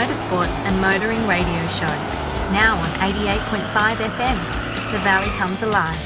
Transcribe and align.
motorsport 0.00 0.48
and 0.64 0.80
motoring 0.80 1.26
radio 1.26 1.68
show. 1.68 1.92
Now 2.56 2.78
on 2.78 2.88
88.5 3.00 3.96
FM, 3.96 4.38
The 4.92 4.98
Valley 5.00 5.28
Comes 5.36 5.62
Alive. 5.62 5.98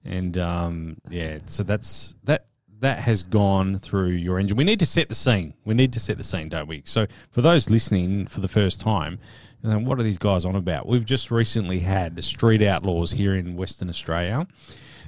and 0.06 0.38
um, 0.38 0.98
yeah, 1.10 1.40
so 1.48 1.64
that's 1.64 2.16
that 2.24 2.46
that 2.80 3.00
has 3.00 3.24
gone 3.24 3.80
through 3.80 4.12
your 4.12 4.40
engine. 4.40 4.56
We 4.56 4.64
need 4.64 4.80
to 4.80 4.86
set 4.86 5.10
the 5.10 5.16
scene. 5.16 5.56
We 5.66 5.74
need 5.74 5.92
to 5.94 6.00
set 6.00 6.18
the 6.18 6.24
scene, 6.24 6.48
don't 6.48 6.68
we? 6.68 6.84
So 6.86 7.08
for 7.32 7.42
those 7.42 7.70
listening 7.70 8.28
for 8.28 8.40
the 8.42 8.48
first 8.48 8.80
time, 8.80 9.20
know, 9.64 9.80
what 9.80 10.00
are 10.00 10.04
these 10.04 10.18
guys 10.18 10.46
on 10.46 10.56
about? 10.56 10.88
We've 10.88 11.06
just 11.06 11.32
recently 11.32 11.80
had 11.80 12.16
the 12.16 12.22
Street 12.22 12.62
Outlaws 12.62 13.12
here 13.12 13.36
in 13.36 13.56
Western 13.56 13.90
Australia. 13.90 14.48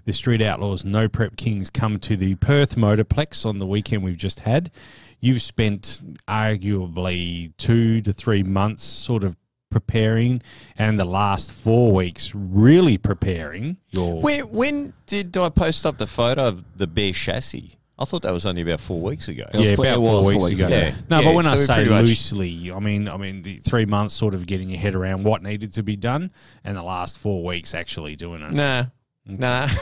The 0.06 0.14
Street 0.14 0.42
Outlaws 0.42 0.86
No 0.86 1.08
Prep 1.08 1.36
Kings 1.36 1.70
come 1.70 2.00
to 2.00 2.16
the 2.16 2.36
Perth 2.36 2.76
Motorplex 2.76 3.46
on 3.46 3.60
the 3.60 3.66
weekend 3.66 4.04
we've 4.04 4.18
just 4.18 4.42
had. 4.42 4.72
You've 5.20 5.42
spent 5.42 6.02
arguably 6.28 7.52
two 7.58 8.02
to 8.02 8.14
three 8.14 8.44
months 8.44 8.84
sort 8.84 9.24
of 9.24 9.36
preparing, 9.70 10.42
and 10.78 11.00
the 11.00 11.06
last 11.06 11.52
four 11.52 11.92
weeks 11.92 12.34
really 12.34 12.98
preparing 12.98 13.78
your. 13.90 14.22
When, 14.22 14.42
when 14.52 14.94
did 15.08 15.36
I 15.36 15.50
post 15.50 15.86
up 15.86 15.98
the 15.98 16.08
photo 16.08 16.48
of 16.48 16.64
the 16.78 16.88
bare 16.88 17.12
chassis? 17.12 17.77
I 18.00 18.06
thought 18.06 18.22
that 18.22 18.32
was 18.34 18.46
only 18.46 18.62
about 18.62 18.80
four 18.80 19.02
weeks 19.02 19.28
ago. 19.28 19.46
Yeah, 19.54 19.72
about 19.72 19.86
it 19.86 19.96
four 19.96 20.24
weeks, 20.24 20.40
four 20.40 20.50
weeks 20.50 20.60
ago. 20.60 20.68
ago. 20.68 20.78
Yeah. 20.78 20.96
No, 21.10 21.20
Yeah, 21.20 21.26
but 21.26 21.36
when 21.36 21.48
I 21.48 21.56
so 21.56 21.62
we 21.62 21.66
say 21.66 21.86
loosely, 21.86 22.72
I 22.72 22.80
mean, 22.80 23.10
I 23.10 23.18
mean, 23.18 23.42
the 23.42 23.58
three 23.60 23.86
months 23.86 24.14
sort 24.14 24.36
of 24.36 24.46
getting 24.46 24.70
your 24.70 24.80
head 24.80 24.94
around 24.94 25.24
what 25.24 25.42
needed 25.42 25.74
to 25.74 25.84
be 25.84 25.96
done, 25.96 26.32
and 26.64 26.78
the 26.78 26.84
last 26.84 27.18
four 27.18 27.44
weeks 27.44 27.74
actually 27.74 28.16
doing 28.16 28.42
it. 28.44 28.52
Nah, 28.52 28.86
nah. 29.26 29.68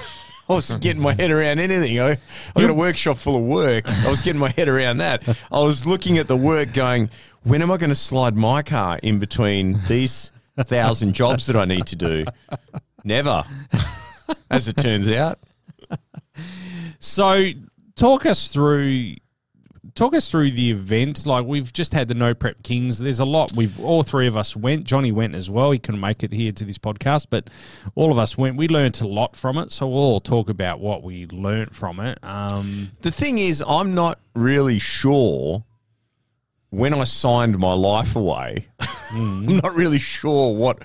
I 0.48 0.54
wasn't 0.54 0.82
getting 0.84 1.02
my 1.02 1.14
head 1.14 1.32
around 1.32 1.60
anything. 1.60 2.00
I, 2.00 2.18
I 2.56 2.62
got 2.62 2.70
a 2.70 2.74
workshop 2.74 3.18
full 3.18 3.36
of 3.36 3.42
work. 3.42 3.90
I 3.90 4.10
was 4.10 4.22
getting 4.22 4.40
my 4.40 4.52
head 4.52 4.68
around 4.68 4.98
that. 4.98 5.28
I 5.52 5.62
was 5.62 5.88
looking 5.88 6.20
at 6.20 6.28
the 6.28 6.38
work 6.38 6.72
going, 6.72 7.10
when 7.44 7.64
am 7.64 7.72
I 7.72 7.78
going 7.78 7.90
to 7.90 7.96
slide 7.96 8.36
my 8.36 8.62
car 8.62 9.00
in 9.02 9.18
between 9.18 9.80
these 9.88 10.32
thousand 10.58 11.14
jobs 11.14 11.48
that 11.48 11.56
I 11.56 11.66
need 11.66 11.88
to 11.88 11.96
do? 11.96 12.26
Never, 13.04 13.44
as 14.52 14.68
it 14.68 14.78
turns 14.78 15.10
out. 15.10 15.40
So, 17.00 17.50
talk 17.96 18.26
us 18.26 18.48
through. 18.48 19.16
Talk 19.94 20.14
us 20.14 20.30
through 20.30 20.52
the 20.52 20.72
event. 20.72 21.26
Like 21.26 21.46
we've 21.46 21.72
just 21.72 21.94
had 21.94 22.10
the 22.10 22.16
No 22.16 22.34
Prep 22.34 22.64
Kings. 22.64 23.00
There's 23.00 23.20
a 23.22 23.26
lot. 23.26 23.54
We've 23.56 23.80
all 23.80 24.04
three 24.04 24.28
of 24.28 24.36
us 24.36 24.54
went. 24.54 24.84
Johnny 24.84 25.14
went 25.14 25.36
as 25.36 25.50
well. 25.50 25.72
He 25.72 25.80
couldn't 25.80 26.02
make 26.02 26.22
it 26.22 26.34
here 26.34 26.52
to 26.52 26.66
this 26.66 26.78
podcast, 26.78 27.28
but 27.30 27.50
all 27.94 28.12
of 28.12 28.18
us 28.18 28.38
went. 28.38 28.58
We 28.58 28.68
learnt 28.68 29.00
a 29.00 29.08
lot 29.08 29.38
from 29.38 29.58
it. 29.58 29.72
So 29.72 29.88
we'll 29.88 30.00
all 30.04 30.20
talk 30.20 30.50
about 30.50 30.82
what 30.82 31.02
we 31.04 31.28
learnt 31.28 31.74
from 31.74 32.02
it. 32.02 32.20
Um, 32.24 32.92
The 33.02 33.12
thing 33.12 33.38
is, 33.38 33.64
I'm 33.66 33.96
not 33.96 34.20
really 34.34 34.80
sure 34.80 35.64
when 36.72 36.94
I 36.94 37.06
signed 37.06 37.58
my 37.58 37.72
life 37.74 38.18
away. 38.18 38.68
I'm 39.12 39.46
not 39.46 39.76
really 39.76 40.00
sure 40.00 40.54
what 40.54 40.80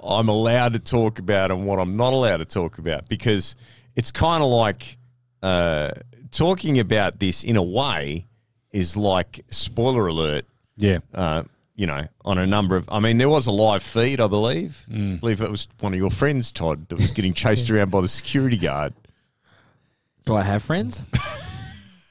I'm 0.00 0.28
allowed 0.28 0.74
to 0.74 0.78
talk 0.78 1.18
about 1.18 1.50
and 1.50 1.66
what 1.66 1.80
I'm 1.80 1.96
not 1.96 2.12
allowed 2.12 2.36
to 2.36 2.44
talk 2.44 2.78
about 2.78 3.08
because 3.08 3.56
it's 3.96 4.12
kind 4.12 4.44
of 4.44 4.50
like 4.50 4.98
uh, 5.42 5.90
talking 6.32 6.78
about 6.78 7.20
this 7.20 7.44
in 7.44 7.56
a 7.56 7.62
way 7.62 8.26
is 8.72 8.96
like 8.96 9.44
spoiler 9.48 10.06
alert. 10.08 10.44
yeah, 10.76 10.98
Uh, 11.14 11.44
you 11.76 11.86
know, 11.86 12.06
on 12.24 12.38
a 12.38 12.46
number 12.46 12.76
of, 12.76 12.88
I 12.90 13.00
mean, 13.00 13.18
there 13.18 13.28
was 13.28 13.46
a 13.46 13.50
live 13.50 13.82
feed, 13.82 14.20
I 14.20 14.26
believe. 14.26 14.84
I 14.92 15.16
believe 15.20 15.40
it 15.40 15.50
was 15.50 15.68
one 15.80 15.92
of 15.94 15.98
your 15.98 16.10
friends, 16.10 16.52
Todd, 16.52 16.88
that 16.88 16.96
was 16.98 17.10
getting 17.10 17.32
chased 17.34 17.70
around 17.70 17.90
by 17.90 18.00
the 18.02 18.08
security 18.08 18.56
guard. 18.58 18.92
Do 20.24 20.34
I 20.36 20.42
have 20.42 20.62
friends? 20.62 21.04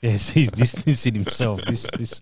Yes, 0.03 0.29
he's 0.29 0.49
distancing 0.49 1.13
himself. 1.13 1.61
This, 1.61 1.87
this. 1.95 2.19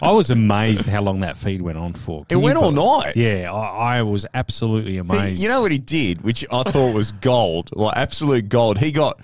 I 0.00 0.10
was 0.12 0.30
amazed 0.30 0.86
how 0.86 1.02
long 1.02 1.18
that 1.18 1.36
feed 1.36 1.60
went 1.60 1.76
on 1.76 1.92
for. 1.92 2.22
It 2.22 2.28
Can 2.30 2.38
you 2.38 2.44
went 2.44 2.56
all 2.56 2.70
night. 2.72 3.16
Yeah, 3.16 3.52
I, 3.52 3.98
I 3.98 4.02
was 4.02 4.24
absolutely 4.32 4.92
He- 4.92 4.96
amazed. 4.98 5.38
you 5.38 5.50
know 5.50 5.60
what 5.60 5.70
he 5.70 5.76
did, 5.76 6.22
which 6.22 6.46
I 6.50 6.62
thought 6.62 6.94
was 6.94 7.12
gold, 7.12 7.68
like 7.76 7.98
absolute 7.98 8.48
gold. 8.48 8.78
He 8.78 8.92
got 8.92 9.20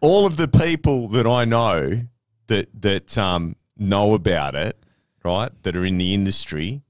all 0.00 0.26
of 0.26 0.36
the 0.36 0.48
people 0.48 1.08
that 1.08 1.26
I 1.26 1.44
know 1.44 2.00
that 2.46 2.68
that 2.82 3.18
um, 3.18 3.56
know 3.76 4.14
about 4.14 4.54
it, 4.54 4.76
right? 5.24 5.50
That 5.62 5.76
are 5.76 5.84
in 5.84 5.98
the 5.98 6.14
industry, 6.14 6.82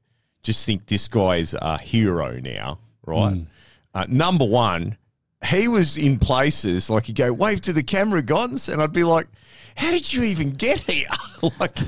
just 0.43 0.65
think 0.65 0.87
this 0.87 1.09
guy 1.09 1.37
is 1.37 1.55
a 1.61 1.79
hero 1.79 2.39
now, 2.41 2.79
right? 3.07 3.45
Uh, 3.95 4.07
number 4.09 4.45
one, 4.45 4.97
he 5.45 5.69
was 5.69 5.97
in 5.97 6.19
places 6.19 6.91
like 6.91 7.09
you 7.09 7.15
go 7.15 7.33
wave 7.33 7.61
to 7.63 7.73
the 7.73 7.83
camera, 7.83 8.23
Gons, 8.23 8.69
and 8.69 8.83
I'd 8.83 8.93
be 8.93 9.05
like. 9.05 9.27
How 9.77 9.93
did 9.93 10.13
you 10.13 10.25
even 10.25 10.51
get 10.51 10.81
here? 10.81 11.07
like, 11.61 11.79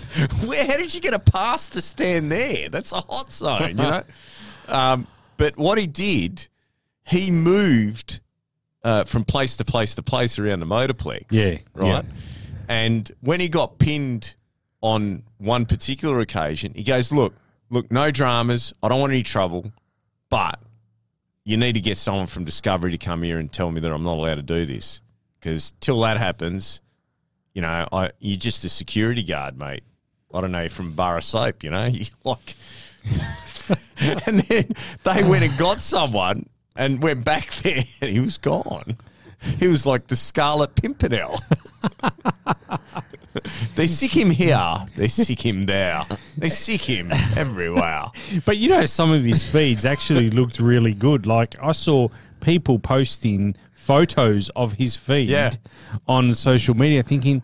where? 0.47 0.64
How 0.64 0.76
did 0.76 0.94
you 0.94 1.00
get 1.00 1.12
a 1.12 1.19
pass 1.19 1.69
to 1.70 1.82
stand 1.82 2.31
there? 2.31 2.69
That's 2.69 2.92
a 2.92 3.00
hot 3.00 3.32
zone, 3.32 3.70
you 3.70 3.75
know. 3.75 4.02
Um, 4.69 5.08
but 5.37 5.56
what 5.56 5.78
he 5.78 5.87
did, 5.87 6.47
he 7.04 7.31
moved 7.31 8.20
uh, 8.83 9.05
from 9.05 9.25
place 9.25 9.57
to 9.59 9.65
place 9.65 9.95
to 9.97 10.03
place 10.03 10.39
around 10.39 10.61
the 10.61 10.67
motorplex. 10.67 11.27
Yeah, 11.31 11.59
Right. 11.75 11.87
yeah. 11.89 12.03
And 12.69 13.11
when 13.21 13.41
he 13.41 13.49
got 13.49 13.79
pinned 13.79 14.35
on 14.81 15.23
one 15.39 15.67
particular 15.67 16.21
occasion, 16.21 16.73
he 16.75 16.83
goes, 16.85 17.13
Look, 17.13 17.35
look, 17.69 17.91
no 17.91 18.11
dramas. 18.11 18.73
I 18.83 18.89
don't 18.89 19.01
want 19.01 19.13
any 19.13 19.23
trouble, 19.23 19.73
but 20.29 20.59
you 21.45 21.57
need 21.57 21.73
to 21.73 21.81
get 21.81 21.97
someone 21.97 22.27
from 22.27 22.45
Discovery 22.45 22.93
to 22.93 22.99
come 22.99 23.23
here 23.23 23.39
and 23.39 23.53
tell 23.53 23.71
me 23.71 23.81
that 23.81 23.91
I'm 23.93 24.03
not 24.05 24.15
allowed 24.15 24.37
to 24.37 24.43
do 24.43 24.67
this. 24.67 25.01
Because 25.41 25.73
till 25.81 26.01
that 26.03 26.17
happens, 26.19 26.81
you 27.55 27.62
know, 27.62 27.89
I, 27.91 28.11
you're 28.21 28.37
just 28.37 28.65
a 28.65 28.69
security 28.69 29.23
guard, 29.23 29.59
mate. 29.59 29.83
I 30.33 30.41
don't 30.41 30.53
know, 30.53 30.69
from 30.69 30.93
Bar 30.93 31.19
of 31.19 31.25
Soap, 31.25 31.65
you 31.65 31.71
know? 31.71 31.87
You 31.87 32.05
like 32.25 32.55
and 34.27 34.41
then 34.41 34.69
they 35.05 35.23
went 35.25 35.45
and 35.45 35.57
got 35.59 35.81
someone 35.81 36.47
and 36.81 37.03
went 37.03 37.25
back 37.25 37.51
there 37.63 37.85
and 38.01 38.11
he 38.11 38.21
was 38.21 38.39
gone. 38.39 38.97
He 39.59 39.69
was 39.69 39.87
like 39.87 40.09
the 40.09 40.17
Scarlet 40.17 40.75
Pimpernel. 40.75 41.39
they 43.77 43.87
sick 43.87 44.17
him 44.17 44.31
here. 44.31 44.77
They 44.97 45.09
sick 45.09 45.45
him 45.45 45.67
there. 45.67 46.05
They 46.37 46.49
sick 46.49 46.83
him 46.83 47.11
everywhere. 47.37 48.07
But 48.45 48.59
you 48.59 48.69
know, 48.69 48.85
some 48.87 49.13
of 49.13 49.25
his 49.25 49.43
feeds 49.43 49.85
actually 49.85 50.31
looked 50.31 50.59
really 50.59 50.95
good. 50.95 51.27
Like 51.27 51.55
I 51.63 51.73
saw 51.73 52.09
people 52.41 52.79
posting 52.79 53.55
photos 53.73 54.49
of 54.51 54.75
his 54.75 54.97
feed 54.97 55.29
Yeah. 55.31 55.51
on 56.09 56.35
social 56.35 56.75
media, 56.75 57.03
thinking, 57.03 57.43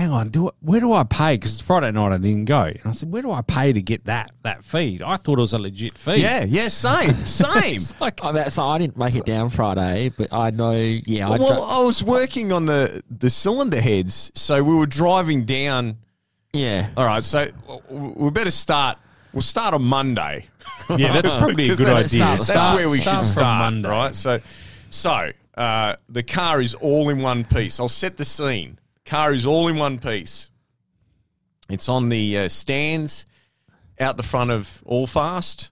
"Hang 0.00 0.12
on, 0.12 0.30
do 0.30 0.48
I, 0.48 0.52
where 0.60 0.80
do 0.80 0.92
I 0.92 1.04
pay?" 1.04 1.36
Because 1.36 1.60
Friday 1.60 1.90
night 1.90 2.12
I 2.12 2.16
didn't 2.16 2.46
go, 2.46 2.62
and 2.62 2.80
I 2.84 2.92
said, 2.92 3.12
"Where 3.12 3.20
do 3.20 3.30
I 3.32 3.42
pay 3.42 3.72
to 3.72 3.82
get 3.82 4.06
that 4.06 4.32
that 4.42 4.64
feed?" 4.64 5.02
I 5.02 5.16
thought 5.16 5.38
it 5.38 5.40
was 5.40 5.52
a 5.52 5.58
legit 5.58 5.98
feed. 5.98 6.20
Yeah, 6.20 6.44
yeah, 6.48 6.68
same, 6.68 7.26
same. 7.26 7.80
Like 8.00 8.24
I, 8.24 8.32
mean, 8.32 8.48
so 8.50 8.64
I 8.64 8.78
didn't 8.78 8.96
make 8.96 9.14
it 9.14 9.24
down 9.26 9.50
Friday, 9.50 10.08
but 10.16 10.32
I 10.32 10.50
know. 10.50 10.72
Yeah, 10.72 11.28
I 11.28 11.38
well, 11.38 11.62
I 11.64 11.82
was 11.82 12.02
working 12.02 12.50
on 12.52 12.66
the 12.66 13.02
the 13.10 13.28
cylinder 13.28 13.80
heads, 13.80 14.32
so 14.34 14.62
we 14.62 14.74
were 14.74 14.86
driving 14.86 15.44
down. 15.44 15.98
yeah. 16.52 16.90
All 16.96 17.04
right, 17.04 17.22
so 17.22 17.46
we 17.90 18.30
better 18.30 18.50
start. 18.50 18.98
We'll 19.32 19.42
start 19.42 19.74
on 19.74 19.82
Monday. 19.82 20.46
yeah, 20.96 21.12
that's 21.12 21.38
probably 21.38 21.64
a 21.64 21.76
good 21.76 21.86
that's, 21.86 22.06
idea. 22.06 22.20
That's 22.20 22.46
Start- 22.46 22.74
where 22.74 22.88
we 22.88 22.98
start 22.98 23.16
should 23.16 23.26
from 23.26 23.32
start, 23.32 23.72
Monday. 23.72 23.88
right? 23.88 24.14
So, 24.14 24.40
so 24.88 25.30
uh, 25.56 25.96
the 26.08 26.22
car 26.22 26.60
is 26.60 26.74
all 26.74 27.10
in 27.10 27.20
one 27.20 27.44
piece. 27.44 27.78
I'll 27.78 27.88
set 27.88 28.16
the 28.16 28.24
scene. 28.24 28.78
Car 29.10 29.32
is 29.32 29.44
all 29.44 29.66
in 29.66 29.76
one 29.76 29.98
piece. 29.98 30.52
It's 31.68 31.88
on 31.88 32.10
the 32.10 32.38
uh, 32.38 32.48
stands 32.48 33.26
out 33.98 34.16
the 34.16 34.22
front 34.22 34.52
of 34.52 34.84
Allfast, 34.86 35.70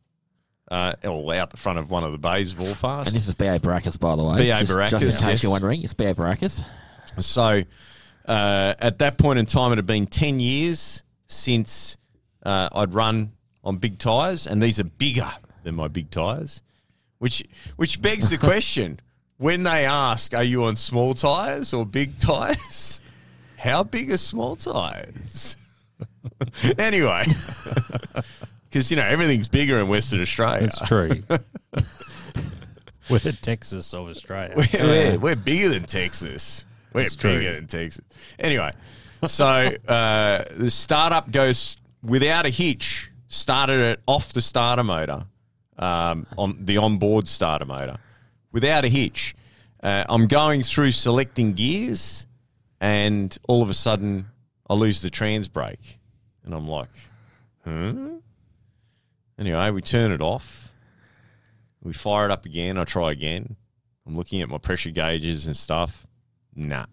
uh, 0.73 0.95
or 1.05 1.33
out 1.37 1.51
the 1.51 1.57
front 1.57 1.79
of 1.79 1.89
one 1.89 2.03
of 2.03 2.11
the 2.11 2.19
bays 2.19 2.53
of 2.53 2.59
Allfast. 2.59 3.07
And 3.07 3.15
this 3.15 3.29
is 3.29 3.37
B.A. 3.37 3.61
Baracus, 3.61 3.97
by 3.97 4.17
the 4.17 4.25
way. 4.25 4.39
B.A. 4.39 4.65
just, 4.65 4.91
Just 4.91 5.05
in 5.05 5.11
case 5.11 5.25
yes. 5.25 5.43
you're 5.45 5.53
wondering, 5.53 5.85
it's 5.85 5.95
B.A. 5.95 6.17
Baracus. 6.17 6.65
So 7.21 7.63
uh, 8.27 8.75
at 8.81 8.99
that 8.99 9.19
point 9.19 9.39
in 9.39 9.47
time, 9.47 9.71
it 9.71 9.77
had 9.77 9.87
been 9.87 10.09
10 10.09 10.41
years 10.41 11.05
since 11.29 11.97
uh, 12.43 12.69
I'd 12.73 12.93
run 12.93 13.35
on 13.63 13.77
big 13.77 13.99
tyres, 13.99 14.49
and 14.49 14.61
these 14.61 14.81
are 14.81 14.85
bigger 14.85 15.31
than 15.63 15.77
my 15.77 15.87
big 15.87 16.11
tyres, 16.11 16.61
which, 17.19 17.45
which 17.77 18.03
begs 18.03 18.31
the 18.31 18.39
question 18.47 18.99
when 19.37 19.63
they 19.63 19.87
ask, 19.87 20.35
"Are 20.35 20.43
you 20.43 20.65
on 20.65 20.75
small 20.75 21.15
tires 21.15 21.73
or 21.73 21.87
big 21.87 22.19
tires?" 22.19 23.01
How 23.59 23.83
big 23.83 24.11
are 24.13 24.17
small 24.17 24.55
tires? 24.55 25.57
anyway, 26.79 27.27
because 28.71 28.91
you 28.91 28.97
know 28.97 29.05
everything's 29.05 29.49
bigger 29.49 29.81
in 29.81 29.89
Western 29.89 30.21
Australia. 30.21 30.61
That's 30.61 30.79
true. 30.89 31.23
We're 33.11 33.19
the 33.19 33.33
Texas 33.33 33.93
of 33.95 34.09
Australia. 34.09 34.55
We're, 34.55 34.85
we're, 34.85 35.19
we're 35.19 35.37
bigger 35.37 35.71
than 35.71 35.85
Texas. 35.85 36.67
We're 36.93 37.03
That's 37.03 37.17
true. 37.17 37.39
bigger 37.39 37.55
than 37.55 37.67
Texas. 37.67 38.05
Anyway, 38.39 38.71
so 39.27 39.47
uh, 39.47 40.45
the 40.55 40.71
startup 40.71 41.31
goes 41.31 41.79
without 42.03 42.47
a 42.47 42.51
hitch. 42.51 43.11
Started 43.29 43.81
it 43.81 44.01
off 44.07 44.33
the 44.35 44.41
starter 44.41 44.85
motor, 44.85 45.25
um, 45.79 46.27
on 46.37 46.59
the 46.61 46.77
onboard 46.77 47.29
starter 47.29 47.65
motor, 47.67 47.99
without 48.53 48.85
a 48.85 48.89
hitch. 48.89 49.35
Uh, 49.83 50.05
I'm 50.09 50.27
going 50.27 50.63
through 50.63 50.93
selecting 50.93 51.55
gears, 51.55 52.27
and 52.81 53.37
all 53.49 53.63
of 53.63 53.71
a 53.71 53.75
sudden, 53.75 54.27
I 54.69 54.75
lose 54.75 55.03
the 55.03 55.11
trans 55.11 55.49
brake, 55.49 55.99
and 56.45 56.55
I'm 56.55 56.69
like, 56.69 56.91
huh? 57.65 58.19
Anyway, 59.39 59.71
we 59.71 59.81
turn 59.81 60.13
it 60.13 60.21
off. 60.21 60.73
We 61.83 61.93
fire 61.93 62.27
it 62.27 62.31
up 62.31 62.45
again. 62.45 62.77
I 62.77 62.85
try 62.85 63.13
again. 63.13 63.57
I'm 64.07 64.17
looking 64.17 64.43
at 64.43 64.49
my 64.49 64.59
pressure 64.59 64.91
gauges 64.91 65.47
and 65.47 65.57
stuff. 65.57 66.07
Nah, 66.55 66.87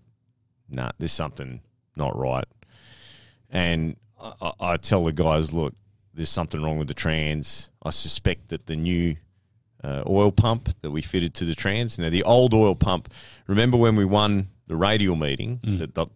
nah, 0.70 0.92
there's 1.00 1.12
something 1.12 1.62
not 1.96 2.18
right. 2.18 2.46
And 3.50 3.96
I, 4.22 4.52
I, 4.60 4.78
tell 4.78 5.04
the 5.04 5.14
guys, 5.14 5.54
look, 5.54 5.74
there's 6.14 6.30
something 6.30 6.62
wrong 6.62 6.78
with 6.78 6.88
the 6.88 6.94
trans. 6.94 7.70
I 7.84 7.90
suspect 7.90 8.50
that 8.50 8.68
the 8.68 8.76
new 8.76 9.16
uh, 9.84 10.04
oil 10.08 10.32
pump 10.32 10.70
that 10.82 10.92
we 10.92 11.02
fitted 11.02 11.34
to 11.36 11.46
the 11.46 11.56
trans, 11.56 11.98
now 11.98 12.10
the 12.10 12.24
old 12.24 12.54
oil 12.54 12.76
pump. 12.76 13.12
Remember 13.48 13.78
when 13.78 13.96
we 13.96 14.06
won 14.06 14.50
the 14.67 14.75
radial 14.75 15.15
meeting? 15.15 15.59
That 15.79 15.94
the, 15.95 16.07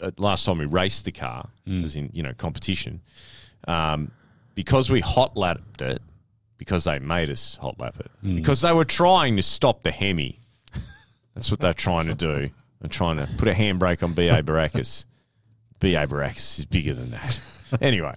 uh, 0.00 0.10
last 0.18 0.44
time 0.44 0.58
we 0.58 0.66
raced 0.66 1.04
the 1.04 1.12
car, 1.12 1.48
as 1.84 1.96
in 1.96 2.10
you 2.12 2.22
know 2.22 2.32
competition, 2.34 3.00
um, 3.66 4.10
because 4.54 4.90
we 4.90 5.00
hot 5.00 5.36
lapped 5.36 5.80
it 5.82 6.00
because 6.58 6.84
they 6.84 6.98
made 6.98 7.30
us 7.30 7.56
hot 7.60 7.78
lap 7.80 7.96
it 8.00 8.10
because 8.36 8.60
they 8.60 8.72
were 8.72 8.84
trying 8.84 9.36
to 9.36 9.42
stop 9.42 9.82
the 9.82 9.90
Hemi. 9.92 10.40
That's 11.34 11.50
what 11.50 11.60
they're 11.60 11.72
trying 11.72 12.06
to 12.08 12.14
do. 12.14 12.50
They're 12.80 12.88
trying 12.88 13.16
to 13.16 13.28
put 13.38 13.48
a 13.48 13.52
handbrake 13.52 14.02
on 14.02 14.12
BA 14.12 14.42
Baracus. 14.42 15.04
BA 15.80 16.06
Baracus 16.06 16.58
is 16.58 16.64
bigger 16.64 16.94
than 16.94 17.10
that. 17.10 17.40
Anyway, 17.82 18.14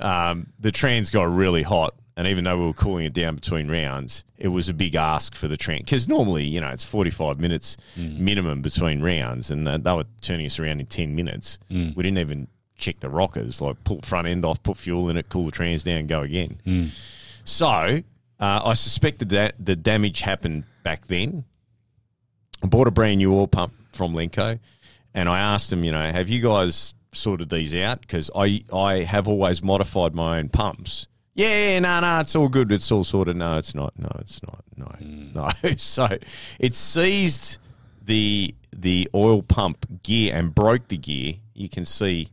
um, 0.00 0.48
the 0.58 0.72
trans 0.72 1.10
got 1.10 1.32
really 1.32 1.62
hot, 1.62 1.94
and 2.20 2.28
even 2.28 2.44
though 2.44 2.58
we 2.58 2.66
were 2.66 2.74
cooling 2.74 3.06
it 3.06 3.14
down 3.14 3.34
between 3.34 3.70
rounds, 3.70 4.24
it 4.36 4.48
was 4.48 4.68
a 4.68 4.74
big 4.74 4.94
ask 4.94 5.34
for 5.34 5.48
the 5.48 5.56
trans 5.56 5.84
because 5.84 6.06
normally, 6.06 6.44
you 6.44 6.60
know, 6.60 6.68
it's 6.68 6.84
forty-five 6.84 7.40
minutes 7.40 7.78
minimum 7.96 8.60
between 8.60 9.00
rounds, 9.00 9.50
and 9.50 9.66
uh, 9.66 9.78
they 9.78 9.90
were 9.94 10.04
turning 10.20 10.44
us 10.44 10.58
around 10.60 10.80
in 10.80 10.86
ten 10.86 11.14
minutes. 11.14 11.58
We 11.96 12.02
didn't 12.02 12.18
even 12.18 12.46
check 12.76 13.00
the 13.00 13.08
rockers, 13.08 13.62
like 13.62 13.82
pull 13.84 14.02
front 14.02 14.28
end 14.28 14.44
off, 14.44 14.62
put 14.62 14.76
fuel 14.76 15.08
in 15.08 15.16
it, 15.16 15.30
cool 15.30 15.46
the 15.46 15.50
trans 15.50 15.82
down, 15.82 16.06
go 16.08 16.20
again. 16.20 16.60
So 17.44 17.66
uh, 17.66 18.02
I 18.38 18.74
suspect 18.74 19.26
that 19.26 19.54
the 19.58 19.74
damage 19.74 20.20
happened 20.20 20.64
back 20.82 21.06
then. 21.06 21.44
I 22.62 22.66
bought 22.66 22.86
a 22.86 22.90
brand 22.90 23.16
new 23.16 23.34
oil 23.34 23.46
pump 23.46 23.72
from 23.94 24.12
Lenco, 24.14 24.58
and 25.14 25.26
I 25.26 25.38
asked 25.38 25.70
them, 25.70 25.84
you 25.84 25.92
know, 25.92 26.12
have 26.12 26.28
you 26.28 26.42
guys 26.42 26.92
sorted 27.14 27.48
these 27.48 27.74
out? 27.74 28.02
Because 28.02 28.30
I 28.36 28.62
I 28.70 29.04
have 29.04 29.26
always 29.26 29.62
modified 29.62 30.14
my 30.14 30.38
own 30.38 30.50
pumps. 30.50 31.06
Yeah, 31.34 31.78
no, 31.78 32.00
no, 32.00 32.20
it's 32.20 32.34
all 32.34 32.48
good. 32.48 32.72
It's 32.72 32.90
all 32.90 33.04
sorted. 33.04 33.36
No, 33.36 33.56
it's 33.56 33.74
not. 33.74 33.92
No, 33.98 34.10
it's 34.18 34.42
not. 34.42 34.64
No, 34.76 34.92
no. 35.00 35.48
So 35.76 36.08
it 36.58 36.74
seized 36.74 37.58
the 38.04 38.54
the 38.76 39.08
oil 39.14 39.42
pump 39.42 40.02
gear 40.02 40.34
and 40.34 40.54
broke 40.54 40.88
the 40.88 40.96
gear. 40.96 41.34
You 41.54 41.68
can 41.68 41.84
see 41.84 42.28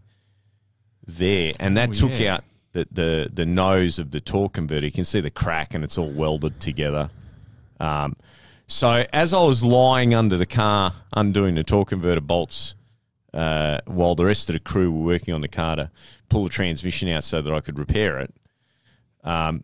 there, 1.05 1.53
and 1.59 1.77
that 1.77 1.89
Oh, 1.89 1.93
took 1.93 2.19
yeah. 2.19 2.35
out 2.35 2.43
the, 2.73 2.87
the 2.91 3.29
the 3.31 3.45
nose 3.45 3.99
of 3.99 4.11
the 4.11 4.19
torque 4.19 4.53
converter. 4.53 4.85
You 4.85 4.91
can 4.91 5.05
see 5.05 5.21
the 5.21 5.29
crack, 5.29 5.73
and 5.73 5.83
it's 5.83 5.97
all 5.97 6.09
welded 6.11 6.59
together. 6.59 7.09
Um, 7.79 8.15
so 8.67 9.05
as 9.13 9.33
I 9.33 9.41
was 9.43 9.63
lying 9.63 10.13
under 10.13 10.35
the 10.37 10.45
car, 10.45 10.91
undoing 11.15 11.55
the 11.55 11.63
torque 11.63 11.89
converter 11.89 12.19
bolts, 12.21 12.75
uh, 13.33 13.77
while 13.85 14.15
the 14.15 14.25
rest 14.25 14.49
of 14.49 14.53
the 14.53 14.59
crew 14.59 14.91
were 14.91 15.05
working 15.05 15.33
on 15.33 15.41
the 15.41 15.47
car 15.47 15.75
to 15.77 15.91
pull 16.29 16.43
the 16.43 16.49
transmission 16.49 17.07
out 17.09 17.23
so 17.23 17.41
that 17.41 17.53
I 17.53 17.61
could 17.61 17.79
repair 17.79 18.17
it, 18.17 18.33
um, 19.23 19.63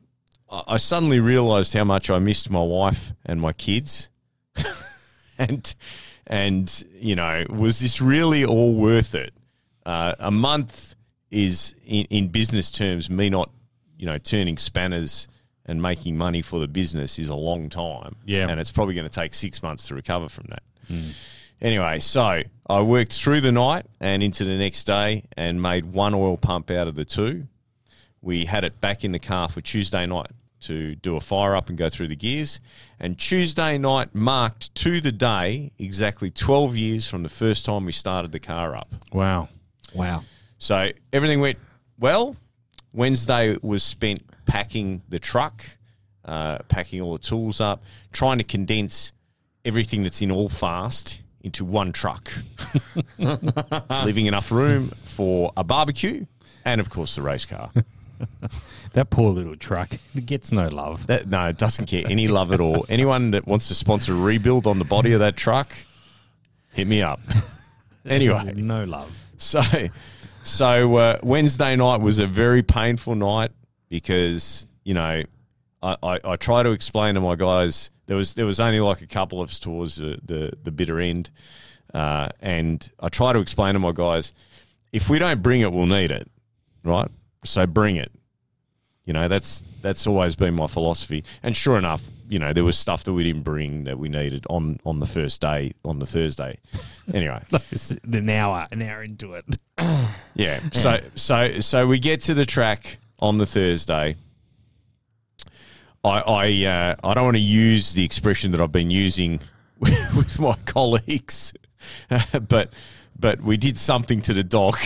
I 0.50 0.78
suddenly 0.78 1.20
realised 1.20 1.74
how 1.74 1.84
much 1.84 2.10
I 2.10 2.20
missed 2.20 2.50
my 2.50 2.62
wife 2.62 3.14
and 3.26 3.42
my 3.42 3.54
kids, 3.54 4.10
and 5.38 5.74
and 6.28 6.86
you 6.94 7.16
know, 7.16 7.46
was 7.50 7.80
this 7.80 8.02
really 8.02 8.46
all 8.46 8.74
worth 8.74 9.16
it? 9.16 9.34
Uh, 9.86 10.14
a 10.20 10.32
month 10.32 10.96
is 11.32 11.76
in, 11.86 12.06
in 12.06 12.28
business 12.28 12.72
terms 12.72 13.10
me 13.10 13.30
not 13.30 13.50
you 13.98 14.06
know 14.06 14.18
turning 14.20 14.58
spanners 14.58 15.28
and 15.66 15.82
making 15.82 16.18
money 16.18 16.42
for 16.42 16.60
the 16.60 16.68
business 16.68 17.18
is 17.18 17.30
a 17.30 17.36
long 17.36 17.70
time. 17.70 18.16
Yeah. 18.26 18.50
and 18.50 18.60
it's 18.60 18.72
probably 18.72 18.96
going 18.96 19.08
to 19.08 19.14
take 19.14 19.34
six 19.34 19.64
months 19.64 19.88
to 19.88 19.96
recover 19.96 20.30
from 20.30 20.48
that. 20.50 20.64
Anyway, 21.62 22.00
so 22.00 22.42
I 22.70 22.82
worked 22.82 23.14
through 23.14 23.40
the 23.42 23.52
night 23.54 23.86
and 24.02 24.22
into 24.22 24.44
the 24.44 24.58
next 24.58 24.84
day 24.84 25.24
and 25.38 25.62
made 25.62 25.86
one 25.86 26.14
oil 26.14 26.36
pump 26.36 26.70
out 26.70 26.90
of 26.90 26.96
the 26.96 27.06
two. 27.06 27.44
We 28.24 28.46
had 28.46 28.64
it 28.64 28.80
back 28.80 29.04
in 29.04 29.12
the 29.12 29.20
car 29.20 29.50
for 29.50 29.62
Tuesday 29.62 30.06
night 30.06 30.32
to 30.62 30.96
do 30.96 31.18
a 31.18 31.20
fire 31.20 31.56
up 31.58 31.68
and 31.68 31.78
go 31.78 31.90
through 31.90 32.08
the 32.08 32.16
gears. 32.16 32.62
And 33.00 33.20
Tuesday 33.20 33.78
night 33.78 34.16
marked 34.16 34.74
to 34.76 35.02
the 35.02 35.12
day 35.12 35.74
exactly 35.78 36.32
12 36.32 36.78
years 36.78 37.08
from 37.08 37.24
the 37.24 37.30
first 37.30 37.66
time 37.66 37.86
we 37.86 37.92
started 37.92 38.32
the 38.32 38.40
car 38.40 38.76
up. 38.76 38.88
Wow. 39.12 39.50
Wow. 39.94 40.24
So 40.58 40.92
everything 41.12 41.42
went 41.42 41.58
well. 42.00 42.38
Wednesday 42.94 43.58
was 43.62 43.84
spent 43.84 44.22
packing 44.46 45.02
the 45.10 45.20
truck, 45.20 45.66
uh, 46.24 46.60
packing 46.70 47.02
all 47.02 47.14
the 47.14 47.20
tools 47.20 47.60
up, 47.60 47.84
trying 48.14 48.38
to 48.38 48.44
condense 48.46 49.12
everything 49.66 50.04
that's 50.04 50.22
in 50.22 50.30
Allfast 50.30 51.20
into 51.42 51.66
one 51.66 51.92
truck, 51.92 52.32
leaving 54.06 54.28
enough 54.28 54.50
room 54.50 54.86
for 54.86 55.52
a 55.58 55.64
barbecue 55.64 56.26
and, 56.64 56.80
of 56.80 56.90
course, 56.90 57.16
the 57.16 57.22
race 57.22 57.44
car. 57.44 57.70
That 58.94 59.10
poor 59.10 59.32
little 59.32 59.56
truck 59.56 59.94
it 60.14 60.26
gets 60.28 60.52
no 60.52 60.68
love. 60.68 61.08
That, 61.08 61.28
no, 61.28 61.48
it 61.48 61.58
doesn't 61.58 61.90
get 61.90 62.12
any 62.12 62.28
love 62.28 62.52
at 62.52 62.60
all. 62.60 62.86
Anyone 62.90 63.32
that 63.32 63.48
wants 63.48 63.68
to 63.70 63.76
sponsor 63.76 64.14
a 64.14 64.16
rebuild 64.16 64.68
on 64.68 64.78
the 64.78 64.86
body 64.86 65.14
of 65.14 65.20
that 65.20 65.36
truck, 65.36 65.74
hit 66.74 66.88
me 66.88 67.02
up. 67.02 67.20
Anyway, 68.06 68.54
no 68.58 68.84
love. 68.84 69.18
So, 69.38 69.62
so 70.44 70.96
uh, 70.98 71.20
Wednesday 71.24 71.76
night 71.78 72.02
was 72.02 72.20
a 72.20 72.28
very 72.28 72.62
painful 72.62 73.16
night 73.16 73.52
because 73.88 74.66
you 74.84 74.94
know 74.94 75.24
I, 75.82 75.98
I, 76.04 76.20
I 76.26 76.36
try 76.36 76.64
to 76.64 76.72
explain 76.72 77.16
to 77.16 77.22
my 77.22 77.36
guys 77.36 77.92
there 78.08 78.18
was 78.18 78.34
there 78.34 78.46
was 78.46 78.60
only 78.60 78.82
like 78.82 79.02
a 79.02 79.08
couple 79.08 79.42
of 79.42 79.50
us 79.50 79.58
towards 79.60 79.96
the 79.96 80.20
the, 80.24 80.52
the 80.64 80.72
bitter 80.72 81.00
end, 81.00 81.30
uh, 81.94 82.28
and 82.42 82.92
I 83.00 83.08
try 83.08 83.32
to 83.32 83.40
explain 83.40 83.74
to 83.74 83.80
my 83.80 83.94
guys 83.94 84.34
if 84.92 85.10
we 85.10 85.18
don't 85.18 85.42
bring 85.42 85.62
it, 85.62 85.72
we'll 85.72 85.86
need 85.86 86.12
it, 86.12 86.30
right? 86.84 87.10
So 87.44 87.66
bring 87.66 87.96
it. 87.96 88.12
You 89.06 89.12
know 89.12 89.28
that's 89.28 89.64
that's 89.82 90.08
always 90.08 90.38
been 90.38 90.56
my 90.56 90.68
philosophy, 90.68 91.26
and 91.42 91.58
sure 91.58 91.78
enough, 91.78 92.10
you 92.30 92.40
know 92.40 92.54
there 92.54 92.64
was 92.64 92.78
stuff 92.78 93.04
that 93.04 93.12
we 93.12 93.24
didn't 93.24 93.44
bring 93.44 93.84
that 93.84 94.00
we 94.00 94.08
needed 94.08 94.46
on 94.50 94.80
on 94.86 95.02
the 95.02 95.06
first 95.06 95.42
day 95.42 95.74
on 95.84 96.00
the 96.00 96.06
Thursday. 96.06 96.58
Anyway, 97.14 97.42
an 98.04 98.30
hour, 98.30 98.66
an 98.72 98.82
hour 98.82 99.04
into 99.04 99.34
it. 99.34 99.46
yeah. 100.36 100.62
So 100.72 101.02
so 101.16 101.60
so 101.60 101.86
we 101.86 102.00
get 102.00 102.22
to 102.22 102.34
the 102.34 102.46
track 102.46 102.98
on 103.22 103.38
the 103.38 103.46
Thursday. 103.46 104.16
I 106.06 106.20
I 106.22 106.66
uh, 106.66 106.96
I 107.04 107.14
don't 107.14 107.26
want 107.26 107.36
to 107.36 107.42
use 107.42 107.94
the 107.94 108.06
expression 108.06 108.54
that 108.54 108.62
I've 108.62 108.72
been 108.72 108.92
using 108.92 109.42
with 109.80 110.40
my 110.40 110.56
colleagues, 110.66 111.54
but 112.48 112.72
but 113.20 113.42
we 113.42 113.58
did 113.58 113.78
something 113.78 114.22
to 114.22 114.34
the 114.34 114.44
dock, 114.44 114.80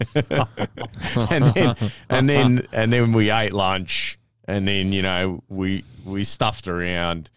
and 0.14 1.44
then 1.54 1.76
and 2.08 2.28
then 2.28 2.66
and 2.72 2.92
then 2.92 3.12
we 3.12 3.30
ate 3.30 3.52
lunch, 3.52 4.18
and 4.46 4.66
then 4.66 4.92
you 4.92 5.02
know 5.02 5.42
we 5.48 5.84
we 6.04 6.24
stuffed 6.24 6.68
around. 6.68 7.30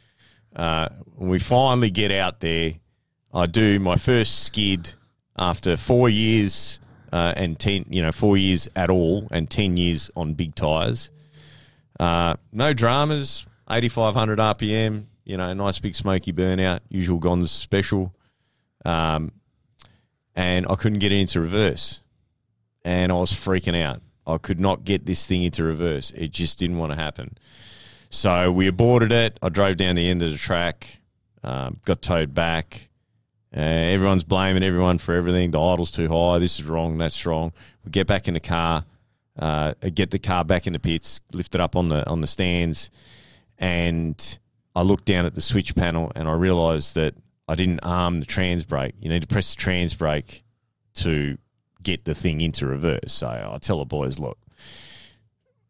Uh, 0.55 0.89
we 1.15 1.39
finally 1.39 1.89
get 1.89 2.11
out 2.11 2.41
there, 2.41 2.73
I 3.33 3.45
do 3.45 3.79
my 3.79 3.95
first 3.95 4.43
skid 4.43 4.93
after 5.37 5.77
four 5.77 6.09
years 6.09 6.79
uh, 7.13 7.33
and 7.35 7.57
ten, 7.57 7.85
you 7.89 8.01
know, 8.01 8.11
four 8.11 8.37
years 8.37 8.67
at 8.75 8.89
all 8.89 9.27
and 9.31 9.49
ten 9.49 9.77
years 9.77 10.11
on 10.15 10.33
big 10.33 10.55
tires. 10.55 11.09
Uh, 11.99 12.35
no 12.51 12.73
dramas, 12.73 13.45
eighty 13.69 13.89
five 13.89 14.13
hundred 14.13 14.39
RPM. 14.39 15.05
You 15.23 15.37
know, 15.37 15.53
nice 15.53 15.79
big 15.79 15.95
smoky 15.95 16.33
burnout, 16.33 16.79
usual 16.89 17.19
Gons 17.19 17.51
special. 17.51 18.13
Um, 18.83 19.31
and 20.35 20.65
I 20.69 20.75
couldn't 20.75 20.99
get 20.99 21.11
it 21.11 21.19
into 21.19 21.39
reverse, 21.39 22.01
and 22.83 23.11
I 23.11 23.15
was 23.15 23.31
freaking 23.31 23.81
out. 23.81 24.01
I 24.25 24.37
could 24.37 24.59
not 24.59 24.83
get 24.83 25.05
this 25.05 25.25
thing 25.25 25.43
into 25.43 25.63
reverse. 25.63 26.11
It 26.15 26.31
just 26.31 26.59
didn't 26.59 26.77
want 26.77 26.91
to 26.91 26.97
happen. 26.97 27.37
So 28.09 28.51
we 28.51 28.67
aborted 28.67 29.11
it. 29.11 29.37
I 29.41 29.49
drove 29.49 29.77
down 29.77 29.95
the 29.95 30.09
end 30.09 30.21
of 30.21 30.31
the 30.31 30.37
track. 30.37 30.99
Um, 31.43 31.79
got 31.85 32.01
towed 32.01 32.33
back. 32.33 32.89
Uh, 33.55 33.59
everyone's 33.59 34.23
blaming 34.23 34.63
everyone 34.63 34.97
for 34.97 35.13
everything. 35.15 35.51
The 35.51 35.61
idle's 35.61 35.91
too 35.91 36.07
high. 36.07 36.39
This 36.39 36.59
is 36.59 36.65
wrong. 36.65 36.97
That's 36.97 37.25
wrong. 37.25 37.51
We 37.83 37.91
get 37.91 38.07
back 38.07 38.27
in 38.27 38.33
the 38.33 38.39
car, 38.39 38.85
uh, 39.37 39.73
get 39.93 40.11
the 40.11 40.19
car 40.19 40.45
back 40.45 40.67
in 40.67 40.73
the 40.73 40.79
pits, 40.79 41.19
lift 41.33 41.55
it 41.55 41.61
up 41.61 41.75
on 41.75 41.89
the 41.89 42.07
on 42.07 42.21
the 42.21 42.27
stands, 42.27 42.91
and 43.57 44.39
I 44.75 44.83
looked 44.83 45.05
down 45.05 45.25
at 45.25 45.35
the 45.35 45.41
switch 45.41 45.75
panel 45.75 46.11
and 46.15 46.29
I 46.29 46.33
realised 46.33 46.95
that 46.95 47.15
I 47.47 47.55
didn't 47.55 47.81
arm 47.81 48.21
the 48.21 48.25
trans 48.25 48.63
brake. 48.63 48.93
You 49.01 49.09
need 49.09 49.21
to 49.21 49.27
press 49.27 49.53
the 49.53 49.59
trans 49.59 49.93
brake 49.93 50.43
to 50.95 51.37
get 51.83 52.05
the 52.05 52.15
thing 52.15 52.41
into 52.41 52.67
reverse. 52.67 53.13
So 53.13 53.27
I 53.27 53.57
tell 53.59 53.79
the 53.79 53.85
boys, 53.85 54.19
look, 54.19 54.37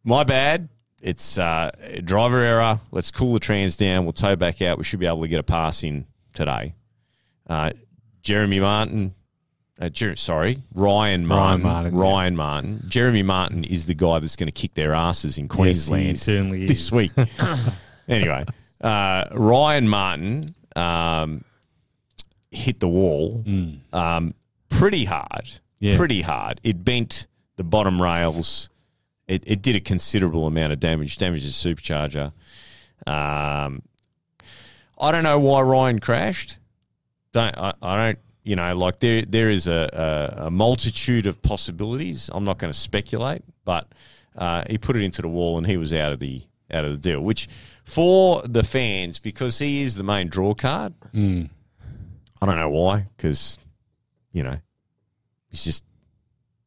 my 0.04 0.24
bad. 0.24 0.70
It's 1.02 1.40
uh, 1.40 1.72
driver 2.04 2.40
error. 2.42 2.80
Let's 2.92 3.10
cool 3.10 3.34
the 3.34 3.40
trans 3.40 3.76
down. 3.76 4.04
We'll 4.04 4.14
tow 4.14 4.36
back 4.36 4.62
out. 4.62 4.78
We 4.78 4.84
should 4.84 5.00
be 5.00 5.08
able 5.08 5.22
to 5.24 5.28
get 5.28 5.40
a 5.40 5.44
pass 5.44 5.84
in 5.84 6.06
today. 6.34 6.76
Uh, 7.48 7.72
Jeremy 8.22 8.60
Martin, 8.60 9.16
uh, 9.80 9.90
Jer- 9.90 10.16
sorry, 10.16 10.60
Ryan 10.76 11.26
Martin. 11.26 11.64
Martin, 11.64 11.96
Ryan 11.96 12.34
yeah. 12.34 12.38
Martin. 12.38 12.84
Jeremy 12.88 13.24
Martin 13.24 13.64
is 13.64 13.88
the 13.88 13.96
guy 13.96 14.20
that's 14.20 14.36
going 14.36 14.48
to 14.48 14.52
kick 14.52 14.76
their 14.76 14.94
asses 14.94 15.40
in 15.40 15.48
Queensland 15.48 16.06
he 16.06 16.14
certainly 16.14 16.66
this 16.68 16.82
is. 16.82 16.92
week. 16.92 17.12
anyway, 18.08 18.46
uh, 18.82 19.26
Ryan 19.32 19.90
Martin 19.90 20.56
um, 20.76 21.44
hit 22.52 22.80
the 22.80 22.88
wall 22.88 23.44
um, 23.92 24.36
pretty 24.70 25.06
hard. 25.06 25.50
Mm. 25.82 25.92
Yeah. 25.92 25.98
Pretty 25.98 26.22
hard. 26.22 26.62
It 26.64 26.86
bent 26.86 27.28
the 27.56 27.64
bottom 27.64 28.02
rails. 28.02 28.70
It, 29.28 29.44
it 29.48 29.62
did 29.62 29.76
a 29.76 29.80
considerable 29.80 30.46
amount 30.46 30.74
of 30.74 30.80
damage. 30.80 31.18
Damaged 31.18 31.46
the 31.46 31.50
supercharger. 31.50 32.34
Um, 33.08 33.82
I 35.00 35.12
don't 35.12 35.24
know 35.24 35.40
why 35.40 35.62
Ryan 35.62 36.00
crashed. 36.00 36.60
Don't 37.32 37.58
I, 37.58 37.74
I 37.82 37.96
don't 37.96 38.20
you 38.44 38.56
know 38.56 38.76
like 38.76 39.00
there 39.00 39.24
there 39.24 39.50
is 39.50 39.68
a, 39.68 40.36
a, 40.38 40.46
a 40.48 40.52
multitude 40.52 41.26
of 41.26 41.42
possibilities. 41.42 42.30
I'm 42.34 42.44
not 42.44 42.60
going 42.60 42.72
to 42.72 42.78
speculate, 42.78 43.42
but 43.66 43.88
uh, 44.36 44.64
he 44.70 44.78
put 44.78 44.96
it 44.96 45.02
into 45.02 45.22
the 45.22 45.28
wall 45.28 45.58
and 45.58 45.66
he 45.66 45.78
was 45.78 45.94
out 45.94 46.12
of 46.12 46.20
the 46.20 46.44
out 46.70 46.86
of 46.86 46.92
the 46.92 46.98
deal. 46.98 47.22
Which 47.22 47.48
for 47.84 48.42
the 48.44 48.64
fans 48.64 49.18
because 49.18 49.58
he 49.60 49.82
is 49.82 49.96
the 49.96 50.04
main 50.04 50.28
draw 50.28 50.54
card. 50.54 50.94
Hmm. 51.12 51.46
I 52.42 52.46
don't 52.46 52.58
know 52.58 52.70
why 52.70 53.08
because 53.16 53.58
you 54.32 54.44
know 54.44 54.60
he's 55.52 55.64
just 55.64 55.84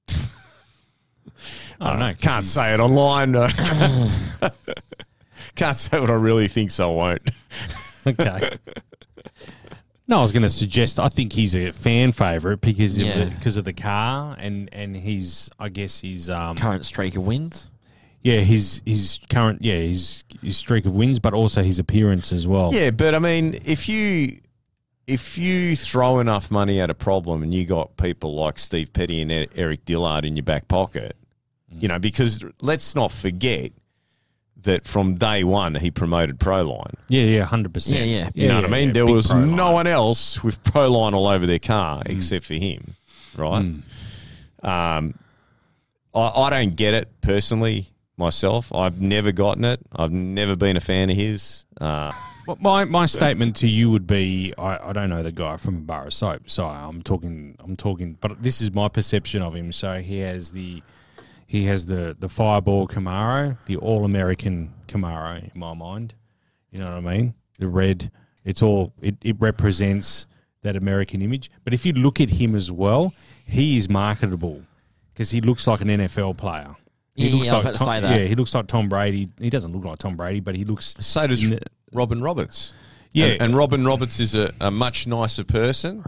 I 1.80 1.90
don't 1.90 1.98
know. 1.98 2.14
can't 2.20 2.46
say 2.46 2.72
it 2.72 2.78
online. 2.80 3.32
can't 5.54 5.76
say 5.76 6.00
what 6.00 6.10
I 6.10 6.14
really 6.14 6.48
think, 6.48 6.70
so 6.70 6.92
I 6.92 6.94
won't. 6.94 7.30
Okay. 8.06 8.58
No, 10.06 10.18
I 10.18 10.22
was 10.22 10.30
going 10.30 10.42
to 10.42 10.48
suggest. 10.50 11.00
I 11.00 11.08
think 11.08 11.32
he's 11.32 11.56
a 11.56 11.70
fan 11.72 12.12
favorite 12.12 12.60
because 12.60 12.98
of 12.98 13.06
the, 13.06 13.32
because 13.38 13.56
of 13.56 13.64
the 13.64 13.72
car 13.72 14.36
and 14.38 14.68
and 14.74 14.94
he's 14.94 15.48
I 15.58 15.70
guess 15.70 16.00
his 16.00 16.28
um 16.28 16.54
Current 16.56 16.84
streak 16.84 17.16
of 17.16 17.26
wins. 17.26 17.70
yeah 18.22 18.40
his 18.40 18.82
his 18.84 19.20
current 19.30 19.62
yeah 19.62 19.78
his 19.78 20.22
his 20.42 20.58
streak 20.58 20.84
of 20.84 20.92
wins, 20.92 21.18
but 21.18 21.32
also 21.32 21.62
his 21.62 21.78
appearance 21.78 22.30
as 22.30 22.46
well. 22.46 22.74
Yeah, 22.74 22.90
but 22.90 23.14
I 23.14 23.18
mean, 23.20 23.58
if 23.64 23.88
you 23.88 24.38
if 25.06 25.36
you 25.36 25.76
throw 25.76 26.18
enough 26.18 26.50
money 26.50 26.80
at 26.80 26.90
a 26.90 26.94
problem 26.94 27.42
and 27.42 27.54
you 27.54 27.66
got 27.66 27.96
people 27.96 28.34
like 28.34 28.58
Steve 28.58 28.92
Petty 28.92 29.20
and 29.20 29.30
E- 29.30 29.48
Eric 29.54 29.84
Dillard 29.84 30.24
in 30.24 30.36
your 30.36 30.44
back 30.44 30.68
pocket, 30.68 31.16
mm. 31.72 31.82
you 31.82 31.88
know, 31.88 31.98
because 31.98 32.44
let's 32.60 32.94
not 32.94 33.12
forget 33.12 33.72
that 34.62 34.86
from 34.86 35.16
day 35.16 35.44
one 35.44 35.74
he 35.74 35.90
promoted 35.90 36.38
Proline. 36.38 36.94
yeah, 37.08 37.24
yeah, 37.24 37.44
hundred 37.44 37.74
percent. 37.74 38.00
Yeah, 38.00 38.04
yeah. 38.04 38.30
You 38.34 38.48
know 38.48 38.56
what 38.56 38.64
I 38.64 38.68
mean? 38.68 38.92
there 38.94 39.06
was 39.06 39.26
Proline. 39.26 39.54
no 39.54 39.72
one 39.72 39.86
else 39.86 40.42
with 40.42 40.62
Proline 40.64 41.12
all 41.12 41.26
over 41.26 41.46
their 41.46 41.58
car 41.58 42.02
mm. 42.02 42.16
except 42.16 42.46
for 42.46 42.54
him, 42.54 42.94
right? 43.36 43.62
Mm. 43.62 43.82
Um, 44.66 45.14
I, 46.14 46.28
I 46.28 46.50
don't 46.50 46.76
get 46.76 46.94
it 46.94 47.08
personally 47.20 47.88
myself. 48.16 48.72
I've 48.72 49.00
never 49.00 49.32
gotten 49.32 49.64
it. 49.64 49.80
I've 49.94 50.12
never 50.12 50.56
been 50.56 50.76
a 50.76 50.80
fan 50.80 51.10
of 51.10 51.16
his. 51.16 51.64
Uh, 51.80 52.12
My 52.60 52.84
my 52.84 53.06
statement 53.06 53.56
to 53.56 53.68
you 53.68 53.90
would 53.90 54.06
be 54.06 54.52
I, 54.58 54.90
I 54.90 54.92
don't 54.92 55.08
know 55.10 55.22
the 55.22 55.32
guy 55.32 55.56
from 55.56 55.76
a 55.76 55.80
bar 55.80 56.06
of 56.06 56.12
soap, 56.12 56.50
so 56.50 56.66
I'm 56.66 57.02
talking 57.02 57.56
I'm 57.58 57.76
talking 57.76 58.18
but 58.20 58.42
this 58.42 58.60
is 58.60 58.72
my 58.72 58.88
perception 58.88 59.42
of 59.42 59.54
him. 59.54 59.72
So 59.72 60.00
he 60.00 60.18
has 60.18 60.52
the 60.52 60.82
he 61.46 61.64
has 61.64 61.86
the 61.86 62.14
the 62.18 62.28
fireball 62.28 62.86
Camaro, 62.86 63.56
the 63.66 63.76
all 63.76 64.04
American 64.04 64.72
Camaro 64.88 65.42
in 65.42 65.58
my 65.58 65.72
mind. 65.74 66.14
You 66.70 66.80
know 66.80 66.86
what 66.86 66.94
I 66.94 67.16
mean? 67.16 67.34
The 67.58 67.68
red 67.68 68.10
it's 68.44 68.62
all 68.62 68.92
it, 69.00 69.16
it 69.22 69.36
represents 69.40 70.26
that 70.62 70.76
American 70.76 71.22
image. 71.22 71.50
But 71.64 71.72
if 71.72 71.86
you 71.86 71.92
look 71.94 72.20
at 72.20 72.28
him 72.30 72.54
as 72.54 72.70
well, 72.70 73.14
he 73.46 73.76
is 73.78 73.88
marketable 73.88 74.62
because 75.12 75.30
he 75.30 75.40
looks 75.40 75.66
like 75.66 75.80
an 75.80 75.88
NFL 75.88 76.36
player. 76.36 76.74
He 77.14 77.28
Yeah, 77.28 77.34
looks 77.36 77.46
yeah, 77.46 77.54
like 77.58 77.74
Tom, 77.74 77.86
say 77.86 78.00
that. 78.00 78.20
Yeah, 78.20 78.26
he 78.26 78.34
looks 78.34 78.54
like 78.54 78.66
Tom 78.66 78.88
Brady. 78.88 79.28
He 79.38 79.50
doesn't 79.50 79.72
look 79.72 79.84
like 79.84 79.98
Tom 79.98 80.16
Brady, 80.16 80.40
but 80.40 80.56
he 80.56 80.64
looks 80.64 80.94
so 80.98 81.26
does 81.26 81.44
N- 81.44 81.60
Robin 81.92 82.20
Roberts. 82.22 82.72
Yeah. 83.12 83.26
And, 83.26 83.42
and 83.42 83.56
Robin 83.56 83.84
Roberts 83.84 84.18
is 84.18 84.34
a, 84.34 84.52
a 84.60 84.70
much 84.70 85.06
nicer 85.06 85.44
person, 85.44 86.02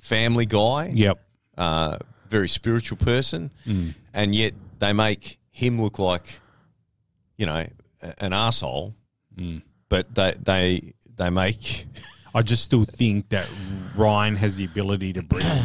family 0.00 0.46
guy, 0.46 0.90
Yep. 0.94 1.20
uh, 1.56 1.98
very 2.28 2.48
spiritual 2.48 2.98
person, 2.98 3.50
Mm. 3.66 3.94
and 4.12 4.34
yet 4.34 4.54
they 4.80 4.92
make 4.92 5.38
him 5.52 5.80
look 5.80 5.98
like, 6.00 6.40
you 7.36 7.46
know, 7.46 7.64
an 8.18 8.32
asshole. 8.32 8.94
Mm. 9.36 9.62
But 9.88 10.14
they 10.14 10.34
they 10.42 10.92
they 11.16 11.30
make 11.30 11.86
I 12.34 12.42
just 12.42 12.62
still 12.64 12.84
think 12.84 13.28
that 13.30 13.48
Ryan 13.96 14.36
has 14.36 14.56
the 14.56 14.64
ability 14.64 15.12
to 15.14 15.22
bring. 15.22 15.46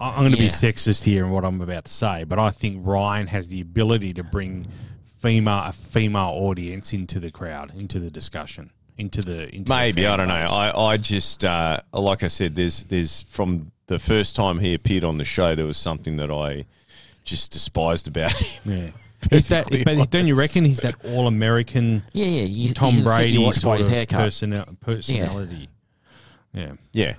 I'm 0.00 0.20
going 0.20 0.32
to 0.32 0.38
be 0.38 0.44
sexist 0.46 1.04
here 1.04 1.24
in 1.24 1.30
what 1.30 1.44
I'm 1.44 1.60
about 1.60 1.84
to 1.86 1.92
say, 1.92 2.24
but 2.24 2.38
I 2.38 2.50
think 2.50 2.86
Ryan 2.86 3.26
has 3.28 3.48
the 3.48 3.60
ability 3.60 4.12
to 4.14 4.22
bring 4.22 4.66
female 5.20 5.62
a 5.66 5.72
female 5.72 6.30
audience 6.34 6.92
into 6.92 7.18
the 7.20 7.30
crowd, 7.30 7.72
into 7.74 7.98
the 7.98 8.10
discussion, 8.10 8.70
into 8.96 9.20
the 9.22 9.52
into 9.54 9.72
Maybe 9.72 10.02
fan 10.02 10.12
I 10.12 10.16
don't 10.16 10.28
know. 10.28 10.34
I, 10.34 10.92
I 10.92 10.96
just 10.96 11.44
uh, 11.44 11.80
like 11.92 12.22
I 12.22 12.28
said, 12.28 12.54
there's 12.56 12.84
there's 12.84 13.24
from 13.24 13.72
the 13.86 13.98
first 13.98 14.36
time 14.36 14.58
he 14.60 14.74
appeared 14.74 15.04
on 15.04 15.18
the 15.18 15.24
show, 15.24 15.54
there 15.54 15.66
was 15.66 15.78
something 15.78 16.16
that 16.18 16.30
I 16.30 16.66
just 17.24 17.50
despised 17.52 18.06
about 18.08 18.32
him. 18.32 18.72
yeah. 18.72 18.90
Is 19.32 19.48
that, 19.48 19.66
but 19.84 20.10
don't 20.10 20.28
you 20.28 20.34
reckon 20.34 20.64
he's 20.64 20.78
that 20.82 20.94
all 21.04 21.26
American 21.26 22.04
Yeah, 22.12 22.26
yeah. 22.26 22.42
You, 22.42 22.72
Tom 22.72 22.98
you 22.98 23.02
Brady 23.02 23.32
You 23.32 23.40
watch 23.40 23.56
sort 23.56 23.78
his 23.80 23.88
of 23.88 23.92
haircut. 23.94 24.20
persona- 24.20 24.66
personality? 24.80 25.68
Yeah. 26.54 26.74
Yeah, 26.92 27.14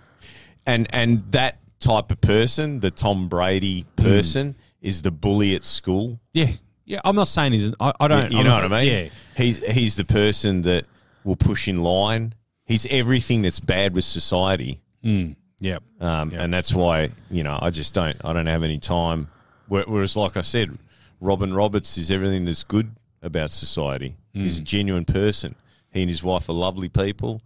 and 0.66 0.88
and 0.94 1.20
that 1.34 1.58
type 1.80 2.12
of 2.12 2.20
person, 2.22 2.80
the 2.80 2.92
Tom 2.92 3.28
Brady 3.30 3.86
person, 3.96 4.56
is 4.82 5.02
the 5.02 5.12
bully 5.12 5.56
at 5.56 5.64
school. 5.64 6.20
yeah, 6.34 6.52
yeah. 6.86 7.00
I'm 7.04 7.16
not 7.16 7.28
saying 7.28 7.54
he's. 7.54 7.70
I, 7.80 7.94
I 8.00 8.08
don't. 8.08 8.32
you 8.32 8.40
I'm 8.40 8.44
know 8.46 8.52
not- 8.62 8.64
what 8.70 8.74
I 8.80 8.84
mean? 8.84 8.94
Yeah. 9.06 9.10
he's 9.36 9.64
he's 9.66 9.96
the 9.96 10.06
person 10.06 10.62
that 10.64 10.86
will 11.24 11.36
push 11.36 11.68
in 11.68 11.82
line. 11.84 12.34
He's 12.66 12.86
everything 12.88 13.42
that's 13.42 13.60
bad 13.60 13.94
with 13.96 14.04
society, 14.06 14.80
Mm, 15.04 15.36
yeah. 15.60 15.80
um, 16.00 16.32
Yeah. 16.32 16.44
and 16.44 16.54
that's 16.54 16.74
why 16.74 17.10
you 17.32 17.44
know 17.44 17.58
I 17.62 17.70
just 17.72 17.94
don't 17.94 18.18
I 18.24 18.32
don't 18.34 18.46
have 18.46 18.64
any 18.64 18.80
time. 18.80 19.28
Whereas, 19.68 20.16
like 20.18 20.36
I 20.38 20.42
said, 20.42 20.78
Robin 21.20 21.54
Roberts 21.54 21.98
is 21.98 22.10
everything 22.10 22.46
that's 22.46 22.64
good 22.64 22.92
about 23.22 23.52
society. 23.52 24.16
He's 24.34 24.58
Mm. 24.58 24.62
a 24.62 24.64
genuine 24.66 25.06
person. 25.06 25.56
He 25.92 26.02
and 26.02 26.10
his 26.10 26.24
wife 26.24 26.48
are 26.50 26.54
lovely 26.54 26.90
people. 26.90 27.42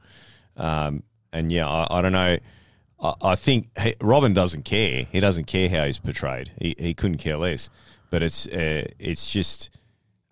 Um, 0.58 1.04
and 1.32 1.52
yeah, 1.52 1.68
I, 1.68 1.88
I 2.00 2.02
don't 2.02 2.12
know. 2.14 2.38
I, 3.04 3.14
I 3.22 3.36
think 3.36 3.78
he, 3.78 3.96
Robin 4.02 4.34
doesn't 4.34 4.64
care. 4.64 5.08
He 5.12 5.20
doesn't 5.20 5.46
care 5.46 5.70
how 5.70 5.86
he's 5.86 6.00
portrayed. 6.00 6.52
He, 6.60 6.76
he 6.80 6.94
couldn't 6.94 7.18
care 7.18 7.38
less. 7.38 7.70
But 8.10 8.24
it's 8.24 8.48
uh, 8.48 8.88
it's 9.00 9.32
just. 9.32 9.70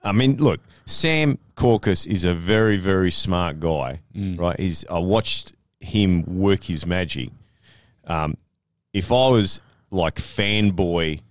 I 0.04 0.14
mean, 0.14 0.38
look, 0.38 0.62
Sam 0.86 1.38
Caucus 1.56 2.08
is 2.08 2.26
a 2.26 2.34
very 2.34 2.78
very 2.78 3.12
smart 3.12 3.60
guy, 3.60 4.02
right? 4.38 4.60
He's 4.60 4.86
I 4.90 5.00
watched 5.00 5.54
him 5.80 6.24
work 6.40 6.64
his 6.64 6.86
magic. 6.86 7.30
Um, 8.06 8.36
if 8.94 9.12
I 9.12 9.30
was 9.30 9.62
like 9.90 10.16
fanboy 10.16 11.22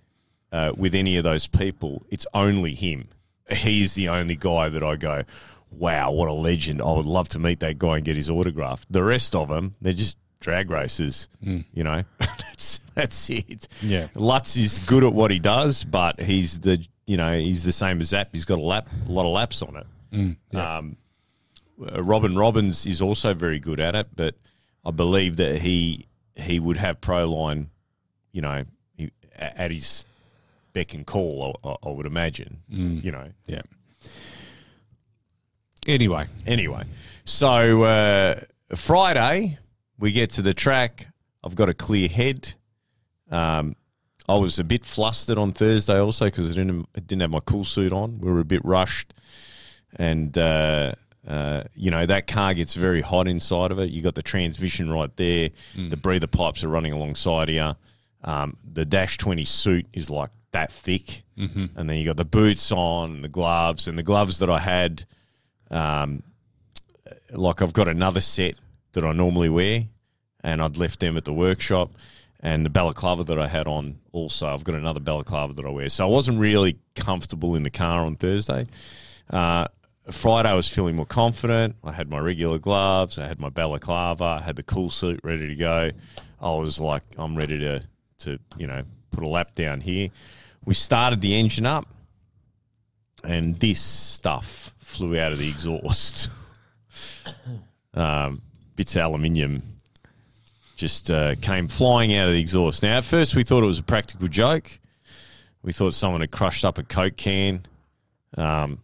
uh, 0.51 0.73
with 0.75 0.95
any 0.95 1.17
of 1.17 1.23
those 1.23 1.47
people, 1.47 2.05
it's 2.09 2.27
only 2.33 2.73
him. 2.75 3.07
He's 3.49 3.95
the 3.95 4.09
only 4.09 4.35
guy 4.35 4.69
that 4.69 4.83
I 4.83 4.95
go, 4.95 5.23
wow, 5.69 6.11
what 6.11 6.29
a 6.29 6.33
legend. 6.33 6.81
I 6.81 6.91
would 6.93 7.05
love 7.05 7.29
to 7.29 7.39
meet 7.39 7.59
that 7.61 7.79
guy 7.79 7.97
and 7.97 8.05
get 8.05 8.15
his 8.15 8.29
autograph. 8.29 8.85
The 8.89 9.03
rest 9.03 9.35
of 9.35 9.49
them, 9.49 9.75
they're 9.81 9.93
just 9.93 10.17
drag 10.41 10.69
racers, 10.69 11.29
you 11.41 11.83
know? 11.83 12.03
that's, 12.19 12.79
that's 12.95 13.29
it. 13.29 13.67
Yeah. 13.81 14.07
Lutz 14.15 14.57
is 14.57 14.79
good 14.79 15.03
at 15.05 15.13
what 15.13 15.31
he 15.31 15.39
does, 15.39 15.83
but 15.85 16.19
he's 16.19 16.59
the, 16.59 16.85
you 17.05 17.15
know, 17.15 17.37
he's 17.39 17.63
the 17.63 17.71
same 17.71 18.01
as 18.01 18.07
Zap. 18.09 18.29
He's 18.33 18.43
got 18.43 18.57
a 18.57 18.61
lap, 18.61 18.87
a 19.07 19.11
lot 19.11 19.25
of 19.25 19.31
laps 19.33 19.61
on 19.61 19.77
it. 19.77 20.57
Um, 20.57 20.97
uh, 21.81 22.03
Robin 22.03 22.35
Robbins 22.35 22.85
is 22.85 23.01
also 23.01 23.33
very 23.33 23.59
good 23.59 23.79
at 23.79 23.95
it, 23.95 24.07
but 24.15 24.35
I 24.83 24.91
believe 24.91 25.37
that 25.37 25.61
he 25.61 26.05
he 26.35 26.59
would 26.59 26.77
have 26.77 26.99
Proline, 27.01 27.67
you 28.33 28.41
know, 28.41 28.65
he, 28.97 29.11
at 29.35 29.71
his 29.71 30.05
beck 30.73 30.93
and 30.93 31.05
call. 31.05 31.57
I, 31.63 31.75
I- 31.87 31.91
would 31.91 32.05
imagine, 32.05 32.61
you 32.67 33.11
know. 33.11 33.29
Yeah. 33.47 33.61
Anyway, 35.87 36.27
Anyway, 36.45 36.83
so 37.25 37.83
uh, 37.83 38.39
Friday, 38.75 39.57
we 40.01 40.11
get 40.11 40.31
to 40.31 40.41
the 40.41 40.53
track. 40.53 41.07
I've 41.43 41.55
got 41.55 41.69
a 41.69 41.73
clear 41.73 42.09
head. 42.09 42.55
Um, 43.29 43.75
I 44.27 44.35
was 44.35 44.59
a 44.59 44.63
bit 44.63 44.83
flustered 44.83 45.37
on 45.37 45.53
Thursday 45.53 45.97
also 45.97 46.25
because 46.25 46.51
I 46.51 46.53
didn't 46.55 46.87
I 46.95 46.99
didn't 46.99 47.21
have 47.21 47.31
my 47.31 47.39
cool 47.45 47.63
suit 47.63 47.93
on. 47.93 48.19
We 48.19 48.31
were 48.31 48.39
a 48.39 48.45
bit 48.45 48.63
rushed, 48.65 49.13
and 49.95 50.37
uh, 50.37 50.93
uh, 51.27 51.63
you 51.75 51.91
know 51.91 52.05
that 52.05 52.27
car 52.27 52.53
gets 52.53 52.73
very 52.73 53.01
hot 53.01 53.27
inside 53.27 53.71
of 53.71 53.79
it. 53.79 53.91
You 53.91 54.01
got 54.01 54.15
the 54.15 54.23
transmission 54.23 54.91
right 54.91 55.15
there. 55.17 55.51
The 55.89 55.97
breather 55.97 56.27
pipes 56.27 56.63
are 56.63 56.69
running 56.69 56.93
alongside 56.93 57.49
you. 57.49 57.75
Um, 58.23 58.57
the 58.63 58.85
dash 58.85 59.17
twenty 59.17 59.45
suit 59.45 59.87
is 59.93 60.09
like 60.09 60.31
that 60.51 60.71
thick, 60.71 61.23
mm-hmm. 61.37 61.65
and 61.75 61.89
then 61.89 61.97
you 61.97 62.05
got 62.05 62.17
the 62.17 62.25
boots 62.25 62.71
on, 62.71 63.11
and 63.15 63.23
the 63.23 63.29
gloves, 63.29 63.87
and 63.87 63.97
the 63.97 64.03
gloves 64.03 64.39
that 64.39 64.49
I 64.49 64.59
had. 64.59 65.05
Um, 65.69 66.23
like 67.31 67.61
I've 67.61 67.73
got 67.73 67.87
another 67.87 68.21
set 68.21 68.55
that 68.93 69.05
I 69.05 69.11
normally 69.13 69.49
wear, 69.49 69.85
and 70.43 70.61
I'd 70.61 70.77
left 70.77 70.99
them 70.99 71.17
at 71.17 71.25
the 71.25 71.33
workshop, 71.33 71.91
and 72.39 72.65
the 72.65 72.69
balaclava 72.69 73.23
that 73.25 73.39
I 73.39 73.47
had 73.47 73.67
on 73.67 73.99
also. 74.11 74.47
I've 74.47 74.63
got 74.63 74.75
another 74.75 74.99
balaclava 74.99 75.53
that 75.53 75.65
I 75.65 75.69
wear, 75.69 75.89
so 75.89 76.05
I 76.05 76.09
wasn't 76.09 76.39
really 76.39 76.79
comfortable 76.95 77.55
in 77.55 77.63
the 77.63 77.69
car 77.69 78.05
on 78.05 78.15
Thursday. 78.15 78.67
Uh, 79.29 79.67
Friday, 80.09 80.49
I 80.49 80.53
was 80.55 80.67
feeling 80.67 80.95
more 80.95 81.05
confident. 81.05 81.75
I 81.83 81.91
had 81.91 82.09
my 82.09 82.19
regular 82.19 82.57
gloves, 82.57 83.19
I 83.19 83.27
had 83.27 83.39
my 83.39 83.49
balaclava, 83.49 84.23
I 84.23 84.41
had 84.41 84.55
the 84.55 84.63
cool 84.63 84.89
suit 84.89 85.19
ready 85.23 85.47
to 85.47 85.55
go. 85.55 85.91
I 86.41 86.55
was 86.55 86.79
like, 86.79 87.03
I'm 87.17 87.35
ready 87.35 87.59
to 87.59 87.83
to 88.19 88.39
you 88.57 88.67
know 88.67 88.83
put 89.11 89.23
a 89.23 89.29
lap 89.29 89.55
down 89.55 89.81
here. 89.81 90.09
We 90.65 90.73
started 90.73 91.21
the 91.21 91.37
engine 91.37 91.65
up, 91.65 91.87
and 93.23 93.55
this 93.59 93.81
stuff 93.81 94.73
flew 94.79 95.19
out 95.19 95.31
of 95.31 95.39
the 95.39 95.47
exhaust. 95.47 96.29
um, 97.93 98.41
bits 98.81 98.95
of 98.95 99.03
aluminium 99.03 99.61
just 100.75 101.11
uh, 101.11 101.35
came 101.35 101.67
flying 101.67 102.15
out 102.15 102.27
of 102.27 102.33
the 102.33 102.39
exhaust. 102.39 102.81
Now, 102.81 102.97
at 102.97 103.03
first, 103.03 103.35
we 103.35 103.43
thought 103.43 103.61
it 103.61 103.67
was 103.67 103.77
a 103.77 103.83
practical 103.83 104.27
joke. 104.27 104.79
We 105.61 105.71
thought 105.71 105.93
someone 105.93 106.21
had 106.21 106.31
crushed 106.31 106.65
up 106.65 106.79
a 106.79 106.83
Coke 106.83 107.15
can 107.15 107.61
um, 108.35 108.79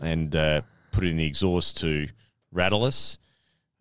and 0.00 0.34
uh, 0.34 0.62
put 0.90 1.04
it 1.04 1.10
in 1.10 1.16
the 1.16 1.26
exhaust 1.26 1.76
to 1.76 2.08
rattle 2.50 2.82
us. 2.82 3.18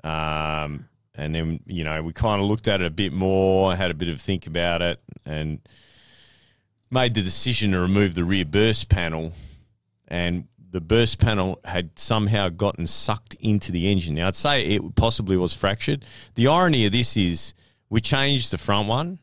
Um, 0.03 0.88
and 1.15 1.34
then, 1.34 1.62
you 1.65 1.84
know, 1.84 2.03
we 2.03 2.13
kind 2.13 2.39
of 2.39 2.48
looked 2.48 2.68
at 2.68 2.82
it 2.82 2.86
a 2.86 2.91
bit 2.91 3.12
more, 3.12 3.75
had 3.75 3.89
a 3.89 3.96
bit 3.96 4.10
of 4.10 4.22
think 4.22 4.46
about 4.46 4.84
it, 4.84 5.00
and 5.25 5.62
made 6.91 7.15
the 7.15 7.24
decision 7.24 7.72
to 7.72 7.79
remove 7.79 8.13
the 8.13 8.24
rear 8.24 8.46
burst 8.46 8.88
panel. 8.88 9.34
And 10.10 10.48
the 10.71 10.81
burst 10.81 11.19
panel 11.19 11.59
had 11.65 11.97
somehow 11.97 12.49
gotten 12.49 12.88
sucked 12.88 13.35
into 13.35 13.71
the 13.71 13.91
engine. 13.91 14.15
Now, 14.15 14.27
I'd 14.27 14.35
say 14.35 14.63
it 14.65 14.95
possibly 14.95 15.38
was 15.38 15.53
fractured. 15.53 16.05
The 16.35 16.47
irony 16.47 16.85
of 16.85 16.91
this 16.91 17.17
is 17.17 17.53
we 17.89 18.01
changed 18.01 18.51
the 18.51 18.57
front 18.57 18.88
one. 18.88 19.19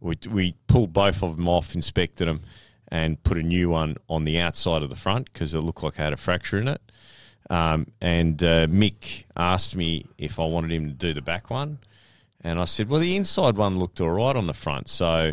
We, 0.00 0.16
we 0.30 0.54
pulled 0.66 0.92
both 0.92 1.22
of 1.22 1.36
them 1.36 1.48
off, 1.48 1.74
inspected 1.74 2.28
them, 2.28 2.42
and 2.88 3.22
put 3.22 3.38
a 3.38 3.42
new 3.42 3.70
one 3.70 3.96
on 4.08 4.24
the 4.24 4.38
outside 4.38 4.82
of 4.82 4.90
the 4.90 4.96
front 4.96 5.32
because 5.32 5.54
it 5.54 5.60
looked 5.60 5.82
like 5.82 5.94
it 5.94 6.02
had 6.02 6.12
a 6.12 6.18
fracture 6.18 6.58
in 6.58 6.68
it. 6.68 6.82
Um, 7.48 7.86
and 8.00 8.42
uh, 8.42 8.66
Mick 8.66 9.24
asked 9.36 9.74
me 9.74 10.06
if 10.18 10.38
I 10.38 10.44
wanted 10.44 10.72
him 10.72 10.88
to 10.88 10.94
do 10.94 11.14
the 11.14 11.22
back 11.22 11.48
one. 11.48 11.78
And 12.42 12.60
I 12.60 12.64
said, 12.64 12.88
well, 12.88 13.00
the 13.00 13.16
inside 13.16 13.56
one 13.56 13.78
looked 13.78 14.00
all 14.00 14.10
right 14.10 14.36
on 14.36 14.46
the 14.46 14.54
front, 14.54 14.88
so 14.88 15.32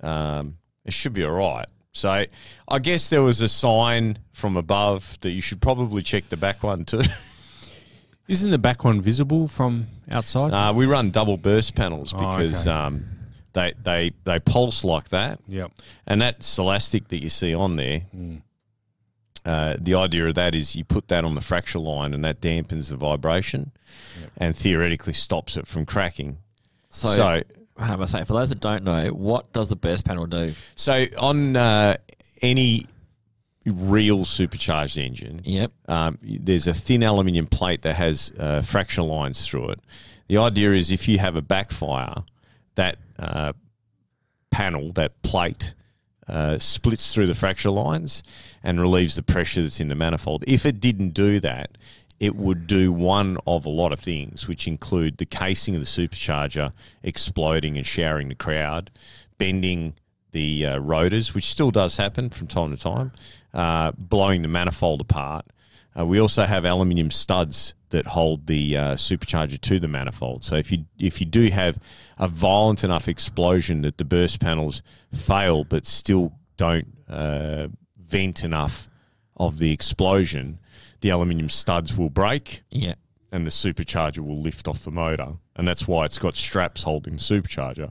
um, 0.00 0.58
it 0.84 0.92
should 0.92 1.12
be 1.12 1.24
all 1.24 1.32
right. 1.32 1.66
So 1.96 2.24
I 2.68 2.78
guess 2.78 3.08
there 3.08 3.22
was 3.22 3.40
a 3.40 3.48
sign 3.48 4.18
from 4.32 4.56
above 4.58 5.18
that 5.22 5.30
you 5.30 5.40
should 5.40 5.62
probably 5.62 6.02
check 6.02 6.28
the 6.28 6.36
back 6.36 6.62
one 6.62 6.84
too. 6.84 7.00
Isn't 8.28 8.50
the 8.50 8.58
back 8.58 8.84
one 8.84 9.00
visible 9.00 9.48
from 9.48 9.86
outside? 10.10 10.52
Uh, 10.52 10.72
we 10.74 10.84
run 10.84 11.10
double 11.10 11.36
burst 11.38 11.74
panels 11.74 12.12
Oh, 12.14 12.18
because 12.18 12.66
okay. 12.66 12.76
um, 12.76 13.04
they, 13.54 13.72
they, 13.82 14.10
they 14.24 14.38
pulse 14.40 14.84
like 14.84 15.08
that. 15.08 15.40
Yep. 15.48 15.72
And 16.06 16.20
that 16.20 16.42
Celastic 16.42 17.08
that 17.08 17.22
you 17.22 17.30
see 17.30 17.54
on 17.54 17.76
there, 17.76 18.02
uh, 19.46 19.76
the 19.78 19.94
idea 19.94 20.26
of 20.28 20.34
that 20.34 20.54
is 20.54 20.76
you 20.76 20.84
put 20.84 21.08
that 21.08 21.24
on 21.24 21.34
the 21.34 21.40
fracture 21.40 21.78
line 21.78 22.12
and 22.12 22.24
that 22.24 22.40
dampens 22.42 22.90
the 22.90 22.96
vibration 22.96 23.70
and 24.36 24.54
theoretically 24.54 25.12
stops 25.14 25.56
it 25.56 25.66
from 25.66 25.86
cracking. 25.86 26.38
So, 26.90 27.08
So- 27.08 27.42
how 27.78 27.94
am 27.94 28.02
I 28.02 28.06
saying? 28.06 28.24
For 28.24 28.32
those 28.34 28.48
that 28.50 28.60
don't 28.60 28.84
know, 28.84 29.08
what 29.08 29.52
does 29.52 29.68
the 29.68 29.76
burst 29.76 30.04
panel 30.06 30.26
do? 30.26 30.52
So 30.74 31.04
on 31.18 31.56
uh, 31.56 31.96
any 32.42 32.86
real 33.64 34.24
supercharged 34.24 34.96
engine, 34.98 35.40
Yep. 35.44 35.72
um, 35.88 36.18
there's 36.22 36.66
a 36.66 36.74
thin 36.74 37.02
aluminium 37.02 37.46
plate 37.46 37.82
that 37.82 37.96
has 37.96 38.32
uh, 38.38 38.62
fracture 38.62 39.02
lines 39.02 39.46
through 39.46 39.70
it. 39.70 39.80
The 40.28 40.38
idea 40.38 40.72
is 40.72 40.90
if 40.90 41.08
you 41.08 41.18
have 41.18 41.36
a 41.36 41.42
backfire, 41.42 42.24
that 42.76 42.98
uh, 43.18 43.52
panel, 44.50 44.92
that 44.92 45.20
plate, 45.22 45.74
uh, 46.28 46.58
splits 46.58 47.14
through 47.14 47.26
the 47.26 47.34
fracture 47.34 47.70
lines 47.70 48.22
and 48.62 48.80
relieves 48.80 49.14
the 49.14 49.22
pressure 49.22 49.62
that's 49.62 49.78
in 49.80 49.88
the 49.88 49.94
manifold. 49.94 50.42
If 50.46 50.66
it 50.66 50.80
didn't 50.80 51.10
do 51.10 51.38
that, 51.40 51.78
it 52.18 52.34
would 52.36 52.66
do 52.66 52.92
one 52.92 53.36
of 53.46 53.66
a 53.66 53.70
lot 53.70 53.92
of 53.92 54.00
things, 54.00 54.48
which 54.48 54.66
include 54.66 55.18
the 55.18 55.26
casing 55.26 55.74
of 55.74 55.82
the 55.82 55.86
supercharger 55.86 56.72
exploding 57.02 57.76
and 57.76 57.86
showering 57.86 58.28
the 58.28 58.34
crowd, 58.34 58.90
bending 59.38 59.94
the 60.32 60.66
uh, 60.66 60.78
rotors, 60.78 61.34
which 61.34 61.44
still 61.44 61.70
does 61.70 61.96
happen 61.96 62.30
from 62.30 62.46
time 62.46 62.74
to 62.74 62.82
time, 62.82 63.12
uh, 63.54 63.92
blowing 63.96 64.42
the 64.42 64.48
manifold 64.48 65.00
apart. 65.00 65.46
Uh, 65.98 66.04
we 66.04 66.20
also 66.20 66.44
have 66.44 66.64
aluminium 66.64 67.10
studs 67.10 67.74
that 67.90 68.08
hold 68.08 68.46
the 68.46 68.76
uh, 68.76 68.94
supercharger 68.94 69.60
to 69.60 69.78
the 69.78 69.88
manifold. 69.88 70.44
So 70.44 70.56
if 70.56 70.70
you 70.70 70.84
if 70.98 71.20
you 71.20 71.26
do 71.26 71.48
have 71.50 71.78
a 72.18 72.28
violent 72.28 72.84
enough 72.84 73.08
explosion 73.08 73.82
that 73.82 73.96
the 73.96 74.04
burst 74.04 74.40
panels 74.40 74.82
fail 75.12 75.64
but 75.64 75.86
still 75.86 76.32
don't 76.56 76.88
uh, 77.08 77.68
vent 77.98 78.44
enough 78.44 78.88
of 79.36 79.58
the 79.58 79.72
explosion, 79.72 80.58
the 81.00 81.10
aluminium 81.10 81.48
studs 81.48 81.96
will 81.96 82.10
break 82.10 82.62
Yeah. 82.70 82.94
and 83.32 83.46
the 83.46 83.50
supercharger 83.50 84.18
will 84.20 84.40
lift 84.40 84.66
off 84.68 84.80
the 84.80 84.90
motor, 84.90 85.34
and 85.56 85.66
that's 85.68 85.86
why 85.88 86.04
it's 86.04 86.18
got 86.18 86.36
straps 86.36 86.82
holding 86.84 87.14
the 87.14 87.20
supercharger. 87.20 87.90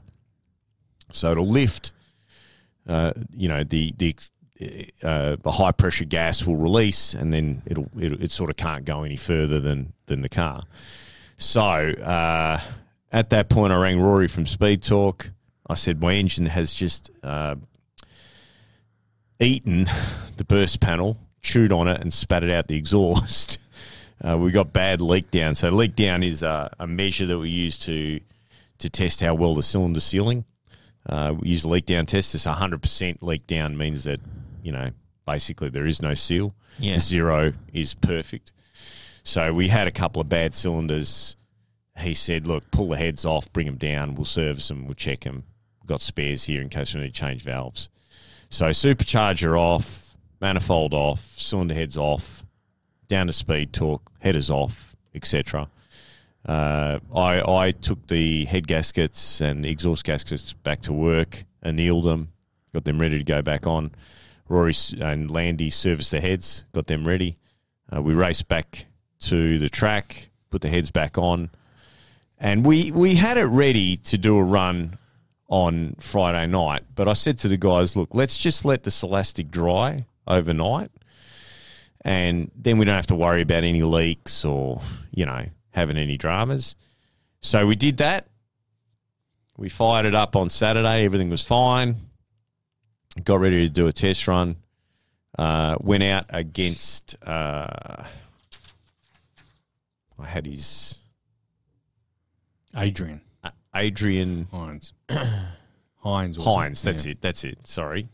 So 1.10 1.30
it'll 1.32 1.48
lift. 1.48 1.92
Uh, 2.88 3.12
you 3.32 3.48
know 3.48 3.64
the 3.64 3.92
the 3.96 4.16
uh, 5.02 5.36
the 5.42 5.50
high 5.50 5.72
pressure 5.72 6.04
gas 6.04 6.46
will 6.46 6.56
release, 6.56 7.14
and 7.14 7.32
then 7.32 7.62
it'll, 7.66 7.88
it'll 8.00 8.22
it 8.22 8.30
sort 8.30 8.48
of 8.50 8.56
can't 8.56 8.84
go 8.84 9.02
any 9.02 9.16
further 9.16 9.60
than 9.60 9.92
than 10.06 10.22
the 10.22 10.28
car. 10.28 10.62
So 11.36 11.60
uh, 11.62 12.60
at 13.12 13.30
that 13.30 13.48
point, 13.48 13.72
I 13.72 13.76
rang 13.76 14.00
Rory 14.00 14.28
from 14.28 14.46
Speed 14.46 14.82
Talk. 14.82 15.30
I 15.68 15.74
said 15.74 16.00
my 16.00 16.14
engine 16.14 16.46
has 16.46 16.72
just 16.72 17.10
uh, 17.22 17.56
eaten 19.40 19.86
the 20.36 20.44
burst 20.44 20.80
panel, 20.80 21.18
chewed 21.46 21.72
on 21.72 21.88
it, 21.88 22.00
and 22.00 22.12
spat 22.12 22.42
it 22.42 22.50
out 22.50 22.68
the 22.68 22.76
exhaust. 22.76 23.58
Uh, 24.26 24.34
we 24.34 24.50
got 24.50 24.72
bad 24.72 25.02
leak 25.02 25.30
down. 25.30 25.54
So 25.54 25.68
leak 25.68 25.94
down 25.94 26.22
is 26.22 26.42
uh, 26.42 26.70
a 26.78 26.86
measure 26.86 27.26
that 27.26 27.38
we 27.38 27.50
use 27.50 27.76
to 27.80 28.18
to 28.78 28.88
test 28.88 29.20
how 29.20 29.34
well 29.34 29.54
the 29.54 29.62
cylinder 29.62 30.00
sealing. 30.00 30.46
Uh, 31.06 31.34
we 31.38 31.50
use 31.50 31.64
a 31.64 31.68
leak 31.68 31.84
down 31.84 32.06
test. 32.06 32.34
It's 32.34 32.46
100% 32.46 33.18
leak 33.20 33.46
down 33.46 33.76
means 33.76 34.04
that, 34.04 34.20
you 34.62 34.72
know, 34.72 34.90
basically 35.26 35.68
there 35.68 35.84
is 35.84 36.00
no 36.00 36.14
seal. 36.14 36.54
Yeah. 36.78 36.98
Zero 36.98 37.52
is 37.74 37.92
perfect. 37.92 38.52
So 39.22 39.52
we 39.52 39.68
had 39.68 39.86
a 39.86 39.92
couple 39.92 40.22
of 40.22 40.30
bad 40.30 40.54
cylinders. 40.54 41.36
He 41.98 42.14
said, 42.14 42.46
look, 42.46 42.70
pull 42.70 42.88
the 42.88 42.96
heads 42.96 43.26
off, 43.26 43.52
bring 43.52 43.66
them 43.66 43.76
down. 43.76 44.14
We'll 44.14 44.24
service 44.24 44.68
them. 44.68 44.86
We'll 44.86 44.94
check 44.94 45.20
them. 45.20 45.44
We've 45.82 45.88
got 45.88 46.00
spares 46.00 46.44
here 46.44 46.62
in 46.62 46.70
case 46.70 46.94
we 46.94 47.02
need 47.02 47.14
to 47.14 47.20
change 47.20 47.42
valves. 47.42 47.90
So 48.48 48.66
supercharger 48.68 49.58
off, 49.58 50.05
manifold 50.46 50.94
off, 50.94 51.34
cylinder 51.36 51.74
heads 51.74 51.96
off, 51.96 52.44
down 53.08 53.26
to 53.26 53.32
speed 53.32 53.72
torque, 53.72 54.12
headers 54.20 54.48
off, 54.48 54.94
etc. 55.12 55.68
Uh, 56.46 57.00
I 57.12 57.64
I 57.64 57.72
took 57.72 58.06
the 58.06 58.44
head 58.44 58.68
gaskets 58.68 59.40
and 59.40 59.66
exhaust 59.66 60.04
gaskets 60.04 60.52
back 60.52 60.82
to 60.82 60.92
work, 60.92 61.44
annealed 61.62 62.04
them, 62.04 62.28
got 62.72 62.84
them 62.84 63.00
ready 63.00 63.18
to 63.18 63.24
go 63.24 63.42
back 63.42 63.66
on. 63.66 63.90
Rory 64.48 64.74
and 65.00 65.28
Landy 65.28 65.68
serviced 65.68 66.12
the 66.12 66.20
heads, 66.20 66.64
got 66.72 66.86
them 66.86 67.08
ready. 67.08 67.34
Uh, 67.92 68.00
we 68.00 68.14
raced 68.14 68.46
back 68.46 68.86
to 69.22 69.58
the 69.58 69.68
track, 69.68 70.30
put 70.50 70.60
the 70.60 70.68
heads 70.68 70.92
back 70.92 71.18
on, 71.18 71.50
and 72.38 72.64
we 72.64 72.92
we 72.92 73.16
had 73.16 73.36
it 73.36 73.50
ready 73.64 73.96
to 73.96 74.16
do 74.16 74.36
a 74.38 74.44
run 74.44 74.96
on 75.48 75.96
Friday 75.98 76.46
night. 76.46 76.84
But 76.94 77.08
I 77.08 77.14
said 77.14 77.36
to 77.38 77.48
the 77.48 77.56
guys, 77.56 77.96
look, 77.96 78.14
let's 78.14 78.38
just 78.38 78.64
let 78.64 78.84
the 78.84 78.92
Celastic 78.92 79.50
dry 79.50 80.04
overnight, 80.26 80.90
and 82.02 82.50
then 82.56 82.78
we 82.78 82.84
don't 82.84 82.94
have 82.96 83.06
to 83.08 83.14
worry 83.14 83.42
about 83.42 83.64
any 83.64 83.82
leaks 83.82 84.44
or 84.44 84.80
you 85.12 85.26
know 85.26 85.46
having 85.70 85.96
any 85.96 86.16
dramas. 86.16 86.74
So 87.40 87.66
we 87.66 87.76
did 87.76 87.98
that. 87.98 88.26
We 89.58 89.68
fired 89.68 90.06
it 90.06 90.14
up 90.14 90.36
on 90.36 90.50
Saturday. 90.50 91.04
Everything 91.04 91.30
was 91.30 91.42
fine. 91.42 91.96
Got 93.24 93.40
ready 93.40 93.66
to 93.66 93.68
do 93.72 93.86
a 93.86 93.92
test 93.92 94.26
run. 94.28 94.56
Uh, 95.38 95.76
went 95.80 96.02
out 96.02 96.26
against. 96.30 97.16
Uh, 97.22 98.04
I 100.18 100.26
had 100.26 100.46
his 100.46 100.98
Adrian 102.76 103.20
Adrian 103.74 104.48
Hines. 104.50 104.92
Hines. 105.96 106.36
Hines. 106.42 106.82
That's 106.82 107.04
Yeah. 107.04 107.12
it. 107.12 107.20
That's 107.20 107.44
it. 107.44 107.66
Sorry. 107.66 108.08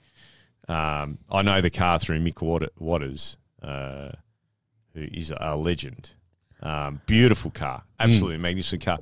Um, 0.73 1.19
I 1.31 1.43
know 1.43 1.61
the 1.61 1.71
car 1.71 1.99
through 1.99 2.21
Mick 2.21 2.41
Wat- 2.41 2.73
Waters, 2.79 3.37
uh, 3.63 4.11
who 4.95 5.03
is 5.13 5.33
a 5.37 5.57
legend. 5.57 6.15
Um, 6.63 7.01
beautiful 7.07 7.51
car, 7.51 7.83
absolutely 7.99 8.39
magnificent 8.39 8.83
car, 8.83 8.99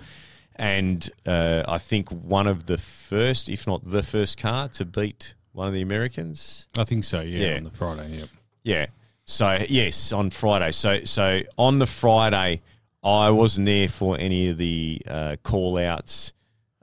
and 0.57 1.09
uh, 1.27 1.63
I 1.69 1.77
think 1.77 2.09
one 2.11 2.47
of 2.47 2.65
the 2.67 2.79
first, 2.79 3.49
if 3.51 3.67
not 3.67 3.89
the 3.89 4.03
first 4.03 4.39
car 4.39 4.69
to 4.69 4.85
beat 4.87 5.35
one 5.53 5.69
of 5.69 5.75
the 5.75 5.83
Americans. 5.83 6.69
I 6.79 6.85
think 6.85 7.05
so. 7.05 7.21
Yeah, 7.21 7.49
Yeah. 7.51 7.57
on 7.59 7.65
the 7.65 7.71
Friday. 7.71 8.09
Yeah. 8.17 8.25
Yeah. 8.63 8.87
So 9.27 9.59
yes, 9.69 10.11
on 10.13 10.31
Friday. 10.31 10.71
So 10.73 11.05
so 11.05 11.41
on 11.59 11.79
the 11.81 11.87
Friday, 11.87 12.63
I 13.05 13.29
wasn't 13.31 13.67
there 13.67 13.89
for 13.89 14.19
any 14.19 14.49
of 14.49 14.57
the 14.57 15.03
uh, 15.07 15.37
call 15.43 15.77
outs. 15.77 16.33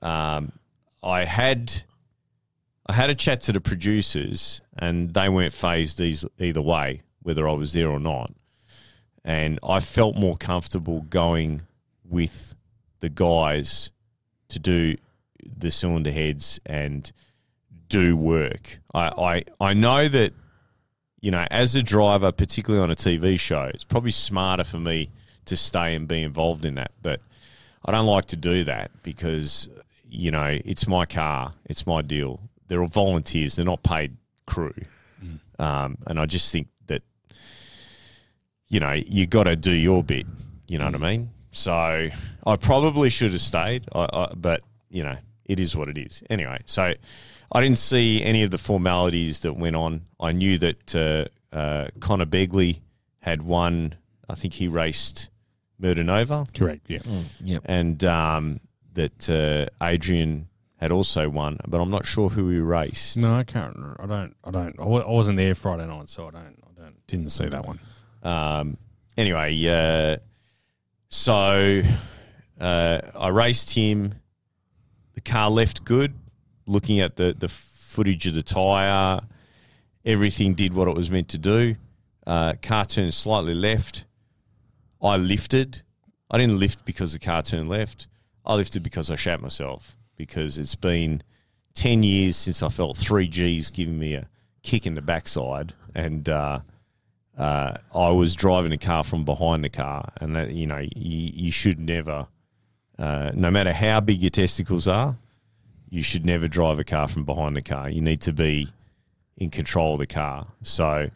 Um, 0.02 0.52
I 1.02 1.26
had 1.26 1.74
I 2.90 2.94
had 2.94 3.10
a 3.10 3.16
chat 3.16 3.42
to 3.42 3.54
the 3.54 3.62
producers, 3.62 4.62
and 4.78 5.14
they 5.14 5.30
weren't 5.30 5.54
phased 5.54 6.02
either 6.02 6.62
way, 6.62 7.02
whether 7.22 7.48
I 7.48 7.54
was 7.54 7.74
there 7.74 7.90
or 7.90 8.00
not. 8.00 8.32
And 9.24 9.60
I 9.62 9.82
felt 9.82 10.16
more 10.16 10.38
comfortable 10.38 11.02
going 11.02 11.64
with 12.08 12.56
the 13.02 13.10
guys 13.10 13.92
to 14.50 14.60
do 14.60 14.96
the 15.46 15.70
cylinder 15.70 16.12
heads 16.12 16.60
and 16.66 17.12
do 17.90 18.16
work. 18.16 18.80
I, 18.94 19.44
I, 19.60 19.70
I 19.70 19.74
know 19.74 20.08
that 20.08 20.34
you 21.20 21.32
know, 21.32 21.46
as 21.50 21.76
a 21.76 21.84
driver, 21.84 22.32
particularly 22.32 22.84
on 22.84 22.92
a 22.92 22.96
TV 22.96 23.40
show, 23.40 23.64
it's 23.74 23.84
probably 23.84 24.12
smarter 24.12 24.64
for 24.64 24.80
me 24.80 25.10
to 25.46 25.58
stay 25.58 25.96
and 25.96 26.08
be 26.08 26.22
involved 26.22 26.66
in 26.66 26.76
that. 26.76 26.92
But 27.02 27.22
I 27.84 27.92
don't 27.92 28.06
like 28.06 28.26
to 28.26 28.36
do 28.36 28.64
that 28.66 28.92
because, 29.04 29.70
you 30.08 30.32
know, 30.32 30.58
it's 30.64 30.88
my 30.88 31.06
car, 31.06 31.54
it's 31.66 31.88
my 31.88 32.02
deal. 32.02 32.40
They're 32.68 32.82
all 32.82 32.88
volunteers, 32.88 33.56
they're 33.56 33.66
not 33.66 33.84
paid 33.84 34.18
crew. 34.46 34.74
Um, 35.60 35.98
and 36.06 36.20
I 36.20 36.26
just 36.28 36.52
think 36.52 36.68
that, 36.86 37.02
you 38.68 38.80
know, 38.80 38.92
you 38.92 39.26
got 39.26 39.46
to 39.46 39.56
do 39.56 39.72
your 39.72 40.04
bit. 40.04 40.28
You 40.68 40.78
know 40.78 40.86
what 40.86 40.96
I 40.96 40.98
mean? 41.00 41.30
So 41.52 41.72
I 42.46 42.56
probably 42.58 43.10
should 43.10 43.32
have 43.32 43.42
stayed, 43.42 43.86
I, 43.94 44.08
I, 44.14 44.34
but, 44.36 44.62
you 44.90 45.04
know, 45.04 45.18
it 45.46 45.60
is 45.60 45.76
what 45.76 45.90
it 45.90 45.98
is. 45.98 46.22
Anyway, 46.30 46.60
so 46.66 46.94
I 47.52 47.62
didn't 47.62 47.80
see 47.80 48.22
any 48.22 48.44
of 48.44 48.52
the 48.52 48.58
formalities 48.58 49.40
that 49.40 49.54
went 49.54 49.76
on. 49.76 50.02
I 50.20 50.34
knew 50.34 50.58
that 50.60 50.96
uh, 50.96 51.56
uh, 51.56 51.88
Connor 52.00 52.26
Begley 52.26 52.82
had 53.20 53.44
won. 53.44 53.96
I 54.30 54.36
think 54.36 54.54
he 54.54 54.68
raced 54.68 55.30
Murder 55.80 56.04
Nova, 56.04 56.46
Correct. 56.54 56.86
Yeah. 56.88 57.00
Yep. 57.44 57.64
and 57.66 58.04
um, 58.04 58.60
that 58.94 59.30
uh, 59.30 59.68
Adrian 59.84 60.47
had 60.78 60.92
also 60.92 61.28
won, 61.28 61.58
but 61.68 61.82
I'm 61.82 61.90
not 61.90 62.06
sure 62.06 62.30
who 62.30 62.50
he 62.50 62.60
raced. 62.60 63.18
No, 63.18 63.36
I 63.36 63.44
can't. 63.44 63.76
I 64.00 64.06
don't. 64.06 64.36
I 64.44 64.52
don't. 64.52 64.80
I 64.80 64.86
wasn't 64.86 65.38
there 65.38 65.56
Friday 65.56 65.88
night, 65.88 66.08
so 66.08 66.28
I 66.28 66.32
don't. 66.32 66.64
I 66.64 66.82
don't. 66.82 67.08
Didn't 67.08 67.30
see 67.32 67.48
that 67.48 67.66
one. 67.66 67.80
Um, 68.22 68.78
anyway, 69.18 69.58
uh, 69.68 70.18
so 71.10 71.82
uh, 72.60 73.02
I 73.16 73.28
raced 73.30 73.72
him. 73.72 74.16
The 75.16 75.22
car 75.22 75.50
left 75.50 75.84
good. 75.84 76.14
Looking 76.68 77.00
at 77.00 77.16
the, 77.16 77.34
the 77.38 77.48
footage 77.48 78.28
of 78.28 78.34
the 78.34 78.44
tyre, 78.44 79.22
everything 80.06 80.54
did 80.54 80.74
what 80.74 80.88
it 80.88 80.96
was 80.96 81.10
meant 81.10 81.30
to 81.30 81.38
do. 81.38 81.76
Uh, 82.26 82.54
car 82.62 82.86
turned 82.86 83.14
slightly 83.14 83.56
left. 83.56 84.06
I 85.02 85.16
lifted. 85.16 85.82
I 86.30 86.38
didn't 86.38 86.60
lift 86.60 86.86
because 86.86 87.14
the 87.14 87.20
car 87.20 87.42
turned 87.42 87.70
left. 87.70 88.08
I 88.46 88.54
lifted 88.56 88.84
because 88.84 89.10
I 89.10 89.16
shat 89.16 89.42
myself 89.42 89.97
because 90.18 90.58
it's 90.58 90.76
been 90.76 91.22
10 91.76 92.04
years 92.04 92.36
since 92.36 92.62
I 92.64 92.70
felt 92.70 92.98
three 92.98 93.28
G's 93.28 93.70
giving 93.70 94.00
me 94.00 94.16
a 94.16 94.28
kick 94.64 94.86
in 94.86 94.96
the 94.96 95.02
backside. 95.02 95.74
And, 95.96 96.28
uh, 96.28 96.60
uh, 97.38 97.78
I 97.94 98.10
was 98.10 98.36
driving 98.36 98.72
a 98.72 98.78
car 98.80 99.04
from 99.04 99.24
behind 99.24 99.64
the 99.64 99.70
car, 99.70 100.12
and 100.20 100.36
that 100.36 100.52
you 100.54 100.66
know 100.66 100.80
you, 100.96 101.32
you 101.36 101.52
should 101.52 101.80
never, 101.80 102.26
uh, 102.98 103.30
no 103.36 103.52
matter 103.52 103.72
how 103.72 104.00
big 104.00 104.22
your 104.22 104.32
testicles 104.32 104.88
are, 104.88 105.16
you 105.90 106.02
should 106.02 106.26
never 106.26 106.48
drive 106.48 106.80
a 106.80 106.84
car 106.84 107.08
from 107.08 107.26
behind 107.26 107.56
the 107.56 107.62
car. 107.62 107.90
You 107.92 108.02
need 108.02 108.22
to 108.22 108.34
be 108.34 108.70
in 109.38 109.52
control 109.52 109.94
of 109.94 110.00
the 110.00 110.08
car. 110.08 110.48
So 110.64 111.12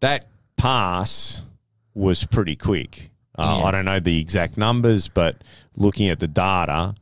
that 0.00 0.26
pass 0.56 1.44
was 1.94 2.24
pretty 2.24 2.56
quick. 2.56 3.10
Uh, 3.38 3.58
Yeah. 3.60 3.64
I 3.66 3.70
don't 3.70 3.84
know 3.84 4.00
the 4.00 4.18
exact 4.20 4.56
numbers, 4.56 5.08
but 5.08 5.44
looking 5.76 6.08
at 6.08 6.18
the 6.18 6.26
data, 6.28 6.94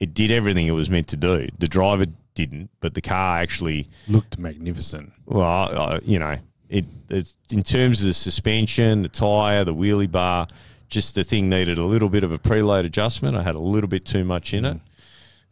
it 0.00 0.14
did 0.14 0.30
everything 0.30 0.66
it 0.66 0.72
was 0.72 0.90
meant 0.90 1.08
to 1.08 1.16
do. 1.16 1.48
The 1.58 1.68
driver 1.68 2.06
didn't, 2.34 2.70
but 2.80 2.94
the 2.94 3.00
car 3.00 3.38
actually 3.38 3.88
Looked 4.08 4.38
magnificent. 4.38 5.12
well, 5.26 5.46
uh, 5.46 6.00
you 6.02 6.18
know, 6.18 6.36
it 6.68 6.84
it's, 7.08 7.36
in 7.50 7.62
terms 7.62 8.00
of 8.00 8.06
the 8.06 8.14
suspension, 8.14 9.02
the 9.02 9.08
tire, 9.08 9.64
the 9.64 9.74
wheelie 9.74 10.10
bar, 10.10 10.48
just 10.88 11.14
the 11.14 11.24
thing 11.24 11.48
needed 11.48 11.78
a 11.78 11.84
little 11.84 12.08
bit 12.08 12.24
of 12.24 12.32
a 12.32 12.38
preload 12.38 12.84
adjustment. 12.84 13.36
I 13.36 13.42
had 13.42 13.54
a 13.54 13.62
little 13.62 13.88
bit 13.88 14.04
too 14.04 14.24
much 14.24 14.52
in 14.52 14.64
it, 14.64 14.80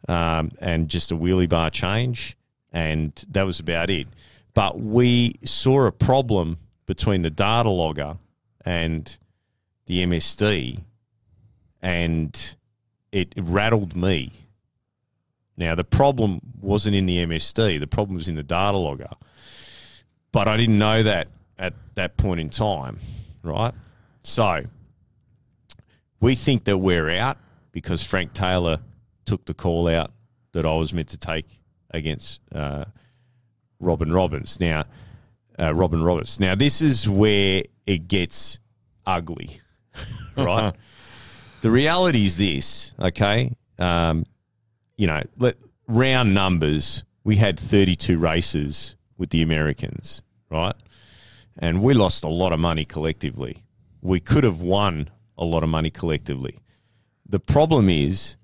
um, 0.09 0.51
and 0.59 0.89
just 0.89 1.11
a 1.11 1.15
wheelie 1.15 1.49
bar 1.49 1.69
change, 1.69 2.37
and 2.71 3.11
that 3.31 3.43
was 3.43 3.59
about 3.59 3.89
it. 3.89 4.07
But 4.53 4.79
we 4.79 5.35
saw 5.43 5.85
a 5.85 5.91
problem 5.91 6.59
between 6.85 7.21
the 7.21 7.29
data 7.29 7.69
logger 7.69 8.17
and 8.65 9.17
the 9.85 10.05
MSD, 10.05 10.79
and 11.81 12.55
it 13.13 13.33
rattled 13.37 13.95
me. 13.95 14.31
Now 15.55 15.75
the 15.75 15.83
problem 15.83 16.41
wasn't 16.59 16.95
in 16.95 17.05
the 17.05 17.17
MSD; 17.25 17.79
the 17.79 17.87
problem 17.87 18.15
was 18.15 18.27
in 18.27 18.35
the 18.35 18.43
data 18.43 18.77
logger 18.77 19.09
but 20.33 20.47
I 20.49 20.57
didn't 20.57 20.79
know 20.79 21.03
that 21.03 21.29
at 21.57 21.73
that 21.95 22.17
point 22.17 22.41
in 22.41 22.49
time, 22.49 22.97
right? 23.43 23.73
So 24.23 24.65
we 26.19 26.35
think 26.35 26.65
that 26.65 26.79
we're 26.79 27.09
out 27.11 27.37
because 27.71 28.03
Frank 28.03 28.33
Taylor 28.33 28.79
took 29.25 29.45
the 29.45 29.53
call 29.53 29.87
out 29.87 30.11
that 30.51 30.65
I 30.65 30.73
was 30.75 30.91
meant 30.91 31.09
to 31.09 31.17
take 31.17 31.45
against 31.91 32.41
uh, 32.53 32.85
Robin 33.79 34.11
Roberts. 34.11 34.59
Now, 34.59 34.85
uh, 35.57 35.73
Robin 35.73 36.03
Roberts. 36.03 36.39
Now, 36.39 36.55
this 36.55 36.81
is 36.81 37.07
where 37.07 37.63
it 37.85 38.07
gets 38.07 38.59
ugly, 39.05 39.61
right? 40.35 40.73
the 41.63 41.71
reality 41.71 42.25
is 42.25 42.37
this, 42.37 42.93
okay? 42.99 43.55
Um, 43.79 44.25
you 44.97 45.07
know, 45.07 45.23
let 45.37 45.55
round 45.87 46.33
numbers. 46.33 47.05
We 47.23 47.37
had 47.37 47.57
32 47.57 48.17
races 48.17 48.97
with 49.17 49.29
the 49.29 49.41
Americans, 49.41 50.21
right? 50.49 50.75
And 51.57 51.81
we 51.81 51.93
lost 51.93 52.25
a 52.25 52.27
lot 52.27 52.51
of 52.51 52.59
money 52.59 52.83
collectively. 52.83 53.63
We 54.01 54.19
could 54.19 54.43
have 54.43 54.59
won 54.59 55.09
a 55.37 55.45
lot 55.45 55.63
of 55.63 55.69
money 55.69 55.89
collectively. 55.89 56.59
The 57.29 57.39
problem 57.39 57.87
is, 57.87 58.35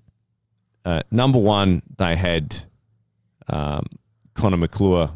uh, 0.86 1.02
number 1.10 1.38
one, 1.38 1.82
they 1.98 2.16
had 2.16 2.56
um, 3.48 3.84
Conor 4.32 4.56
McClure 4.56 5.10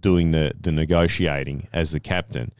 doing 0.00 0.30
the, 0.30 0.54
the 0.58 0.72
negotiating 0.72 1.68
as 1.74 1.92
the 1.92 2.00
captain. 2.00 2.52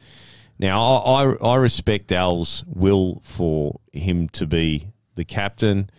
Now, 0.57 0.81
I, 0.81 1.23
I, 1.23 1.33
I 1.33 1.55
respect 1.57 2.11
Al's 2.11 2.63
will 2.67 3.21
for 3.23 3.79
him 3.91 4.29
to 4.29 4.47
be 4.47 4.87
the 5.15 5.25
captain, 5.25 5.89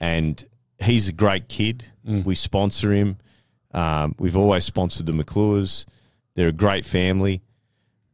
and 0.00 0.42
he's 0.78 1.08
a 1.08 1.12
great 1.12 1.48
kid. 1.48 1.84
We 2.04 2.34
sponsor 2.34 2.92
him. 2.92 3.18
Um, 3.72 4.14
we've 4.18 4.36
always 4.36 4.64
sponsored 4.64 5.06
the 5.06 5.12
McClures. 5.12 5.84
They're 6.34 6.48
a 6.48 6.52
great 6.52 6.86
family, 6.86 7.42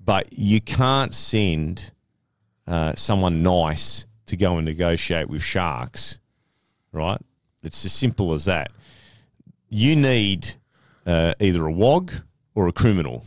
but 0.00 0.32
you 0.32 0.60
can't 0.60 1.14
send 1.14 1.92
uh, 2.66 2.94
someone 2.96 3.42
nice 3.42 4.06
to 4.26 4.36
go 4.36 4.56
and 4.56 4.64
negotiate 4.64 5.28
with 5.28 5.42
sharks, 5.42 6.18
right? 6.92 7.20
It's 7.62 7.84
as 7.84 7.92
simple 7.92 8.32
as 8.32 8.46
that. 8.46 8.72
You 9.68 9.94
need 9.94 10.54
uh, 11.06 11.34
either 11.38 11.66
a 11.66 11.72
wog 11.72 12.12
or 12.54 12.66
a 12.66 12.72
criminal, 12.72 13.24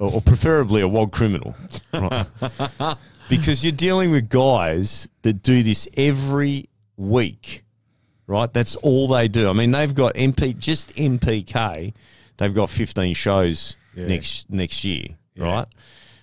or, 0.00 0.14
or 0.14 0.20
preferably 0.20 0.80
a 0.82 0.88
wog 0.88 1.12
criminal, 1.12 1.54
right? 1.94 2.26
because 3.28 3.64
you're 3.64 3.70
dealing 3.72 4.10
with 4.10 4.28
guys 4.28 5.08
that 5.22 5.42
do 5.44 5.62
this 5.62 5.86
every 5.96 6.68
week 6.96 7.62
right? 8.26 8.52
That's 8.52 8.76
all 8.76 9.08
they 9.08 9.26
do. 9.26 9.50
I 9.50 9.52
mean, 9.52 9.72
they've 9.72 9.92
got 9.92 10.14
MP 10.14 10.56
just 10.56 10.94
NPK. 10.94 11.92
They've 12.36 12.54
got 12.54 12.70
15 12.70 13.12
shows 13.14 13.76
Yeah. 13.96 14.06
next 14.06 14.48
next 14.50 14.84
year, 14.84 15.06
Yeah. 15.34 15.44
right? 15.44 15.66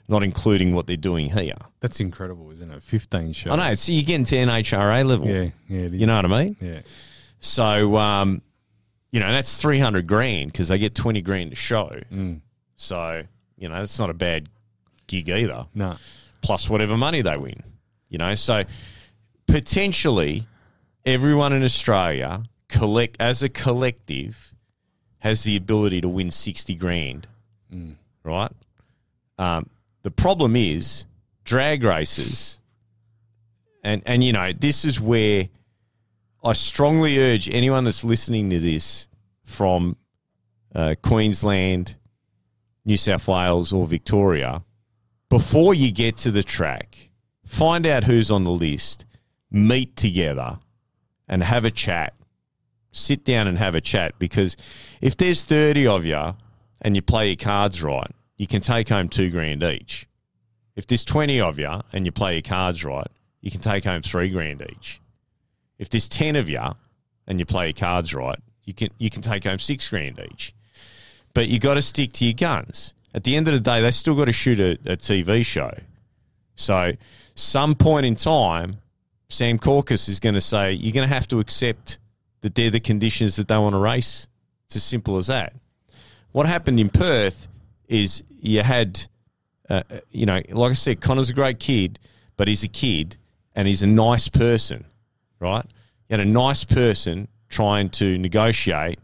Not 0.07 0.23
including 0.23 0.73
what 0.73 0.87
they're 0.87 0.95
doing 0.95 1.29
here. 1.29 1.55
That's 1.81 1.99
incredible, 1.99 2.49
isn't 2.51 2.71
it? 2.71 2.81
Fifteen 2.81 3.33
shows. 3.33 3.51
I 3.51 3.55
know. 3.57 3.75
So 3.75 3.91
you're 3.91 4.03
getting 4.05 4.23
to 4.23 4.37
NHRA 4.37 5.03
level. 5.05 5.27
Yeah. 5.27 5.49
Yeah. 5.67 5.87
You 5.87 6.05
know 6.05 6.15
what 6.15 6.31
I 6.31 6.43
mean? 6.45 6.55
Yeah. 6.61 6.79
So, 7.41 7.97
um, 7.97 8.41
you 9.11 9.19
know, 9.19 9.29
that's 9.33 9.61
300 9.61 10.07
grand 10.07 10.53
because 10.53 10.69
they 10.69 10.77
get 10.77 10.95
20 10.95 11.21
grand 11.21 11.51
a 11.51 11.55
show. 11.55 11.91
Mm. 12.09 12.39
So, 12.77 13.23
you 13.57 13.67
know, 13.69 13.75
that's 13.75 13.99
not 13.99 14.09
a 14.09 14.13
bad 14.13 14.49
gig 15.07 15.29
either. 15.29 15.65
No. 15.73 15.95
plus 16.41 16.69
whatever 16.69 16.95
money 16.97 17.21
they 17.21 17.37
win. 17.37 17.63
You 18.09 18.17
know, 18.17 18.35
so 18.35 18.63
potentially 19.47 20.47
everyone 21.05 21.53
in 21.53 21.63
Australia 21.63 22.43
collect 22.69 23.17
as 23.19 23.41
a 23.43 23.49
collective 23.49 24.53
has 25.19 25.43
the 25.43 25.55
ability 25.55 26.01
to 26.01 26.09
win 26.09 26.31
sixty 26.31 26.75
grand, 26.75 27.27
right? 28.23 28.51
Um, 29.39 29.69
the 30.03 30.11
problem 30.11 30.55
is 30.55 31.05
drag 31.43 31.83
races, 31.83 32.59
and 33.83 34.01
and 34.05 34.23
you 34.23 34.31
know 34.31 34.53
this 34.53 34.85
is 34.85 35.01
where 35.01 35.49
I 36.43 36.53
strongly 36.53 37.17
urge 37.19 37.49
anyone 37.49 37.83
that's 37.83 38.03
listening 38.03 38.49
to 38.51 38.59
this 38.59 39.07
from 39.43 39.97
uh, 40.75 40.95
Queensland, 41.01 41.95
New 42.87 42.95
South 42.95 43.27
Wales, 43.27 43.73
or 43.73 43.85
Victoria, 43.85 44.63
before 45.29 45.73
you 45.73 45.91
get 45.91 46.15
to 46.15 46.31
the 46.31 46.41
track, 46.41 47.09
find 47.45 47.85
out 47.85 48.05
who's 48.05 48.31
on 48.31 48.45
the 48.45 48.49
list, 48.49 49.05
meet 49.51 49.97
together, 49.97 50.57
and 51.27 51.43
have 51.43 51.65
a 51.65 51.69
chat. 51.69 52.13
Sit 52.93 53.25
down 53.25 53.45
and 53.45 53.57
have 53.57 53.75
a 53.75 53.81
chat 53.81 54.17
because 54.17 54.55
if 55.01 55.17
there's 55.17 55.43
30 55.43 55.85
of 55.85 56.05
you 56.05 56.33
and 56.81 56.95
you 56.95 57.01
play 57.01 57.27
your 57.27 57.35
cards 57.35 57.83
right, 57.83 58.09
you 58.37 58.47
can 58.47 58.61
take 58.61 58.87
home 58.87 59.09
two 59.09 59.29
grand 59.29 59.63
each. 59.63 60.07
If 60.77 60.87
there's 60.87 61.03
20 61.03 61.41
of 61.41 61.59
you 61.59 61.81
and 61.91 62.05
you 62.05 62.13
play 62.13 62.35
your 62.35 62.41
cards 62.41 62.85
right, 62.85 63.11
you 63.41 63.51
can 63.51 63.59
take 63.59 63.83
home 63.83 64.01
three 64.01 64.29
grand 64.29 64.65
each. 64.71 65.01
If 65.77 65.89
there's 65.89 66.07
10 66.07 66.37
of 66.37 66.47
you 66.47 66.63
and 67.27 67.37
you 67.37 67.45
play 67.45 67.67
your 67.67 67.73
cards 67.73 68.13
right, 68.13 68.39
you 68.63 68.73
can, 68.73 68.89
you 68.97 69.09
can 69.09 69.21
take 69.21 69.43
home 69.43 69.59
six 69.59 69.89
grand 69.89 70.21
each. 70.31 70.53
But 71.37 71.49
you 71.49 71.59
got 71.59 71.75
to 71.75 71.83
stick 71.83 72.13
to 72.13 72.25
your 72.25 72.33
guns. 72.33 72.95
At 73.13 73.23
the 73.23 73.35
end 73.35 73.47
of 73.47 73.53
the 73.53 73.59
day, 73.59 73.79
they 73.79 73.91
still 73.91 74.15
got 74.15 74.25
to 74.25 74.31
shoot 74.31 74.59
a, 74.59 74.71
a 74.91 74.97
TV 74.97 75.45
show. 75.45 75.71
So, 76.55 76.93
some 77.35 77.75
point 77.75 78.07
in 78.07 78.15
time, 78.15 78.77
Sam 79.29 79.59
Caucus 79.59 80.09
is 80.09 80.19
going 80.19 80.33
to 80.33 80.41
say, 80.41 80.71
you're 80.71 80.93
going 80.93 81.07
to 81.07 81.13
have 81.13 81.27
to 81.27 81.39
accept 81.39 81.99
that 82.41 82.55
they're 82.55 82.71
the 82.71 82.79
conditions 82.79 83.35
that 83.35 83.49
they 83.49 83.57
want 83.59 83.73
to 83.73 83.77
race. 83.77 84.25
It's 84.65 84.77
as 84.77 84.83
simple 84.83 85.15
as 85.17 85.27
that. 85.27 85.53
What 86.31 86.47
happened 86.47 86.79
in 86.79 86.89
Perth 86.89 87.47
is 87.87 88.23
you 88.41 88.63
had, 88.63 89.05
uh, 89.69 89.83
you 90.09 90.25
know, 90.25 90.41
like 90.49 90.71
I 90.71 90.73
said, 90.73 91.01
Connor's 91.01 91.29
a 91.29 91.35
great 91.35 91.59
kid, 91.59 91.99
but 92.35 92.47
he's 92.47 92.63
a 92.63 92.67
kid 92.67 93.15
and 93.53 93.67
he's 93.67 93.83
a 93.83 93.87
nice 93.87 94.27
person, 94.27 94.85
right? 95.39 95.65
You 96.09 96.17
had 96.17 96.19
a 96.19 96.25
nice 96.25 96.63
person 96.63 97.27
trying 97.47 97.89
to 97.89 98.17
negotiate 98.17 98.97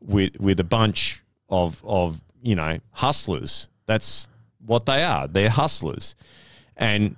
with 0.00 0.40
with 0.40 0.58
a 0.60 0.64
bunch 0.64 1.22
of 1.48 1.82
of 1.84 2.20
you 2.42 2.54
know 2.54 2.78
hustlers. 2.92 3.68
That's 3.86 4.28
what 4.64 4.86
they 4.86 5.02
are. 5.02 5.28
They're 5.28 5.50
hustlers, 5.50 6.14
and 6.76 7.16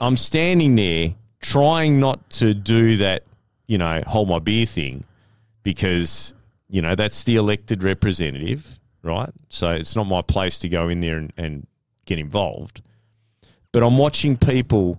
I'm 0.00 0.16
standing 0.16 0.74
there 0.74 1.14
trying 1.42 2.00
not 2.00 2.30
to 2.30 2.54
do 2.54 2.96
that, 2.96 3.24
you 3.66 3.76
know, 3.76 4.02
hold 4.06 4.28
my 4.28 4.38
beer 4.38 4.64
thing 4.64 5.04
because, 5.62 6.32
you 6.68 6.80
know, 6.80 6.94
that's 6.94 7.24
the 7.24 7.36
elected 7.36 7.82
representative, 7.82 8.80
right? 9.02 9.30
So 9.48 9.70
it's 9.70 9.94
not 9.94 10.04
my 10.04 10.22
place 10.22 10.58
to 10.60 10.68
go 10.68 10.88
in 10.88 11.00
there 11.00 11.18
and, 11.18 11.32
and 11.36 11.66
get 12.04 12.18
involved. 12.18 12.80
But 13.72 13.82
I'm 13.82 13.98
watching 13.98 14.36
people 14.36 14.98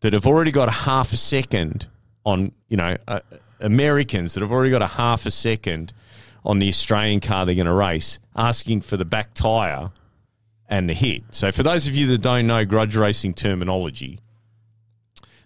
that 0.00 0.12
have 0.12 0.26
already 0.26 0.50
got 0.50 0.68
a 0.68 0.72
half 0.72 1.12
a 1.12 1.16
second 1.16 1.88
on, 2.24 2.52
you 2.68 2.76
know, 2.76 2.96
uh, 3.06 3.20
Americans 3.60 4.34
that 4.34 4.40
have 4.40 4.52
already 4.52 4.70
got 4.70 4.82
a 4.82 4.86
half 4.86 5.26
a 5.26 5.30
second 5.30 5.92
on 6.46 6.60
the 6.60 6.68
Australian 6.68 7.20
car 7.20 7.44
they're 7.44 7.54
going 7.54 7.66
to 7.66 7.72
race, 7.72 8.18
asking 8.34 8.80
for 8.80 8.96
the 8.96 9.04
back 9.04 9.34
tyre 9.34 9.90
and 10.68 10.88
the 10.88 10.94
hit. 10.94 11.22
So 11.30 11.52
for 11.52 11.62
those 11.62 11.86
of 11.86 11.94
you 11.94 12.06
that 12.08 12.18
don't 12.18 12.46
know 12.46 12.64
grudge 12.64 12.96
racing 12.96 13.34
terminology, 13.34 14.20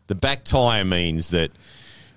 the 0.06 0.14
back 0.14 0.44
tyre 0.44 0.84
means 0.84 1.30
that 1.30 1.50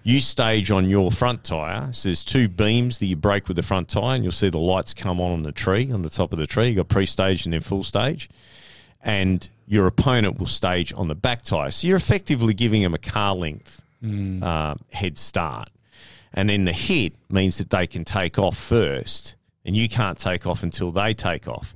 you 0.04 0.19
stage 0.19 0.69
on 0.69 0.89
your 0.89 1.12
front 1.12 1.46
tyre. 1.46 1.89
So 1.93 2.10
there's 2.10 2.26
two 2.26 2.50
beams 2.50 2.98
that 2.98 3.06
you 3.06 3.15
break 3.15 3.48
with 3.48 3.56
the 3.56 3.63
front 3.63 3.88
tyre, 3.88 4.15
and 4.15 4.24
you'll 4.24 4.34
see 4.34 4.50
the 4.50 4.60
lights 4.60 4.93
come 4.93 5.22
on 5.22 5.32
on 5.32 5.43
the 5.43 5.54
tree, 5.54 5.89
on 5.91 6.02
the 6.02 6.10
top 6.10 6.34
of 6.34 6.39
the 6.39 6.48
tree. 6.48 6.69
you 6.69 6.76
got 6.76 6.89
pre-stage 6.89 7.46
and 7.46 7.54
then 7.54 7.62
full 7.62 7.84
stage. 7.84 8.30
And 9.02 9.48
your 9.65 9.88
opponent 9.88 10.39
will 10.39 10.46
stage 10.46 10.93
on 10.93 11.08
the 11.08 11.15
back 11.15 11.43
tyre. 11.43 11.72
So 11.72 11.88
you're 11.88 11.98
effectively 11.98 12.54
giving 12.54 12.84
them 12.84 12.93
a 12.93 12.98
car 12.98 13.34
length 13.34 13.82
um, 14.43 14.78
head 14.91 15.17
start. 15.17 15.69
And 16.34 16.50
then 16.50 16.65
the 16.65 16.74
hit 16.74 17.15
means 17.30 17.58
that 17.60 17.69
they 17.69 17.86
can 17.88 18.04
take 18.04 18.39
off 18.39 18.58
first, 18.58 19.36
and 19.65 19.76
you 19.78 19.88
can't 19.88 20.17
take 20.17 20.48
off 20.48 20.63
until 20.63 20.91
they 20.91 21.13
take 21.13 21.48
off. 21.48 21.76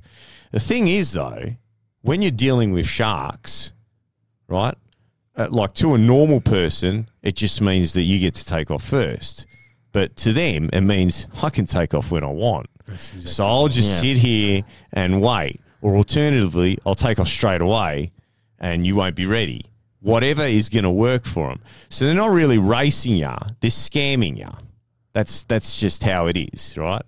The 0.50 0.60
thing 0.60 0.88
is, 0.88 1.12
though, 1.12 1.54
when 2.02 2.22
you're 2.22 2.30
dealing 2.30 2.72
with 2.72 2.86
sharks, 2.86 3.72
right? 4.48 4.74
Uh, 5.36 5.46
like 5.50 5.74
to 5.74 5.94
a 5.94 5.98
normal 5.98 6.40
person, 6.40 7.08
it 7.22 7.36
just 7.36 7.60
means 7.60 7.92
that 7.92 8.02
you 8.02 8.18
get 8.18 8.34
to 8.34 8.44
take 8.44 8.70
off 8.70 8.82
first. 8.82 9.46
But 9.92 10.16
to 10.16 10.32
them, 10.32 10.68
it 10.72 10.80
means 10.80 11.28
I 11.42 11.50
can 11.50 11.64
take 11.66 11.94
off 11.94 12.10
when 12.10 12.24
I 12.24 12.30
want. 12.30 12.66
so 12.96 13.46
I'll 13.46 13.68
just 13.68 14.02
Yeah. 14.02 14.14
sit 14.14 14.18
here 14.18 14.62
and 14.92 15.20
wait. 15.20 15.60
Or 15.82 15.96
alternatively, 15.96 16.78
I'll 16.84 16.94
take 16.96 17.18
off 17.20 17.28
straight 17.28 17.60
away 17.60 18.10
and 18.58 18.86
you 18.86 18.96
won't 18.96 19.14
be 19.14 19.26
ready. 19.26 19.66
Whatever 20.00 20.42
is 20.42 20.68
going 20.68 20.84
to 20.84 20.90
work 20.90 21.24
for 21.24 21.48
them. 21.48 21.60
So 21.88 22.04
they're 22.04 22.14
not 22.14 22.30
really 22.30 22.58
racing 22.58 23.16
you, 23.16 23.34
they're 23.60 23.70
scamming 23.70 24.38
you. 24.38 24.50
That's, 25.12 25.42
that's 25.44 25.80
just 25.80 26.04
how 26.04 26.26
it 26.26 26.36
is, 26.36 26.76
right? 26.76 27.02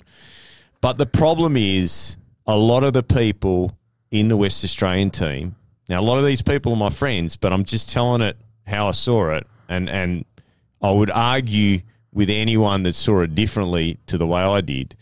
But 0.81 0.99
the 0.99 1.07
problem 1.07 1.57
is 1.57 2.17
a 2.47 2.57
lot 2.57 2.83
of 2.83 2.93
the 2.93 3.03
people 3.03 3.77
in 4.11 4.29
the 4.29 4.37
West 4.37 4.65
Australian 4.65 5.11
team. 5.11 5.55
Now, 5.89 6.01
a 6.01 6.03
lot 6.03 6.19
of 6.19 6.25
these 6.25 6.43
people 6.43 6.73
are 6.73 6.77
my 6.77 6.91
friends, 6.91 7.37
but 7.37 7.53
I'm 7.53 7.65
just 7.65 7.91
telling 7.91 8.23
it 8.23 8.37
how 8.67 8.89
I 8.89 8.93
saw 8.93 9.31
it, 9.31 9.47
and 9.69 9.91
and 9.91 10.25
I 10.81 10.91
would 10.91 11.11
argue 11.11 11.81
with 12.13 12.31
anyone 12.31 12.83
that 12.85 12.95
saw 12.95 13.21
it 13.21 13.35
differently 13.35 13.99
to 14.07 14.17
the 14.17 14.27
way 14.27 14.41
I 14.41 14.61
did. 14.61 14.97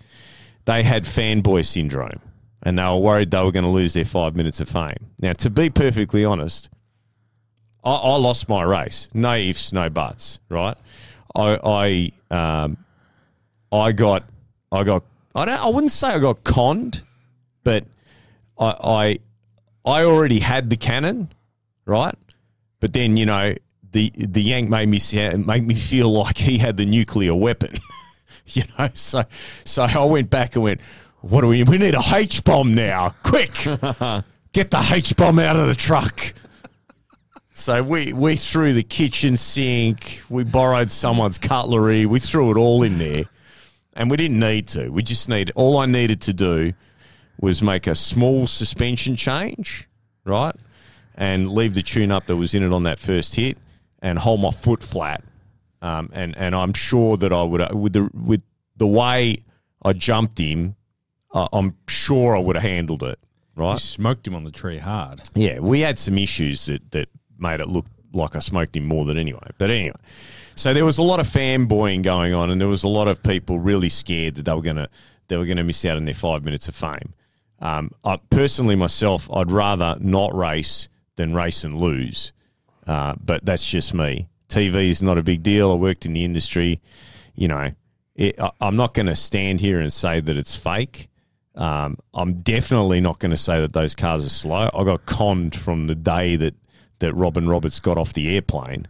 They 0.64 0.82
had 0.82 1.04
fanboy 1.04 1.64
syndrome, 1.64 2.20
and 2.62 2.78
they 2.78 2.84
were 2.84 2.96
worried 2.96 3.30
they 3.30 3.42
were 3.42 3.52
going 3.52 3.64
to 3.64 3.70
lose 3.70 3.94
their 3.94 4.04
five 4.04 4.36
minutes 4.36 4.60
of 4.60 4.68
fame. 4.68 5.10
Now, 5.18 5.32
to 5.34 5.50
be 5.50 5.70
perfectly 5.70 6.24
honest, 6.24 6.68
I, 7.88 7.94
I 7.94 8.16
lost 8.16 8.48
my 8.48 8.62
race. 8.62 9.08
No 9.14 9.34
ifs, 9.34 9.72
no 9.72 9.88
buts. 9.88 10.40
Right? 10.48 10.76
I 11.34 12.12
I 12.30 12.64
um, 12.64 12.76
I 13.72 13.92
got 13.92 14.24
I 14.70 14.84
got 14.84 15.04
I 15.34 15.44
don't 15.44 15.60
I 15.60 15.68
wouldn't 15.68 15.92
say 15.92 16.08
I 16.08 16.18
got 16.18 16.44
conned, 16.44 17.02
but 17.64 17.84
I 18.58 18.74
I 18.82 19.18
I 19.84 20.04
already 20.04 20.40
had 20.40 20.70
the 20.70 20.76
cannon, 20.76 21.32
right? 21.86 22.14
But 22.80 22.92
then 22.92 23.16
you 23.16 23.26
know 23.26 23.54
the 23.92 24.12
the 24.16 24.42
yank 24.42 24.68
made 24.68 24.88
me 24.88 25.00
made 25.36 25.66
me 25.66 25.74
feel 25.90 26.12
like 26.12 26.38
he 26.38 26.58
had 26.58 26.76
the 26.76 26.86
nuclear 26.86 27.34
weapon, 27.34 27.74
you 28.46 28.64
know. 28.78 28.90
So 28.94 29.24
so 29.64 29.84
I 29.84 30.04
went 30.04 30.30
back 30.30 30.56
and 30.56 30.62
went, 30.62 30.80
what 31.20 31.40
do 31.40 31.48
we? 31.48 31.62
We 31.62 31.78
need 31.78 31.94
a 31.94 32.02
H 32.14 32.44
bomb 32.44 32.74
now, 32.74 33.14
quick! 33.22 33.52
Get 34.52 34.70
the 34.70 34.90
H 34.92 35.16
bomb 35.16 35.38
out 35.38 35.56
of 35.56 35.66
the 35.68 35.74
truck. 35.74 36.34
So 37.58 37.82
we, 37.82 38.12
we 38.12 38.36
threw 38.36 38.72
the 38.72 38.84
kitchen 38.84 39.36
sink, 39.36 40.22
we 40.30 40.44
borrowed 40.44 40.92
someone's 40.92 41.38
cutlery, 41.38 42.06
we 42.06 42.20
threw 42.20 42.52
it 42.52 42.56
all 42.56 42.84
in 42.84 42.98
there. 42.98 43.24
And 43.94 44.08
we 44.08 44.16
didn't 44.16 44.38
need 44.38 44.68
to. 44.68 44.90
We 44.90 45.02
just 45.02 45.28
needed 45.28 45.52
all 45.56 45.76
I 45.78 45.86
needed 45.86 46.20
to 46.22 46.32
do 46.32 46.72
was 47.40 47.60
make 47.60 47.88
a 47.88 47.96
small 47.96 48.46
suspension 48.46 49.16
change, 49.16 49.88
right? 50.24 50.54
And 51.16 51.50
leave 51.50 51.74
the 51.74 51.82
tune 51.82 52.12
up 52.12 52.26
that 52.26 52.36
was 52.36 52.54
in 52.54 52.62
it 52.62 52.72
on 52.72 52.84
that 52.84 53.00
first 53.00 53.34
hit 53.34 53.58
and 54.00 54.20
hold 54.20 54.40
my 54.40 54.52
foot 54.52 54.84
flat. 54.84 55.24
Um, 55.82 56.10
and, 56.12 56.36
and 56.36 56.54
I'm 56.54 56.74
sure 56.74 57.16
that 57.16 57.32
I 57.32 57.42
would 57.42 57.74
with 57.74 57.92
the 57.92 58.08
with 58.14 58.42
the 58.76 58.86
way 58.86 59.42
I 59.82 59.94
jumped 59.94 60.38
him, 60.38 60.76
uh, 61.34 61.48
I'm 61.52 61.76
sure 61.88 62.36
I 62.36 62.38
would 62.38 62.54
have 62.54 62.62
handled 62.62 63.02
it, 63.02 63.18
right? 63.56 63.72
You 63.72 63.78
smoked 63.78 64.28
him 64.28 64.36
on 64.36 64.44
the 64.44 64.52
tree 64.52 64.78
hard. 64.78 65.22
Yeah, 65.34 65.58
we 65.58 65.80
had 65.80 65.98
some 65.98 66.18
issues 66.18 66.66
that, 66.66 66.88
that 66.92 67.08
made 67.38 67.60
it 67.60 67.68
look 67.68 67.86
like 68.12 68.36
I 68.36 68.38
smoked 68.40 68.76
him 68.76 68.86
more 68.86 69.04
than 69.04 69.18
anyway. 69.18 69.50
But 69.58 69.70
anyway, 69.70 69.96
so 70.54 70.74
there 70.74 70.84
was 70.84 70.98
a 70.98 71.02
lot 71.02 71.20
of 71.20 71.26
fanboying 71.26 72.02
going 72.02 72.34
on, 72.34 72.50
and 72.50 72.60
there 72.60 72.68
was 72.68 72.84
a 72.84 72.88
lot 72.88 73.08
of 73.08 73.22
people 73.22 73.58
really 73.58 73.88
scared 73.88 74.36
that 74.36 74.44
they 74.44 74.52
were 74.52 74.62
gonna 74.62 74.88
they 75.28 75.36
were 75.36 75.46
gonna 75.46 75.64
miss 75.64 75.84
out 75.84 75.96
on 75.96 76.04
their 76.04 76.14
five 76.14 76.44
minutes 76.44 76.68
of 76.68 76.74
fame. 76.74 77.14
Um, 77.60 77.90
I, 78.04 78.18
personally, 78.30 78.76
myself, 78.76 79.28
I'd 79.32 79.50
rather 79.50 79.96
not 80.00 80.34
race 80.34 80.88
than 81.16 81.34
race 81.34 81.64
and 81.64 81.78
lose. 81.78 82.32
Uh, 82.86 83.14
but 83.22 83.44
that's 83.44 83.68
just 83.68 83.92
me. 83.92 84.28
TV 84.48 84.88
is 84.88 85.02
not 85.02 85.18
a 85.18 85.22
big 85.22 85.42
deal. 85.42 85.70
I 85.70 85.74
worked 85.74 86.06
in 86.06 86.14
the 86.14 86.24
industry. 86.24 86.80
You 87.34 87.48
know, 87.48 87.72
it, 88.14 88.40
I, 88.40 88.50
I'm 88.60 88.76
not 88.76 88.94
going 88.94 89.06
to 89.06 89.14
stand 89.14 89.60
here 89.60 89.78
and 89.78 89.92
say 89.92 90.20
that 90.20 90.36
it's 90.36 90.56
fake. 90.56 91.08
Um, 91.54 91.98
I'm 92.14 92.34
definitely 92.34 93.00
not 93.00 93.18
going 93.18 93.30
to 93.30 93.36
say 93.36 93.60
that 93.60 93.74
those 93.74 93.94
cars 93.94 94.24
are 94.24 94.30
slow. 94.30 94.70
I 94.72 94.84
got 94.84 95.04
conned 95.04 95.54
from 95.54 95.86
the 95.86 95.94
day 95.94 96.36
that, 96.36 96.54
that 97.00 97.14
Robin 97.14 97.48
Roberts 97.48 97.78
got 97.80 97.96
off 97.96 98.12
the 98.12 98.34
airplane 98.34 98.86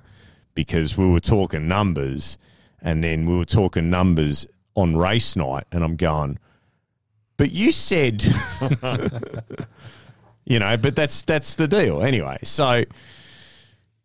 because 0.54 0.96
we 0.96 1.06
were 1.06 1.20
talking 1.20 1.68
numbers 1.68 2.38
and 2.80 3.04
then 3.04 3.26
we 3.26 3.36
were 3.36 3.44
talking 3.44 3.90
numbers 3.90 4.46
on 4.74 4.96
race 4.96 5.36
night. 5.36 5.64
And 5.72 5.84
I'm 5.84 5.96
going, 5.96 6.38
but 7.36 7.50
you 7.52 7.70
said, 7.72 8.24
you 10.44 10.58
know, 10.58 10.76
but 10.76 10.96
that's, 10.96 11.22
that's 11.22 11.54
the 11.56 11.68
deal. 11.68 12.02
Anyway, 12.02 12.38
so 12.42 12.84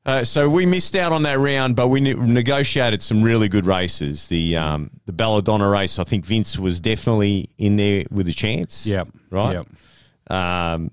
Uh, 0.05 0.21
so 0.21 0.49
we 0.49 0.65
missed 0.65 0.97
out 0.97 1.13
on 1.13 1.23
that 1.23 1.39
round, 1.39 1.77
but 1.77 1.87
we 1.87 2.01
ne- 2.01 2.13
negotiated 2.13 3.01
some 3.01 3.23
really 3.23 3.47
good 3.47 3.65
races. 3.65 4.27
The 4.27 4.57
um, 4.57 4.89
the 5.05 5.13
Belladonna 5.13 5.69
race, 5.69 5.97
I 5.97 6.03
think 6.03 6.25
Vince 6.25 6.59
was 6.59 6.81
definitely 6.81 7.49
in 7.57 7.77
there 7.77 8.03
with 8.11 8.27
a 8.27 8.33
chance. 8.33 8.85
Yep. 8.85 9.07
Right. 9.29 9.53
Yep. 9.53 10.37
Um, 10.37 10.91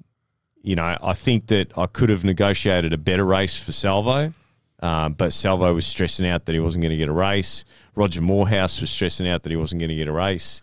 you 0.63 0.77
know, 0.77 0.97
I 1.03 1.15
think 1.15 1.47
that 1.47 1.77
I 1.77 1.87
could 1.87 2.11
have 2.11 2.25
negotiated 2.25 2.93
a 2.93 2.99
better 2.99 3.25
race 3.25 3.63
for 3.63 3.73
Salvo, 3.73 4.33
um, 4.81 5.15
but 5.15 5.33
Salvo 5.33 5.73
was 5.75 5.87
stressing 5.87 6.27
out 6.27 6.47
that 6.47 6.53
he 6.53 6.61
wasn't 6.61 6.83
going 6.83 6.91
to 6.91 6.97
get 6.97 7.09
a 7.09 7.13
race. 7.13 7.65
Roger 7.95 8.21
Morehouse 8.21 8.81
was 8.81 8.91
stressing 8.91 9.29
out 9.29 9.43
that 9.43 9.51
he 9.51 9.57
wasn't 9.57 9.81
going 9.81 9.91
to 9.91 9.97
get 9.97 10.09
a 10.09 10.13
race. 10.13 10.63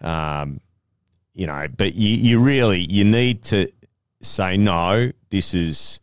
Um, 0.00 0.60
you 1.34 1.46
know, 1.46 1.66
but 1.76 1.94
you, 1.94 2.16
you 2.16 2.40
really 2.40 2.80
you 2.80 3.04
need 3.04 3.42
to 3.44 3.70
say 4.20 4.56
no. 4.56 5.12
This 5.30 5.54
is 5.54 6.00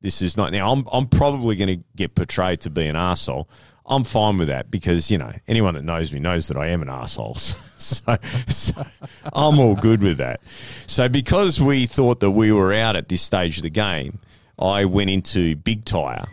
this 0.00 0.22
is 0.22 0.36
not 0.36 0.52
now. 0.52 0.72
I'm 0.72 0.86
I'm 0.92 1.06
probably 1.06 1.56
going 1.56 1.78
to 1.78 1.84
get 1.96 2.14
portrayed 2.14 2.60
to 2.62 2.70
be 2.70 2.86
an 2.86 2.96
asshole. 2.96 3.48
I'm 3.86 4.04
fine 4.04 4.38
with 4.38 4.48
that 4.48 4.70
because 4.70 5.10
you 5.10 5.18
know 5.18 5.32
anyone 5.46 5.74
that 5.74 5.84
knows 5.84 6.12
me 6.12 6.18
knows 6.18 6.48
that 6.48 6.56
I 6.56 6.68
am 6.68 6.80
an 6.82 6.88
asshole. 6.88 7.34
so, 7.78 8.16
so 8.48 8.82
I'm 9.32 9.58
all 9.60 9.74
good 9.74 10.02
with 10.02 10.16
that. 10.18 10.40
So 10.86 11.08
because 11.08 11.60
we 11.60 11.86
thought 11.86 12.20
that 12.20 12.30
we 12.30 12.50
were 12.52 12.72
out 12.72 12.96
at 12.96 13.08
this 13.08 13.20
stage 13.22 13.58
of 13.58 13.62
the 13.62 13.70
game, 13.70 14.18
I 14.58 14.84
went 14.86 15.10
into 15.10 15.54
big 15.56 15.84
tire. 15.84 16.26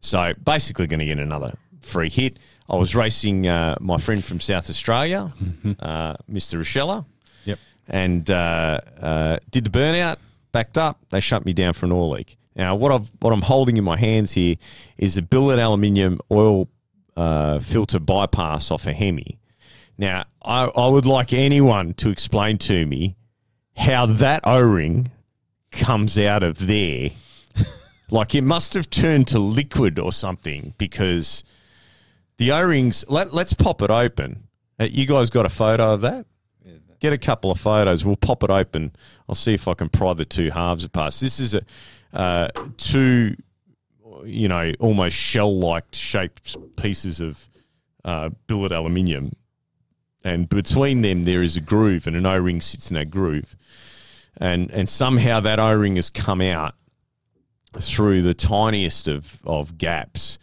So 0.00 0.34
basically, 0.42 0.86
going 0.86 1.00
to 1.00 1.06
get 1.06 1.18
another 1.18 1.54
free 1.80 2.08
hit. 2.10 2.38
I 2.68 2.76
was 2.76 2.94
racing 2.94 3.46
uh, 3.48 3.76
my 3.80 3.98
friend 3.98 4.22
from 4.24 4.40
South 4.40 4.70
Australia, 4.70 5.32
uh, 5.80 6.14
Mr. 6.30 6.58
Rochella 6.60 7.04
Yep. 7.44 7.58
and 7.88 8.30
uh, 8.30 8.80
uh, 9.00 9.38
did 9.50 9.64
the 9.64 9.70
burnout, 9.70 10.16
backed 10.52 10.78
up. 10.78 11.00
They 11.10 11.20
shut 11.20 11.44
me 11.44 11.52
down 11.52 11.72
for 11.72 11.86
an 11.86 11.92
oil 11.92 12.10
leak. 12.10 12.36
Now, 12.56 12.74
what 12.74 12.92
I've 12.92 13.10
what 13.20 13.32
I'm 13.32 13.42
holding 13.42 13.76
in 13.76 13.84
my 13.84 13.96
hands 13.96 14.32
here 14.32 14.56
is 14.98 15.16
a 15.16 15.22
billet 15.22 15.58
aluminium 15.58 16.20
oil 16.30 16.68
uh, 17.16 17.60
filter 17.60 17.98
bypass 17.98 18.70
off 18.70 18.86
a 18.86 18.92
Hemi. 18.92 19.38
Now, 19.96 20.24
I, 20.42 20.64
I 20.64 20.88
would 20.88 21.06
like 21.06 21.32
anyone 21.32 21.94
to 21.94 22.10
explain 22.10 22.58
to 22.58 22.86
me 22.86 23.16
how 23.76 24.06
that 24.06 24.40
O 24.44 24.60
ring 24.60 25.10
comes 25.70 26.18
out 26.18 26.42
of 26.42 26.66
there. 26.66 27.10
like 28.10 28.34
it 28.34 28.42
must 28.42 28.74
have 28.74 28.90
turned 28.90 29.28
to 29.28 29.38
liquid 29.38 29.98
or 29.98 30.12
something 30.12 30.74
because 30.78 31.44
the 32.38 32.50
O 32.52 32.62
rings. 32.62 33.04
Let, 33.08 33.32
let's 33.32 33.52
pop 33.52 33.82
it 33.82 33.90
open. 33.90 34.44
Uh, 34.78 34.84
you 34.90 35.06
guys 35.06 35.30
got 35.30 35.46
a 35.46 35.50
photo 35.50 35.92
of 35.94 36.00
that? 36.00 36.26
get 37.00 37.12
a 37.12 37.18
couple 37.18 37.50
of 37.50 37.58
photos. 37.58 38.04
We'll 38.04 38.16
pop 38.16 38.44
it 38.44 38.50
open. 38.50 38.92
I'll 39.28 39.34
see 39.34 39.54
if 39.54 39.66
I 39.66 39.74
can 39.74 39.88
pry 39.88 40.12
the 40.14 40.24
two 40.24 40.50
halves 40.50 40.84
apart. 40.84 41.14
This 41.14 41.40
is 41.40 41.54
a 41.54 41.62
uh, 42.12 42.48
two, 42.76 43.36
you 44.24 44.48
know, 44.48 44.72
almost 44.80 45.16
shell-like 45.16 45.84
shaped 45.92 46.56
pieces 46.76 47.20
of 47.20 47.48
uh, 48.04 48.30
billet 48.46 48.72
aluminium, 48.72 49.32
and 50.24 50.48
between 50.48 51.02
them 51.02 51.24
there 51.24 51.42
is 51.42 51.56
a 51.56 51.60
groove, 51.60 52.06
and 52.06 52.16
an 52.16 52.26
O-ring 52.26 52.60
sits 52.60 52.90
in 52.90 52.94
that 52.96 53.10
groove, 53.10 53.56
and 54.36 54.70
and 54.70 54.88
somehow 54.88 55.40
that 55.40 55.58
O-ring 55.58 55.96
has 55.96 56.10
come 56.10 56.40
out 56.40 56.74
through 57.78 58.22
the 58.22 58.34
tiniest 58.34 59.08
of 59.08 59.40
of 59.44 59.78
gaps. 59.78 60.38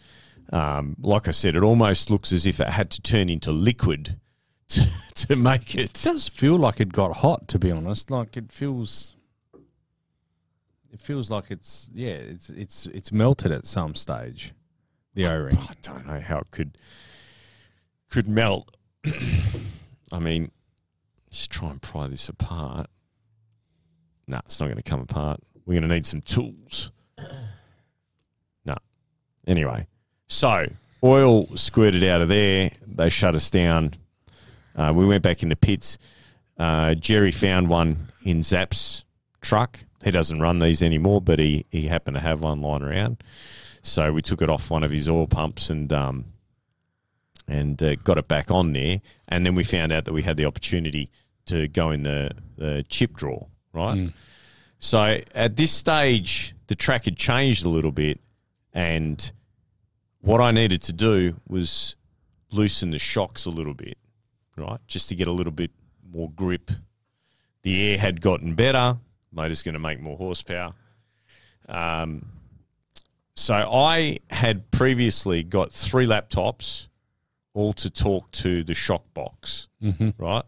Um, 0.50 0.96
like 1.00 1.28
I 1.28 1.32
said, 1.32 1.56
it 1.56 1.62
almost 1.62 2.10
looks 2.10 2.32
as 2.32 2.46
if 2.46 2.58
it 2.58 2.68
had 2.68 2.90
to 2.92 3.02
turn 3.02 3.28
into 3.28 3.52
liquid 3.52 4.18
to, 4.68 4.86
to 5.14 5.36
make 5.36 5.74
it. 5.74 5.90
It 5.90 6.02
does 6.04 6.28
feel 6.28 6.56
like 6.56 6.80
it 6.80 6.92
got 6.92 7.18
hot, 7.18 7.48
to 7.48 7.58
be 7.58 7.70
honest. 7.70 8.10
Like 8.10 8.36
it 8.36 8.52
feels, 8.52 9.14
it 10.98 11.04
feels 11.04 11.30
like 11.30 11.50
it's 11.50 11.88
yeah, 11.94 12.10
it's 12.10 12.50
it's 12.50 12.86
it's 12.86 13.12
melted 13.12 13.52
at 13.52 13.66
some 13.66 13.94
stage. 13.94 14.52
The 15.14 15.26
O 15.26 15.36
ring. 15.36 15.56
I 15.56 15.74
don't 15.82 16.06
know 16.06 16.20
how 16.20 16.38
it 16.38 16.50
could 16.50 16.76
could 18.10 18.28
melt. 18.28 18.76
I 20.12 20.18
mean, 20.18 20.50
just 21.30 21.50
try 21.50 21.70
and 21.70 21.80
pry 21.80 22.08
this 22.08 22.28
apart. 22.28 22.88
No, 24.26 24.38
it's 24.44 24.58
not 24.60 24.66
going 24.66 24.76
to 24.76 24.82
come 24.82 25.00
apart. 25.00 25.40
We're 25.66 25.74
going 25.74 25.88
to 25.88 25.94
need 25.94 26.06
some 26.06 26.20
tools. 26.20 26.90
No. 28.64 28.76
Anyway, 29.46 29.86
so 30.26 30.66
oil 31.02 31.46
squirted 31.56 32.04
out 32.04 32.20
of 32.20 32.28
there. 32.28 32.70
They 32.86 33.08
shut 33.08 33.34
us 33.34 33.48
down. 33.48 33.92
Uh, 34.76 34.92
we 34.94 35.06
went 35.06 35.22
back 35.22 35.42
in 35.42 35.48
the 35.48 35.56
pits. 35.56 35.96
Uh, 36.58 36.94
Jerry 36.94 37.30
found 37.30 37.68
one 37.68 38.08
in 38.24 38.42
Zap's 38.42 39.06
truck. 39.40 39.80
He 40.04 40.10
doesn't 40.10 40.40
run 40.40 40.58
these 40.60 40.82
anymore, 40.82 41.20
but 41.20 41.38
he, 41.38 41.66
he 41.70 41.88
happened 41.88 42.16
to 42.16 42.20
have 42.20 42.42
one 42.42 42.62
lying 42.62 42.82
around. 42.82 43.22
So 43.82 44.12
we 44.12 44.22
took 44.22 44.42
it 44.42 44.50
off 44.50 44.70
one 44.70 44.84
of 44.84 44.90
his 44.90 45.08
oil 45.08 45.26
pumps 45.26 45.70
and 45.70 45.92
um, 45.92 46.26
and 47.46 47.82
uh, 47.82 47.96
got 47.96 48.18
it 48.18 48.28
back 48.28 48.50
on 48.50 48.72
there. 48.74 49.00
And 49.28 49.44
then 49.46 49.54
we 49.54 49.64
found 49.64 49.90
out 49.92 50.04
that 50.04 50.12
we 50.12 50.22
had 50.22 50.36
the 50.36 50.44
opportunity 50.44 51.10
to 51.46 51.66
go 51.68 51.90
in 51.90 52.02
the, 52.02 52.30
the 52.56 52.84
chip 52.88 53.14
draw, 53.14 53.46
right? 53.72 53.96
So 54.78 55.20
at 55.34 55.56
this 55.56 55.72
stage, 55.72 56.54
the 56.66 56.74
track 56.74 57.06
had 57.06 57.16
changed 57.16 57.64
a 57.64 57.70
little 57.70 57.90
bit, 57.90 58.20
and 58.72 59.32
what 60.20 60.40
I 60.40 60.50
needed 60.50 60.82
to 60.82 60.92
do 60.92 61.40
was 61.48 61.96
loosen 62.52 62.90
the 62.90 62.98
shocks 62.98 63.46
a 63.46 63.50
little 63.50 63.74
bit, 63.74 63.96
right? 64.56 64.78
Just 64.86 65.08
to 65.08 65.14
get 65.14 65.26
a 65.26 65.32
little 65.32 65.52
bit 65.52 65.70
more 66.12 66.30
grip. 66.30 66.70
The 67.62 67.92
air 67.92 67.98
had 67.98 68.20
gotten 68.20 68.54
better. 68.54 68.98
Motor's 69.32 69.62
going 69.62 69.74
to 69.74 69.78
make 69.78 70.00
more 70.00 70.16
horsepower. 70.16 70.74
Um, 71.68 72.26
so 73.34 73.54
I 73.54 74.18
had 74.30 74.70
previously 74.70 75.42
got 75.42 75.70
three 75.70 76.06
laptops, 76.06 76.88
all 77.54 77.72
to 77.74 77.90
talk 77.90 78.30
to 78.32 78.64
the 78.64 78.74
shock 78.74 79.04
box, 79.14 79.68
right? 80.18 80.44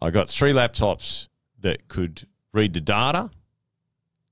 I 0.00 0.10
got 0.10 0.28
three 0.28 0.52
laptops 0.52 1.28
that 1.60 1.88
could 1.88 2.26
read 2.52 2.74
the 2.74 2.80
data, 2.80 3.30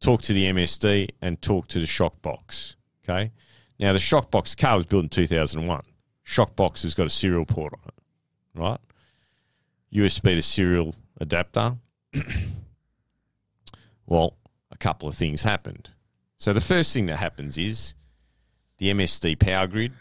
talk 0.01 0.21
to 0.23 0.33
the 0.33 0.45
MSD, 0.45 1.11
and 1.23 1.41
talk 1.41 1.69
to 1.69 1.79
the 1.79 1.87
shock 1.87 2.21
box. 2.21 2.77
Okay. 3.05 3.31
Now 3.79 3.93
the 3.93 3.99
shock 3.99 4.31
box 4.31 4.55
car 4.55 4.77
was 4.77 4.87
built 4.87 5.05
in 5.05 5.09
2001. 5.09 5.83
Shock 6.25 6.57
box 6.57 6.83
has 6.83 6.95
got 6.95 7.07
a 7.07 7.11
serial 7.11 7.47
port 7.47 7.73
on 7.73 7.89
it, 7.89 8.61
right? 8.61 8.81
USB 9.93 10.35
to 10.35 10.43
serial 10.43 10.95
adapter. 11.21 11.77
well, 14.11 14.35
a 14.71 14.77
couple 14.77 15.09
of 15.09 15.15
things 15.15 15.43
happened. 15.45 15.91
So 16.37 16.53
the 16.53 16.61
first 16.61 16.93
thing 16.93 17.07
that 17.07 17.17
happens 17.17 17.57
is 17.57 17.95
the 18.79 18.93
MSD 18.93 19.39
power 19.39 19.67
grid 19.67 19.93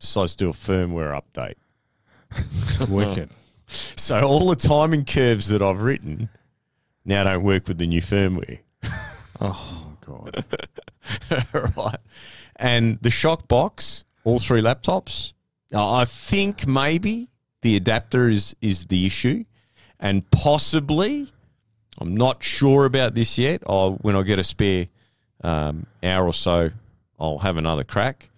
decides 0.00 0.34
to 0.36 0.44
do 0.46 0.50
a 0.50 0.52
firmware 0.52 1.20
update. 1.20 2.88
Wicked. 2.90 3.30
So 3.96 4.20
all 4.20 4.50
the 4.50 4.56
timing 4.56 5.06
curves 5.06 5.48
that 5.48 5.62
I've 5.62 5.80
written 5.80 6.28
now 7.06 7.24
don't 7.24 7.42
work 7.42 7.68
with 7.68 7.78
the 7.78 7.86
new 7.86 8.02
firmware. 8.02 8.58
Oh 9.40 9.96
god. 10.06 10.44
right. 11.76 11.96
And 12.56 12.98
the 13.00 13.08
shock 13.10 13.48
box, 13.48 14.04
all 14.24 14.38
three 14.38 14.60
laptops, 14.60 15.32
I 15.74 16.04
think 16.04 16.66
maybe 16.66 17.28
the 17.62 17.76
adapter 17.76 18.28
is 18.28 18.54
is 18.60 18.86
the 18.86 19.06
issue, 19.06 19.44
and 19.98 20.30
possibly, 20.30 21.32
I'm 22.02 22.16
not 22.16 22.42
sure 22.42 22.84
about 22.84 23.14
this 23.14 23.38
yet. 23.38 23.62
I'll, 23.64 23.92
when 23.92 24.16
I 24.16 24.22
get 24.22 24.40
a 24.40 24.44
spare 24.44 24.86
um, 25.44 25.86
hour 26.02 26.26
or 26.26 26.34
so, 26.34 26.72
I'll 27.18 27.38
have 27.38 27.56
another 27.56 27.84
crack. 27.84 28.28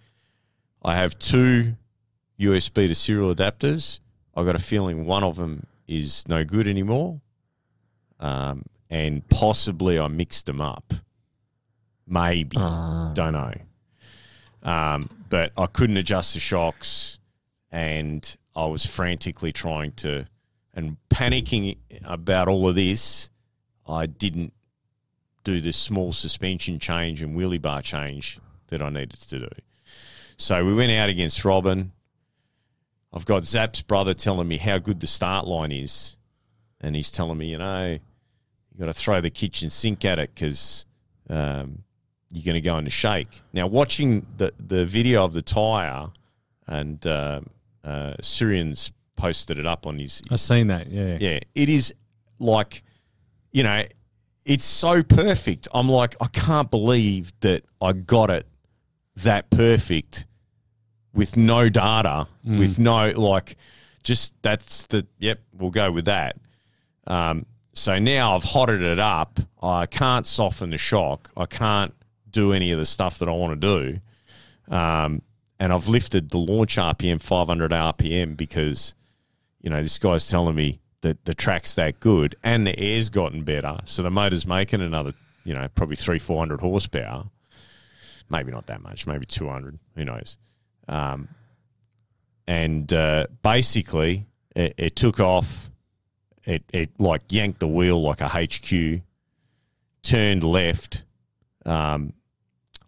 I 0.83 0.95
have 0.95 1.17
two 1.17 1.75
USB 2.39 2.87
to 2.87 2.93
serial 2.93 3.33
adapters. 3.33 4.01
I 4.35 4.43
got 4.43 4.53
a 4.53 4.59
feeling 4.59 5.07
one 5.07 5.23
of 5.23 5.37
them 5.37 5.65
is 5.87 6.27
no 6.27 6.43
good 6.45 6.67
anymore, 6.67 7.21
um, 8.19 8.65
and 8.91 9.27
possibly 9.29 9.99
I 9.99 10.09
mixed 10.09 10.45
them 10.45 10.61
up. 10.61 10.93
Maybe 12.07 12.55
don't 13.15 13.33
know. 13.33 13.53
Um, 14.61 15.09
but 15.29 15.53
I 15.57 15.65
couldn't 15.65 15.97
adjust 15.97 16.35
the 16.35 16.39
shocks, 16.39 17.17
and 17.71 18.37
I 18.55 18.65
was 18.67 18.85
frantically 18.85 19.51
trying 19.51 19.93
to 19.93 20.25
and 20.75 20.97
panicking 21.09 21.77
about 22.03 22.47
all 22.47 22.69
of 22.69 22.75
this. 22.75 23.31
I 23.87 24.05
didn't 24.05 24.53
do 25.43 25.61
the 25.61 25.73
small 25.73 26.11
suspension 26.11 26.79
change 26.79 27.21
and 27.21 27.35
wheelie 27.35 27.61
bar 27.61 27.81
change 27.81 28.39
that 28.67 28.81
I 28.81 28.89
needed 28.89 29.19
to 29.21 29.39
do. 29.39 29.49
So 30.37 30.65
we 30.65 30.73
went 30.73 30.91
out 30.91 31.09
against 31.09 31.45
Robin. 31.45 31.91
I've 33.13 33.25
got 33.25 33.45
Zap's 33.45 33.81
brother 33.81 34.13
telling 34.13 34.47
me 34.47 34.57
how 34.57 34.77
good 34.77 34.99
the 34.99 35.07
start 35.07 35.47
line 35.47 35.71
is, 35.71 36.17
and 36.81 36.95
he's 36.95 37.11
telling 37.11 37.37
me, 37.37 37.51
you 37.51 37.57
know, 37.57 37.91
you 37.91 38.79
got 38.79 38.87
to 38.87 38.93
throw 38.93 39.21
the 39.21 39.29
kitchen 39.29 39.69
sink 39.69 40.03
at 40.03 40.19
it 40.19 40.35
because 40.35 40.85
um, 41.29 41.83
you're 42.29 42.43
going 42.43 42.55
to 42.55 42.61
go 42.61 42.77
into 42.77 42.91
shake. 42.91 43.41
Now, 43.53 43.67
watching 43.67 44.25
the 44.35 44.51
the 44.59 44.85
video 44.85 45.23
of 45.23 45.33
the 45.33 45.41
tire, 45.41 46.07
and 46.67 47.05
uh, 47.07 47.41
uh, 47.83 48.15
Syrian's 48.21 48.91
posted 49.15 49.59
it 49.59 49.65
up 49.65 49.87
on 49.87 49.99
his. 49.99 50.21
I've 50.29 50.41
seen 50.41 50.67
that. 50.67 50.91
Yeah. 50.91 51.17
Yeah, 51.21 51.39
it 51.53 51.69
is 51.69 51.93
like, 52.39 52.83
you 53.55 53.63
know, 53.63 53.85
it's 54.43 54.65
so 54.65 55.01
perfect. 55.01 55.69
I'm 55.73 55.87
like, 55.87 56.13
I 56.19 56.27
can't 56.27 56.69
believe 56.69 57.31
that 57.39 57.63
I 57.81 57.93
got 57.93 58.29
it 58.29 58.45
that 59.15 59.49
perfect 59.49 60.27
with 61.13 61.37
no 61.37 61.69
data, 61.69 62.27
with 62.43 62.77
no 62.77 63.11
like, 63.15 63.55
just 64.03 64.33
that's 64.41 64.87
the 64.87 65.07
yep. 65.19 65.39
We'll 65.57 65.71
go 65.71 65.89
with 65.89 66.03
that. 66.03 66.35
Um, 67.07 67.45
so 67.71 67.97
now 67.97 68.35
I've 68.35 68.43
hotted 68.43 68.81
it 68.81 68.99
up. 68.99 69.39
I 69.63 69.85
can't 69.85 70.27
soften 70.27 70.71
the 70.71 70.77
shock. 70.77 71.31
I 71.37 71.45
can't 71.45 71.93
do 72.29 72.51
any 72.51 72.73
of 72.73 72.77
the 72.77 72.85
stuff 72.85 73.19
that 73.19 73.29
I 73.29 73.31
want 73.31 73.61
to 73.61 73.99
do. 74.67 74.75
Um, 74.75 75.21
and 75.61 75.71
I've 75.71 75.87
lifted 75.87 76.31
the 76.31 76.39
launch 76.39 76.75
RPM 76.75 77.21
500 77.21 77.71
RPM 77.71 78.35
because, 78.35 78.95
you 79.61 79.69
know, 79.69 79.81
this 79.81 79.97
guy's 79.97 80.27
telling 80.27 80.55
me 80.55 80.81
that 81.05 81.23
the 81.25 81.35
track's 81.35 81.75
that 81.75 81.99
good 81.99 82.35
and 82.43 82.65
the 82.65 82.77
air's 82.79 83.09
gotten 83.09 83.43
better. 83.43 83.77
So 83.85 84.01
the 84.01 84.09
motor's 84.09 84.47
making 84.47 84.81
another, 84.81 85.13
you 85.43 85.53
know, 85.53 85.67
probably 85.75 85.95
three, 85.95 86.17
400 86.17 86.61
horsepower. 86.61 87.25
Maybe 88.27 88.51
not 88.51 88.65
that 88.65 88.81
much, 88.81 89.05
maybe 89.05 89.27
200. 89.27 89.77
Who 89.95 90.03
knows? 90.03 90.37
Um, 90.87 91.27
and 92.47 92.91
uh, 92.91 93.27
basically, 93.43 94.25
it, 94.55 94.73
it 94.77 94.95
took 94.95 95.19
off. 95.19 95.69
It, 96.43 96.63
it 96.73 96.89
like 96.99 97.21
yanked 97.29 97.59
the 97.59 97.67
wheel 97.67 98.01
like 98.01 98.21
a 98.21 98.27
HQ, 98.27 99.01
turned 100.01 100.43
left. 100.43 101.03
Um, 101.67 102.13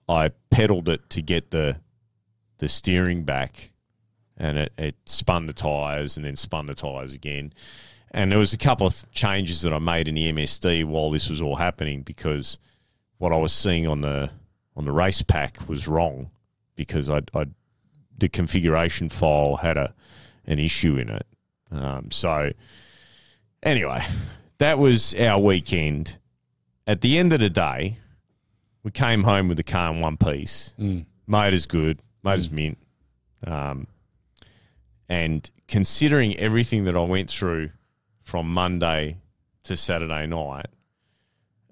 I 0.10 0.32
pedaled 0.50 0.90
it 0.90 1.08
to 1.12 1.22
get 1.22 1.52
the 1.52 1.78
the 2.58 2.68
steering 2.68 3.22
back, 3.24 3.74
and 4.38 4.58
it, 4.58 4.74
it 4.76 4.96
spun 5.06 5.46
the 5.46 5.54
tires 5.54 6.18
and 6.18 6.26
then 6.26 6.36
spun 6.36 6.66
the 6.66 6.74
tires 6.74 7.14
again. 7.14 7.54
And 8.12 8.32
there 8.32 8.40
was 8.40 8.54
a 8.54 8.58
couple 8.58 8.88
of 8.88 9.12
changes 9.12 9.62
that 9.62 9.74
I 9.74 9.80
made 9.80 10.08
in 10.08 10.16
the 10.16 10.32
MSD 10.32 10.86
while 10.86 11.12
this 11.12 11.30
was 11.30 11.42
all 11.42 11.56
happening 11.58 12.02
because 12.02 12.58
what 13.18 13.32
I 13.32 13.38
was 13.38 13.54
seeing 13.54 13.88
on 13.88 14.02
the 14.02 14.30
on 14.76 14.86
the 14.86 14.92
RacePak 14.92 15.68
was 15.68 15.88
wrong 15.88 16.30
because 16.76 17.10
I 17.10 17.22
I 17.34 17.48
the 18.18 18.30
configuration 18.30 19.10
file 19.10 19.58
had 19.58 19.78
a 19.78 19.94
an 20.46 20.60
issue 20.60 20.96
in 20.98 21.10
it. 21.10 21.28
Um, 21.72 22.12
so 22.12 22.54
anyway, 23.62 24.04
that 24.58 24.80
was 24.80 25.14
our 25.16 25.40
weekend. 25.40 26.18
At 26.86 27.02
the 27.02 27.18
end 27.18 27.34
of 27.34 27.42
the 27.42 27.50
day, 27.50 27.98
we 28.84 28.92
came 28.92 29.24
home 29.24 29.50
with 29.50 29.58
the 29.58 29.64
car 29.64 29.94
in 29.94 30.00
one 30.00 30.16
piece. 30.16 30.74
Motor's 31.28 31.66
good, 31.66 32.00
motor's 32.24 32.50
mint. 32.50 32.78
Um, 33.46 33.88
and 35.10 35.50
considering 35.68 36.38
everything 36.38 36.86
that 36.86 36.96
I 36.96 37.04
went 37.04 37.30
through 37.30 37.72
from 38.28 38.54
Monday 38.54 39.16
to 39.64 39.78
Saturday 39.78 40.28
night, 40.28 40.66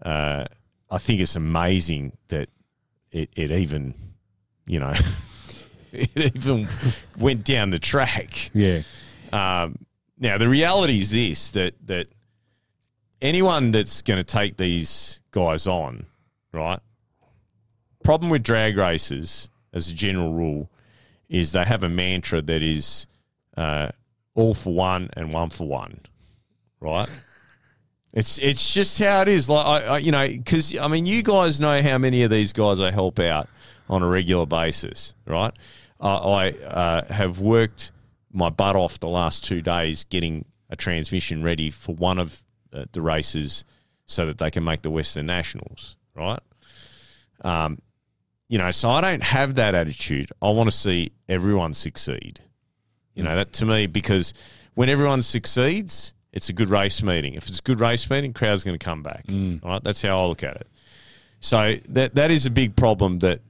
uh, 0.01 0.45
I 0.89 0.97
think 0.99 1.19
it's 1.19 1.35
amazing 1.35 2.13
that 2.29 2.47
it, 3.11 3.29
it 3.35 3.51
even, 3.51 3.93
you 4.65 4.79
know, 4.79 4.93
it 5.91 6.15
even 6.15 6.65
went 7.19 7.43
down 7.43 7.71
the 7.71 7.79
track. 7.79 8.51
Yeah. 8.53 8.83
Um, 9.33 9.79
now 10.17 10.37
the 10.37 10.47
reality 10.47 10.99
is 10.99 11.11
this: 11.11 11.51
that 11.51 11.73
that 11.87 12.07
anyone 13.21 13.71
that's 13.71 14.01
going 14.01 14.23
to 14.23 14.23
take 14.23 14.55
these 14.55 15.19
guys 15.31 15.67
on, 15.67 16.05
right? 16.53 16.79
Problem 18.01 18.31
with 18.31 18.43
drag 18.43 18.77
races, 18.77 19.49
as 19.73 19.91
a 19.91 19.93
general 19.93 20.33
rule, 20.33 20.69
is 21.27 21.51
they 21.51 21.65
have 21.65 21.83
a 21.83 21.89
mantra 21.89 22.41
that 22.41 22.63
is 22.63 23.07
uh, 23.57 23.89
all 24.35 24.53
for 24.53 24.73
one 24.73 25.09
and 25.17 25.33
one 25.33 25.49
for 25.49 25.67
one, 25.67 25.99
right? 26.85 27.09
It's 28.13 28.37
it's 28.37 28.73
just 28.73 28.97
how 28.99 29.23
it 29.23 29.27
is. 29.27 29.49
Like 29.49 29.65
I, 29.65 29.79
I 29.87 29.97
you 29.97 30.11
know, 30.11 30.25
because 30.25 30.77
I 30.77 30.87
mean, 30.87 31.05
you 31.05 31.21
guys 31.21 31.59
know 31.59 31.81
how 31.81 31.97
many 31.97 32.23
of 32.23 32.31
these 32.31 32.53
guys 32.53 32.79
I 32.79 32.91
help 32.91 33.19
out 33.19 33.49
on 33.89 34.01
a 34.01 34.07
regular 34.07 34.45
basis, 34.45 35.13
right? 35.25 35.51
Uh, 35.99 36.31
I 36.31 36.51
uh, 36.51 37.13
have 37.13 37.39
worked 37.39 37.91
my 38.31 38.49
butt 38.49 38.75
off 38.75 38.99
the 38.99 39.09
last 39.09 39.43
two 39.43 39.61
days 39.61 40.05
getting 40.05 40.45
a 40.69 40.75
transmission 40.75 41.43
ready 41.43 41.69
for 41.69 41.95
one 41.95 42.19
of 42.19 42.43
uh, 42.73 42.85
the 42.91 43.01
races 43.01 43.65
so 44.05 44.25
that 44.25 44.37
they 44.37 44.51
can 44.51 44.63
make 44.63 44.81
the 44.81 44.91
Western 44.91 45.25
Nationals, 45.25 45.97
right? 46.15 46.39
Um, 47.41 47.79
you 48.47 48.57
know, 48.57 48.71
so 48.71 48.89
I 48.89 49.01
don't 49.01 49.23
have 49.23 49.55
that 49.55 49.75
attitude. 49.75 50.31
I 50.41 50.51
want 50.51 50.69
to 50.69 50.75
see 50.75 51.11
everyone 51.27 51.73
succeed. 51.73 52.39
You 53.13 53.23
know, 53.23 53.35
that 53.35 53.53
to 53.53 53.65
me, 53.65 53.87
because 53.87 54.33
when 54.73 54.89
everyone 54.89 55.21
succeeds, 55.21 56.13
it's 56.35 56.49
a 56.49 56.53
good 56.53 56.69
race 56.69 57.01
meeting. 57.01 57.33
If 57.33 57.47
it's 57.47 57.59
a 57.59 57.63
good 57.63 57.79
race 57.79 58.07
meeting, 58.09 58.33
crowd's 58.33 58.63
going 58.63 58.77
to 58.77 58.83
come 58.83 59.01
back. 59.01 59.25
Mm. 59.27 59.63
Right? 59.63 59.83
That's 59.83 60.01
how 60.01 60.19
I 60.19 60.25
look 60.27 60.43
at 60.43 60.57
it. 60.57 60.67
So 61.39 61.77
that 61.89 62.15
that 62.15 62.29
is 62.29 62.45
a 62.45 62.51
big 62.51 62.75
problem 62.75 63.19
that 63.19 63.41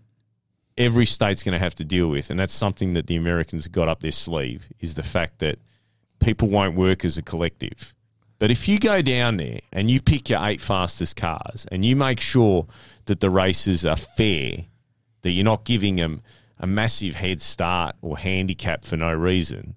every 0.78 1.06
state's 1.06 1.44
going 1.44 1.54
to 1.54 1.60
have 1.60 1.76
to 1.76 1.84
deal 1.84 2.08
with, 2.08 2.30
and 2.30 2.40
that's 2.40 2.54
something 2.54 2.94
that 2.94 3.08
the 3.08 3.16
Americans 3.16 3.68
got 3.68 3.88
up 3.88 4.02
their 4.02 4.12
sleeve 4.12 4.72
is 4.80 4.96
the 4.96 5.04
fact 5.04 5.40
that 5.40 5.60
people 6.20 6.48
won't 6.48 6.76
work 6.76 7.04
as 7.04 7.18
a 7.18 7.22
collective. 7.22 7.94
But 8.38 8.52
if 8.52 8.68
you 8.68 8.80
go 8.80 9.02
down 9.02 9.38
there 9.38 9.60
and 9.72 9.90
you 9.90 10.02
pick 10.02 10.30
your 10.30 10.46
eight 10.46 10.62
fastest 10.62 11.16
cars 11.16 11.66
and 11.72 11.86
you 11.86 11.96
make 11.96 12.20
sure 12.20 12.68
that 13.06 13.22
the 13.22 13.30
races 13.30 13.86
are 13.86 13.96
fair, 13.96 14.66
that 15.22 15.32
you're 15.32 15.46
not 15.46 15.64
giving 15.64 15.96
them 15.96 16.22
a 16.60 16.68
massive 16.68 17.16
head 17.16 17.42
start 17.42 17.96
or 18.02 18.18
handicap 18.18 18.84
for 18.84 18.98
no 18.98 19.14
reason, 19.14 19.76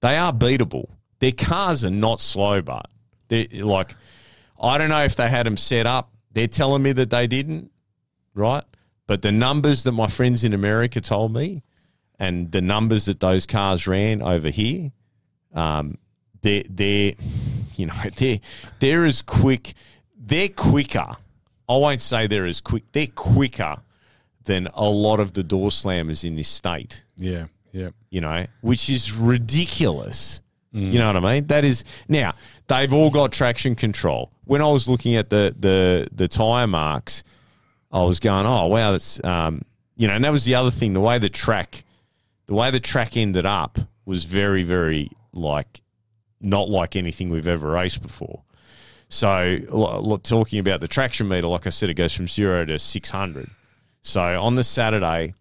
they 0.00 0.16
are 0.16 0.32
beatable. 0.32 0.88
Their 1.22 1.30
cars 1.30 1.84
are 1.84 1.90
not 1.90 2.18
slow, 2.18 2.62
but 2.62 2.90
they're 3.28 3.46
like, 3.52 3.94
I 4.60 4.76
don't 4.76 4.88
know 4.88 5.04
if 5.04 5.14
they 5.14 5.28
had 5.28 5.46
them 5.46 5.56
set 5.56 5.86
up. 5.86 6.10
They're 6.32 6.48
telling 6.48 6.82
me 6.82 6.90
that 6.94 7.10
they 7.10 7.28
didn't, 7.28 7.70
right? 8.34 8.64
But 9.06 9.22
the 9.22 9.30
numbers 9.30 9.84
that 9.84 9.92
my 9.92 10.08
friends 10.08 10.42
in 10.42 10.52
America 10.52 11.00
told 11.00 11.32
me 11.32 11.62
and 12.18 12.50
the 12.50 12.60
numbers 12.60 13.04
that 13.04 13.20
those 13.20 13.46
cars 13.46 13.86
ran 13.86 14.20
over 14.20 14.50
here, 14.50 14.90
um, 15.54 15.96
they're, 16.40 16.64
they're, 16.68 17.12
you 17.76 17.86
know, 17.86 17.94
they're, 18.16 18.40
they're 18.80 19.04
as 19.04 19.22
quick, 19.22 19.74
they're 20.18 20.48
quicker. 20.48 21.06
I 21.68 21.76
won't 21.76 22.00
say 22.00 22.26
they're 22.26 22.46
as 22.46 22.60
quick, 22.60 22.82
they're 22.90 23.06
quicker 23.06 23.76
than 24.42 24.66
a 24.74 24.86
lot 24.86 25.20
of 25.20 25.34
the 25.34 25.44
door 25.44 25.68
slammers 25.68 26.24
in 26.24 26.34
this 26.34 26.48
state 26.48 27.04
Yeah. 27.16 27.44
Yeah. 27.70 27.90
you 28.10 28.20
know, 28.20 28.46
which 28.60 28.90
is 28.90 29.12
ridiculous. 29.12 30.41
You 30.74 30.98
know 30.98 31.12
what 31.12 31.22
I 31.22 31.34
mean? 31.34 31.46
That 31.48 31.64
is 31.64 31.84
now 32.08 32.32
they've 32.66 32.92
all 32.92 33.10
got 33.10 33.30
traction 33.30 33.74
control. 33.74 34.32
When 34.44 34.62
I 34.62 34.70
was 34.70 34.88
looking 34.88 35.16
at 35.16 35.28
the 35.28 35.54
the 35.58 36.08
the 36.12 36.28
tire 36.28 36.66
marks, 36.66 37.22
I 37.90 38.02
was 38.02 38.20
going, 38.20 38.46
"Oh 38.46 38.68
wow, 38.68 38.92
that's 38.92 39.22
um, 39.22 39.62
you 39.96 40.08
know," 40.08 40.14
and 40.14 40.24
that 40.24 40.32
was 40.32 40.44
the 40.46 40.54
other 40.54 40.70
thing. 40.70 40.94
The 40.94 41.00
way 41.00 41.18
the 41.18 41.28
track, 41.28 41.84
the 42.46 42.54
way 42.54 42.70
the 42.70 42.80
track 42.80 43.18
ended 43.18 43.44
up 43.44 43.78
was 44.06 44.24
very 44.24 44.62
very 44.62 45.10
like 45.34 45.82
not 46.40 46.70
like 46.70 46.96
anything 46.96 47.28
we've 47.28 47.46
ever 47.46 47.70
raced 47.70 48.00
before. 48.00 48.42
So, 49.10 49.58
talking 50.22 50.58
about 50.58 50.80
the 50.80 50.88
traction 50.88 51.28
meter, 51.28 51.46
like 51.48 51.66
I 51.66 51.70
said, 51.70 51.90
it 51.90 51.94
goes 51.94 52.14
from 52.14 52.28
zero 52.28 52.64
to 52.64 52.78
six 52.78 53.10
hundred. 53.10 53.50
So 54.00 54.20
on 54.40 54.54
the 54.54 54.64
Saturday, 54.64 55.34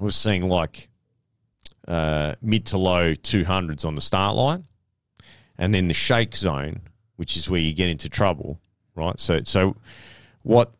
I 0.00 0.04
was 0.04 0.16
seeing 0.16 0.48
like 0.48 0.88
uh, 1.88 2.34
mid 2.40 2.66
to 2.66 2.78
low 2.78 3.12
200s 3.14 3.84
on 3.84 3.94
the 3.94 4.00
start 4.00 4.36
line. 4.36 4.64
And 5.58 5.72
then 5.72 5.88
the 5.88 5.94
shake 5.94 6.34
zone, 6.34 6.80
which 7.16 7.36
is 7.36 7.48
where 7.48 7.60
you 7.60 7.72
get 7.72 7.88
into 7.88 8.08
trouble, 8.08 8.60
right? 8.94 9.18
So, 9.20 9.42
so 9.44 9.76
what 10.42 10.72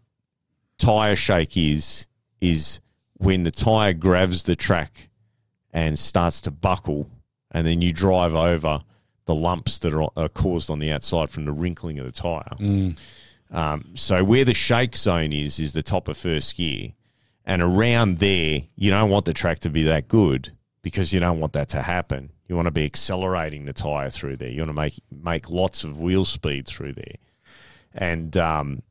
tire 0.79 1.17
shake 1.17 1.57
is, 1.57 2.07
is 2.41 2.81
when 3.15 3.45
the 3.45 3.51
tire 3.51 3.93
grabs 3.93 4.45
the 4.45 4.57
track 4.57 5.09
and 5.73 5.99
starts 5.99 6.41
to 6.43 6.51
buckle, 6.51 7.09
and 7.51 7.67
then 7.67 7.81
you 7.83 7.93
drive 7.93 8.35
over 8.35 8.81
the 9.27 9.35
lumps 9.35 9.79
that 9.81 9.95
are, 9.95 10.11
are 10.17 10.29
caused 10.29 10.71
on 10.71 10.79
the 10.79 10.91
outside 10.91 11.31
from 11.31 11.45
the 11.45 11.53
wrinkling 11.53 11.99
of 11.99 12.07
the 12.07 12.13
tire. 12.13 12.57
Um, 13.51 13.85
so 13.95 14.25
where 14.25 14.45
the 14.45 14.55
shake 14.55 14.97
zone 14.97 15.33
is 15.33 15.61
is 15.61 15.75
the 15.75 15.83
top 15.83 16.09
of 16.09 16.17
first 16.17 16.57
gear, 16.57 16.93
and 17.45 17.61
around 17.63 18.19
there 18.19 18.63
you 18.75 18.91
don't 18.91 19.11
want 19.11 19.27
the 19.27 19.35
track 19.35 19.59
to 19.61 19.71
be 19.71 19.83
that 19.85 20.09
good 20.09 20.53
because 20.83 21.13
you 21.13 21.21
don't 21.21 21.39
want 21.41 21.53
that 21.55 21.69
to 21.71 21.83
happen. 21.83 22.31
You 22.49 22.57
want 22.57 22.67
to 22.67 22.73
be 22.73 22.85
accelerating 22.85 23.65
the 23.65 23.73
tire 23.73 24.11
through 24.11 24.37
there. 24.37 24.49
You 24.51 24.61
want 24.63 24.71
to 24.71 24.81
make 24.81 25.01
make 25.11 25.49
lots 25.51 25.85
of 25.85 26.01
wheel 26.01 26.25
speed 26.25 26.67
through 26.67 26.95
there, 26.95 27.17
and 27.95 28.37
um, 28.37 28.83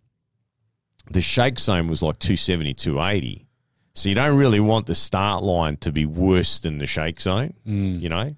the 1.09 1.21
shake 1.21 1.59
zone 1.59 1.87
was 1.87 2.01
like 2.01 2.19
270, 2.19 2.73
280. 2.73 3.45
So 3.93 4.07
you 4.09 4.15
don't 4.15 4.37
really 4.37 4.61
want 4.61 4.85
the 4.85 4.95
start 4.95 5.43
line 5.43 5.75
to 5.77 5.91
be 5.91 6.05
worse 6.05 6.59
than 6.59 6.77
the 6.77 6.85
shake 6.87 7.19
zone, 7.19 7.53
you 8.01 8.09
know. 8.09 8.35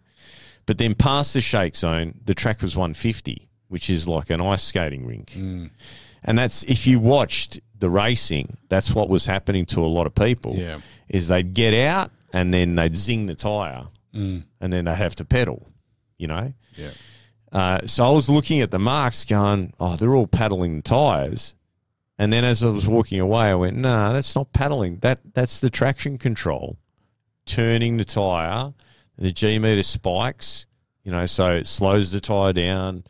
But 0.65 0.77
then 0.77 0.95
past 0.95 1.33
the 1.33 1.41
shake 1.41 1.75
zone, 1.75 2.19
the 2.25 2.33
track 2.33 2.61
was 2.61 2.75
150, 2.75 3.49
which 3.67 3.89
is 3.89 4.07
like 4.07 4.29
an 4.29 4.41
ice 4.41 4.63
skating 4.63 5.05
rink. 5.05 5.35
And 6.23 6.37
that's 6.39 6.63
if 6.63 6.87
you 6.87 6.99
watched 6.99 7.59
the 7.77 7.89
racing, 7.89 8.57
that's 8.69 8.95
what 8.95 9.09
was 9.09 9.25
happening 9.25 9.65
to 9.67 9.81
a 9.81 9.87
lot 9.87 10.07
of 10.07 10.15
people. 10.15 10.55
Yeah. 10.55 10.79
Is 11.09 11.27
they'd 11.27 11.53
get 11.53 11.73
out 11.73 12.11
and 12.33 12.53
then 12.53 12.75
they'd 12.75 12.97
zing 12.97 13.27
the 13.27 13.35
tire 13.35 13.87
and 14.59 14.73
then 14.73 14.85
they'd 14.85 14.95
have 14.95 15.15
to 15.15 15.25
pedal, 15.25 15.71
you 16.17 16.27
know? 16.27 16.53
Yeah. 16.75 16.91
Uh, 17.51 17.79
so 17.85 18.03
I 18.05 18.09
was 18.09 18.29
looking 18.29 18.61
at 18.61 18.71
the 18.71 18.79
marks, 18.79 19.25
going, 19.25 19.73
"Oh, 19.79 19.95
they're 19.95 20.15
all 20.15 20.27
paddling 20.27 20.75
the 20.77 20.81
tires." 20.81 21.53
And 22.17 22.33
then 22.33 22.43
as 22.45 22.63
I 22.63 22.69
was 22.69 22.87
walking 22.87 23.19
away, 23.19 23.49
I 23.51 23.55
went, 23.55 23.77
"Nah, 23.77 24.11
that's 24.13 24.35
not 24.35 24.53
paddling. 24.53 24.97
That 24.99 25.19
that's 25.33 25.59
the 25.59 25.69
traction 25.69 26.17
control, 26.17 26.77
turning 27.45 27.97
the 27.97 28.05
tire. 28.05 28.73
The 29.17 29.31
G 29.31 29.59
meter 29.59 29.83
spikes, 29.83 30.65
you 31.03 31.11
know, 31.11 31.27
so 31.27 31.51
it 31.51 31.67
slows 31.67 32.11
the 32.11 32.19
tire 32.19 32.53
down." 32.53 33.03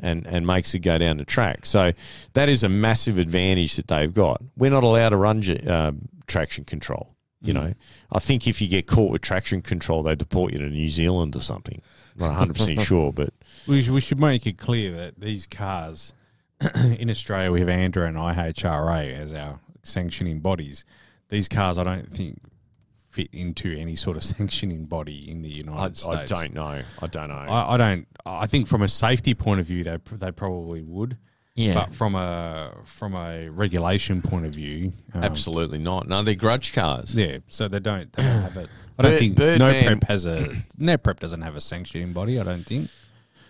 And, 0.00 0.26
and 0.26 0.44
makes 0.44 0.74
it 0.74 0.80
go 0.80 0.98
down 0.98 1.18
the 1.18 1.24
track. 1.24 1.64
So 1.64 1.92
that 2.32 2.48
is 2.48 2.64
a 2.64 2.68
massive 2.68 3.16
advantage 3.16 3.76
that 3.76 3.86
they've 3.86 4.12
got. 4.12 4.42
We're 4.56 4.72
not 4.72 4.82
allowed 4.82 5.10
to 5.10 5.16
run 5.16 5.42
uh, 5.68 5.92
traction 6.26 6.64
control. 6.64 7.13
You 7.44 7.52
hmm. 7.52 7.60
know, 7.60 7.74
I 8.10 8.18
think 8.18 8.46
if 8.46 8.60
you 8.60 8.68
get 8.68 8.86
caught 8.86 9.10
with 9.10 9.20
traction 9.20 9.62
control, 9.62 10.02
they 10.02 10.14
deport 10.14 10.52
you 10.52 10.58
to 10.58 10.68
New 10.68 10.88
Zealand 10.88 11.36
or 11.36 11.40
something. 11.40 11.80
Not 12.16 12.28
100 12.28 12.56
percent 12.56 12.80
sure, 12.82 13.12
but 13.12 13.32
We 13.66 13.82
should, 13.82 13.92
we 13.92 14.00
should 14.00 14.20
make 14.20 14.46
it 14.46 14.58
clear 14.58 14.92
that 14.92 15.20
these 15.20 15.46
cars 15.46 16.14
in 16.74 17.10
Australia, 17.10 17.50
we 17.50 17.60
have 17.60 17.68
ANDRA 17.68 18.08
and 18.08 18.16
IHRA 18.16 19.18
as 19.18 19.32
our 19.32 19.60
sanctioning 19.82 20.40
bodies. 20.40 20.84
These 21.28 21.48
cars, 21.48 21.78
I 21.78 21.84
don't 21.84 22.12
think, 22.12 22.38
fit 23.14 23.28
into 23.32 23.76
any 23.76 23.96
sort 23.96 24.16
of 24.16 24.24
sanctioning 24.36 24.86
body 24.86 25.30
in 25.30 25.42
the 25.42 25.52
United 25.52 25.80
I, 25.80 25.92
States. 25.92 26.32
I 26.32 26.44
don't 26.44 26.54
know. 26.54 26.82
I 27.02 27.06
don't 27.06 27.28
know. 27.28 27.34
I, 27.34 27.74
I 27.74 27.76
don't. 27.76 28.06
I 28.26 28.46
think 28.46 28.66
from 28.66 28.82
a 28.82 28.88
safety 28.88 29.34
point 29.34 29.60
of 29.60 29.66
view, 29.66 29.84
they 29.84 29.98
they 30.12 30.32
probably 30.32 30.82
would. 30.82 31.18
Yeah. 31.56 31.74
But 31.74 31.94
from 31.94 32.14
a 32.16 32.72
from 32.84 33.14
a 33.14 33.48
regulation 33.48 34.20
point 34.22 34.44
of 34.46 34.54
view, 34.54 34.92
um, 35.14 35.22
Absolutely 35.22 35.78
not. 35.78 36.08
No, 36.08 36.22
they're 36.22 36.34
grudge 36.34 36.72
cars. 36.72 37.16
Yeah, 37.16 37.38
so 37.48 37.68
they 37.68 37.78
don't 37.78 38.12
they 38.12 38.22
don't 38.24 38.42
have 38.42 38.56
it. 38.56 38.68
I 38.98 39.02
don't 39.02 39.12
Bird- 39.12 39.18
think 39.20 39.36
Birdman- 39.36 39.58
no 39.84 39.86
prep 39.88 40.04
has 40.08 40.26
a 40.26 40.54
no 40.78 40.96
prep 40.96 41.20
doesn't 41.20 41.42
have 41.42 41.54
a 41.56 41.60
sanctioning 41.60 42.12
body. 42.12 42.40
I 42.40 42.42
don't 42.42 42.64
think. 42.64 42.90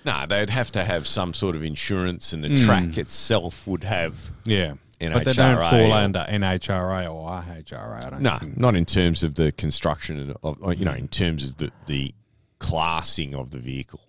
No, 0.05 0.27
they'd 0.29 0.51
have 0.51 0.71
to 0.73 0.85
have 0.85 1.07
some 1.07 1.33
sort 1.33 1.57
of 1.57 1.63
insurance, 1.65 2.35
and 2.35 2.45
the 2.45 2.49
Mm. 2.49 2.67
track 2.67 2.99
itself 2.99 3.67
would 3.67 3.85
have. 3.85 4.31
Yeah, 4.45 4.75
but 5.01 5.25
they 5.25 5.33
don't 5.33 5.57
fall 5.59 5.93
or- 5.93 5.97
under 5.97 6.27
NHRA 6.29 7.11
or 7.11 7.31
IHRA. 7.31 8.05
I 8.05 8.11
don't 8.11 8.21
No, 8.23 8.37
think. 8.37 8.59
not 8.59 8.77
in 8.77 8.85
terms 8.85 9.23
of 9.25 9.37
the 9.37 9.51
construction 9.53 10.35
of, 10.43 10.63
of 10.63 10.75
you 10.79 10.85
know, 10.85 10.93
in 10.93 11.09
terms 11.09 11.49
of 11.49 11.57
the, 11.57 11.71
the 11.87 12.15
classing 12.59 13.35
of 13.35 13.51
the 13.51 13.59
vehicle. 13.59 14.01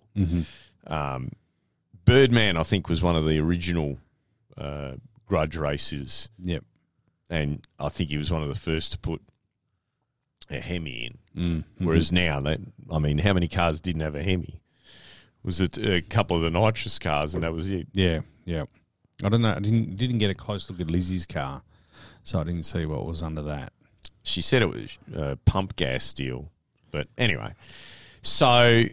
Um, 0.86 1.32
Birdman, 2.06 2.56
I 2.56 2.62
think, 2.62 2.88
was 2.88 3.02
one 3.02 3.16
of 3.16 3.26
the 3.26 3.38
original 3.38 3.98
uh, 4.56 4.92
grudge 5.26 5.56
races, 5.56 6.30
Yep. 6.42 6.64
and 7.28 7.66
I 7.78 7.90
think 7.90 8.08
he 8.10 8.16
was 8.16 8.30
one 8.30 8.42
of 8.42 8.48
the 8.48 8.54
first 8.54 8.92
to 8.92 8.98
put 8.98 9.20
a 10.48 10.60
Hemi 10.60 11.06
in. 11.06 11.18
Mm. 11.36 11.64
Whereas 11.78 12.12
now, 12.12 12.40
they, 12.40 12.56
I 12.90 12.98
mean, 12.98 13.18
how 13.18 13.32
many 13.34 13.48
cars 13.48 13.80
didn't 13.80 14.00
have 14.00 14.14
a 14.14 14.22
Hemi? 14.22 14.60
Was 15.42 15.60
it 15.60 15.76
a 15.78 16.00
couple 16.00 16.36
of 16.36 16.42
the 16.42 16.50
nitrous 16.50 16.98
cars, 16.98 17.34
and 17.34 17.42
that 17.44 17.52
was 17.52 17.70
it? 17.70 17.88
Yeah, 17.92 18.20
yeah. 18.44 18.64
I 19.22 19.28
don't 19.28 19.42
know. 19.42 19.52
I 19.54 19.60
didn't 19.60 19.96
didn't 19.96 20.18
get 20.18 20.30
a 20.30 20.34
close 20.34 20.68
look 20.70 20.80
at 20.80 20.90
Lizzie's 20.90 21.26
car, 21.26 21.62
so 22.24 22.40
I 22.40 22.44
didn't 22.44 22.64
see 22.64 22.84
what 22.86 23.04
was 23.06 23.22
under 23.22 23.42
that. 23.42 23.72
She 24.22 24.40
said 24.42 24.62
it 24.62 24.68
was 24.68 24.98
uh, 25.16 25.36
pump 25.44 25.76
gas 25.76 26.04
steel, 26.04 26.50
but 26.90 27.08
anyway. 27.16 27.52
So 28.22 28.84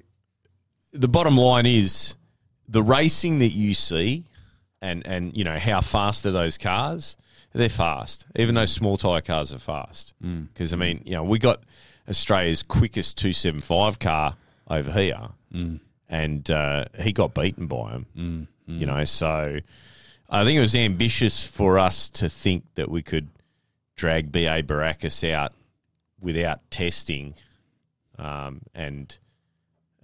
the 0.92 1.08
bottom 1.08 1.38
line 1.38 1.66
is 1.66 2.16
the 2.68 2.84
racing 2.84 3.40
that 3.40 3.52
you 3.52 3.74
see, 3.74 4.26
and 4.82 5.06
and 5.08 5.36
you 5.38 5.44
know 5.44 5.58
how 5.58 5.82
fast 5.82 6.26
are 6.26 6.32
those 6.32 6.58
cars? 6.58 7.16
They're 7.54 7.70
fast, 7.70 8.26
even 8.36 8.56
though 8.56 8.66
small 8.66 8.98
tire 8.98 9.22
cars 9.22 9.54
are 9.54 9.60
fast. 9.60 10.14
Because 10.54 10.74
I 10.74 10.78
mean, 10.78 11.02
you 11.06 11.14
know, 11.14 11.24
we 11.24 11.38
got 11.40 11.62
Australia's 12.10 12.64
quickest 12.64 13.18
two 13.18 13.32
seven 13.34 13.62
five 13.62 14.00
car 14.00 14.36
over 14.70 14.92
here, 14.92 15.20
and 16.10 16.50
uh, 16.50 16.86
he 17.00 17.14
got 17.14 17.34
beaten 17.36 17.68
by 17.68 17.92
him. 17.92 18.48
You 18.66 18.86
know, 18.88 19.04
so 19.06 19.60
I 20.30 20.44
think 20.44 20.58
it 20.58 20.62
was 20.62 20.74
ambitious 20.76 21.46
for 21.46 21.78
us 21.78 22.10
to 22.10 22.28
think 22.30 22.64
that 22.76 22.90
we 22.90 23.02
could 23.04 23.28
drag 23.96 24.32
BA 24.32 24.64
Baracus 24.64 25.24
out 25.32 25.54
without 26.20 26.60
testing 26.72 27.36
um, 28.18 28.62
and 28.74 29.16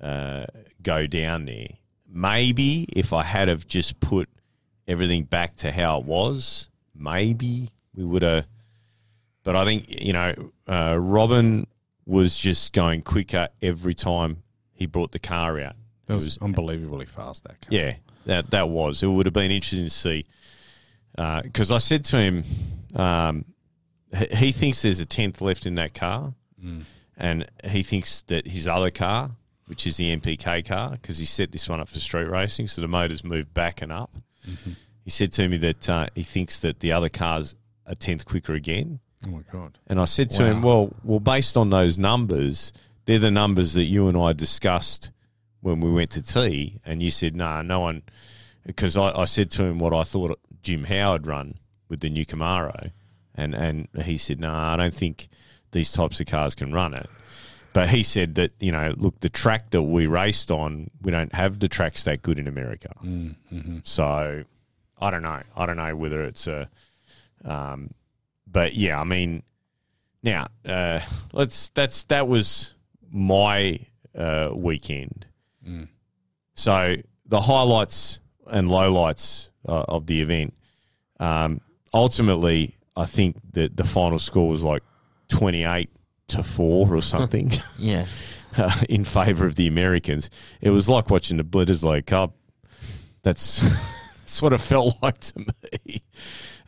uh, 0.01 0.45
go 0.84 1.07
down 1.07 1.45
there. 1.45 1.70
Maybe 2.12 2.86
if 2.93 3.14
I 3.14 3.24
had 3.24 3.47
have 3.47 3.68
just 3.68 3.99
put 3.99 4.30
everything 4.88 5.24
back 5.24 5.55
to 5.57 5.72
how 5.72 5.99
it 5.99 6.05
was, 6.05 6.70
maybe 6.95 7.70
we 7.93 8.03
would 8.03 8.24
have. 8.24 8.47
But 9.43 9.55
I 9.55 9.64
think 9.66 9.86
you 9.88 10.14
know, 10.14 10.51
uh, 10.68 10.97
Robin 10.99 11.68
was 12.05 12.38
just 12.38 12.74
going 12.74 13.03
quicker 13.03 13.49
every 13.62 13.93
time 13.93 14.43
he 14.74 14.86
brought 14.88 15.12
the 15.12 15.20
car 15.20 15.60
out. 15.60 15.76
That 16.07 16.14
It 16.14 16.16
was, 16.16 16.38
unbelievably 16.39 17.05
fast. 17.05 17.43
That 17.43 17.62
car. 17.62 17.70
yeah, 17.70 17.93
that 18.26 18.49
that 18.51 18.70
was. 18.70 19.03
It 19.03 19.07
would 19.07 19.26
have 19.28 19.34
been 19.34 19.51
interesting 19.51 19.86
to 19.86 19.89
see 19.89 20.26
because 21.43 21.72
I 21.72 21.78
said 21.80 22.05
to 22.05 22.18
him, 22.18 22.43
um, 22.95 23.45
he, 24.16 24.26
he 24.36 24.51
thinks 24.51 24.82
there's 24.82 24.99
a 24.99 25.05
tenth 25.05 25.41
left 25.41 25.66
in 25.66 25.76
that 25.76 25.93
car, 25.93 26.34
and 27.18 27.45
he 27.66 27.84
thinks 27.84 28.22
that 28.24 28.47
his 28.47 28.68
other 28.68 28.89
car, 28.91 29.32
which 29.70 29.86
is 29.86 29.97
the 29.97 30.15
NPK 30.17 30.65
car, 30.65 30.91
because 30.91 31.20
he 31.20 31.26
set 31.26 31.51
this 31.51 31.70
one 31.70 31.80
up 31.80 31.88
for 31.88 31.99
street 31.99 32.28
racing, 32.28 32.67
so 32.67 32.82
the 32.82 32.88
motors 32.88 33.24
move 33.24 33.53
back 33.53 33.84
and 33.84 33.91
up. 33.91 34.11
He 35.03 35.11
said 35.11 35.32
to 35.34 35.47
me 35.47 35.57
that 35.57 35.88
uh, 35.88 36.07
he 36.15 36.24
thinks 36.24 36.59
that 36.59 36.80
the 36.80 36.91
other 36.91 37.07
car's 37.07 37.55
a 37.86 37.95
tenth 37.95 38.26
quicker 38.26 38.53
again. 38.53 38.99
Oh 39.28 39.30
my 39.30 39.41
god. 39.51 39.78
And 39.86 39.99
I 39.99 40.05
said 40.05 40.32
to 40.32 40.43
him, 40.45 40.63
well, 40.63 40.93
well, 41.03 41.20
based 41.20 41.55
on 41.55 41.70
those 41.70 41.97
numbers, 41.99 42.74
they're 43.05 43.20
the 43.20 43.30
numbers 43.30 43.74
that 43.74 43.84
you 43.84 44.07
and 44.07 44.17
I 44.17 44.34
discussed 44.34 45.11
when 45.61 45.82
we 45.82 45.91
went 45.91 46.09
to 46.11 46.24
tea. 46.24 46.80
And 46.84 47.03
you 47.03 47.11
said, 47.11 47.36
nah, 47.36 47.61
no 47.61 47.82
one, 47.82 48.01
because 48.65 48.97
I, 48.97 49.11
I 49.15 49.26
said 49.26 49.51
to 49.51 49.63
him 49.65 49.78
what 49.78 49.93
I 49.93 50.03
thought 50.03 50.39
Jim 50.63 50.86
Howard 50.86 51.28
run 51.28 51.55
with 51.89 51.99
the 51.99 52.09
new 52.09 52.26
Camaro. 52.26 52.91
And, 53.36 53.53
and 53.53 53.88
he 54.03 54.17
said, 54.17 54.39
nah, 54.39 54.74
I 54.74 54.78
don't 54.78 54.93
think 54.93 55.30
these 55.72 55.91
types 55.91 56.20
of 56.20 56.28
cars 56.28 56.55
can 56.55 56.74
run 56.74 56.93
it. 56.93 57.09
He 57.88 58.03
said 58.03 58.36
that, 58.36 58.51
you 58.59 58.71
know, 58.71 58.93
look, 58.97 59.19
the 59.19 59.30
track 59.30 59.69
that 59.71 59.82
we 59.82 60.07
raced 60.07 60.51
on, 60.51 60.89
we 61.01 61.11
don't 61.11 61.34
have 61.34 61.59
the 61.59 61.67
tracks 61.67 62.03
that 62.05 62.21
good 62.21 62.39
in 62.39 62.47
America. 62.47 62.93
So 63.84 64.43
I 64.99 65.11
don't 65.11 65.21
know. 65.23 65.41
I 65.55 65.65
don't 65.65 65.77
know 65.77 65.95
whether 65.95 66.23
it's 66.23 66.47
a, 66.47 66.69
um, 67.45 67.91
but 68.45 68.75
yeah, 68.75 68.99
I 68.99 69.03
mean, 69.03 69.43
now 70.23 70.47
uh, 70.65 70.99
let's 71.32 71.69
that's 71.69 72.03
that 72.05 72.27
was 72.27 72.73
my 73.11 73.80
uh, 74.15 74.49
weekend. 74.53 75.25
So 76.55 76.95
the 77.25 77.41
highlights 77.41 78.19
and 78.47 78.67
lowlights 78.67 79.51
uh, 79.67 79.86
of 79.88 80.07
the 80.07 80.21
event. 80.21 80.53
Um, 81.19 81.61
ultimately, 81.93 82.77
I 82.95 83.05
think 83.05 83.38
that 83.53 83.77
the 83.77 83.84
final 83.84 84.19
score 84.19 84.49
was 84.49 84.63
like 84.63 84.84
twenty-eight 85.27 85.89
to 86.30 86.43
four 86.43 86.95
or 86.95 87.01
something 87.01 87.51
Yeah. 87.77 88.05
uh, 88.57 88.82
in 88.89 89.03
favour 89.05 89.45
of 89.45 89.55
the 89.55 89.67
Americans. 89.67 90.30
It 90.61 90.71
was 90.71 90.89
like 90.89 91.09
watching 91.09 91.38
the 91.38 91.43
Bledisloe 91.43 92.05
Cup. 92.05 92.34
That's 93.21 93.59
that's 94.19 94.41
what 94.41 94.53
it 94.53 94.59
felt 94.59 94.95
like 95.03 95.19
to 95.19 95.39
me. 95.39 96.01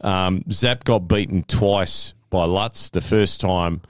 Um, 0.01 0.43
Zap 0.51 0.83
got 0.83 1.07
beaten 1.07 1.43
twice 1.43 2.13
by 2.29 2.45
Lutz. 2.45 2.89
The 2.89 3.01
first 3.01 3.41
time 3.41 3.81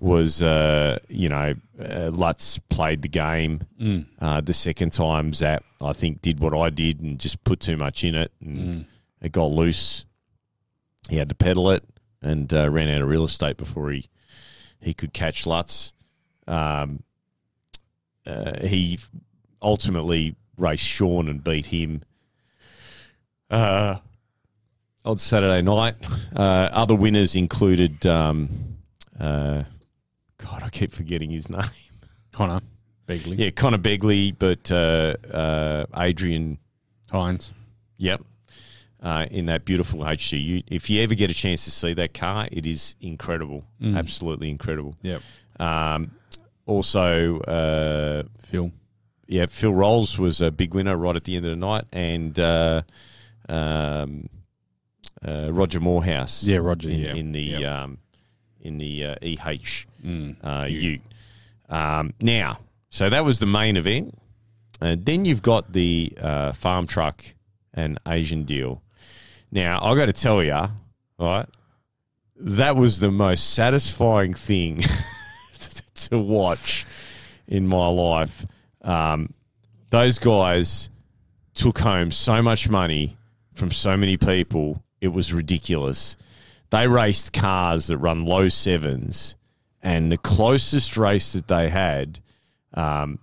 was, 0.00 0.42
uh, 0.42 0.98
you 1.08 1.28
know, 1.28 1.54
uh, 1.80 2.10
Lutz 2.12 2.58
played 2.70 3.02
the 3.02 3.08
game. 3.08 3.62
Uh, 4.20 4.40
the 4.40 4.52
second 4.54 4.92
time, 4.92 5.32
Zap, 5.32 5.64
I 5.80 5.92
think, 5.92 6.22
did 6.22 6.38
what 6.40 6.54
I 6.56 6.70
did 6.70 7.00
and 7.00 7.18
just 7.18 7.42
put 7.44 7.58
too 7.60 7.76
much 7.76 8.04
in 8.04 8.14
it, 8.14 8.32
and 8.40 8.86
it 9.20 9.32
got 9.32 9.50
loose. 9.50 10.04
He 11.08 11.16
had 11.16 11.28
to 11.30 11.34
pedal 11.34 11.70
it 11.70 11.84
and 12.22 12.52
uh, 12.52 12.68
ran 12.70 12.88
out 12.88 13.02
of 13.02 13.08
real 13.08 13.24
estate 13.24 13.56
before 13.56 13.90
he 13.90 14.08
he 14.80 14.94
could 14.94 15.12
catch 15.12 15.46
Lutz. 15.46 15.92
Um, 16.46 17.02
uh, 18.26 18.66
he 18.66 18.98
ultimately 19.62 20.36
raced 20.56 20.84
Sean 20.84 21.28
and 21.28 21.42
beat 21.42 21.66
him 21.66 22.02
uh, 23.50 23.98
on 25.04 25.18
Saturday 25.18 25.62
night. 25.62 25.94
Uh, 26.34 26.68
other 26.72 26.94
winners 26.94 27.34
included, 27.36 28.06
um, 28.06 28.48
uh, 29.18 29.62
God, 30.38 30.62
I 30.62 30.68
keep 30.70 30.92
forgetting 30.92 31.30
his 31.30 31.48
name. 31.50 31.62
Connor 32.32 32.60
Begley. 33.06 33.38
Yeah, 33.38 33.50
Connor 33.50 33.78
Begley, 33.78 34.34
but 34.38 34.70
uh, 34.70 35.14
uh, 35.34 35.86
Adrian, 35.96 36.58
Hines. 37.10 37.52
yep, 37.96 38.20
uh, 39.02 39.26
in 39.30 39.46
that 39.46 39.64
beautiful 39.64 40.00
HGU. 40.00 40.64
If 40.68 40.90
you 40.90 41.02
ever 41.02 41.14
get 41.14 41.30
a 41.30 41.34
chance 41.34 41.64
to 41.64 41.70
see 41.70 41.94
that 41.94 42.14
car, 42.14 42.48
it 42.50 42.66
is 42.66 42.94
incredible, 43.00 43.64
absolutely 43.82 44.50
incredible. 44.50 44.96
Yep. 45.02 45.22
Um, 45.60 46.12
also, 46.66 47.40
uh, 47.40 48.22
Phil. 48.40 48.70
yeah, 49.26 49.46
Phil 49.46 49.72
Rolls 49.72 50.18
was 50.18 50.40
a 50.40 50.50
big 50.50 50.74
winner 50.74 50.96
right 50.96 51.16
at 51.16 51.24
the 51.24 51.36
end 51.36 51.46
of 51.46 51.50
the 51.50 51.56
night, 51.56 51.84
and 51.92 52.38
uh, 52.38 52.82
um, 53.48 54.28
uh, 55.26 55.52
Roger 55.52 55.80
Morehouse. 55.80 56.44
Yeah, 56.44 56.58
Roger, 56.58 56.90
in, 56.90 56.98
yeah. 57.00 57.14
in 57.14 57.32
the 57.32 57.40
Yep. 57.40 57.62
um, 57.72 57.98
in 58.60 58.78
the 58.78 59.04
uh, 59.04 59.14
EH 59.22 59.86
Mm. 60.04 60.36
uh, 60.42 60.66
Ute. 60.66 61.00
Um, 61.68 62.12
now, 62.20 62.60
so 62.90 63.08
that 63.10 63.24
was 63.24 63.38
the 63.40 63.46
main 63.46 63.76
event. 63.76 64.16
And 64.80 65.04
then 65.04 65.24
you've 65.24 65.42
got 65.42 65.72
the 65.72 66.12
uh, 66.20 66.52
farm 66.52 66.86
truck 66.86 67.24
and 67.74 67.98
Asian 68.06 68.44
deal. 68.44 68.80
Now, 69.50 69.80
I 69.82 69.94
got 69.96 70.06
to 70.06 70.12
tell 70.12 70.42
you, 70.42 70.58
right, 71.18 71.46
that 72.36 72.76
was 72.76 73.00
the 73.00 73.10
most 73.10 73.54
satisfying 73.54 74.34
thing 74.34 74.82
to 75.94 76.18
watch 76.18 76.86
in 77.46 77.66
my 77.66 77.88
life. 77.88 78.46
Um, 78.82 79.32
those 79.90 80.18
guys 80.18 80.90
took 81.54 81.78
home 81.78 82.10
so 82.10 82.42
much 82.42 82.68
money 82.68 83.16
from 83.54 83.72
so 83.72 83.96
many 83.96 84.16
people, 84.16 84.84
it 85.00 85.08
was 85.08 85.34
ridiculous. 85.34 86.16
They 86.70 86.86
raced 86.86 87.32
cars 87.32 87.88
that 87.88 87.98
run 87.98 88.24
low 88.24 88.48
sevens, 88.48 89.34
and 89.82 90.12
the 90.12 90.16
closest 90.16 90.96
race 90.96 91.32
that 91.32 91.48
they 91.48 91.68
had, 91.68 92.20
um, 92.74 93.18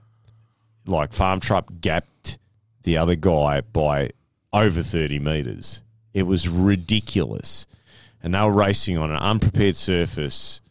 like 0.85 1.13
Farm 1.13 1.39
Truck 1.39 1.71
gapped 1.79 2.37
the 2.83 2.97
other 2.97 3.15
guy 3.15 3.61
by 3.61 4.11
over 4.51 4.81
30 4.83 5.19
metres. 5.19 5.83
It 6.15 6.23
was 6.23 6.47
ridiculous. 6.47 7.67
And 8.23 8.33
they 8.33 8.39
were 8.39 8.51
racing 8.51 8.97
on 8.97 9.11
an 9.11 9.17
unprepared 9.17 9.75
surface, 9.75 10.61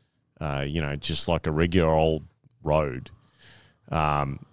uh, 0.40 0.64
you 0.66 0.80
know, 0.80 0.97
just 0.97 1.28
like 1.28 1.47
a 1.47 1.53
regular 1.53 1.92
old 1.92 2.24
road. 2.64 3.11
Um, 3.92 4.47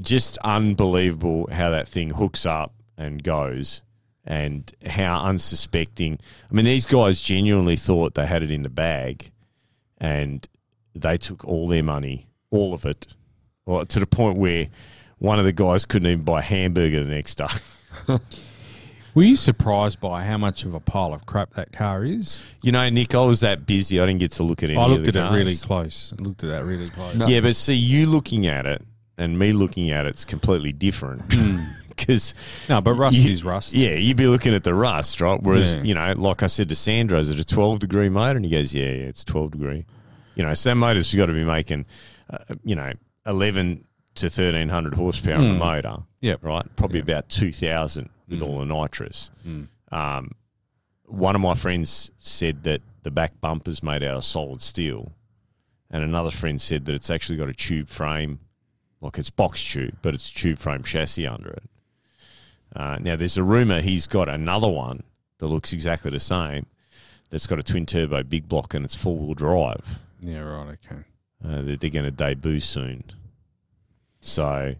just 0.00 0.36
unbelievable 0.38 1.48
how 1.50 1.70
that 1.70 1.86
thing 1.86 2.10
hooks 2.10 2.44
up 2.44 2.74
and 2.96 3.22
goes 3.22 3.80
and 4.24 4.70
how 4.84 5.22
unsuspecting. 5.24 6.18
I 6.50 6.54
mean, 6.54 6.64
these 6.64 6.84
guys 6.84 7.20
genuinely 7.20 7.76
thought 7.76 8.14
they 8.14 8.26
had 8.26 8.42
it 8.42 8.50
in 8.50 8.64
the 8.64 8.68
bag 8.68 9.30
and 9.98 10.46
they 10.96 11.16
took 11.16 11.44
all 11.44 11.68
their 11.68 11.84
money, 11.84 12.26
all 12.50 12.74
of 12.74 12.84
it, 12.84 13.14
well, 13.66 13.86
to 13.86 14.00
the 14.00 14.06
point 14.06 14.36
where 14.36 14.66
one 15.18 15.38
of 15.38 15.44
the 15.44 15.52
guys 15.52 15.86
couldn't 15.86 16.10
even 16.10 16.24
buy 16.24 16.40
a 16.40 16.42
hamburger 16.42 17.04
the 17.04 17.10
next 17.10 17.36
day. 17.36 17.46
Were 19.18 19.24
you 19.24 19.34
surprised 19.34 19.98
by 19.98 20.22
how 20.22 20.38
much 20.38 20.64
of 20.64 20.74
a 20.74 20.78
pile 20.78 21.12
of 21.12 21.26
crap 21.26 21.54
that 21.54 21.72
car 21.72 22.04
is? 22.04 22.38
You 22.62 22.70
know, 22.70 22.88
Nick, 22.88 23.16
I 23.16 23.22
was 23.22 23.40
that 23.40 23.66
busy, 23.66 23.98
I 23.98 24.06
didn't 24.06 24.20
get 24.20 24.30
to 24.30 24.44
look 24.44 24.62
at 24.62 24.70
any 24.70 24.78
I 24.78 24.86
looked 24.86 25.08
at 25.08 25.16
it 25.16 25.32
really 25.32 25.56
close. 25.56 26.14
I 26.16 26.22
looked 26.22 26.44
at 26.44 26.50
that 26.50 26.64
really 26.64 26.86
close. 26.86 27.16
No. 27.16 27.26
Yeah, 27.26 27.40
but 27.40 27.56
see, 27.56 27.74
you 27.74 28.06
looking 28.06 28.46
at 28.46 28.64
it 28.64 28.80
and 29.16 29.36
me 29.36 29.52
looking 29.52 29.90
at 29.90 30.06
it's 30.06 30.24
completely 30.24 30.70
different. 30.72 31.34
Because 31.88 32.32
No, 32.68 32.80
but 32.80 32.92
rust 32.92 33.16
You- 33.18 33.28
is 33.28 33.42
rust. 33.42 33.72
Yeah, 33.74 33.94
you'd 33.94 34.16
be 34.16 34.28
looking 34.28 34.54
at 34.54 34.62
the 34.62 34.72
rust, 34.72 35.20
right? 35.20 35.42
Whereas, 35.42 35.74
Yeah. 35.74 35.82
you 35.82 35.94
know, 35.94 36.12
like 36.16 36.44
I 36.44 36.46
said 36.46 36.68
to 36.68 36.76
Sandro, 36.76 37.18
is 37.18 37.28
it 37.28 37.40
a 37.40 37.44
12 37.44 37.80
degree 37.80 38.08
motor? 38.08 38.36
And 38.36 38.44
he 38.44 38.52
goes, 38.52 38.72
yeah, 38.72 38.84
yeah, 38.84 39.06
it's 39.06 39.24
12 39.24 39.50
degree. 39.50 39.84
You 40.36 40.44
know, 40.44 40.54
so 40.54 40.68
that 40.68 40.76
motor's 40.76 41.12
got 41.12 41.26
to 41.26 41.32
be 41.32 41.42
making, 41.42 41.86
uh, 42.30 42.38
you 42.62 42.76
know, 42.76 42.92
11 43.26 43.84
to 44.14 44.26
1300 44.26 44.94
horsepower 44.94 45.42
in 45.42 45.50
a 45.50 45.54
motor. 45.54 45.96
Yeah, 46.20 46.36
Right? 46.40 46.64
Probably 46.76 47.00
about 47.00 47.28
2000 47.30 48.10
with 48.28 48.42
all 48.42 48.58
the 48.58 48.64
nitrous. 48.66 49.30
Um, 49.90 50.32
one 51.06 51.34
of 51.34 51.40
my 51.40 51.54
friends 51.54 52.10
said 52.18 52.64
that 52.64 52.82
the 53.02 53.10
back 53.10 53.40
bumper's 53.40 53.82
made 53.82 54.02
out 54.02 54.16
of 54.16 54.24
solid 54.24 54.60
steel. 54.60 55.12
And 55.90 56.04
another 56.04 56.30
friend 56.30 56.60
said 56.60 56.84
that 56.84 56.94
it's 56.94 57.08
actually 57.08 57.38
got 57.38 57.48
a 57.48 57.54
tube 57.54 57.88
frame, 57.88 58.40
like 59.00 59.16
it's 59.18 59.30
box 59.30 59.64
tube, 59.64 59.96
but 60.02 60.12
it's 60.12 60.30
tube 60.30 60.58
frame 60.58 60.82
chassis 60.82 61.26
under 61.26 61.48
it. 61.48 61.62
Uh, 62.76 62.98
now, 63.00 63.16
there's 63.16 63.38
a 63.38 63.42
rumor 63.42 63.80
he's 63.80 64.06
got 64.06 64.28
another 64.28 64.68
one 64.68 65.02
that 65.38 65.46
looks 65.46 65.72
exactly 65.72 66.10
the 66.10 66.20
same. 66.20 66.66
That's 67.30 67.46
got 67.46 67.58
a 67.58 67.62
twin 67.62 67.86
turbo 67.86 68.22
big 68.22 68.48
block 68.48 68.74
and 68.74 68.84
it's 68.84 68.94
four 68.94 69.16
wheel 69.16 69.34
drive. 69.34 70.00
Yeah, 70.20 70.40
right, 70.40 70.76
okay. 70.84 71.02
Uh, 71.42 71.62
that 71.62 71.80
they're 71.80 71.90
going 71.90 72.04
to 72.04 72.10
debut 72.10 72.60
soon. 72.60 73.04
So, 74.20 74.74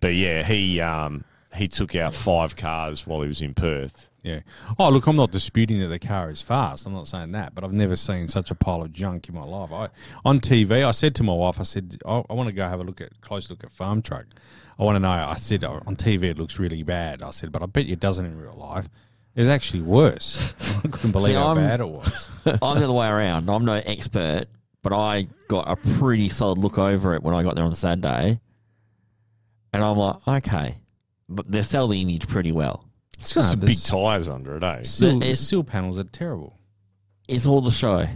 but 0.00 0.14
yeah, 0.14 0.44
he 0.44 0.80
um, 0.80 1.24
he 1.54 1.68
took 1.68 1.94
out 1.94 2.14
five 2.14 2.56
cars 2.56 3.06
while 3.06 3.22
he 3.22 3.28
was 3.28 3.40
in 3.42 3.54
Perth. 3.54 4.08
Yeah. 4.22 4.40
Oh, 4.78 4.88
look, 4.88 5.06
I'm 5.06 5.16
not 5.16 5.30
disputing 5.32 5.78
that 5.80 5.88
the 5.88 5.98
car 5.98 6.30
is 6.30 6.40
fast. 6.40 6.86
I'm 6.86 6.94
not 6.94 7.06
saying 7.06 7.32
that, 7.32 7.54
but 7.54 7.62
I've 7.62 7.74
never 7.74 7.94
seen 7.94 8.26
such 8.26 8.50
a 8.50 8.54
pile 8.54 8.80
of 8.82 8.90
junk 8.92 9.28
in 9.28 9.34
my 9.34 9.44
life. 9.44 9.70
I 9.70 9.88
on 10.24 10.40
TV, 10.40 10.82
I 10.84 10.90
said 10.92 11.14
to 11.16 11.22
my 11.22 11.34
wife, 11.34 11.60
I 11.60 11.64
said, 11.64 11.98
oh, 12.06 12.20
I, 12.28 12.32
I 12.32 12.34
want 12.34 12.48
to 12.48 12.52
go 12.54 12.66
have 12.66 12.80
a 12.80 12.84
look 12.84 13.00
at 13.02 13.20
close 13.20 13.50
look 13.50 13.62
at 13.64 13.70
Farm 13.70 14.00
Truck. 14.00 14.24
I 14.78 14.82
want 14.82 14.96
to 14.96 15.00
know. 15.00 15.10
I 15.10 15.34
said 15.34 15.62
"Oh, 15.62 15.80
on 15.86 15.94
TV 15.94 16.24
it 16.24 16.38
looks 16.38 16.58
really 16.58 16.82
bad. 16.82 17.22
I 17.22 17.30
said, 17.30 17.52
but 17.52 17.62
I 17.62 17.66
bet 17.66 17.84
you 17.86 17.92
it 17.92 18.00
doesn't 18.00 18.24
in 18.24 18.36
real 18.40 18.56
life. 18.56 18.88
It 19.36 19.40
was 19.40 19.48
actually 19.48 19.82
worse. 19.82 20.54
I 20.84 20.88
couldn't 20.88 21.12
believe 21.12 21.32
See, 21.32 21.34
how 21.34 21.48
I'm- 21.48 21.56
bad 21.56 21.80
it 21.80 21.88
was. 21.88 22.28
I'm 22.46 22.78
the 22.78 22.84
other 22.84 22.92
way 22.92 23.06
around. 23.08 23.48
I'm 23.50 23.64
no 23.64 23.74
expert, 23.74 24.46
but 24.82 24.92
I 24.94 25.28
got 25.48 25.68
a 25.70 25.76
pretty 25.76 26.28
solid 26.28 26.58
look 26.58 26.78
over 26.78 27.14
it 27.14 27.22
when 27.22 27.34
I 27.34 27.42
got 27.42 27.56
there 27.56 27.64
on 27.64 27.74
Saturday. 27.74 28.40
And 29.72 29.84
I'm 29.84 29.96
like, 29.96 30.16
okay. 30.26 30.76
But 31.34 31.50
they 31.50 31.62
sell 31.62 31.88
the 31.88 32.00
image 32.00 32.26
pretty 32.28 32.52
well. 32.52 32.84
It's 33.18 33.32
got 33.32 33.42
No, 33.42 33.46
some 33.50 33.60
big 33.60 33.66
there's- 33.68 33.84
tyres 33.84 34.28
under 34.28 34.56
it, 34.56 34.62
eh? 34.62 34.82
Seal, 34.82 35.18
But 35.18 35.28
it- 35.28 35.36
seal 35.36 35.64
panels 35.64 35.98
are 35.98 36.04
terrible. 36.04 36.58
It's 37.28 37.46
all 37.46 37.60
the 37.60 37.70
show. 37.70 38.06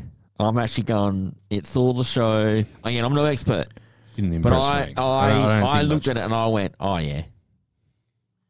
I'm 0.41 0.59
actually 0.59 0.85
going, 0.85 1.35
it's 1.51 1.77
all 1.77 1.93
the 1.95 2.05
show. 2.05 2.63
Again, 2.85 3.05
I'm 3.05 3.13
no 3.15 3.25
expert. 3.25 3.67
Didn't 4.15 4.31
But 4.43 4.53
impress 4.53 4.65
I, 4.67 4.87
me. 4.87 4.93
I, 4.97 5.03
I, 5.03 5.29
don't- 5.31 5.45
I 5.45 5.61
don't 5.61 5.69
I, 5.69 5.79
think 5.79 5.89
looked 5.91 6.07
much. 6.07 6.17
at 6.17 6.21
it 6.21 6.25
and 6.25 6.35
I 6.35 6.47
went, 6.47 6.75
oh 6.79 6.97
yeah. 6.99 7.23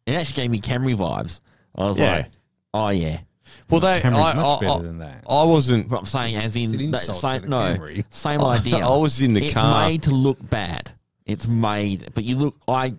It 0.07 0.13
actually 0.15 0.43
gave 0.43 0.51
me 0.51 0.61
Camry 0.61 0.97
vibes. 0.97 1.41
I 1.75 1.85
was 1.85 1.99
Yeah. 1.99 2.17
like, 2.17 2.31
oh 2.75 2.89
yeah. 2.89 3.21
Well, 3.71 3.81
they, 3.81 4.01
Camry's 4.01 4.19
I, 4.19 4.35
much 4.35 4.45
I, 4.45 4.61
better 4.67 4.73
I, 4.79 4.83
than 4.83 4.99
that. 4.99 5.25
I 5.29 5.43
wasn't. 5.45 5.89
But 5.89 5.99
I'm 6.01 6.05
saying 6.07 6.37
as 6.37 6.57
It's 6.57 6.73
an 6.73 6.81
in 6.81 6.91
that 6.93 7.07
insult 7.09 7.21
to 7.23 7.31
same 7.31 7.43
the 7.43 7.49
no 7.49 7.57
Camry. 7.79 8.05
same 8.11 8.41
idea. 8.43 8.77
I 8.87 8.97
was 8.97 9.21
in 9.23 9.35
the 9.35 9.41
car. 9.41 9.47
it's 9.49 9.55
car. 9.55 9.87
made 9.89 10.03
to 10.05 10.11
look 10.11 10.51
bad. 10.51 10.91
It's 11.27 11.47
made, 11.47 12.09
but 12.15 12.25
you 12.25 12.37
look. 12.37 12.57
I 12.67 12.95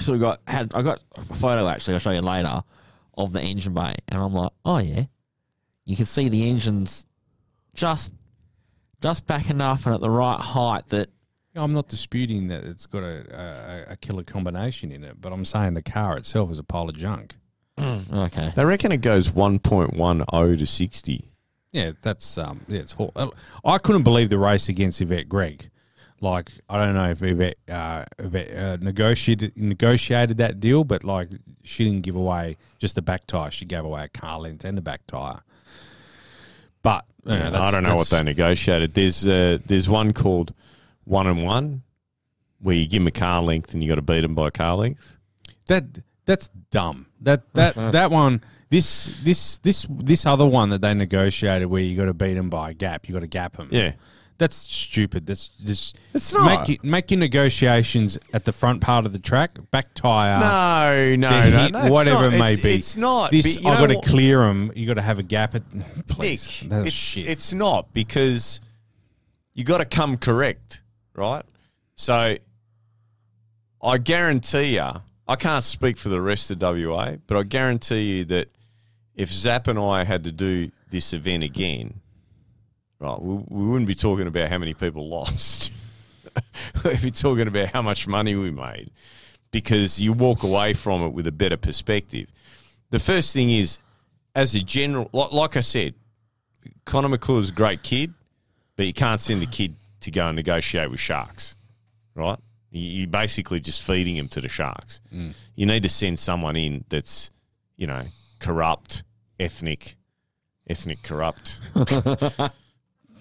sort 0.00 0.16
of 0.16 0.20
got 0.20 0.40
had. 0.46 0.74
I 0.74 0.82
got 0.82 1.02
a 1.16 1.22
photo 1.22 1.68
actually. 1.68 1.94
I'll 1.94 2.00
show 2.00 2.10
you 2.10 2.20
later 2.20 2.62
of 3.16 3.32
the 3.32 3.40
engine 3.40 3.74
bay, 3.74 3.94
and 4.08 4.20
I'm 4.20 4.34
like, 4.34 4.52
oh 4.64 4.78
yeah, 4.78 5.04
you 5.84 5.96
can 5.96 6.04
see 6.04 6.28
the 6.28 6.48
engine's 6.48 7.06
just 7.74 8.12
just 9.02 9.26
back 9.26 9.50
enough 9.50 9.86
and 9.86 9.94
at 9.94 10.00
the 10.00 10.10
right 10.10 10.40
height 10.40 10.86
that 10.88 11.08
I'm 11.54 11.72
not 11.72 11.88
disputing 11.88 12.48
that 12.48 12.64
it's 12.64 12.86
got 12.86 13.02
a, 13.02 13.86
a, 13.88 13.92
a 13.92 13.96
killer 13.96 14.22
combination 14.22 14.92
in 14.92 15.02
it, 15.04 15.20
but 15.20 15.32
I'm 15.32 15.44
saying 15.44 15.74
the 15.74 15.82
car 15.82 16.16
itself 16.16 16.50
is 16.50 16.58
a 16.58 16.62
pile 16.62 16.88
of 16.88 16.96
junk. 16.96 17.34
okay. 17.80 18.52
They 18.54 18.64
reckon 18.64 18.92
it 18.92 19.00
goes 19.00 19.28
1.10 19.30 20.58
to 20.58 20.66
60. 20.66 21.32
Yeah, 21.72 21.92
that's 22.02 22.36
um, 22.36 22.60
yeah, 22.68 22.80
it's 22.80 22.92
hor- 22.92 23.12
I 23.64 23.78
couldn't 23.78 24.02
believe 24.02 24.28
the 24.28 24.38
race 24.38 24.68
against 24.68 25.00
Yvette 25.00 25.28
Gregg. 25.28 25.69
Like, 26.22 26.50
I 26.68 26.84
don't 26.84 26.94
know 26.94 27.10
if 27.10 27.22
Yvette, 27.22 27.56
uh, 27.68 28.04
Yvette 28.18 28.54
uh, 28.54 28.76
negotiated 28.80 29.56
negotiated 29.56 30.36
that 30.36 30.60
deal, 30.60 30.84
but 30.84 31.02
like, 31.02 31.30
she 31.62 31.84
didn't 31.84 32.02
give 32.02 32.14
away 32.14 32.58
just 32.78 32.94
the 32.94 33.02
back 33.02 33.26
tire. 33.26 33.50
She 33.50 33.64
gave 33.64 33.84
away 33.84 34.04
a 34.04 34.08
car 34.08 34.38
length 34.38 34.64
and 34.64 34.76
the 34.76 34.82
back 34.82 35.06
tire. 35.06 35.40
But 36.82 37.06
you 37.24 37.38
know, 37.38 37.52
I 37.54 37.70
don't 37.70 37.84
know 37.84 37.96
what 37.96 38.10
they 38.10 38.22
negotiated. 38.22 38.94
There's 38.94 39.26
uh, 39.26 39.58
there's 39.64 39.88
one 39.88 40.12
called 40.12 40.52
one 41.04 41.26
and 41.26 41.42
one, 41.42 41.82
where 42.60 42.76
you 42.76 42.86
give 42.86 43.00
them 43.00 43.06
a 43.06 43.12
car 43.12 43.42
length 43.42 43.72
and 43.72 43.82
you 43.82 43.88
got 43.88 43.96
to 43.96 44.02
beat 44.02 44.20
them 44.20 44.34
by 44.34 44.48
a 44.48 44.50
car 44.50 44.76
length. 44.76 45.16
that 45.66 45.84
that's 46.26 46.48
dumb. 46.70 47.06
That 47.22 47.52
that 47.54 47.74
that 47.92 48.10
one. 48.10 48.42
This 48.68 49.20
this 49.24 49.58
this 49.58 49.84
this 49.90 50.26
other 50.26 50.46
one 50.46 50.70
that 50.70 50.80
they 50.80 50.94
negotiated 50.94 51.66
where 51.68 51.82
you 51.82 51.96
got 51.96 52.04
to 52.04 52.14
beat 52.14 52.34
them 52.34 52.50
by 52.50 52.70
a 52.70 52.74
gap. 52.74 53.08
You 53.08 53.14
got 53.14 53.22
to 53.22 53.26
gap 53.26 53.56
them. 53.56 53.68
Yeah. 53.72 53.94
That's 54.40 54.56
stupid. 54.56 55.26
That's 55.26 55.48
just 55.48 55.98
It's 56.14 56.32
not. 56.32 56.66
make 56.66 56.78
it, 56.78 56.82
make 56.82 57.10
your 57.10 57.20
negotiations 57.20 58.16
at 58.32 58.46
the 58.46 58.52
front 58.52 58.80
part 58.80 59.04
of 59.04 59.12
the 59.12 59.18
track, 59.18 59.58
back 59.70 59.92
tire. 59.92 60.40
No, 60.40 61.28
no, 61.28 61.42
the 61.42 61.50
no, 61.50 61.68
no, 61.68 61.80
it's 61.84 61.90
whatever 61.92 62.22
not. 62.22 62.32
it 62.32 62.38
may 62.38 62.52
It's- 62.54 62.62
be. 62.62 62.72
It's 62.72 62.96
not. 62.96 63.30
This 63.32 63.56
but 63.56 63.62
you 63.64 63.68
I've 63.68 63.74
know 63.80 63.86
got 63.86 63.92
to 63.92 63.96
what? 63.96 64.04
clear 64.06 64.38
them. 64.38 64.72
You 64.74 64.86
got 64.86 64.94
to 64.94 65.02
have 65.02 65.18
a 65.18 65.22
gap 65.22 65.54
at. 65.54 65.62
Please, 66.08 66.62
Nick, 66.62 66.70
that's 66.70 66.86
it's, 66.86 66.96
shit. 66.96 67.28
it's 67.28 67.52
not 67.52 67.92
because 67.92 68.62
you 69.52 69.62
got 69.62 69.78
to 69.78 69.84
come 69.84 70.16
correct, 70.16 70.80
right? 71.14 71.44
So 71.96 72.36
I 73.82 73.98
guarantee 73.98 74.76
you, 74.76 74.90
I 75.28 75.36
can't 75.36 75.62
speak 75.64 75.98
for 75.98 76.08
the 76.08 76.20
rest 76.22 76.50
of 76.50 76.62
WA, 76.62 77.16
but 77.26 77.36
I 77.36 77.42
guarantee 77.42 78.00
you 78.00 78.24
that 78.24 78.48
if 79.14 79.30
Zap 79.30 79.66
and 79.68 79.78
I 79.78 80.04
had 80.04 80.24
to 80.24 80.32
do 80.32 80.70
this 80.90 81.12
event 81.12 81.42
again, 81.44 82.00
right, 83.00 83.20
we, 83.20 83.42
we 83.48 83.66
wouldn't 83.66 83.88
be 83.88 83.94
talking 83.94 84.26
about 84.26 84.48
how 84.48 84.58
many 84.58 84.74
people 84.74 85.08
lost. 85.08 85.72
We'd 86.84 87.02
be 87.02 87.10
talking 87.10 87.48
about 87.48 87.68
how 87.68 87.82
much 87.82 88.06
money 88.06 88.34
we 88.36 88.50
made 88.50 88.90
because 89.50 90.00
you 90.00 90.12
walk 90.12 90.42
away 90.44 90.74
from 90.74 91.02
it 91.02 91.08
with 91.08 91.26
a 91.26 91.32
better 91.32 91.56
perspective. 91.56 92.28
The 92.90 93.00
first 93.00 93.32
thing 93.32 93.50
is, 93.50 93.78
as 94.34 94.54
a 94.54 94.60
general, 94.60 95.08
like, 95.12 95.32
like 95.32 95.56
I 95.56 95.60
said, 95.60 95.94
Connor 96.84 97.08
McClure's 97.08 97.50
a 97.50 97.52
great 97.52 97.82
kid, 97.82 98.14
but 98.76 98.86
you 98.86 98.92
can't 98.92 99.20
send 99.20 99.42
a 99.42 99.46
kid 99.46 99.74
to 100.00 100.10
go 100.10 100.26
and 100.28 100.36
negotiate 100.36 100.90
with 100.90 101.00
sharks, 101.00 101.54
right? 102.14 102.38
You- 102.70 102.80
You're 103.00 103.06
basically 103.08 103.58
just 103.60 103.82
feeding 103.82 104.16
him 104.16 104.28
to 104.28 104.40
the 104.40 104.48
sharks. 104.48 105.00
Mm. 105.12 105.34
You 105.56 105.66
need 105.66 105.82
to 105.82 105.88
send 105.88 106.18
someone 106.18 106.56
in 106.56 106.84
that's, 106.88 107.30
you 107.76 107.86
know, 107.88 108.04
corrupt, 108.38 109.02
ethnic, 109.40 109.96
ethnic 110.68 111.02
corrupt. 111.02 111.58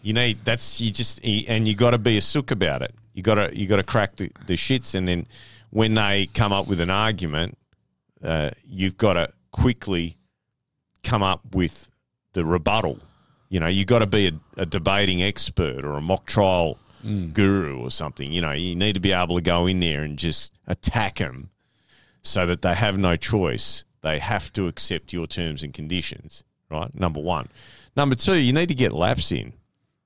you 0.01 0.13
need 0.13 0.43
that's 0.45 0.81
you 0.81 0.91
just 0.91 1.23
and 1.23 1.67
you 1.67 1.75
got 1.75 1.91
to 1.91 1.97
be 1.97 2.17
a 2.17 2.21
sook 2.21 2.51
about 2.51 2.81
it. 2.81 2.93
You 3.13 3.23
got 3.23 3.35
to 3.35 3.57
you 3.57 3.67
got 3.67 3.77
to 3.77 3.83
crack 3.83 4.15
the, 4.15 4.31
the 4.47 4.53
shits, 4.53 4.95
and 4.95 5.07
then 5.07 5.27
when 5.69 5.93
they 5.93 6.27
come 6.33 6.51
up 6.51 6.67
with 6.67 6.79
an 6.79 6.89
argument, 6.89 7.57
uh, 8.23 8.51
you've 8.65 8.97
got 8.97 9.13
to 9.13 9.29
quickly 9.51 10.17
come 11.03 11.23
up 11.23 11.55
with 11.55 11.89
the 12.33 12.45
rebuttal. 12.45 12.99
You 13.49 13.59
know, 13.59 13.67
you've 13.67 13.87
got 13.87 13.99
to 13.99 14.07
be 14.07 14.27
a, 14.27 14.61
a 14.61 14.65
debating 14.65 15.23
expert 15.23 15.83
or 15.83 15.93
a 15.93 16.01
mock 16.01 16.25
trial 16.25 16.77
guru 17.33 17.79
or 17.79 17.91
something. 17.91 18.31
You 18.31 18.41
know, 18.41 18.51
you 18.51 18.75
need 18.75 18.93
to 18.93 18.99
be 18.99 19.11
able 19.11 19.35
to 19.35 19.41
go 19.41 19.67
in 19.67 19.79
there 19.79 20.03
and 20.03 20.17
just 20.17 20.53
attack 20.67 21.17
them 21.17 21.49
so 22.21 22.45
that 22.45 22.61
they 22.61 22.75
have 22.75 22.97
no 22.97 23.15
choice. 23.15 23.83
They 24.01 24.19
have 24.19 24.51
to 24.53 24.67
accept 24.67 25.13
your 25.13 25.27
terms 25.27 25.63
and 25.63 25.73
conditions, 25.73 26.43
right? 26.69 26.93
Number 26.93 27.19
one. 27.19 27.49
Number 27.95 28.15
two, 28.15 28.35
you 28.35 28.53
need 28.53 28.67
to 28.67 28.75
get 28.75 28.93
laps 28.93 29.31
in. 29.31 29.53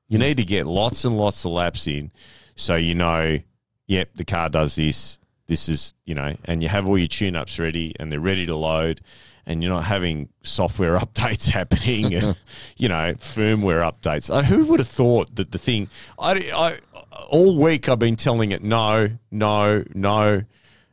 You 0.07 0.19
need 0.19 0.37
to 0.37 0.43
get 0.43 0.65
lots 0.65 1.05
and 1.05 1.17
lots 1.17 1.45
of 1.45 1.51
laps 1.51 1.87
in 1.87 2.11
so 2.55 2.75
you 2.75 2.95
know, 2.95 3.39
yep, 3.87 4.13
the 4.15 4.25
car 4.25 4.49
does 4.49 4.75
this. 4.75 5.19
This 5.47 5.67
is, 5.67 5.93
you 6.05 6.15
know, 6.15 6.35
and 6.45 6.63
you 6.63 6.69
have 6.69 6.87
all 6.87 6.97
your 6.97 7.07
tune 7.07 7.35
ups 7.35 7.59
ready 7.59 7.93
and 7.99 8.11
they're 8.11 8.19
ready 8.19 8.45
to 8.45 8.55
load 8.55 9.01
and 9.45 9.61
you're 9.61 9.73
not 9.73 9.83
having 9.83 10.29
software 10.41 10.97
updates 10.99 11.49
happening 11.49 12.13
and, 12.13 12.37
you 12.77 12.87
know, 12.87 13.13
firmware 13.15 13.83
updates. 13.83 14.33
Uh, 14.33 14.43
who 14.43 14.65
would 14.65 14.79
have 14.79 14.87
thought 14.87 15.35
that 15.35 15.51
the 15.51 15.57
thing, 15.57 15.89
I, 16.17 16.49
I, 16.55 16.77
all 17.29 17.61
week 17.61 17.89
I've 17.89 17.99
been 17.99 18.15
telling 18.15 18.51
it 18.51 18.63
no, 18.63 19.09
no, 19.31 19.83
no. 19.93 20.43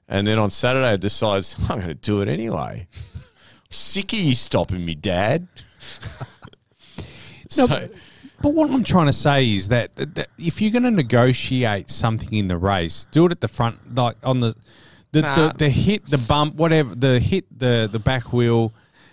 And 0.08 0.26
then 0.26 0.38
on 0.38 0.50
Saturday 0.50 0.94
it 0.94 1.00
decides, 1.00 1.54
I'm 1.68 1.76
going 1.76 1.88
to 1.88 1.94
do 1.94 2.20
it 2.20 2.28
anyway. 2.28 2.88
Sick 3.70 4.12
of 4.12 4.18
you 4.18 4.34
stopping 4.34 4.84
me, 4.84 4.96
Dad. 4.96 5.46
No, 7.56 7.66
so, 7.66 7.88
but, 8.42 8.50
what 8.50 8.70
I'm 8.70 8.84
trying 8.84 9.06
to 9.06 9.12
say 9.12 9.50
is 9.50 9.68
that, 9.68 9.94
that 9.94 10.28
if 10.38 10.60
you're 10.60 10.70
going 10.70 10.84
to 10.84 10.90
negotiate 10.90 11.90
something 11.90 12.32
in 12.32 12.48
the 12.48 12.56
race, 12.56 13.06
do 13.10 13.26
it 13.26 13.32
at 13.32 13.40
the 13.40 13.48
front, 13.48 13.94
like 13.94 14.16
on 14.22 14.40
the 14.40 14.54
the, 15.12 15.22
Nah. 15.22 15.34
the, 15.34 15.54
the 15.58 15.70
hit, 15.70 16.06
the 16.06 16.18
bump, 16.18 16.54
whatever, 16.54 16.94
the 16.94 17.18
hit, 17.18 17.46
the 17.56 17.88
the 17.90 17.98
back 17.98 18.32
wheel, 18.32 18.72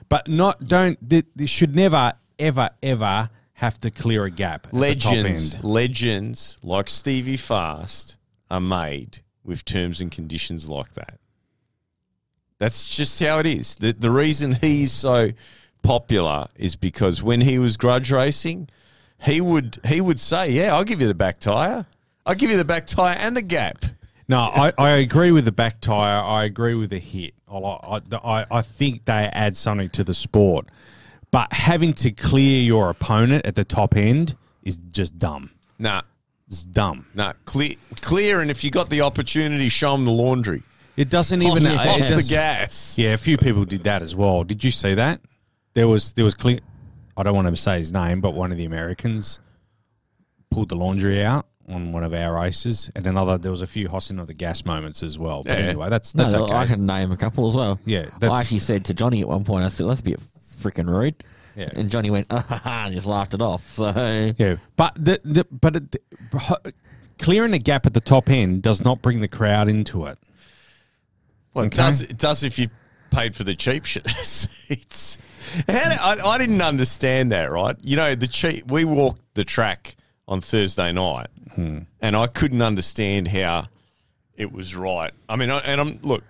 but 0.09 0.27
not 0.27 0.67
don't. 0.67 0.97
They 1.09 1.23
should 1.45 1.75
never, 1.75 2.13
ever, 2.37 2.69
ever 2.83 3.29
have 3.53 3.79
to 3.81 3.89
clear 3.89 4.25
a 4.25 4.31
gap. 4.31 4.67
Legends, 4.71 5.51
the 5.51 5.57
top 5.57 5.65
end. 5.65 5.73
legends 5.73 6.59
like 6.61 6.89
Stevie 6.89 7.37
Fast 7.37 8.17
are 8.51 8.61
made 8.61 9.19
with 9.43 9.65
terms 9.65 9.99
and 9.99 10.11
conditions 10.11 10.69
like 10.69 10.93
that. 10.93 11.19
That's 12.59 12.95
just 12.95 13.19
how 13.19 13.39
it 13.39 13.45
is. 13.45 13.75
The, 13.75 13.93
the 13.93 14.11
reason 14.11 14.53
he's 14.53 14.91
so 14.91 15.31
popular 15.81 16.47
is 16.55 16.75
because 16.75 17.23
when 17.23 17.41
he 17.41 17.57
was 17.57 17.77
grudge 17.77 18.11
racing, 18.11 18.69
he 19.19 19.41
would 19.41 19.77
he 19.85 20.01
would 20.01 20.19
say, 20.19 20.51
"Yeah, 20.51 20.75
I'll 20.75 20.83
give 20.83 21.01
you 21.01 21.07
the 21.07 21.13
back 21.13 21.39
tire. 21.39 21.85
I'll 22.25 22.35
give 22.35 22.49
you 22.49 22.57
the 22.57 22.65
back 22.65 22.87
tire 22.87 23.15
and 23.19 23.35
the 23.35 23.41
gap." 23.41 23.85
No, 24.29 24.39
I, 24.39 24.73
I 24.77 24.89
agree 24.97 25.31
with 25.31 25.45
the 25.45 25.53
back 25.53 25.79
tire. 25.79 26.21
I 26.21 26.43
agree 26.43 26.73
with 26.73 26.89
the 26.89 26.99
hit. 26.99 27.33
I, 27.49 28.01
I, 28.11 28.45
I, 28.51 28.61
think 28.61 29.05
they 29.05 29.13
add 29.13 29.55
something 29.55 29.89
to 29.91 30.03
the 30.03 30.13
sport. 30.13 30.67
But 31.31 31.53
having 31.53 31.93
to 31.93 32.11
clear 32.11 32.61
your 32.61 32.89
opponent 32.89 33.45
at 33.45 33.55
the 33.55 33.63
top 33.63 33.95
end 33.95 34.35
is 34.63 34.77
just 34.91 35.17
dumb. 35.17 35.51
Nah, 35.79 36.01
It's 36.47 36.63
dumb. 36.63 37.05
nah, 37.13 37.33
clear, 37.45 37.75
clear, 38.01 38.41
and 38.41 38.51
if 38.51 38.65
you 38.65 38.71
got 38.71 38.89
the 38.89 39.01
opportunity, 39.01 39.69
show 39.69 39.93
them 39.93 40.03
the 40.03 40.11
laundry. 40.11 40.61
It 40.97 41.09
doesn't 41.09 41.41
even. 41.41 41.63
toss 41.63 42.09
it 42.09 42.15
the 42.15 42.27
gas. 42.27 42.97
Yeah, 42.97 43.13
a 43.13 43.17
few 43.17 43.37
people 43.37 43.63
did 43.65 43.83
that 43.83 44.01
as 44.01 44.15
well. 44.15 44.43
Did 44.43 44.63
you 44.63 44.71
see 44.71 44.95
that? 44.95 45.21
There 45.73 45.87
was 45.87 46.13
there 46.13 46.25
was 46.25 46.33
clear. 46.33 46.59
I 47.17 47.23
don't 47.23 47.35
want 47.35 47.47
to 47.47 47.55
say 47.55 47.79
his 47.79 47.91
name, 47.91 48.21
but 48.21 48.33
one 48.33 48.51
of 48.51 48.57
the 48.57 48.65
Americans 48.65 49.39
pulled 50.51 50.69
the 50.69 50.75
laundry 50.75 51.23
out 51.23 51.47
on 51.67 51.91
one 51.91 52.03
of 52.03 52.13
our 52.13 52.33
races, 52.33 52.89
and 52.95 53.05
another. 53.07 53.37
There 53.37 53.51
was 53.51 53.61
a 53.61 53.67
few 53.67 53.89
hossing 53.89 54.19
of 54.19 54.27
the 54.27 54.33
gas 54.33 54.63
moments 54.63 55.03
as 55.03 55.19
well. 55.19 55.43
But 55.43 55.57
Yeah. 55.59 55.65
anyway, 55.65 55.89
that's 55.89 56.15
No, 56.15 56.23
that's 56.23 56.33
okay. 56.35 56.53
I 56.53 56.65
can 56.65 56.85
name 56.85 57.11
a 57.11 57.17
couple 57.17 57.49
as 57.49 57.55
well. 57.55 57.79
Yeah, 57.85 58.05
I 58.21 58.39
actually 58.39 58.59
said 58.59 58.85
to 58.85 58.93
Johnny 58.93 59.19
at 59.21 59.27
one 59.27 59.43
point, 59.43 59.65
I 59.65 59.69
said, 59.69 59.87
"That's 59.89 59.99
a 59.99 60.03
bit 60.03 60.19
freaking 60.39 60.87
rude," 60.87 61.15
Yeah. 61.57 61.69
and 61.73 61.89
Johnny 61.89 62.09
went, 62.09 62.27
ah, 62.31 62.45
ha, 62.47 62.55
ha, 62.63 62.83
and 62.85 62.93
just 62.93 63.05
laughed 63.07 63.33
it 63.33 63.41
off. 63.41 63.67
So 63.73 64.33
Yeah, 64.37 64.57
but 64.77 64.93
the, 64.95 65.19
the 65.25 65.45
but 65.51 65.75
it, 65.75 65.91
the, 65.91 66.73
clearing 67.19 67.53
a 67.53 67.59
gap 67.59 67.85
at 67.85 67.93
the 67.93 67.99
top 68.01 68.29
end 68.29 68.61
does 68.61 68.83
not 68.85 69.01
bring 69.01 69.19
the 69.19 69.27
crowd 69.27 69.67
into 69.67 70.05
it. 70.05 70.17
Well, 71.53 71.65
it 71.65 71.73
does. 71.73 71.99
It 72.01 72.17
does 72.17 72.43
if 72.43 72.57
you 72.59 72.69
paid 73.11 73.35
for 73.35 73.43
the 73.43 73.55
cheap 73.55 73.83
shit. 73.85 74.07
seats. 74.23 75.17
I, 75.67 76.17
I 76.23 76.37
didn't 76.37 76.61
understand 76.61 77.31
that. 77.31 77.51
Right? 77.51 77.75
You 77.81 77.95
know, 77.95 78.15
the 78.15 78.27
cheap. 78.27 78.71
We 78.71 78.85
walked 78.85 79.21
the 79.33 79.43
track 79.43 79.95
on 80.27 80.41
Thursday 80.41 80.91
night, 80.91 81.27
hmm. 81.53 81.79
and 82.01 82.15
I 82.15 82.27
couldn't 82.27 82.61
understand 82.61 83.27
how 83.27 83.65
it 84.35 84.51
was 84.51 84.75
right. 84.75 85.11
I 85.27 85.35
mean, 85.35 85.49
I, 85.49 85.59
and 85.59 85.81
I'm 85.81 85.99
look. 86.01 86.23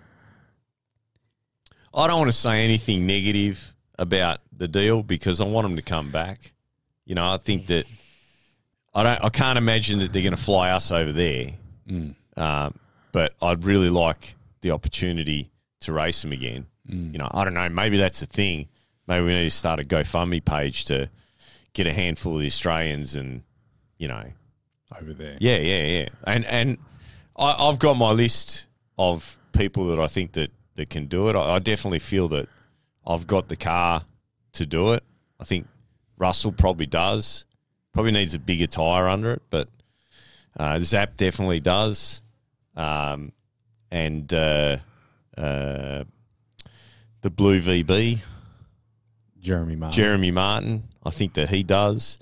I 1.93 2.07
don't 2.07 2.19
want 2.19 2.31
to 2.31 2.37
say 2.37 2.63
anything 2.63 3.07
negative 3.07 3.75
about 3.97 4.39
the 4.55 4.67
deal 4.67 5.01
because 5.03 5.41
I 5.41 5.45
want 5.45 5.65
them 5.65 5.75
to 5.77 5.81
come 5.81 6.11
back. 6.11 6.53
You 7.05 7.15
know, 7.15 7.33
I 7.33 7.37
think 7.37 7.67
that 7.67 7.85
I 8.93 9.03
don't. 9.03 9.25
I 9.25 9.29
can't 9.29 9.57
imagine 9.57 9.99
that 9.99 10.13
they're 10.13 10.23
going 10.23 10.35
to 10.35 10.41
fly 10.41 10.71
us 10.71 10.91
over 10.91 11.11
there. 11.11 11.51
Hmm. 11.87 12.09
Um, 12.35 12.79
but 13.11 13.33
I'd 13.41 13.63
really 13.63 13.89
like 13.89 14.35
the 14.61 14.71
opportunity 14.71 15.49
to 15.81 15.93
race 15.93 16.21
them 16.21 16.31
again. 16.31 16.67
Hmm. 16.87 17.11
You 17.11 17.19
know, 17.19 17.29
I 17.31 17.43
don't 17.43 17.53
know. 17.53 17.69
Maybe 17.69 17.97
that's 17.97 18.21
a 18.21 18.25
thing. 18.25 18.67
Maybe 19.07 19.25
we 19.25 19.33
need 19.33 19.43
to 19.45 19.51
start 19.51 19.79
a 19.79 19.83
GoFundMe 19.83 20.43
page 20.43 20.85
to 20.85 21.09
get 21.73 21.87
a 21.87 21.93
handful 21.93 22.35
of 22.35 22.41
the 22.41 22.47
Australians 22.47 23.15
and 23.15 23.43
you 23.97 24.07
know, 24.07 24.23
Over 24.99 25.13
there, 25.13 25.37
yeah, 25.39 25.57
yeah, 25.57 25.85
yeah. 25.85 26.09
And 26.25 26.45
and 26.45 26.77
I, 27.37 27.55
I've 27.57 27.79
got 27.79 27.95
my 27.95 28.11
list 28.11 28.67
of 28.97 29.39
people 29.53 29.87
that 29.87 29.99
I 29.99 30.07
think 30.07 30.33
that 30.33 30.51
that 30.75 30.89
can 30.89 31.07
do 31.07 31.29
it. 31.29 31.35
I, 31.35 31.55
I 31.55 31.59
definitely 31.59 31.99
feel 31.99 32.27
that 32.29 32.47
I've 33.05 33.25
got 33.27 33.47
the 33.47 33.55
car 33.55 34.03
to 34.53 34.65
do 34.65 34.93
it. 34.93 35.03
I 35.39 35.43
think 35.43 35.67
Russell 36.17 36.51
probably 36.51 36.85
does. 36.85 37.45
Probably 37.93 38.11
needs 38.11 38.33
a 38.33 38.39
bigger 38.39 38.67
tire 38.67 39.07
under 39.07 39.31
it, 39.31 39.41
but 39.49 39.69
uh, 40.59 40.79
Zap 40.79 41.17
definitely 41.17 41.59
does. 41.59 42.21
Um, 42.75 43.31
and 43.89 44.31
uh, 44.33 44.77
uh, 45.35 46.03
the 47.21 47.29
Blue 47.31 47.59
VB, 47.59 48.19
Jeremy 49.47 49.77
Martin. 49.77 49.95
Jeremy 49.95 50.31
Martin. 50.31 50.83
I 51.05 51.09
think 51.09 51.33
that 51.35 51.47
he 51.49 51.63
does, 51.63 52.19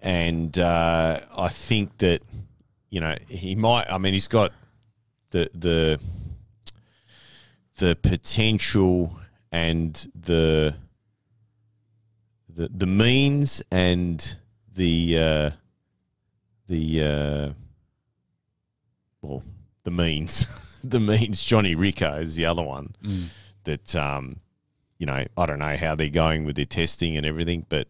and 0.00 0.58
uh, 0.58 1.20
I 1.36 1.48
think 1.48 1.98
that 1.98 2.22
you 2.88 3.00
know 3.00 3.14
he 3.28 3.54
might. 3.54 3.84
I 3.90 3.98
mean, 3.98 4.14
he's 4.14 4.28
got 4.28 4.52
the 5.28 5.50
the 5.54 6.00
the 7.76 7.96
potential 7.96 9.20
and 9.52 10.08
the 10.18 10.74
the 12.48 12.70
the 12.74 12.86
means 12.86 13.60
and 13.70 14.36
the 14.74 15.18
uh, 15.18 15.50
the 16.66 17.02
uh, 17.02 17.52
well 19.20 19.42
the 19.82 19.90
means 19.90 20.46
the 20.82 20.98
means. 20.98 21.44
Johnny 21.44 21.74
Rico 21.74 22.20
is 22.20 22.36
the 22.36 22.46
other 22.46 22.62
one 22.62 22.94
that 23.64 23.94
um, 23.94 24.40
you 24.98 25.06
know, 25.06 25.24
I 25.36 25.46
don't 25.46 25.58
know 25.58 25.76
how 25.76 25.94
they're 25.94 26.08
going 26.08 26.44
with 26.44 26.56
their 26.56 26.64
testing 26.64 27.16
and 27.16 27.26
everything, 27.26 27.66
but 27.68 27.88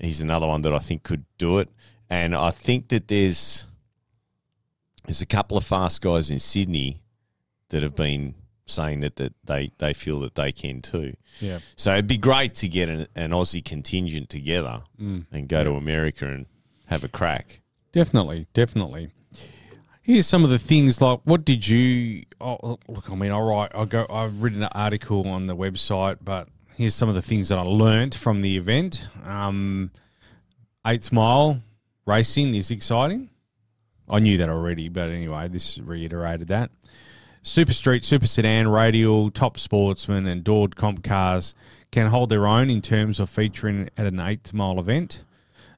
he's 0.00 0.20
another 0.20 0.46
one 0.46 0.62
that 0.62 0.72
I 0.72 0.78
think 0.78 1.02
could 1.02 1.24
do 1.36 1.58
it. 1.58 1.68
And 2.10 2.34
I 2.34 2.50
think 2.50 2.88
that 2.88 3.08
there's 3.08 3.66
there's 5.04 5.22
a 5.22 5.26
couple 5.26 5.56
of 5.56 5.64
fast 5.64 6.02
guys 6.02 6.30
in 6.30 6.38
Sydney 6.38 7.00
that 7.70 7.82
have 7.82 7.96
been 7.96 8.34
saying 8.66 9.00
that, 9.00 9.16
that 9.16 9.32
they, 9.44 9.72
they 9.78 9.94
feel 9.94 10.20
that 10.20 10.34
they 10.34 10.52
can 10.52 10.82
too. 10.82 11.14
Yeah. 11.40 11.60
So 11.76 11.92
it'd 11.92 12.06
be 12.06 12.18
great 12.18 12.54
to 12.56 12.68
get 12.68 12.88
an, 12.88 13.06
an 13.14 13.30
Aussie 13.30 13.64
contingent 13.64 14.28
together 14.28 14.82
mm. 15.00 15.24
and 15.32 15.48
go 15.48 15.64
to 15.64 15.72
America 15.72 16.26
and 16.26 16.46
have 16.86 17.04
a 17.04 17.08
crack. 17.08 17.60
Definitely, 17.92 18.46
definitely. 18.52 19.10
Here's 20.08 20.26
some 20.26 20.42
of 20.42 20.48
the 20.48 20.58
things 20.58 21.02
like 21.02 21.20
what 21.24 21.44
did 21.44 21.68
you? 21.68 22.22
Oh, 22.40 22.78
look, 22.88 23.10
I 23.10 23.14
mean, 23.14 23.30
all 23.30 23.42
right, 23.42 23.70
I 23.74 23.84
go. 23.84 24.06
I've 24.08 24.42
written 24.42 24.62
an 24.62 24.70
article 24.72 25.28
on 25.28 25.44
the 25.44 25.54
website, 25.54 26.16
but 26.24 26.48
here's 26.76 26.94
some 26.94 27.10
of 27.10 27.14
the 27.14 27.20
things 27.20 27.50
that 27.50 27.58
I 27.58 27.60
learnt 27.60 28.14
from 28.14 28.40
the 28.40 28.56
event. 28.56 29.06
Um, 29.26 29.90
eighth 30.86 31.12
mile 31.12 31.60
racing 32.06 32.54
is 32.54 32.70
exciting. 32.70 33.28
I 34.08 34.20
knew 34.20 34.38
that 34.38 34.48
already, 34.48 34.88
but 34.88 35.10
anyway, 35.10 35.46
this 35.48 35.76
reiterated 35.76 36.48
that. 36.48 36.70
Super 37.42 37.74
Street, 37.74 38.02
Super 38.02 38.26
Sedan, 38.26 38.66
Radial, 38.66 39.30
Top 39.30 39.58
Sportsman, 39.58 40.26
and 40.26 40.42
Dord 40.42 40.74
Comp 40.74 41.04
cars 41.04 41.54
can 41.90 42.06
hold 42.06 42.30
their 42.30 42.46
own 42.46 42.70
in 42.70 42.80
terms 42.80 43.20
of 43.20 43.28
featuring 43.28 43.90
at 43.98 44.06
an 44.06 44.20
eighth 44.20 44.54
mile 44.54 44.80
event. 44.80 45.22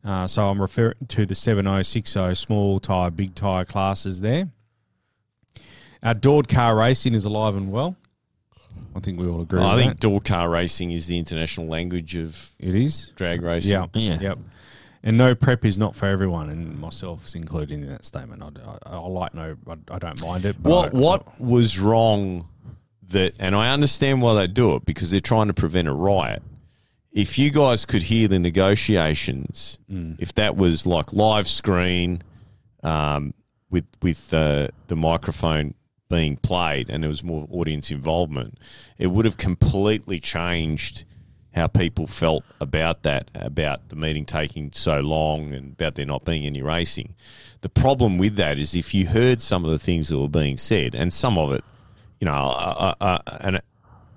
Uh, 0.05 0.27
so 0.27 0.49
I'm 0.49 0.61
referring 0.61 0.95
to 1.09 1.27
the 1.27 1.35
7060 1.35 2.35
small 2.35 2.81
tyre, 2.81 3.11
big 3.11 3.35
tyre 3.35 3.65
classes 3.65 4.21
there. 4.21 4.49
Our 6.03 6.15
door 6.15 6.43
car 6.43 6.77
racing 6.77 7.15
is 7.15 7.25
alive 7.25 7.55
and 7.55 7.71
well. 7.71 7.97
I 8.97 9.01
think 9.01 9.21
we 9.21 9.29
all 9.29 9.43
agree 9.43 9.61
I 9.63 9.77
think 9.77 9.93
that. 9.93 10.01
door 10.01 10.21
car 10.21 10.49
racing 10.49 10.91
is 10.91 11.07
the 11.07 11.19
international 11.19 11.67
language 11.67 12.17
of 12.17 12.51
It 12.59 12.75
is. 12.75 13.13
drag 13.15 13.43
racing. 13.43 13.73
Yeah. 13.73 13.87
Yeah. 13.93 14.19
Yep. 14.21 14.39
And 15.03 15.17
no 15.17 15.35
prep 15.35 15.65
is 15.65 15.79
not 15.79 15.95
for 15.95 16.07
everyone, 16.07 16.51
and 16.51 16.79
myself 16.79 17.27
is 17.27 17.35
included 17.35 17.71
in 17.73 17.89
that 17.89 18.05
statement. 18.05 18.43
I, 18.43 18.49
I, 18.91 18.97
I 18.97 18.99
like 18.99 19.33
no, 19.35 19.57
I, 19.67 19.77
I 19.95 19.99
don't 19.99 20.21
mind 20.23 20.45
it. 20.45 20.61
What 20.61 20.93
what 20.93 21.41
was 21.41 21.79
wrong 21.79 22.49
that 23.09 23.35
and 23.39 23.57
I 23.57 23.73
understand 23.73 24.21
why 24.21 24.35
they 24.35 24.47
do 24.47 24.75
it 24.77 24.85
because 24.85 25.11
they're 25.11 25.21
trying 25.21 25.47
to 25.47 25.55
prevent 25.55 25.89
a 25.89 25.93
riot. 25.93 26.43
If 27.13 27.39
you 27.39 27.51
guys 27.51 27.85
could 27.85 28.05
hear 28.05 28.29
the 28.29 28.39
negotiations, 28.39 29.79
Mm. 29.91 30.17
if 30.19 30.35
that 30.35 30.57
was 30.57 30.87
like 30.87 31.13
live 31.13 31.49
screen, 31.49 32.23
um, 32.83 33.35
with 33.71 33.85
with 34.03 34.33
uh, 34.35 34.69
the 34.89 34.97
microphone 34.97 35.75
being 36.09 36.37
played 36.37 36.91
and 36.91 37.03
there 37.05 37.09
was 37.09 37.23
more 37.23 37.47
audience 37.51 37.91
involvement, 37.91 38.59
it 38.99 39.09
would 39.09 39.25
have 39.25 39.37
completely 39.37 40.19
changed 40.19 41.05
how 41.55 41.67
people 41.67 42.07
felt 42.07 42.45
about 42.61 43.03
that, 43.03 43.29
about 43.35 43.89
the 43.89 43.97
meeting 43.97 44.25
taking 44.25 44.71
so 44.73 45.01
long 45.01 45.53
and 45.53 45.73
about 45.73 45.97
there 45.97 46.07
not 46.07 46.25
being 46.25 46.45
any 46.47 46.63
racing. 46.63 47.15
The 47.63 47.69
problem 47.69 48.19
with 48.19 48.37
that 48.37 48.57
is 48.59 48.75
if 48.77 48.95
you 48.95 49.07
heard 49.09 49.41
some 49.43 49.65
of 49.65 49.71
the 49.73 49.79
things 49.79 50.09
that 50.09 50.19
were 50.19 50.29
being 50.29 50.57
said, 50.59 50.95
and 50.95 51.13
some 51.13 51.37
of 51.39 51.53
it, 51.53 51.65
you 52.21 52.27
know, 52.27 52.35
a, 52.35 52.97
a, 53.01 53.05
a, 53.27 53.47
an- 53.47 53.61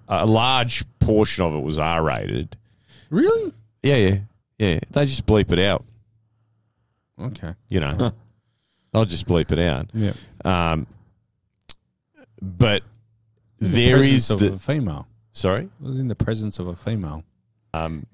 a 0.07 0.25
large 0.27 0.83
portion 0.99 1.43
of 1.43 1.53
it 1.55 1.61
was 1.61 1.79
R 1.79 2.03
rated. 2.03 2.55
Really 3.13 3.53
Yeah, 3.83 3.95
yeah, 3.95 4.17
yeah. 4.57 4.79
They 4.91 5.05
just 5.05 5.25
bleep 5.25 5.51
it 5.51 5.59
out, 5.59 5.83
okay. 7.19 7.53
you 7.69 7.79
know. 7.79 8.11
They'll 8.91 9.05
just 9.05 9.27
bleep 9.27 9.51
it 9.51 9.59
out. 9.59 9.89
Yeah, 9.93 10.13
Um, 10.45 10.85
but 12.41 12.83
there 13.59 13.97
is 14.03 14.27
the 14.27 14.35
there 14.35 14.47
of 14.47 14.51
the 14.51 14.57
a 14.57 14.75
female. 14.75 15.07
sorry. 15.31 15.63
It 15.63 15.87
was 15.87 15.99
in 15.99 16.07
the 16.07 16.15
presence 16.15 16.59
of 16.59 16.67
a 16.67 16.75
female. 16.75 17.23
Um, 17.73 18.05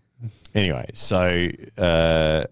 anyway, 0.55 0.89
so 0.93 1.49
uh, 1.77 2.45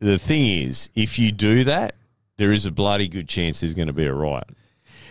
the 0.00 0.18
thing 0.18 0.62
is, 0.64 0.88
if 0.94 1.18
you 1.18 1.32
do 1.32 1.64
that, 1.64 1.94
there 2.38 2.52
is 2.52 2.66
a 2.66 2.70
bloody 2.70 3.08
good 3.08 3.28
chance 3.28 3.60
there's 3.60 3.74
going 3.74 3.88
to 3.88 3.92
be 3.94 4.06
a 4.06 4.12
riot. 4.14 4.48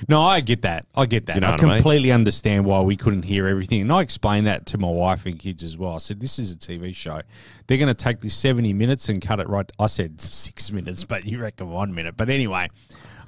No, 0.07 0.21
I 0.21 0.41
get 0.41 0.61
that. 0.63 0.85
I 0.95 1.05
get 1.05 1.25
that. 1.27 1.35
You 1.35 1.41
know 1.41 1.47
I 1.47 1.51
what 1.51 1.61
I 1.61 1.65
mean? 1.65 1.73
completely 1.75 2.11
understand 2.11 2.65
why 2.65 2.81
we 2.81 2.95
couldn't 2.95 3.23
hear 3.23 3.47
everything. 3.47 3.81
And 3.81 3.91
I 3.91 4.01
explained 4.01 4.47
that 4.47 4.65
to 4.67 4.77
my 4.77 4.89
wife 4.89 5.25
and 5.25 5.37
kids 5.39 5.63
as 5.63 5.77
well. 5.77 5.95
I 5.95 5.99
said, 5.99 6.19
this 6.21 6.39
is 6.39 6.51
a 6.51 6.55
TV 6.55 6.93
show. 6.93 7.21
They're 7.67 7.77
going 7.77 7.87
to 7.87 7.93
take 7.93 8.19
this 8.19 8.35
70 8.35 8.73
minutes 8.73 9.09
and 9.09 9.21
cut 9.21 9.39
it 9.39 9.49
right. 9.49 9.69
I 9.79 9.87
said 9.87 10.21
six 10.21 10.71
minutes, 10.71 11.03
but 11.03 11.25
you 11.25 11.39
reckon 11.39 11.69
one 11.69 11.93
minute. 11.93 12.15
But 12.17 12.29
anyway, 12.29 12.69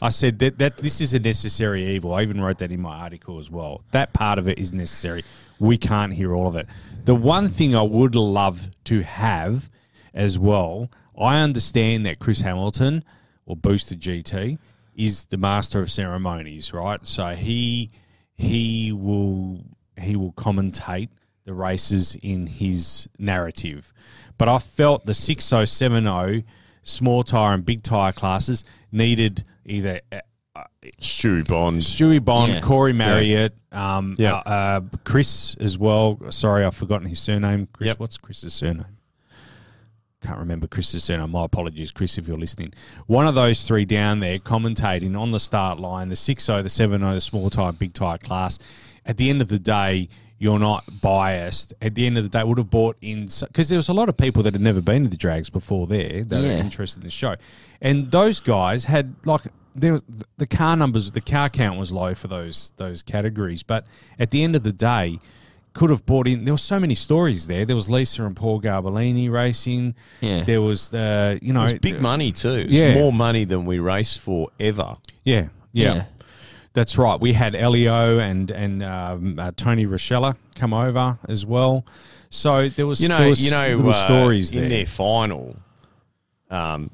I 0.01 0.09
said 0.09 0.39
that, 0.39 0.59
that 0.59 0.77
this 0.77 1.01
is 1.01 1.13
a 1.13 1.19
necessary 1.19 1.85
evil. 1.85 2.13
I 2.13 2.21
even 2.21 2.39
wrote 2.41 2.59
that 2.59 2.71
in 2.71 2.81
my 2.81 2.97
article 2.97 3.39
as 3.39 3.49
well. 3.49 3.83
That 3.91 4.13
part 4.13 4.39
of 4.39 4.47
it 4.47 4.59
is 4.59 4.73
necessary. 4.73 5.23
We 5.59 5.77
can't 5.77 6.13
hear 6.13 6.35
all 6.35 6.47
of 6.47 6.55
it. 6.55 6.67
The 7.05 7.15
one 7.15 7.49
thing 7.49 7.75
I 7.75 7.81
would 7.81 8.15
love 8.15 8.69
to 8.85 9.01
have 9.01 9.71
as 10.13 10.37
well, 10.37 10.89
I 11.17 11.39
understand 11.39 12.05
that 12.05 12.19
Chris 12.19 12.41
Hamilton 12.41 13.03
or 13.45 13.55
Boosted 13.55 13.99
GT 14.01 14.59
is 14.97 15.25
the 15.25 15.37
master 15.37 15.79
of 15.79 15.89
ceremonies, 15.89 16.73
right? 16.73 16.99
So 17.07 17.29
he 17.35 17.91
he 18.33 18.91
will 18.91 19.63
he 19.99 20.15
will 20.17 20.33
commentate 20.33 21.09
the 21.45 21.53
races 21.53 22.17
in 22.21 22.47
his 22.47 23.07
narrative. 23.17 23.93
But 24.37 24.49
I 24.49 24.57
felt 24.57 25.05
the 25.05 25.13
6070 25.13 26.43
small 26.83 27.23
tire 27.23 27.53
and 27.53 27.65
big 27.65 27.83
tire 27.83 28.11
classes 28.11 28.63
needed 28.91 29.43
either 29.65 30.01
uh, 30.11 30.63
Stewie 31.01 31.47
Bond. 31.47 31.81
Stewie 31.81 32.23
Bond, 32.23 32.53
Yeah. 32.53 32.61
Corey 32.61 32.93
Marriott, 32.93 33.55
um, 33.71 34.15
Yeah. 34.17 34.35
uh, 34.35 34.49
uh, 34.49 34.81
Chris 35.03 35.55
as 35.59 35.77
well. 35.77 36.19
Sorry, 36.31 36.63
I've 36.65 36.75
forgotten 36.75 37.07
his 37.07 37.19
surname. 37.19 37.67
Chris, 37.71 37.87
Yep. 37.87 37.99
what's 37.99 38.17
Chris's 38.17 38.53
surname? 38.53 38.96
Can't 40.23 40.39
remember 40.39 40.65
Chris's 40.67 41.03
surname. 41.03 41.29
My 41.31 41.45
apologies, 41.45 41.91
Chris, 41.91 42.17
if 42.17 42.27
you're 42.27 42.39
listening. 42.39 42.73
One 43.05 43.27
of 43.27 43.35
those 43.35 43.63
three 43.67 43.85
down 43.85 44.19
there 44.19 44.39
commentating 44.39 45.17
on 45.19 45.31
the 45.31 45.39
start 45.39 45.79
line, 45.79 46.09
the 46.09 46.15
6 46.15 46.45
the 46.47 46.67
7 46.69 47.01
the 47.01 47.21
small 47.21 47.49
tire, 47.51 47.71
big 47.71 47.93
tire 47.93 48.17
class. 48.17 48.57
At 49.05 49.17
the 49.17 49.29
end 49.29 49.41
of 49.43 49.47
the 49.47 49.59
day, 49.59 50.09
you're 50.39 50.57
not 50.57 50.83
biased. 51.01 51.75
At 51.83 51.93
the 51.93 52.07
end 52.07 52.17
of 52.17 52.23
the 52.23 52.29
day, 52.31 52.43
would 52.43 52.57
have 52.57 52.69
bought 52.71 52.97
in 52.99 53.27
because 53.41 53.69
there 53.69 53.77
was 53.77 53.89
a 53.89 53.93
lot 53.93 54.09
of 54.09 54.17
people 54.17 54.41
that 54.43 54.53
had 54.53 54.61
never 54.61 54.81
been 54.81 55.03
to 55.03 55.09
the 55.09 55.17
drags 55.17 55.51
before 55.51 55.85
there 55.85 56.23
that 56.23 56.41
Yeah. 56.43 56.49
are 56.49 56.63
interested 56.63 57.01
in 57.03 57.05
the 57.07 57.11
show, 57.11 57.35
and 57.79 58.09
those 58.11 58.39
guys 58.39 58.85
had 58.85 59.13
like 59.25 59.41
there 59.75 59.93
was 59.93 60.03
the 60.37 60.47
car 60.47 60.75
numbers, 60.75 61.11
the 61.11 61.21
car 61.21 61.49
count 61.49 61.77
was 61.79 61.91
low 61.91 62.13
for 62.15 62.27
those 62.27 62.71
those 62.77 63.01
categories, 63.03 63.61
but 63.63 63.85
at 64.19 64.31
the 64.31 64.43
end 64.43 64.55
of 64.55 64.63
the 64.63 64.73
day, 64.73 65.19
could 65.77 65.89
have 65.91 66.05
bought 66.05 66.27
in. 66.27 66.43
There 66.43 66.53
were 66.53 66.57
so 66.57 66.79
many 66.79 66.95
stories 66.95 67.45
there. 67.47 67.63
There 67.65 67.75
was 67.75 67.87
Lisa 67.89 68.25
and 68.25 68.35
Paul 68.35 68.59
Garbellini 68.61 69.29
racing. 69.31 69.95
Yeah. 70.21 70.43
there 70.43 70.61
was 70.61 70.89
the 70.89 71.37
you 71.41 71.53
know 71.53 71.63
It's 71.63 71.79
big 71.79 72.01
money 72.01 72.31
too. 72.31 72.49
It's 72.65 72.71
Yeah. 72.71 72.93
more 72.95 73.13
money 73.13 73.45
than 73.45 73.65
we 73.65 73.79
raced 73.79 74.19
for 74.19 74.49
ever. 74.59 74.97
Yeah, 75.23 75.49
yeah. 75.73 75.93
Yeah. 75.93 76.05
That's 76.73 76.97
right. 76.97 77.19
We 77.19 77.33
had 77.33 77.55
Elio 77.55 78.19
and 78.19 78.51
and 78.51 78.83
um, 78.83 79.39
uh, 79.39 79.51
Tony 79.55 79.85
Rochella 79.85 80.35
come 80.55 80.73
over 80.73 81.17
as 81.27 81.45
well. 81.45 81.85
So 82.29 82.69
there 82.69 82.85
was 82.85 82.99
You 83.01 83.07
know, 83.09 83.29
was 83.29 83.43
you 83.43 83.51
know, 83.51 83.75
little 83.77 83.89
uh, 83.91 84.05
stories 84.05 84.51
in 84.51 84.59
there. 84.61 84.69
their 84.69 84.85
final. 84.85 85.55
Um, 86.49 86.91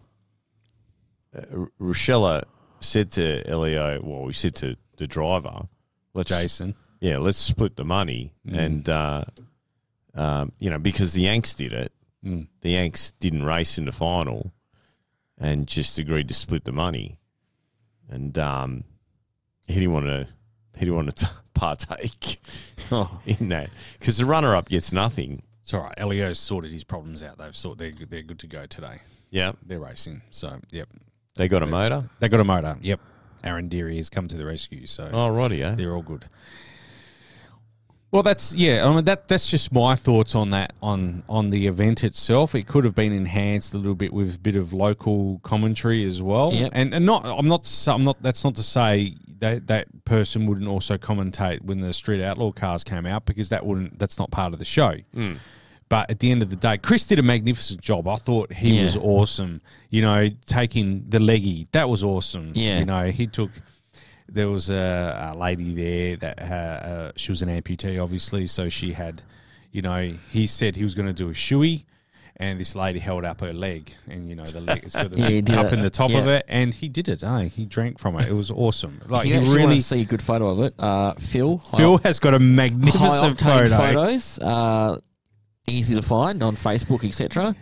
uh, 1.35 1.41
Rochella 1.81 2.43
said 2.79 3.11
to 3.11 3.47
Elio, 3.49 3.99
well, 4.03 4.23
we 4.23 4.33
said 4.33 4.55
to 4.55 4.75
the 4.97 5.07
driver, 5.07 5.67
let's 6.13 6.29
Jason. 6.29 6.75
Yeah, 7.03 7.17
let's 7.17 7.37
split 7.37 7.75
the 7.75 7.83
money, 7.83 8.31
Mm. 8.47 8.57
and 8.57 8.89
uh, 8.89 9.23
um, 10.15 10.51
you 10.59 10.69
know, 10.69 10.77
because 10.79 11.13
the 11.13 11.21
Yanks 11.23 11.53
did 11.53 11.73
it, 11.73 11.91
Mm. 12.25 12.47
the 12.61 12.69
Yanks 12.71 13.11
didn't 13.19 13.43
race 13.43 13.77
in 13.77 13.85
the 13.85 13.91
final, 13.91 14.51
and 15.37 15.67
just 15.67 15.97
agreed 15.97 16.27
to 16.29 16.33
split 16.33 16.63
the 16.63 16.71
money, 16.71 17.17
and 18.09 18.37
um, 18.37 18.83
he 19.67 19.73
didn't 19.75 19.91
want 19.91 20.05
to, 20.05 20.27
he 20.75 20.85
didn't 20.85 20.95
want 20.95 21.15
to 21.17 21.29
partake 21.53 22.39
Oh, 22.91 23.19
in 23.25 23.49
that 23.49 23.69
because 23.99 24.17
the 24.17 24.25
runner-up 24.25 24.69
gets 24.69 24.93
nothing. 24.93 25.41
It's 25.63 25.73
all 25.73 25.81
right. 25.81 25.93
Elio's 25.97 26.37
sorted 26.39 26.71
his 26.71 26.83
problems 26.83 27.23
out. 27.23 27.37
They've 27.37 27.55
sort 27.55 27.77
they're 27.77 27.91
they're 28.09 28.21
good 28.23 28.39
to 28.39 28.47
go 28.47 28.65
today. 28.65 28.99
Yeah, 29.31 29.53
They're 29.65 29.79
racing. 29.79 30.21
So 30.31 30.59
yep, 30.69 30.87
they 31.35 31.47
got 31.47 31.63
a 31.63 31.67
motor. 31.67 32.09
they 32.19 32.27
got 32.29 32.39
a 32.39 32.43
motor. 32.43 32.77
Yep, 32.81 32.99
Aaron 33.43 33.67
Deary 33.69 33.97
has 33.97 34.09
come 34.09 34.27
to 34.27 34.35
the 34.37 34.45
rescue. 34.45 34.85
So 34.85 35.09
Oh, 35.11 35.29
righty, 35.29 35.57
yeah. 35.57 35.73
they're 35.75 35.93
all 35.95 36.01
good. 36.03 36.25
Well, 38.13 38.21
that's 38.21 38.53
yeah. 38.53 38.87
I 38.87 38.93
mean, 38.93 39.05
that 39.05 39.27
that's 39.27 39.49
just 39.49 39.71
my 39.73 39.95
thoughts 39.95 40.35
on 40.35 40.51
that 40.51 40.73
on 40.83 41.23
on 41.27 41.49
the 41.49 41.65
event 41.65 42.03
itself. 42.03 42.53
It 42.53 42.67
could 42.67 42.85
have 42.85 42.93
been 42.93 43.11
enhanced 43.11 43.73
a 43.73 43.77
little 43.77 43.95
bit 43.95 44.13
with 44.13 44.35
a 44.35 44.37
bit 44.37 44.55
of 44.55 44.71
local 44.71 45.39
commentary 45.39 46.05
as 46.05 46.21
well. 46.21 46.53
Yep. 46.53 46.69
And 46.75 46.93
and 46.93 47.07
not 47.07 47.25
I'm 47.25 47.47
not 47.47 47.67
I'm 47.87 48.03
not 48.03 48.21
that's 48.21 48.43
not 48.43 48.53
to 48.55 48.61
say 48.63 49.15
that 49.39 49.65
that 49.65 50.05
person 50.05 50.45
wouldn't 50.45 50.67
also 50.67 50.95
commentate 50.95 51.63
when 51.63 51.81
the 51.81 51.91
Street 51.91 52.23
Outlaw 52.23 52.51
cars 52.51 52.83
came 52.83 53.07
out 53.07 53.25
because 53.25 53.49
that 53.49 53.65
wouldn't 53.65 53.97
that's 53.97 54.19
not 54.19 54.29
part 54.29 54.53
of 54.53 54.59
the 54.59 54.65
show. 54.65 54.93
Mm. 55.15 55.39
But 55.89 56.11
at 56.11 56.19
the 56.19 56.29
end 56.29 56.43
of 56.43 56.51
the 56.51 56.55
day, 56.55 56.77
Chris 56.77 57.07
did 57.07 57.17
a 57.17 57.23
magnificent 57.23 57.81
job. 57.81 58.07
I 58.07 58.15
thought 58.15 58.53
he 58.53 58.77
Yeah. 58.77 58.83
was 58.83 58.95
awesome. 58.95 59.59
You 59.89 60.03
know, 60.03 60.29
taking 60.45 61.05
the 61.09 61.19
leggy, 61.19 61.67
that 61.71 61.89
was 61.89 62.03
awesome. 62.03 62.51
Yeah. 62.53 62.77
You 62.77 62.85
know, 62.85 63.09
he 63.09 63.25
took. 63.25 63.49
There 64.29 64.49
was 64.49 64.69
a, 64.69 65.33
a 65.33 65.37
lady 65.37 65.73
there 65.75 66.17
that 66.17 66.41
uh, 66.41 66.53
uh, 66.53 67.11
she 67.15 67.31
was 67.31 67.41
an 67.41 67.49
amputee, 67.49 68.01
obviously. 68.01 68.47
So 68.47 68.69
she 68.69 68.93
had, 68.93 69.21
you 69.71 69.81
know, 69.81 70.13
he 70.31 70.47
said 70.47 70.75
he 70.75 70.83
was 70.83 70.95
going 70.95 71.07
to 71.07 71.13
do 71.13 71.29
a 71.29 71.33
shoey, 71.33 71.85
and 72.37 72.59
this 72.59 72.75
lady 72.75 72.99
held 72.99 73.25
up 73.25 73.41
her 73.41 73.53
leg, 73.53 73.93
and 74.09 74.29
you 74.29 74.35
know 74.35 74.43
the 74.43 74.61
leg 74.61 74.83
it's 74.83 74.95
got 74.95 75.09
the 75.09 75.17
Yeah, 75.19 75.27
it. 75.27 75.73
in 75.73 75.81
the 75.81 75.89
top 75.89 76.11
of 76.11 76.27
it, 76.27 76.45
and 76.47 76.73
he 76.73 76.89
did 76.89 77.09
it. 77.09 77.23
Eh? 77.23 77.43
He 77.45 77.65
drank 77.65 77.99
from 77.99 78.19
it. 78.19 78.27
It 78.27 78.33
was 78.33 78.49
awesome. 78.49 79.01
Like 79.07 79.27
you 79.27 79.39
really, 79.39 79.65
want 79.65 79.77
to 79.77 79.83
see 79.83 80.01
a 80.01 80.05
good 80.05 80.21
photo 80.21 80.49
of 80.49 80.59
it, 80.61 80.73
uh, 80.79 81.13
Phil. 81.13 81.59
Phil 81.77 81.97
has 81.99 82.19
got 82.19 82.33
a 82.33 82.39
magnificent 82.39 83.39
photo. 83.39 83.77
photos, 83.77 84.39
uh, 84.39 84.99
easy 85.67 85.95
to 85.95 86.01
find 86.01 86.41
on 86.41 86.55
Facebook, 86.55 87.03
etc. 87.03 87.55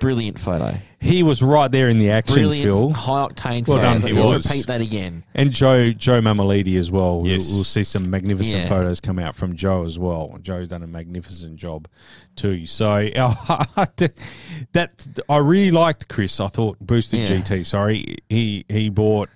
Brilliant 0.00 0.38
photo. 0.38 0.76
He 1.00 1.22
was 1.22 1.42
right 1.42 1.70
there 1.70 1.88
in 1.88 1.98
the 1.98 2.10
action, 2.10 2.34
Brilliant 2.34 2.64
Phil. 2.66 2.92
high 2.92 3.26
octane 3.26 3.66
Well 3.66 3.76
photo. 3.78 3.82
done, 3.82 4.00
Let's 4.02 4.14
Phil. 4.14 4.32
repeat 4.54 4.66
that 4.66 4.80
again. 4.80 5.22
And 5.34 5.50
Joe 5.52 5.92
Joe 5.92 6.20
Mamalidi 6.20 6.78
as 6.78 6.90
well. 6.90 7.20
We'll- 7.20 7.30
Yes. 7.32 7.52
We'll, 7.52 7.64
see 7.64 7.84
some 7.84 8.08
magnificent 8.10 8.62
Yeah. 8.62 8.68
photos 8.68 9.00
come 9.00 9.18
out 9.18 9.34
from 9.34 9.54
Joe 9.56 9.84
as 9.84 9.98
well. 9.98 10.38
Joe's 10.42 10.68
done 10.70 10.82
a 10.82 10.86
magnificent 10.86 11.56
job 11.56 11.88
too. 12.36 12.66
So 12.66 12.84
that 14.72 15.06
I 15.28 15.36
really 15.38 15.70
liked 15.70 16.08
Chris. 16.08 16.40
I 16.40 16.48
thought 16.48 16.78
Boosted 16.80 17.20
Yeah. 17.28 17.38
GT. 17.38 17.64
Sorry, 17.64 18.16
he 18.28 18.64
he 18.68 18.88
bought. 18.90 19.28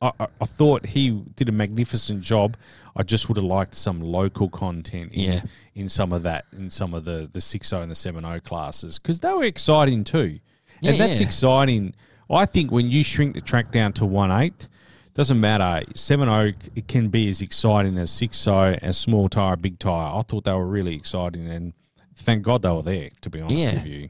I, 0.00 0.12
I- 0.18 0.26
I 0.40 0.44
thought 0.46 0.86
he 0.86 1.10
did 1.36 1.48
a 1.48 1.52
magnificent 1.52 2.22
job. 2.22 2.56
I 2.96 3.02
just 3.02 3.28
would 3.28 3.36
have 3.36 3.44
liked 3.44 3.74
some 3.74 4.00
local 4.00 4.48
content 4.48 5.12
in, 5.12 5.32
Yeah. 5.32 5.42
in 5.74 5.88
some 5.88 6.12
of 6.12 6.22
that, 6.24 6.46
in 6.56 6.70
some 6.70 6.94
of 6.94 7.04
the 7.04 7.28
the 7.32 7.40
six 7.40 7.72
O 7.72 7.80
and 7.80 7.90
the 7.90 7.94
seven 7.94 8.24
O 8.24 8.40
classes 8.40 8.98
because 8.98 9.20
they 9.20 9.32
were 9.32 9.44
exciting 9.44 10.04
too, 10.04 10.40
Yeah, 10.80 10.92
and 10.92 11.00
that's 11.00 11.20
yeah. 11.20 11.26
exciting. 11.26 11.94
I 12.30 12.46
think 12.46 12.70
when 12.70 12.88
you 12.90 13.02
shrink 13.04 13.34
the 13.34 13.40
track 13.40 13.70
down 13.72 13.92
to 13.94 14.06
one 14.06 14.30
eighth, 14.30 14.68
doesn't 15.14 15.40
matter. 15.40 15.84
Seven 15.94 16.28
O 16.28 16.52
it 16.74 16.88
can 16.88 17.08
be 17.08 17.28
as 17.28 17.40
exciting 17.42 17.98
as 17.98 18.10
six 18.10 18.46
O, 18.46 18.76
as 18.82 18.96
small 18.96 19.28
tire, 19.28 19.56
big 19.56 19.78
tire. 19.78 20.16
I 20.18 20.22
thought 20.22 20.44
they 20.44 20.52
were 20.52 20.66
really 20.66 20.94
exciting, 20.94 21.48
and 21.48 21.72
thank 22.16 22.42
God 22.42 22.62
they 22.62 22.70
were 22.70 22.82
there. 22.82 23.10
To 23.20 23.30
be 23.30 23.40
honest 23.40 23.58
Yeah. 23.58 23.74
with 23.74 23.86
you, 23.86 24.08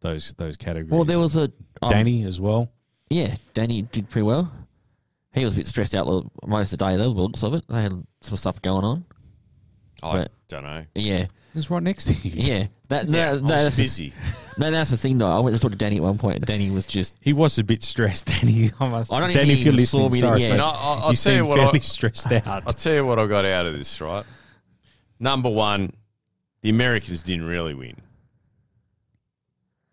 those 0.00 0.32
those 0.34 0.56
categories. 0.56 0.90
Well, 0.92 1.04
there 1.04 1.18
was 1.20 1.36
a 1.36 1.50
um, 1.82 1.88
Danny 1.90 2.22
as 2.24 2.40
well. 2.40 2.70
Yeah, 3.10 3.36
Danny 3.54 3.82
did 3.82 4.08
pretty 4.08 4.24
well. 4.24 4.52
He 5.36 5.44
was 5.44 5.54
a 5.54 5.58
bit 5.58 5.66
stressed 5.68 5.94
out 5.94 6.06
most 6.46 6.72
of 6.72 6.78
the 6.78 6.84
day, 6.84 6.96
though, 6.96 7.12
the 7.12 7.20
looks 7.20 7.42
of 7.44 7.54
it. 7.54 7.64
They 7.68 7.82
had 7.82 7.92
some 8.22 8.36
stuff 8.36 8.60
going 8.62 8.84
on. 8.84 9.04
I 10.02 10.12
But- 10.12 10.32
don't 10.48 10.62
know. 10.64 10.84
Yeah, 10.94 11.26
He's 11.54 11.70
right 11.70 11.82
next 11.82 12.04
to 12.06 12.12
you. 12.28 12.32
yeah. 12.34 12.66
That, 12.88 13.06
Yeah, 13.08 13.12
that, 13.12 13.28
I 13.30 13.32
was 13.32 13.42
that's, 13.42 13.76
the, 13.76 13.82
busy. 13.84 14.12
no, 14.58 14.70
that's 14.70 14.90
the 14.90 14.96
thing, 14.96 15.18
though. 15.18 15.28
I 15.28 15.38
went 15.40 15.54
to 15.56 15.60
talk 15.60 15.72
to 15.72 15.76
Danny 15.78 15.96
at 15.96 16.02
one 16.02 16.18
point, 16.18 16.36
and 16.36 16.44
Danny 16.46 16.70
was 16.70 16.84
just. 16.86 17.14
He 17.20 17.32
was 17.32 17.58
a 17.58 17.64
bit 17.64 17.82
stressed, 17.84 18.26
Danny. 18.40 18.70
I, 18.80 18.88
must, 18.88 19.12
I 19.12 19.20
don't 19.20 19.32
Danny, 19.32 19.46
think 19.56 19.58
if 19.60 19.64
you're 19.64 19.74
he 19.74 19.84
saw 19.86 20.04
listening, 20.06 20.12
me 20.12 20.20
to- 20.20 20.38
sorry, 20.38 20.40
yeah. 20.50 20.56
but 20.56 20.60
I- 20.64 20.78
I'll 20.80 20.96
you 20.96 21.00
tell 21.00 21.10
you 21.10 21.16
seem 21.40 21.46
what 21.48 21.58
I- 21.60 21.62
fairly 21.64 21.80
stressed 21.80 22.32
out. 22.32 22.46
I'll 22.46 22.72
tell 22.72 22.94
you 22.94 23.06
what 23.06 23.18
I 23.18 23.26
got 23.26 23.44
out 23.44 23.66
of 23.66 23.74
this, 23.74 24.00
right? 24.00 24.24
Number 25.18 25.48
one, 25.50 25.92
the 26.62 26.70
Americans 26.70 27.22
didn't 27.22 27.46
really 27.46 27.74
win. 27.74 27.96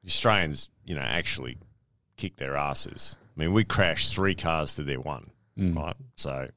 The 0.03 0.09
Australians, 0.09 0.69
you 0.85 0.95
know, 0.95 1.01
actually 1.01 1.57
kicked 2.17 2.37
their 2.37 2.55
asses. 2.57 3.15
I 3.35 3.39
mean, 3.39 3.53
we 3.53 3.63
crashed 3.63 4.13
three 4.13 4.35
cars 4.35 4.75
to 4.75 4.83
their 4.83 4.99
one, 4.99 5.31
Mm. 5.58 5.76
right? 5.76 5.95
So, 6.16 6.47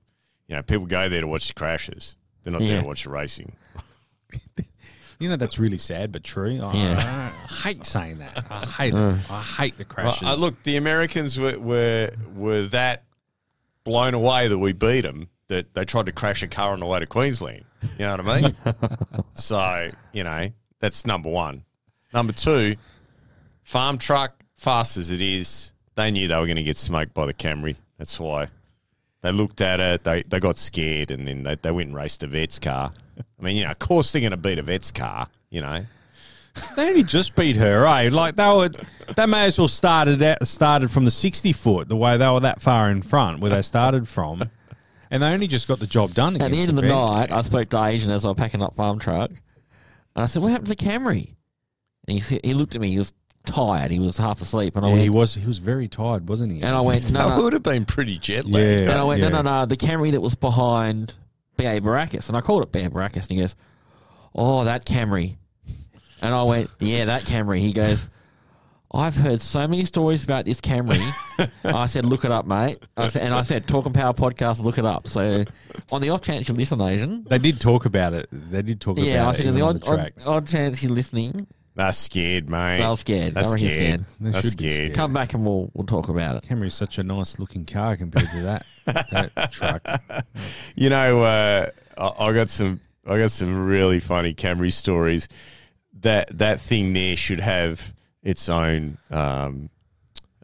you 0.48 0.56
know, 0.56 0.62
people 0.62 0.86
go 0.86 1.08
there 1.08 1.20
to 1.20 1.26
watch 1.26 1.48
the 1.48 1.54
crashes. 1.54 2.16
They're 2.42 2.52
not 2.52 2.60
there 2.60 2.76
Yeah. 2.76 2.80
to 2.80 2.86
watch 2.86 3.04
the 3.04 3.10
racing. 3.10 3.52
You 5.18 5.30
know 5.30 5.36
that's 5.36 5.58
really 5.58 5.78
sad 5.78 6.12
but 6.12 6.24
true. 6.24 6.60
I, 6.62 6.74
Yeah. 6.76 7.32
I 7.48 7.52
hate 7.68 7.86
saying 7.86 8.18
that. 8.18 8.44
I 8.50 8.66
hate 8.66 8.92
it. 8.92 9.30
I 9.30 9.40
hate 9.42 9.78
the 9.78 9.84
Well, 9.84 9.94
crashes. 10.12 10.28
uh, 10.28 10.34
look, 10.34 10.62
the 10.64 10.76
Americans 10.76 11.38
were, 11.40 11.58
were 11.58 12.10
were 12.34 12.62
that 12.68 13.04
blown 13.82 14.12
away 14.12 14.48
that 14.48 14.58
we 14.58 14.74
beat 14.74 15.02
them 15.02 15.30
that 15.48 15.72
they 15.72 15.86
tried 15.86 16.04
to 16.06 16.12
crash 16.12 16.42
a 16.42 16.48
car 16.48 16.72
on 16.72 16.80
the 16.80 16.86
way 16.86 17.00
to 17.00 17.06
Queensland. 17.06 17.64
You 17.98 18.04
know 18.04 18.16
what 18.18 18.28
I 18.28 18.40
mean? 18.42 18.56
so 19.34 19.90
you 20.12 20.22
know 20.22 20.50
that's 20.80 21.06
number 21.06 21.30
one. 21.30 21.64
Number 22.12 22.34
two, 22.34 22.76
farm 23.62 23.96
truck, 23.96 24.44
fast 24.58 24.98
as 24.98 25.10
it 25.10 25.22
is, 25.22 25.72
they 25.94 26.10
knew 26.10 26.28
they 26.28 26.36
were 26.36 26.44
going 26.46 26.56
to 26.56 26.62
get 26.62 26.76
smoked 26.76 27.14
by 27.14 27.24
the 27.24 27.32
Camry. 27.32 27.76
That's 27.96 28.20
why 28.20 28.48
they 29.26 29.32
looked 29.32 29.60
at 29.60 29.80
it. 29.80 30.04
They 30.04 30.22
they 30.22 30.38
got 30.40 30.56
scared 30.58 31.10
and 31.10 31.26
then 31.26 31.42
they, 31.42 31.56
they 31.56 31.70
went 31.70 31.88
and 31.88 31.96
raced 31.96 32.22
a 32.22 32.26
vet's 32.26 32.58
car. 32.58 32.90
I 33.38 33.42
mean, 33.42 33.56
you 33.56 33.64
know, 33.64 33.70
of 33.70 33.78
course 33.78 34.12
they're 34.12 34.20
going 34.20 34.30
to 34.30 34.36
beat 34.36 34.58
a 34.58 34.62
vet's 34.62 34.90
car. 34.90 35.28
You 35.50 35.62
know, 35.62 35.84
They 36.76 36.88
only 36.88 37.02
just 37.02 37.34
beat 37.34 37.56
her, 37.56 37.86
eh? 37.86 38.08
Like 38.10 38.36
they 38.36 38.46
were, 38.46 38.70
they 39.14 39.26
may 39.26 39.46
as 39.46 39.58
well 39.58 39.68
started 39.68 40.22
out, 40.22 40.46
started 40.46 40.90
from 40.90 41.04
the 41.04 41.10
sixty 41.10 41.52
foot, 41.52 41.88
the 41.88 41.96
way 41.96 42.16
they 42.16 42.28
were 42.28 42.40
that 42.40 42.62
far 42.62 42.90
in 42.90 43.02
front, 43.02 43.40
where 43.40 43.50
they 43.50 43.62
started 43.62 44.08
from, 44.08 44.50
and 45.10 45.22
they 45.22 45.28
only 45.28 45.46
just 45.46 45.68
got 45.68 45.78
the 45.78 45.86
job 45.86 46.14
done. 46.14 46.34
At 46.36 46.38
the 46.40 46.46
against 46.46 46.68
end 46.68 46.70
of 46.70 46.76
the 46.76 46.82
Vet. 46.82 46.90
night, 46.96 47.32
I 47.32 47.42
spoke 47.42 47.68
to 47.70 47.76
AZN 47.76 48.10
as 48.10 48.24
I 48.24 48.28
was 48.28 48.36
packing 48.36 48.62
up 48.62 48.74
farm 48.74 48.98
truck, 48.98 49.30
and 49.30 49.38
I 50.22 50.26
said, 50.26 50.42
"What 50.42 50.50
happened 50.50 50.68
to 50.68 50.74
the 50.74 50.84
Camry?" 50.84 51.34
And 52.08 52.18
he 52.18 52.40
he 52.42 52.54
looked 52.54 52.74
at 52.74 52.80
me. 52.80 52.90
He 52.90 52.98
was 52.98 53.12
tired. 53.46 53.90
He 53.90 53.98
was 53.98 54.18
half 54.18 54.40
asleep, 54.42 54.76
and 54.76 54.84
I 54.84 54.88
Yeah, 54.88 54.92
went, 54.94 55.02
he 55.04 55.10
was 55.10 55.34
he 55.34 55.46
was 55.46 55.58
very 55.58 55.88
tired, 55.88 56.28
wasn't 56.28 56.52
he? 56.52 56.60
and 56.62 56.74
I 56.76 56.80
went, 56.80 57.10
"No, 57.10 57.20
that 57.28 57.36
no." 57.38 57.44
would 57.44 57.52
have 57.54 57.62
been 57.62 57.84
pretty 57.84 58.18
jet 58.18 58.44
Yeah. 58.46 58.58
lagged. 58.58 58.80
And 58.88 58.98
I 58.98 59.04
went, 59.04 59.20
yeah. 59.22 59.28
no, 59.30 59.42
no, 59.42 59.60
no, 59.60 59.66
the 59.66 59.76
Camry 59.76 60.12
that 60.12 60.20
was 60.20 60.34
behind 60.34 61.14
B.A. 61.56 61.80
Baracus. 61.80 62.28
And 62.28 62.36
I 62.36 62.40
called 62.42 62.62
it 62.62 62.72
B.A. 62.72 62.90
Baracus. 62.90 63.28
And 63.28 63.30
he 63.30 63.38
goes, 63.38 63.56
oh, 64.34 64.64
that 64.64 64.84
Camry. 64.84 65.36
And 66.20 66.34
I 66.34 66.42
went, 66.42 66.70
yeah, 66.80 67.06
that 67.06 67.22
Camry. 67.24 67.58
He 67.60 67.72
goes, 67.72 68.06
I've 68.92 69.16
heard 69.16 69.40
so 69.40 69.66
many 69.66 69.84
stories 69.84 70.24
about 70.24 70.44
this 70.44 70.60
Camry. 70.60 71.12
I 71.64 71.86
said, 71.86 72.04
look 72.04 72.24
it 72.24 72.30
up, 72.30 72.46
mate. 72.46 72.78
I 72.96 73.08
said, 73.08 73.22
and 73.22 73.34
I 73.34 73.42
said, 73.42 73.66
Talk 73.66 73.84
and 73.86 73.94
Power 73.94 74.14
podcast, 74.14 74.62
look 74.62 74.78
it 74.78 74.84
up. 74.86 75.08
So 75.08 75.44
on 75.90 76.00
the 76.00 76.10
off 76.10 76.20
chance 76.22 76.48
you 76.48 76.54
listen, 76.54 76.78
AZN. 76.78 77.28
They 77.28 77.38
did 77.38 77.60
talk 77.60 77.84
about 77.84 78.14
it. 78.14 78.28
They 78.32 78.62
did 78.62 78.80
talk 78.80 78.96
Yeah, 78.98 79.14
about 79.22 79.26
I 79.26 79.30
it. 79.30 79.34
said, 79.34 79.46
in 79.46 79.54
even 79.56 79.60
the 79.60 79.66
on 79.66 79.68
odd, 79.76 79.80
the 79.82 79.86
track. 79.96 80.12
odd, 80.24 80.26
odd 80.26 80.46
chance 80.46 80.82
you're 80.82 80.92
listening, 80.92 81.46
That's 81.76 81.98
scared, 81.98 82.48
mate. 82.48 82.80
I 82.82 82.88
was 82.88 83.00
scared. 83.00 83.34
That's 83.34 83.48
I 83.48 83.52
reckon 83.52 83.68
scared. 83.68 83.84
scared. 83.84 84.04
They 84.18 84.30
That's 84.30 84.48
should 84.48 84.56
be 84.58 84.62
scared. 84.70 84.74
scared. 84.86 84.94
come 84.96 85.12
back 85.12 85.34
and 85.34 85.44
we'll, 85.44 85.70
we'll 85.74 85.86
talk 85.86 86.08
about 86.08 86.36
it. 86.42 86.48
Camry's 86.48 86.72
such 86.74 86.96
a 86.98 87.02
nice 87.04 87.38
looking 87.38 87.66
car 87.66 87.98
compared 87.98 88.30
to 88.30 88.42
that 88.42 88.66
that 89.34 89.52
truck. 89.52 89.86
You 90.74 90.88
know, 90.88 91.22
uh, 91.22 91.68
I, 91.98 92.12
I 92.28 92.32
got 92.32 92.48
some. 92.50 92.80
I 93.06 93.18
got 93.18 93.30
some 93.30 93.66
really 93.66 94.00
funny 94.00 94.34
Camry 94.34 94.72
stories. 94.72 95.28
That 96.00 96.38
that 96.38 96.60
thing 96.60 96.92
there 96.94 97.14
should 97.14 97.40
have 97.40 97.94
its 98.22 98.48
own 98.48 98.96
um, 99.10 99.68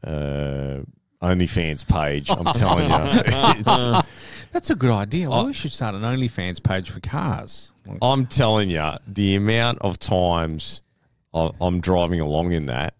uh, 0.04 0.80
OnlyFans 1.22 1.86
page. 1.88 2.30
I'm 2.30 2.44
telling 2.54 2.90
you, 2.90 3.22
it's, 3.26 4.06
That's 4.52 4.70
a 4.70 4.74
good 4.74 4.90
idea. 4.92 5.30
Well, 5.30 5.46
we 5.46 5.52
should 5.54 5.72
start 5.72 5.94
an 5.94 6.02
OnlyFans 6.02 6.62
page 6.62 6.90
for 6.90 7.00
cars. 7.00 7.72
Like, 7.86 7.98
I'm 8.02 8.26
telling 8.26 8.68
you, 8.70 8.90
the 9.06 9.34
amount 9.34 9.78
of 9.80 9.98
times 9.98 10.82
I- 10.82 10.91
I'm 11.34 11.80
driving 11.80 12.20
along 12.20 12.52
in 12.52 12.66
that, 12.66 12.94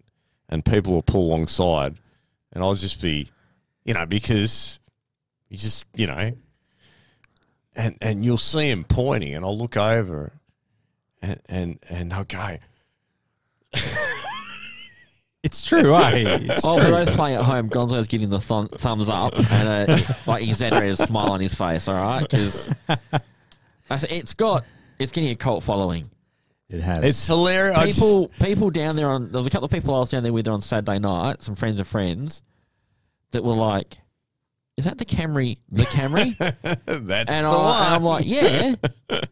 and 0.49 0.64
people 0.64 0.95
will 0.95 1.03
pull 1.03 1.28
alongside, 1.28 1.97
and 2.53 2.62
I'll 2.64 2.74
just 2.74 3.01
be, 3.03 3.30
you 3.85 3.95
know, 3.95 4.07
because 4.07 4.78
you 5.49 5.59
just, 5.59 5.85
you 5.95 6.07
know, 6.07 6.33
and 7.76 7.97
and 8.01 8.24
you'll 8.24 8.39
see 8.39 8.70
him 8.70 8.85
pointing, 8.85 9.35
and 9.35 9.45
I'll 9.45 9.57
look 9.59 9.76
over, 9.76 10.33
and 11.20 11.41
and 11.47 11.78
and 11.91 12.11
they'll 12.12 12.24
go, 12.24 12.57
It's 15.43 15.64
true, 15.64 15.97
eh? 15.97 16.39
It's 16.41 16.64
Oh, 16.64 16.76
for 16.78 16.85
true. 16.85 16.91
those 16.93 17.11
playing 17.16 17.37
at 17.37 17.43
home, 17.43 17.68
Gonzo's 17.68 18.07
giving 18.07 18.28
the 18.30 18.39
thumb, 18.39 18.68
thumbs 18.68 19.09
up 19.09 19.37
and 19.37 19.91
a 19.91 20.16
like 20.24 20.47
exaggerated 20.47 20.99
smile 20.99 21.33
on 21.33 21.41
his 21.41 21.53
face. 21.53 21.89
All 21.89 21.95
right, 21.97 22.20
because 22.20 22.68
it's 24.09 24.35
got 24.35 24.64
it's 25.01 25.11
getting 25.11 25.30
a 25.30 25.35
cult 25.35 25.64
following. 25.64 26.09
It 26.73 26.81
has. 26.81 26.99
it's 27.05 27.27
hilarious. 27.27 27.77
I 27.77 27.87
just- 27.87 28.01
People, 28.01 28.29
people 28.41 28.70
down 28.70 28.97
there 28.97 29.11
on 29.11 29.31
there 29.31 29.39
was 29.39 29.47
a 29.47 29.51
couple 29.51 29.66
of 29.66 29.70
people 29.70 29.95
I 29.95 29.99
was 30.01 30.11
down 30.11 30.23
there 30.23 30.33
with 30.33 30.49
on 30.49 30.61
Saturday 30.62 30.99
night, 30.99 31.43
some 31.43 31.55
friends 31.55 31.79
of 31.81 31.87
friends, 31.87 32.43
that 33.33 33.45
were 33.45 33.55
like, 33.55 33.99
"Is 34.77 34.87
that 34.87 34.97
the 34.99 35.05
Camry? 35.05 35.59
The 35.70 35.85
Camry?" 35.85 36.37
that's 36.39 37.31
and, 37.31 37.47
the 37.47 37.51
I, 37.51 37.55
one. 37.57 37.85
and 37.87 37.95
I'm 37.95 38.03
like, 38.05 38.25
"Yeah." 38.27 38.75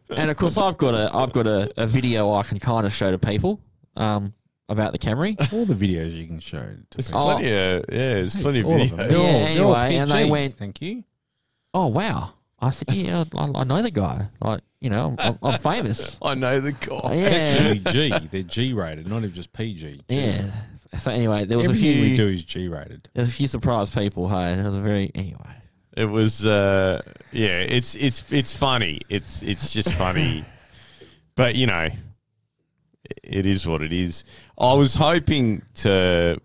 and 0.09 0.29
of 0.31 0.37
course, 0.37 0.57
I've 0.57 0.77
got 0.77 0.93
a 0.93 1.09
I've 1.15 1.33
got 1.33 1.47
a, 1.47 1.71
a 1.81 1.87
video 1.87 2.31
I 2.33 2.43
can 2.43 2.59
kind 2.59 2.85
of 2.85 2.93
show 2.93 3.09
to 3.11 3.17
people 3.17 3.59
um, 3.95 4.33
about 4.69 4.91
the 4.93 4.99
Camry. 4.99 5.35
all 5.51 5.65
the 5.65 5.73
videos 5.73 6.15
you 6.15 6.27
can 6.27 6.39
show. 6.39 6.59
To 6.61 6.77
There's 6.97 7.07
people. 7.07 7.23
plenty 7.23 7.47
of 7.47 7.53
yeah, 7.53 7.79
there's 7.87 8.41
plenty 8.41 8.59
of 8.59 8.65
All 8.67 8.81
of 8.81 8.89
videos. 8.89 8.99
Yeah, 8.99 9.05
all- 9.07 9.09
they're 9.17 9.63
all 9.63 9.75
anyway, 9.75 9.95
and 9.97 10.11
they 10.11 10.21
PG. 10.23 10.31
went- 10.31 10.53
Thank 10.57 10.81
you. 10.81 11.03
Oh 11.73 11.87
wow! 11.87 12.33
I 12.61 12.69
said, 12.69 12.93
"Yeah, 12.93 13.23
I, 13.35 13.51
I 13.55 13.63
know 13.63 13.81
the 13.81 13.91
guy. 13.91 14.27
Like, 14.39 14.61
you 14.79 14.89
know, 14.89 15.15
I'm, 15.19 15.37
I'm 15.41 15.59
famous." 15.59 16.17
I 16.21 16.35
know 16.35 16.59
the 16.59 16.73
guy. 16.73 17.13
Yeah, 17.13 17.27
Actually, 17.27 18.09
G. 18.09 18.27
They're 18.31 18.43
G 18.43 18.73
rated, 18.73 19.07
not 19.07 19.19
even 19.19 19.33
just 19.33 19.51
PG. 19.53 19.97
G. 19.97 20.01
yeah. 20.09 20.51
So 20.99 21.09
anyway, 21.09 21.45
there 21.45 21.57
was 21.57 21.67
Everything 21.67 21.89
a 21.89 21.93
few. 21.93 22.01
we 22.01 22.15
do 22.15 22.27
is 22.27 22.43
G 22.43 22.67
rated. 22.67 23.09
There's 23.13 23.29
a 23.29 23.31
few 23.31 23.47
surprised 23.47 23.93
people. 23.93 24.27
Hey, 24.27 24.53
it 24.53 24.63
was 24.65 24.75
a 24.75 24.81
very 24.81 25.09
anyway. 25.15 25.55
It 25.95 26.05
was 26.05 26.45
uh 26.45 27.01
yeah, 27.31 27.59
it's 27.61 27.95
it's 27.95 28.31
it's 28.31 28.55
funny. 28.55 28.99
It's 29.09 29.41
it's 29.41 29.71
just 29.71 29.93
funny. 29.95 30.43
but 31.35 31.55
you 31.55 31.65
know, 31.67 31.87
it 33.23 33.45
is 33.45 33.65
what 33.67 33.81
it 33.81 33.93
is. 33.93 34.23
I 34.57 34.73
was 34.73 34.95
hoping 34.95 35.61
to 35.75 36.39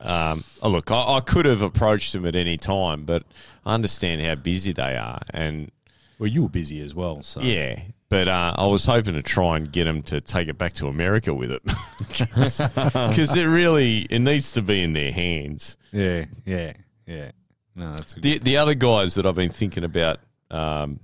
um 0.00 0.44
oh 0.62 0.68
look, 0.68 0.90
I, 0.90 1.16
I 1.16 1.20
could 1.20 1.46
have 1.46 1.62
approached 1.62 2.14
him 2.14 2.26
at 2.26 2.36
any 2.36 2.56
time, 2.58 3.04
but 3.04 3.24
I 3.66 3.74
understand 3.74 4.20
how 4.22 4.34
busy 4.34 4.72
they 4.72 4.96
are 4.96 5.20
and 5.30 5.70
Well, 6.18 6.28
you 6.28 6.42
were 6.44 6.48
busy 6.48 6.80
as 6.82 6.94
well, 6.94 7.22
so 7.22 7.40
yeah. 7.40 7.80
But 8.10 8.28
uh, 8.28 8.54
I 8.56 8.66
was 8.66 8.84
hoping 8.84 9.14
to 9.14 9.22
try 9.22 9.56
and 9.56 9.72
get 9.72 9.84
them 9.84 10.00
to 10.02 10.20
take 10.20 10.46
it 10.48 10.56
back 10.58 10.74
to 10.74 10.86
America 10.86 11.34
with 11.34 11.50
it, 11.50 11.62
because 12.08 12.60
it 13.36 13.44
really 13.44 14.00
it 14.10 14.20
needs 14.20 14.52
to 14.52 14.62
be 14.62 14.82
in 14.82 14.92
their 14.92 15.10
hands. 15.12 15.76
yeah, 15.90 16.26
yeah, 16.44 16.74
yeah. 17.06 17.30
No, 17.74 17.92
that's 17.92 18.12
a 18.12 18.16
good. 18.16 18.22
The 18.22 18.38
the 18.38 18.56
other 18.58 18.74
guys 18.74 19.14
that 19.14 19.26
I've 19.26 19.34
been 19.34 19.50
thinking 19.50 19.82
about 19.82 20.20
um, 20.50 21.00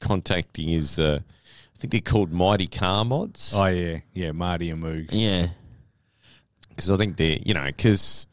contacting 0.00 0.70
is 0.70 0.98
uh, 0.98 1.20
I 1.22 1.78
think 1.78 1.92
they're 1.92 2.00
called 2.00 2.32
Mighty 2.32 2.66
Car 2.66 3.04
Mods 3.04 3.52
Oh 3.54 3.66
yeah, 3.66 3.98
yeah. 4.12 4.32
Marty 4.32 4.70
and 4.70 4.82
Moog. 4.82 5.08
Yeah, 5.12 5.48
because 6.70 6.90
I 6.90 6.96
think 6.96 7.16
they're 7.16 7.38
you 7.44 7.54
know 7.54 7.66
because 7.66 8.26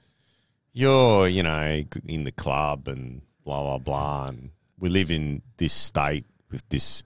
you're 0.74 1.28
you 1.28 1.43
know 1.43 1.84
in 2.07 2.24
the 2.24 2.32
club 2.32 2.88
and 2.88 3.22
blah 3.48 3.62
blah 3.64 3.78
blah 3.78 4.26
and 4.28 4.50
we 4.78 4.89
live 4.89 5.10
in 5.10 5.41
this 5.56 5.72
state 5.72 6.26
with 6.52 6.68
this 6.70 7.02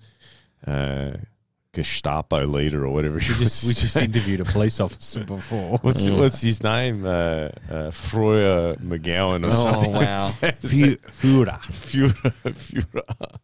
uh, 0.66 1.12
Gestapo 1.74 2.46
leader 2.48 2.84
or 2.86 2.89
whatever. 2.89 3.16
We 3.16 3.22
just 3.22 3.64
we 3.68 3.74
just 3.74 3.96
interviewed 3.96 4.42
a 4.42 4.46
police 4.46 4.80
officer 4.82 5.24
before. 5.24 5.78
What's 5.84 6.10
what's 6.10 6.42
his 6.42 6.62
name? 6.64 7.06
Uh, 7.06 7.10
uh, 7.70 7.92
Freuer 7.92 8.76
McGowan 8.80 9.44
or 9.46 9.48
Oh, 9.48 9.52
something. 9.52 9.94
wow. 9.94 10.28
Fu- 10.30 10.98
Führer. 11.20 11.60
Führer, 11.72 12.34
Führer. 12.66 13.38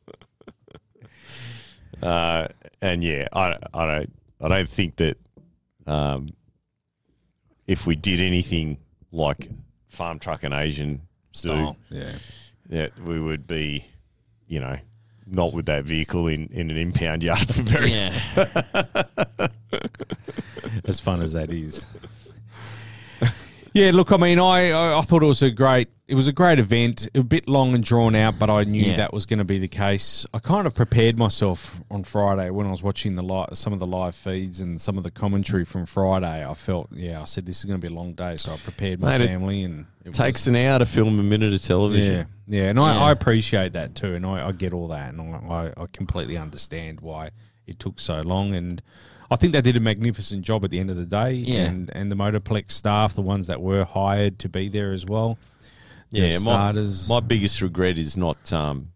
uh, 2.02 2.48
and 2.82 3.04
yeah, 3.04 3.28
I, 3.32 3.58
I 3.74 3.86
don't, 3.86 4.14
I 4.41 4.48
don't 4.50 4.70
think 4.70 4.98
that 4.98 5.18
um, 5.86 6.30
if 7.68 7.88
we 7.88 7.95
did 7.95 8.20
anything 8.22 8.78
like 9.12 9.50
farm 9.88 10.20
truck 10.20 10.43
and 10.43 10.54
AZN 10.54 11.00
do, 11.41 11.52
Oh, 11.52 11.76
yeah. 11.89 12.12
That 12.70 12.97
we 12.99 13.20
would 13.20 13.47
be, 13.47 13.86
you 14.47 14.59
know, 14.59 14.78
not 15.26 15.53
with 15.53 15.65
that 15.65 15.84
vehicle 15.84 16.28
in, 16.28 16.47
in 16.47 16.72
an 16.72 16.78
impound 16.78 17.24
yard 17.24 17.47
for 17.47 17.61
very. 17.61 17.91
yeah. 17.91 18.13
As 20.86 20.99
fun 20.99 21.22
as 21.22 21.34
that 21.34 21.51
is. 21.51 21.86
Yeah, 23.78 23.91
look, 23.91 24.11
I 24.11 24.17
mean, 24.17 24.39
I, 24.39 24.97
I 24.97 25.01
thought 25.01 25.21
it 25.23 25.28
was 25.28 25.41
a 25.41 25.51
great 25.51 25.89
it 26.07 26.15
was 26.15 26.25
a 26.28 26.32
great 26.32 26.57
event. 26.57 27.05
A 27.15 27.21
bit 27.23 27.49
long 27.49 27.75
and 27.75 27.84
drawn 27.84 28.15
out, 28.15 28.39
but 28.39 28.49
I 28.49 28.63
knew 28.63 28.82
Yeah. 28.82 28.95
that 28.95 29.11
was 29.13 29.25
going 29.25 29.39
to 29.39 29.43
be 29.45 29.59
the 29.59 29.67
case. 29.67 30.25
I 30.34 30.39
kind 30.39 30.65
of 30.65 30.73
prepared 30.73 31.17
myself 31.17 31.82
on 31.91 32.05
Friday 32.05 32.49
when 32.49 32.65
I 32.65 32.71
was 32.71 32.82
watching 32.82 33.15
the 33.15 33.21
li- 33.23 33.47
some 33.53 33.73
of 33.73 33.80
the 33.80 33.86
live 33.88 34.15
feeds 34.15 34.61
and 34.61 34.80
some 34.80 34.97
of 34.97 35.03
the 35.03 35.11
commentary 35.11 35.65
from 35.65 35.86
Friday. 35.86 36.47
I 36.49 36.53
felt, 36.53 36.88
yeah, 36.93 37.21
I 37.21 37.25
said 37.25 37.45
this 37.45 37.59
is 37.59 37.65
going 37.65 37.78
to 37.82 37.86
be 37.86 37.93
a 37.93 37.95
long 37.95 38.13
day, 38.13 38.38
so 38.38 38.53
I 38.53 38.57
prepared 38.57 39.01
my 39.01 39.17
Mate, 39.17 39.28
family 39.28 39.63
and 39.63 39.86
it 40.05 40.09
was- 40.09 40.17
Takes 40.17 40.47
an 40.47 40.55
hour 40.55 40.80
to 40.80 40.86
film 40.86 41.19
a 41.19 41.23
minute 41.23 41.53
of 41.53 41.61
television. 41.61 42.25
yeah, 42.47 42.61
yeah, 42.63 42.69
and 42.69 42.80
I, 42.80 42.93
Yeah. 42.95 43.03
I 43.03 43.11
appreciate 43.11 43.73
that 43.73 43.93
too, 43.95 44.15
and 44.15 44.25
I, 44.25 44.47
I 44.47 44.51
get 44.53 44.71
all 44.71 44.88
that, 44.88 45.13
and 45.13 45.36
I, 45.51 45.73
I 45.75 45.86
completely 45.91 46.38
understand 46.38 47.01
why 47.01 47.32
it 47.67 47.80
took 47.80 47.99
so 47.99 48.21
long, 48.21 48.55
and 48.55 48.82
I 49.30 49.36
think 49.36 49.53
they 49.53 49.61
did 49.61 49.75
a 49.75 49.80
magnificent 49.82 50.43
job 50.43 50.63
at 50.63 50.71
the 50.71 50.80
end 50.80 50.89
of 50.89 50.95
the 50.97 51.05
day, 51.05 51.34
Yeah. 51.34 51.65
and 51.65 51.89
and 51.93 52.11
the 52.11 52.15
Motorplex 52.15 52.71
staff, 52.71 53.13
the 53.13 53.21
ones 53.21 53.47
that 53.47 53.61
were 53.61 53.84
hired 53.84 54.39
to 54.39 54.49
be 54.49 54.69
there 54.69 54.93
as 54.93 55.05
well, 55.05 55.38
Yeah, 56.11 56.30
my, 56.30 56.38
starters, 56.38 57.09
my 57.09 57.19
biggest 57.19 57.61
regret 57.61 57.97
is 57.97 58.15
not 58.17 58.53
um, 58.53 58.89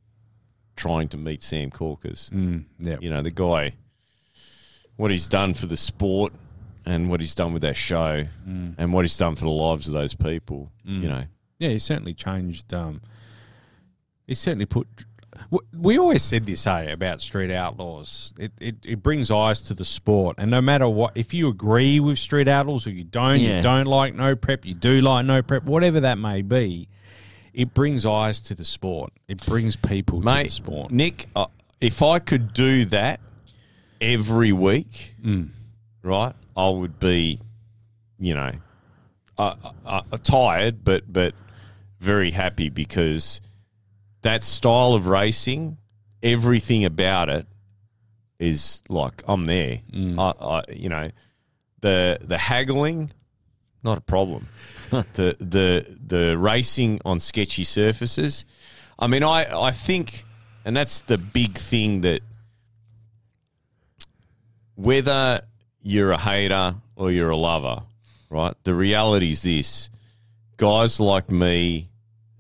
trying 0.78 1.10
to 1.10 1.18
meet 1.18 1.44
Sam 1.44 1.70
Korkis. 1.70 2.30
mm, 2.32 2.64
yeah, 2.80 2.98
You 3.02 3.10
know, 3.10 3.22
the 3.22 3.32
guy, 3.32 3.74
what 4.96 5.12
he's 5.12 5.28
done 5.28 5.54
for 5.54 5.66
the 5.66 5.78
sport 5.78 6.34
and 6.86 7.10
what 7.10 7.20
he's 7.20 7.36
done 7.36 7.52
with 7.54 7.62
that 7.64 7.76
show 7.78 8.26
Mm. 8.48 8.76
and 8.78 8.94
what 8.94 9.04
he's 9.04 9.18
done 9.18 9.36
for 9.36 9.44
the 9.44 9.50
lives 9.52 9.88
of 9.88 9.94
those 9.94 10.14
people, 10.14 10.72
you 10.86 11.08
know. 11.10 11.26
yeah, 11.60 11.70
he 11.70 11.80
certainly 11.80 12.14
changed. 12.14 12.74
Um, 12.74 13.02
he 14.28 14.34
certainly 14.36 14.66
put. 14.66 14.88
We 15.74 15.98
always 15.98 16.22
said 16.24 16.46
this, 16.46 16.64
hey, 16.66 16.92
about 16.92 17.22
Street 17.22 17.52
Outlaws. 17.52 18.34
It, 18.40 18.52
it 18.60 18.76
it 18.86 19.04
brings 19.04 19.32
eyes 19.32 19.62
to 19.64 19.74
the 19.74 19.86
sport, 19.86 20.36
and 20.40 20.52
no 20.52 20.62
matter 20.62 20.88
what, 20.88 21.12
if 21.16 21.34
you 21.34 21.48
agree 21.50 22.00
with 22.00 22.20
Street 22.20 22.48
Outlaws 22.48 22.86
or 22.88 22.92
you 22.92 23.04
don't, 23.04 23.40
Yeah. 23.40 23.58
you 23.58 23.64
don't 23.64 23.88
like 23.88 24.14
no 24.16 24.36
prep, 24.36 24.66
you 24.66 24.74
do 24.76 25.02
like 25.02 25.26
no 25.26 25.42
prep, 25.42 25.64
whatever 25.64 26.00
that 26.02 26.18
may 26.18 26.42
be, 26.42 26.88
it 27.54 27.74
brings 27.74 28.06
eyes 28.06 28.40
to 28.42 28.56
the 28.56 28.64
sport. 28.64 29.12
It 29.28 29.46
brings 29.46 29.76
people 29.76 30.22
to 30.22 30.26
the 30.28 30.50
sport. 30.50 30.92
Nick, 30.92 31.28
uh, 31.36 31.48
if 31.82 32.02
I 32.02 32.20
could 32.20 32.54
do 32.54 32.86
that 32.86 33.20
every 34.00 34.52
week, 34.52 35.16
Mm. 35.24 35.50
right, 36.04 36.34
I 36.56 36.70
would 36.70 37.00
be, 37.00 37.40
you 38.20 38.34
know, 38.36 38.52
uh, 39.38 39.56
uh, 39.86 40.02
uh, 40.12 40.18
tired, 40.24 40.84
but 40.84 41.12
but 41.12 41.34
very 42.00 42.32
happy 42.32 42.70
because 42.70 43.42
that 44.22 44.44
style 44.44 44.94
of 44.94 45.08
racing, 45.08 45.78
everything 46.22 46.86
about 46.86 47.30
it 47.30 47.48
is 48.40 48.82
like 48.90 49.24
I'm 49.28 49.46
there. 49.46 49.82
Mm. 49.94 50.20
I, 50.20 50.46
I, 50.46 50.64
you 50.74 50.90
know, 50.90 51.10
the 51.82 52.20
the 52.22 52.38
haggling, 52.38 53.12
not 53.84 53.98
a 53.98 54.02
problem. 54.02 54.48
the 54.90 55.36
the 55.40 55.86
the 56.06 56.38
racing 56.38 57.00
on 57.06 57.20
sketchy 57.20 57.64
surfaces. 57.64 58.46
I 59.00 59.08
mean, 59.08 59.24
I 59.24 59.46
I 59.54 59.72
think, 59.72 60.26
and 60.66 60.76
that's 60.76 61.02
the 61.02 61.18
big 61.18 61.58
thing 61.58 62.02
that 62.02 62.22
whether 64.76 65.42
you're 65.82 66.12
a 66.12 66.18
hater 66.18 66.76
or 66.96 67.12
you're 67.12 67.30
a 67.30 67.38
lover, 67.38 67.84
right? 68.30 68.54
The 68.64 68.74
reality 68.74 69.32
is 69.32 69.44
this: 69.44 69.90
guys 70.58 71.00
like 71.00 71.30
me, 71.32 71.90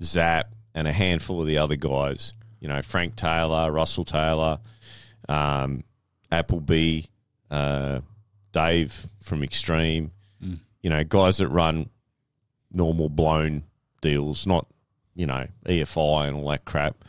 Zap, 0.01 0.51
and 0.73 0.87
a 0.87 0.91
handful 0.91 1.41
of 1.41 1.47
the 1.47 1.57
other 1.57 1.75
guys, 1.75 2.33
you 2.59 2.67
know, 2.67 2.81
Frank 2.81 3.15
Taylor, 3.15 3.71
Russell 3.71 4.05
Taylor, 4.05 4.59
um, 5.27 5.83
Appleby, 6.31 7.03
uh, 7.49 7.99
Dave 8.51 9.07
from 9.23 9.43
Extreme, 9.43 10.11
you 10.81 10.89
know, 10.89 11.03
guys 11.03 11.37
that 11.37 11.47
run 11.47 11.89
normal 12.71 13.09
blown 13.09 13.63
deals, 14.01 14.47
not, 14.47 14.65
you 15.15 15.25
know, 15.25 15.45
EFI 15.65 16.27
and 16.27 16.37
all 16.37 16.49
that 16.49 16.65
crap. 16.65 17.03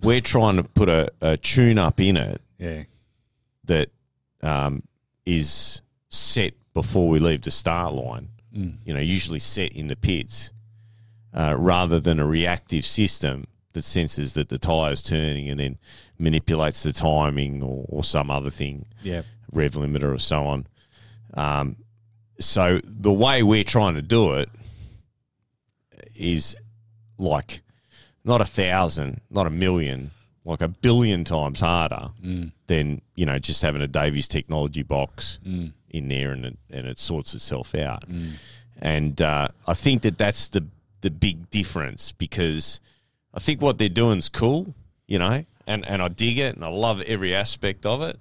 We're 0.00 0.20
trying 0.20 0.56
to 0.56 0.62
put 0.62 0.88
a, 0.88 1.10
a 1.20 1.36
tune 1.36 1.78
up 1.78 1.98
in 1.98 2.16
it 2.16 2.40
Yeah, 2.58 2.84
that 3.64 3.88
um, 4.42 4.82
is 5.26 5.80
set 6.10 6.54
before 6.74 7.08
we 7.08 7.18
leave 7.18 7.40
the 7.42 7.50
start 7.50 7.94
line. 7.94 8.28
You 8.84 8.94
know, 8.94 9.00
usually 9.00 9.40
set 9.40 9.72
in 9.72 9.88
the 9.88 9.96
pits, 9.96 10.52
uh, 11.34 11.54
rather 11.58 12.00
than 12.00 12.20
a 12.20 12.26
reactive 12.26 12.84
system 12.84 13.46
that 13.72 13.82
senses 13.82 14.34
that 14.34 14.48
the 14.48 14.58
tire's 14.58 15.02
turning 15.02 15.48
and 15.48 15.58
then 15.60 15.78
manipulates 16.18 16.82
the 16.84 16.92
timing 16.92 17.62
or, 17.62 17.84
or 17.88 18.04
some 18.04 18.30
other 18.30 18.50
thing, 18.50 18.86
yeah, 19.02 19.22
rev 19.52 19.72
limiter 19.72 20.14
or 20.14 20.18
so 20.18 20.46
on. 20.46 20.66
Um, 21.34 21.76
so 22.38 22.80
the 22.84 23.12
way 23.12 23.42
we're 23.42 23.64
trying 23.64 23.94
to 23.94 24.02
do 24.02 24.34
it 24.34 24.48
is 26.14 26.56
like 27.18 27.62
not 28.24 28.40
a 28.40 28.44
thousand, 28.44 29.20
not 29.30 29.46
a 29.46 29.50
million, 29.50 30.10
like 30.44 30.62
a 30.62 30.68
billion 30.68 31.24
times 31.24 31.60
harder 31.60 32.10
than 32.68 33.00
you 33.16 33.26
know 33.26 33.38
just 33.38 33.62
having 33.62 33.82
a 33.82 33.88
Davis 33.88 34.28
Technology 34.28 34.82
box 34.82 35.38
in 35.90 36.08
there 36.08 36.32
and 36.32 36.44
it, 36.46 36.58
and 36.70 36.86
it 36.86 36.98
sorts 36.98 37.34
itself 37.34 37.74
out. 37.74 38.04
And 38.80 39.20
uh, 39.22 39.48
I 39.66 39.74
think 39.74 40.02
that 40.02 40.18
that's 40.18 40.48
the 40.48 40.64
the 41.04 41.10
big 41.10 41.48
difference 41.50 42.10
because 42.10 42.80
I 43.32 43.38
think 43.38 43.62
what 43.62 43.78
they're 43.78 43.88
doing 43.88 44.18
is 44.18 44.28
cool, 44.28 44.74
you 45.06 45.18
know, 45.20 45.44
and 45.66 45.86
and 45.86 46.02
I 46.02 46.08
dig 46.08 46.38
it 46.38 46.56
and 46.56 46.64
I 46.64 46.68
love 46.68 47.00
every 47.02 47.34
aspect 47.34 47.86
of 47.86 48.02
it. 48.02 48.20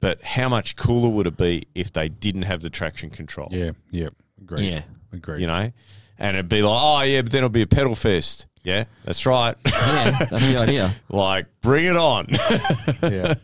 But 0.00 0.22
how 0.22 0.48
much 0.48 0.74
cooler 0.76 1.08
would 1.08 1.26
it 1.26 1.36
be 1.36 1.66
if 1.74 1.92
they 1.92 2.08
didn't 2.08 2.42
have 2.42 2.60
the 2.60 2.70
traction 2.70 3.08
control? 3.10 3.48
yeah, 3.52 3.70
yeah. 3.90 4.08
Agree. 4.42 4.68
Yeah. 4.68 4.82
agree. 5.12 5.40
You 5.40 5.46
know, 5.46 5.72
and 6.18 6.36
it'd 6.36 6.48
be 6.48 6.60
like, 6.62 6.78
oh 6.82 7.00
yeah, 7.02 7.22
but 7.22 7.30
then 7.32 7.38
it'll 7.38 7.48
be 7.50 7.62
a 7.62 7.66
pedal 7.66 7.94
fest. 7.94 8.46
Yeah, 8.64 8.84
that's 9.04 9.24
right. 9.26 9.54
Yeah, 9.66 10.10
that's 10.30 10.46
the 10.50 10.56
idea. 10.58 10.94
like, 11.10 11.46
bring 11.60 11.84
it 11.84 11.96
on. 11.96 12.26
yeah. 13.02 13.34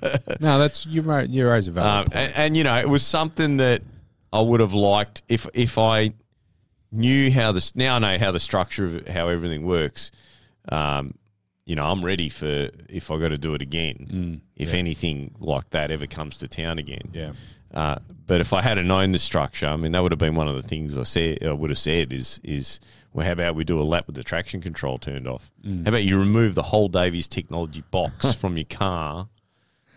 No, 0.41 0.59
that's 0.59 0.87
you. 0.87 1.03
ra- 1.03 1.21
You 1.29 1.47
raise 1.49 1.69
a 1.69 1.73
valid 1.73 1.91
Um, 1.91 2.05
point. 2.07 2.17
and, 2.17 2.35
and 2.37 2.57
you 2.57 2.65
know, 2.65 2.77
it 2.79 2.89
was 2.89 3.05
something 3.07 3.59
that 3.59 3.83
I 4.33 4.41
would 4.41 4.61
have 4.61 4.73
liked 4.73 5.21
if 5.29 5.47
if 5.55 5.77
I 5.77 6.13
knew 6.93 7.31
how 7.31 7.53
this. 7.53 7.75
Now 7.75 7.97
I 7.97 7.99
know 7.99 8.19
how 8.19 8.33
the 8.33 8.41
structure 8.41 8.87
of 8.87 9.09
how 9.09 9.29
everything 9.29 9.67
works. 9.67 10.11
Um, 10.69 11.15
you 11.65 11.77
know, 11.77 11.85
I'm 11.85 12.05
ready 12.05 12.29
for 12.29 12.71
if 12.89 13.11
I 13.11 13.19
got 13.19 13.29
to 13.29 13.39
do 13.39 13.55
it 13.55 13.63
again. 13.63 14.41
if 14.57 14.75
anything 14.75 15.35
like 15.39 15.71
that 15.71 15.91
ever 15.91 16.07
comes 16.07 16.37
to 16.39 16.49
town 16.49 16.79
again. 16.79 17.11
Yeah. 17.13 17.33
Uh, 17.73 17.99
but 18.27 18.41
if 18.41 18.53
I 18.53 18.61
had 18.61 18.85
known 18.85 19.13
the 19.13 19.19
structure, 19.19 19.67
I 19.67 19.77
mean, 19.77 19.93
that 19.93 20.03
would 20.03 20.11
have 20.11 20.19
been 20.19 20.35
one 20.35 20.49
of 20.49 20.57
the 20.57 20.67
things 20.67 20.99
I 20.99 21.05
said. 21.05 21.45
I 21.45 21.53
would 21.53 21.71
have 21.71 21.79
said 21.79 22.13
is 22.13 22.41
is 22.43 22.81
well, 23.13 23.27
how 23.27 23.33
about 23.33 23.55
we 23.55 23.65
do 23.65 23.81
a 23.81 23.85
lap 23.85 24.07
with 24.07 24.17
the 24.17 24.25
traction 24.25 24.61
control 24.61 24.99
turned 24.99 25.27
off? 25.27 25.51
How 25.65 25.89
about 25.91 26.03
you 26.05 26.19
remove 26.19 26.55
the 26.55 26.63
whole 26.63 26.89
Davis 26.89 27.29
Technology 27.29 27.83
box 27.91 28.35
from 28.41 28.57
your 28.57 28.67
car, 28.67 29.29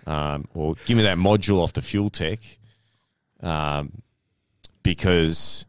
um, 0.05 0.47
or 0.53 0.75
give 0.85 0.97
me 0.97 1.03
that 1.03 1.17
module 1.17 1.59
off 1.63 1.73
the 1.73 1.81
FuelTech, 1.81 2.57
um, 3.41 4.01
because 4.81 5.65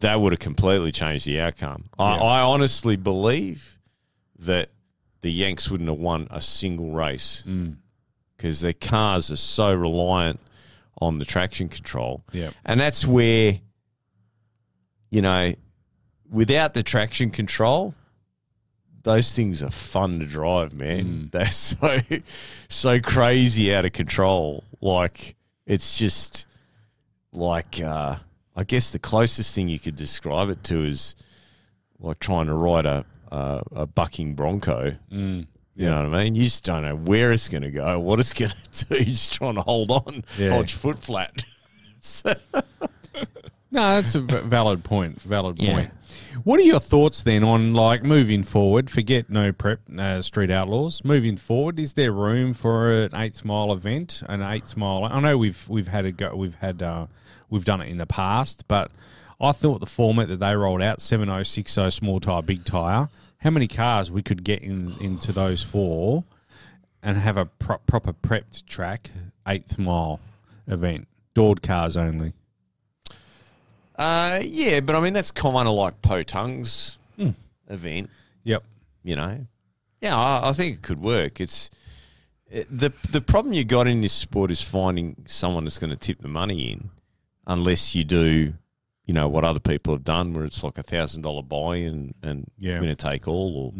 that 0.00 0.20
would 0.20 0.32
have 0.32 0.38
completely 0.40 0.92
changed 0.92 1.26
the 1.26 1.40
outcome. 1.40 1.84
I, 1.98 2.16
Yeah. 2.16 2.22
I 2.22 2.40
honestly 2.42 2.96
believe 2.96 3.78
that 4.38 4.70
the 5.20 5.30
Yanks 5.32 5.68
wouldn't 5.70 5.88
have 5.90 5.98
won 5.98 6.28
a 6.30 6.40
single 6.40 6.92
race 6.92 7.42
because 8.36 8.60
their 8.60 8.72
cars 8.72 9.30
are 9.30 9.36
so 9.36 9.74
reliant 9.74 10.38
on 11.00 11.18
the 11.18 11.24
traction 11.24 11.68
control. 11.68 12.22
Yep. 12.32 12.54
And 12.64 12.78
that's 12.80 13.04
where, 13.06 13.58
you 15.10 15.22
know, 15.22 15.54
without 16.30 16.74
the 16.74 16.82
traction 16.82 17.30
control, 17.30 17.94
those 19.02 19.32
things 19.32 19.62
are 19.62 19.70
fun 19.70 20.20
to 20.20 20.26
drive, 20.26 20.72
man. 20.74 21.28
They're 21.32 21.46
so 21.46 22.00
so 22.68 23.00
crazy 23.00 23.74
out 23.74 23.84
of 23.84 23.92
control. 23.92 24.64
Like 24.80 25.34
it's 25.66 25.98
just 25.98 26.46
like 27.32 27.80
uh 27.80 28.16
I 28.58 28.64
guess 28.64 28.90
the 28.90 28.98
closest 28.98 29.54
thing 29.54 29.68
you 29.68 29.78
could 29.78 29.94
describe 29.94 30.48
it 30.50 30.64
to 30.64 30.82
is 30.84 31.14
like 32.00 32.18
trying 32.18 32.46
to 32.46 32.54
ride 32.54 32.86
a 32.86 33.04
a, 33.30 33.62
a 33.72 33.86
bucking 33.86 34.34
bronco. 34.34 34.96
You 35.10 35.46
know 35.76 36.02
what 36.02 36.12
I 36.14 36.24
mean? 36.24 36.34
You 36.34 36.42
just 36.44 36.64
don't 36.64 36.82
know 36.82 36.96
where 36.96 37.30
it's 37.30 37.48
going 37.48 37.62
to 37.62 37.70
go, 37.70 38.00
what 38.00 38.18
it's 38.18 38.32
going 38.40 38.50
to 38.72 38.84
do. 38.86 38.94
You're 38.96 39.04
just 39.04 39.32
trying 39.32 39.54
to 39.54 39.60
hold 39.62 39.90
on, 39.92 40.24
Yeah. 40.36 40.50
hold 40.50 40.70
your 40.72 40.78
foot 40.78 40.98
flat. 41.04 41.42
No, 43.70 43.82
that's 44.00 44.14
a 44.14 44.20
valid 44.20 44.82
point. 44.82 45.20
Valid 45.22 45.58
Yeah. 45.60 45.72
point. 45.74 45.90
What 46.42 46.58
are 46.58 46.62
your 46.62 46.80
thoughts 46.80 47.22
then 47.22 47.44
on 47.44 47.74
like 47.74 48.02
moving 48.02 48.42
forward? 48.42 48.88
Forget 48.88 49.28
no 49.28 49.52
prep, 49.52 49.80
uh, 49.98 50.22
street 50.22 50.50
outlaws. 50.50 51.04
Moving 51.04 51.36
forward, 51.36 51.78
is 51.78 51.92
there 51.92 52.10
room 52.10 52.54
for 52.54 52.90
an 52.90 53.14
eighth 53.14 53.44
mile 53.44 53.70
event? 53.70 54.22
An 54.26 54.40
eighth 54.40 54.74
mile. 54.74 55.04
I 55.04 55.20
know 55.20 55.36
we've 55.36 55.68
we've 55.68 55.88
had 55.88 56.06
a 56.06 56.12
go. 56.12 56.34
We've 56.34 56.54
had 56.54 56.82
uh, 56.82 57.08
we've 57.50 57.64
done 57.64 57.80
it 57.80 57.88
in 57.88 57.98
the 57.98 58.06
past, 58.06 58.64
but 58.68 58.90
I 59.40 59.52
thought 59.52 59.80
the 59.80 59.86
format 59.86 60.28
that 60.28 60.40
they 60.40 60.54
rolled 60.54 60.82
out 60.82 61.00
seven 61.00 61.28
oh 61.28 61.42
six 61.42 61.76
oh 61.78 61.90
small 61.90 62.20
tire, 62.20 62.42
big 62.42 62.64
tire. 62.64 63.08
How 63.38 63.50
many 63.50 63.68
cars 63.68 64.10
we 64.10 64.22
could 64.22 64.42
get 64.42 64.62
in 64.62 64.92
into 65.00 65.32
those 65.32 65.62
four, 65.62 66.24
and 67.02 67.16
have 67.16 67.36
a 67.36 67.46
pro- 67.46 67.78
proper 67.78 68.12
prepped 68.12 68.66
track 68.66 69.10
eighth 69.46 69.78
mile 69.78 70.20
event, 70.66 71.06
doored 71.34 71.62
cars 71.62 71.96
only. 71.96 72.32
Uh, 73.96 74.40
yeah, 74.42 74.80
but 74.80 74.94
I 74.94 75.00
mean 75.00 75.12
that's 75.12 75.30
kind 75.30 75.68
of 75.68 75.74
like 75.74 76.02
Potung's 76.02 76.98
event. 77.68 78.10
Yep. 78.44 78.64
You 79.04 79.16
know, 79.16 79.46
yeah, 80.00 80.16
I, 80.16 80.50
I 80.50 80.52
think 80.52 80.76
it 80.76 80.82
could 80.82 81.00
work. 81.00 81.40
It's 81.40 81.70
it, 82.50 82.66
the 82.70 82.92
the 83.10 83.20
problem 83.20 83.54
you 83.54 83.64
got 83.64 83.86
in 83.86 84.00
this 84.00 84.12
sport 84.12 84.50
is 84.50 84.60
finding 84.60 85.24
someone 85.26 85.64
that's 85.64 85.78
going 85.78 85.90
to 85.90 85.96
tip 85.96 86.20
the 86.20 86.28
money 86.28 86.72
in, 86.72 86.90
unless 87.48 87.94
you 87.96 88.04
do, 88.04 88.54
you 89.04 89.14
know, 89.14 89.26
what 89.26 89.42
other 89.44 89.58
people 89.60 89.94
have 89.94 90.04
done, 90.04 90.32
where 90.34 90.44
it's 90.44 90.62
like 90.62 90.78
a 90.78 90.82
thousand 90.84 91.22
dollar 91.22 91.42
buy 91.42 91.76
and 91.78 92.14
and 92.22 92.48
Yeah. 92.58 92.78
winner 92.80 92.94
take 92.94 93.26
all 93.26 93.56
or 93.56 93.72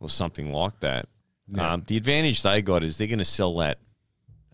or 0.00 0.08
something 0.08 0.50
like 0.52 0.80
that. 0.80 1.08
Yeah. 1.48 1.72
Um, 1.74 1.82
the 1.86 1.96
advantage 1.98 2.42
they 2.42 2.62
got 2.62 2.82
is 2.82 2.96
they're 2.96 3.06
going 3.08 3.18
to 3.18 3.24
sell 3.24 3.54
that 3.56 3.78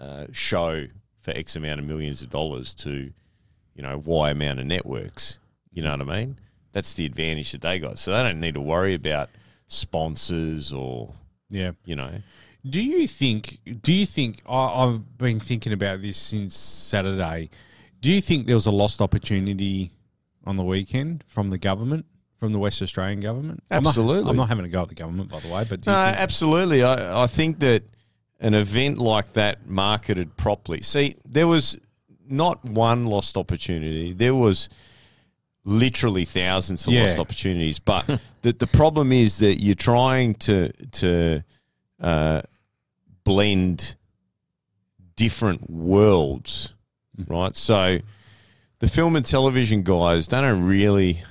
uh, 0.00 0.26
show 0.32 0.86
for 1.20 1.30
X 1.32 1.54
amount 1.56 1.78
of 1.80 1.86
millions 1.86 2.22
of 2.22 2.30
dollars 2.30 2.74
to, 2.74 3.12
you 3.74 3.82
know, 3.82 3.98
Y 4.04 4.30
amount 4.30 4.58
of 4.60 4.66
networks. 4.66 5.38
You 5.72 5.82
know 5.82 5.90
what 5.92 6.00
I 6.00 6.04
mean? 6.04 6.38
That's 6.72 6.94
the 6.94 7.04
advantage 7.06 7.52
that 7.52 7.60
they 7.60 7.78
got. 7.78 7.98
So 7.98 8.12
they 8.12 8.22
don't 8.22 8.40
need 8.40 8.54
to 8.54 8.60
worry 8.60 8.94
about 8.94 9.30
sponsors 9.66 10.72
or, 10.72 11.14
Yeah. 11.50 11.72
you 11.84 11.96
know. 11.96 12.20
Do 12.68 12.82
you 12.82 13.06
think? 13.06 13.58
Do 13.82 13.92
you 13.92 14.04
think? 14.06 14.42
I, 14.48 14.56
I've 14.84 15.16
been 15.18 15.40
thinking 15.40 15.72
about 15.72 16.02
this 16.02 16.16
since 16.18 16.56
Saturday. 16.56 17.50
Do 18.00 18.10
you 18.10 18.20
think 18.20 18.46
there 18.46 18.54
was 18.54 18.66
a 18.66 18.70
lost 18.70 19.00
opportunity 19.00 19.90
on 20.44 20.56
the 20.56 20.62
weekend 20.64 21.24
from 21.26 21.50
the 21.50 21.58
government, 21.58 22.06
from 22.38 22.52
the 22.52 22.58
West 22.58 22.80
Australian 22.82 23.20
government? 23.20 23.62
I'm 23.70 23.82
not- 23.82 23.90
Absolutely. 23.90 24.30
I'm 24.30 24.36
not, 24.36 24.48
having 24.48 24.64
a 24.64 24.68
go 24.68 24.82
at 24.82 24.88
the 24.88 24.94
government, 24.94 25.30
by 25.30 25.40
the 25.40 25.48
way, 25.48 25.64
but 25.68 25.80
do 25.80 25.90
you 25.90 25.96
No, 25.96 26.04
think- 26.06 26.18
absolutely. 26.18 26.82
I, 26.84 27.24
I 27.24 27.26
think 27.26 27.58
that 27.60 27.82
an 28.40 28.54
event 28.54 28.98
like 28.98 29.32
that 29.32 29.66
marketed 29.68 30.36
properly. 30.36 30.80
See, 30.82 31.16
there 31.28 31.48
was 31.48 31.76
not 32.28 32.64
one 32.64 33.06
lost 33.06 33.36
opportunity. 33.36 34.12
There 34.12 34.34
was 34.34 34.68
literally 35.64 36.24
thousands 36.24 36.86
of 36.86 36.92
Yeah. 36.92 37.02
lost 37.02 37.18
opportunities. 37.18 37.78
But 37.80 38.06
the, 38.42 38.52
the 38.52 38.66
problem 38.68 39.10
is 39.12 39.38
that 39.38 39.60
you're 39.60 39.74
trying 39.74 40.34
to 40.34 40.70
to 40.92 41.42
uh, 42.00 42.42
blend 43.24 43.96
different 45.16 45.68
worlds, 45.68 46.74
right? 47.26 47.56
So 47.56 47.98
the 48.78 48.88
film 48.88 49.16
and 49.16 49.26
television 49.26 49.82
guys 49.82 50.28
they 50.28 50.40
don't 50.40 50.64
really 50.64 51.22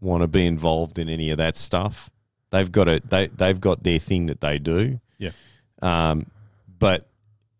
want 0.00 0.22
to 0.22 0.26
be 0.28 0.46
involved 0.46 0.98
in 0.98 1.08
any 1.08 1.30
of 1.30 1.38
that 1.38 1.56
stuff. 1.56 2.10
They've 2.50 2.70
got 2.70 2.88
a 2.88 3.00
they 3.04 3.26
they've 3.28 3.60
got 3.60 3.82
their 3.82 3.98
thing 3.98 4.26
that 4.26 4.40
they 4.40 4.58
do. 4.58 5.00
yeah, 5.18 5.30
Um, 5.82 6.26
but 6.78 7.08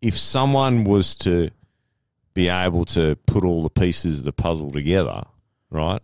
if 0.01 0.17
someone 0.17 0.83
was 0.83 1.15
to 1.17 1.49
be 2.33 2.49
able 2.49 2.85
to 2.85 3.15
put 3.25 3.43
all 3.43 3.63
the 3.63 3.69
pieces 3.69 4.19
of 4.19 4.25
the 4.25 4.31
puzzle 4.31 4.71
together, 4.71 5.23
right? 5.71 6.01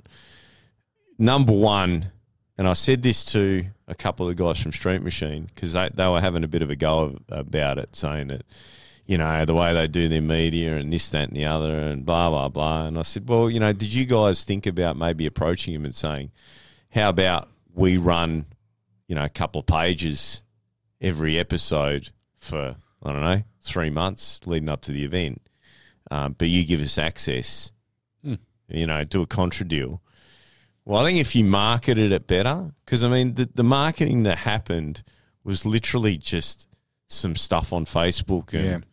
Number 1.19 1.53
one, 1.53 2.11
and 2.57 2.67
I 2.67 2.73
said 2.73 3.03
this 3.03 3.23
to 3.33 3.65
a 3.87 3.93
couple 3.93 4.27
of 4.27 4.35
guys 4.35 4.59
from 4.59 4.71
Street 4.71 5.03
Machine 5.03 5.47
because 5.53 5.73
they, 5.73 5.89
they 5.93 6.07
were 6.07 6.21
having 6.21 6.43
a 6.43 6.47
bit 6.47 6.63
of 6.63 6.71
a 6.71 6.75
go 6.75 6.99
of, 7.01 7.19
about 7.29 7.77
it, 7.77 7.95
saying 7.95 8.29
that, 8.29 8.43
you 9.05 9.17
know, 9.17 9.45
the 9.45 9.53
way 9.53 9.73
they 9.73 9.87
do 9.87 10.07
their 10.07 10.21
media 10.21 10.77
and 10.77 10.91
this, 10.91 11.09
that, 11.09 11.29
and 11.29 11.37
the 11.37 11.45
other, 11.45 11.77
and 11.77 12.05
blah, 12.05 12.29
blah, 12.29 12.47
blah. 12.47 12.87
And 12.87 12.97
I 12.97 13.01
said, 13.01 13.27
well, 13.27 13.49
you 13.49 13.59
know, 13.59 13.73
did 13.73 13.93
you 13.93 14.05
guys 14.05 14.43
think 14.43 14.65
about 14.65 14.97
maybe 14.97 15.25
approaching 15.25 15.73
him 15.73 15.83
and 15.83 15.93
saying, 15.93 16.31
how 16.91 17.09
about 17.09 17.49
we 17.73 17.97
run, 17.97 18.45
you 19.07 19.15
know, 19.15 19.23
a 19.23 19.29
couple 19.29 19.59
of 19.59 19.65
pages 19.65 20.41
every 21.01 21.37
episode 21.37 22.11
for 22.37 22.75
I 23.03 23.11
don't 23.11 23.21
know 23.21 23.43
three 23.61 23.89
months 23.89 24.41
leading 24.45 24.69
up 24.69 24.81
to 24.81 24.91
the 24.91 25.03
event, 25.03 25.41
um, 26.11 26.35
but 26.37 26.47
you 26.47 26.65
give 26.65 26.81
us 26.81 26.97
access. 26.97 27.71
Hmm. 28.23 28.35
You 28.69 28.87
know, 28.87 29.03
do 29.03 29.21
a 29.21 29.27
contra 29.27 29.65
deal. 29.65 30.01
Well, 30.85 31.01
I 31.01 31.09
think 31.09 31.19
if 31.19 31.35
you 31.35 31.43
marketed 31.43 32.11
it 32.11 32.27
better, 32.27 32.71
because 32.85 33.03
I 33.03 33.09
mean, 33.09 33.35
the, 33.35 33.49
the 33.53 33.63
marketing 33.63 34.23
that 34.23 34.39
happened 34.39 35.03
was 35.43 35.65
literally 35.65 36.17
just 36.17 36.67
some 37.07 37.35
stuff 37.35 37.73
on 37.73 37.85
Facebook 37.85 38.53
and 38.53 38.85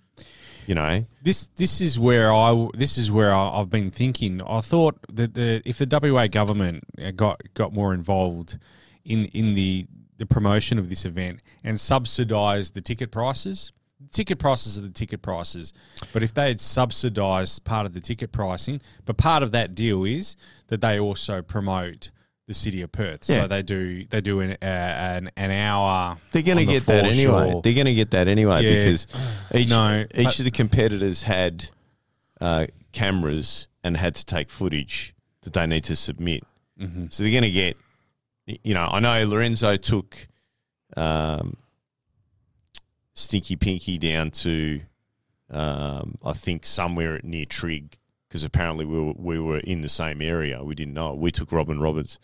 you 0.70 0.76
know, 0.76 1.04
this 1.20 1.48
this 1.56 1.80
is 1.80 1.98
where 1.98 2.32
I 2.32 2.68
this 2.74 2.96
is 2.96 3.10
where 3.10 3.34
I, 3.34 3.58
I've 3.58 3.70
been 3.70 3.90
thinking. 3.90 4.40
I 4.40 4.60
thought 4.60 5.00
that 5.12 5.34
the 5.34 5.60
if 5.64 5.78
the 5.78 5.98
WA 6.00 6.28
government 6.28 6.84
uh, 6.96 7.10
got 7.10 7.40
got 7.54 7.72
more 7.72 7.92
involved 7.92 8.56
in 9.04 9.24
in 9.24 9.54
the 9.54 9.88
the 10.18 10.26
promotion 10.26 10.78
of 10.78 10.88
this 10.88 11.04
event 11.04 11.42
and 11.64 11.80
subsidised 11.80 12.74
the 12.74 12.80
ticket 12.80 13.10
prices. 13.10 13.72
Ticket 14.12 14.38
prices 14.38 14.78
are 14.78 14.82
the 14.82 14.90
ticket 14.90 15.22
prices, 15.22 15.72
but 16.12 16.22
if 16.22 16.32
they 16.32 16.46
had 16.46 16.60
subsidised 16.60 17.64
part 17.64 17.84
of 17.84 17.92
the 17.92 18.00
ticket 18.00 18.30
pricing, 18.30 18.80
but 19.06 19.16
part 19.16 19.42
of 19.42 19.50
that 19.50 19.74
deal 19.74 20.04
is 20.04 20.36
that 20.68 20.80
they 20.80 21.00
also 21.00 21.42
promote 21.42 22.12
the 22.50 22.54
city 22.54 22.82
of 22.82 22.90
Perth. 22.90 23.28
Yeah. 23.28 23.42
So 23.42 23.46
they 23.46 23.62
do 23.62 24.04
they 24.06 24.20
do 24.20 24.40
an 24.40 24.50
uh, 24.50 24.56
an, 24.64 25.30
an 25.36 25.52
hour. 25.52 26.18
they're 26.32 26.42
going 26.42 26.58
to 26.58 26.66
the 26.66 26.72
get 26.72 26.86
that 26.86 27.04
anyway. 27.04 27.60
They're 27.62 27.74
going 27.74 27.86
to 27.86 27.94
get 27.94 28.10
that 28.10 28.26
anyway 28.26 28.64
Yeah. 28.64 28.78
because 28.78 29.06
each 29.54 29.70
No, 29.70 30.04
each 30.16 30.40
of 30.40 30.44
the 30.44 30.50
competitors 30.50 31.22
had 31.22 31.70
uh, 32.40 32.66
cameras 32.90 33.68
and 33.84 33.96
had 33.96 34.16
to 34.16 34.24
take 34.26 34.50
footage 34.50 35.14
that 35.42 35.52
they 35.52 35.64
need 35.64 35.84
to 35.84 35.94
submit. 35.94 36.42
Mm-hmm. 36.80 37.06
So 37.10 37.22
they're 37.22 37.30
going 37.30 37.44
to 37.44 37.50
get, 37.52 37.76
you 38.46 38.74
know, 38.74 38.88
I 38.90 38.98
know 38.98 39.24
Lorenzo 39.26 39.76
took 39.76 40.26
um, 40.96 41.56
Stinky 43.14 43.54
Pinky 43.54 43.96
down 43.96 44.32
to, 44.32 44.80
um, 45.50 46.18
I 46.24 46.32
think 46.32 46.66
somewhere 46.66 47.20
near 47.22 47.44
Trigg 47.44 47.96
because 48.30 48.44
apparently 48.44 48.84
we 48.84 49.00
were, 49.00 49.12
we 49.16 49.40
were 49.40 49.58
in 49.58 49.80
the 49.80 49.88
same 49.88 50.22
area. 50.22 50.62
We 50.62 50.76
didn't 50.76 50.94
know. 50.94 51.14
We 51.14 51.32
took 51.32 51.50
Robin 51.50 51.80
Roberts 51.80 52.20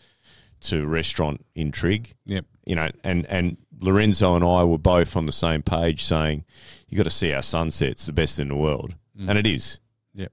to 0.61 0.85
restaurant 0.85 1.45
in 1.55 1.71
Trigg 1.71 2.15
Yep. 2.25 2.45
you 2.65 2.75
know, 2.75 2.89
and 3.03 3.25
and 3.27 3.57
Lorenzo 3.79 4.35
and 4.35 4.43
I 4.43 4.63
were 4.63 4.77
both 4.79 5.15
on 5.15 5.25
the 5.27 5.31
same 5.31 5.61
page 5.61 6.03
saying, 6.03 6.43
"You 6.89 6.97
got 6.97 7.03
to 7.03 7.09
see 7.09 7.31
our 7.33 7.41
sunset; 7.43 7.89
it's 7.89 8.05
the 8.07 8.13
best 8.13 8.39
in 8.39 8.47
the 8.47 8.55
world," 8.55 8.95
mm. 9.19 9.29
and 9.29 9.37
it 9.37 9.45
is. 9.45 9.79
Yep. 10.15 10.31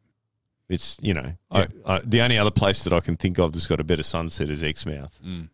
It's 0.69 0.97
you 1.03 1.13
know, 1.15 1.35
Yeah. 1.53 1.67
I, 1.87 1.97
I, 1.97 1.99
the 2.05 2.23
only 2.23 2.39
other 2.39 2.51
place 2.51 2.85
that 2.85 2.93
I 2.93 3.01
can 3.01 3.17
think 3.17 3.39
of 3.39 3.53
that's 3.53 3.67
got 3.67 3.81
a 3.81 3.85
better 3.85 4.03
sunset 4.03 4.49
is 4.51 4.63
Exmouth. 4.63 5.19
Mm. 5.25 5.51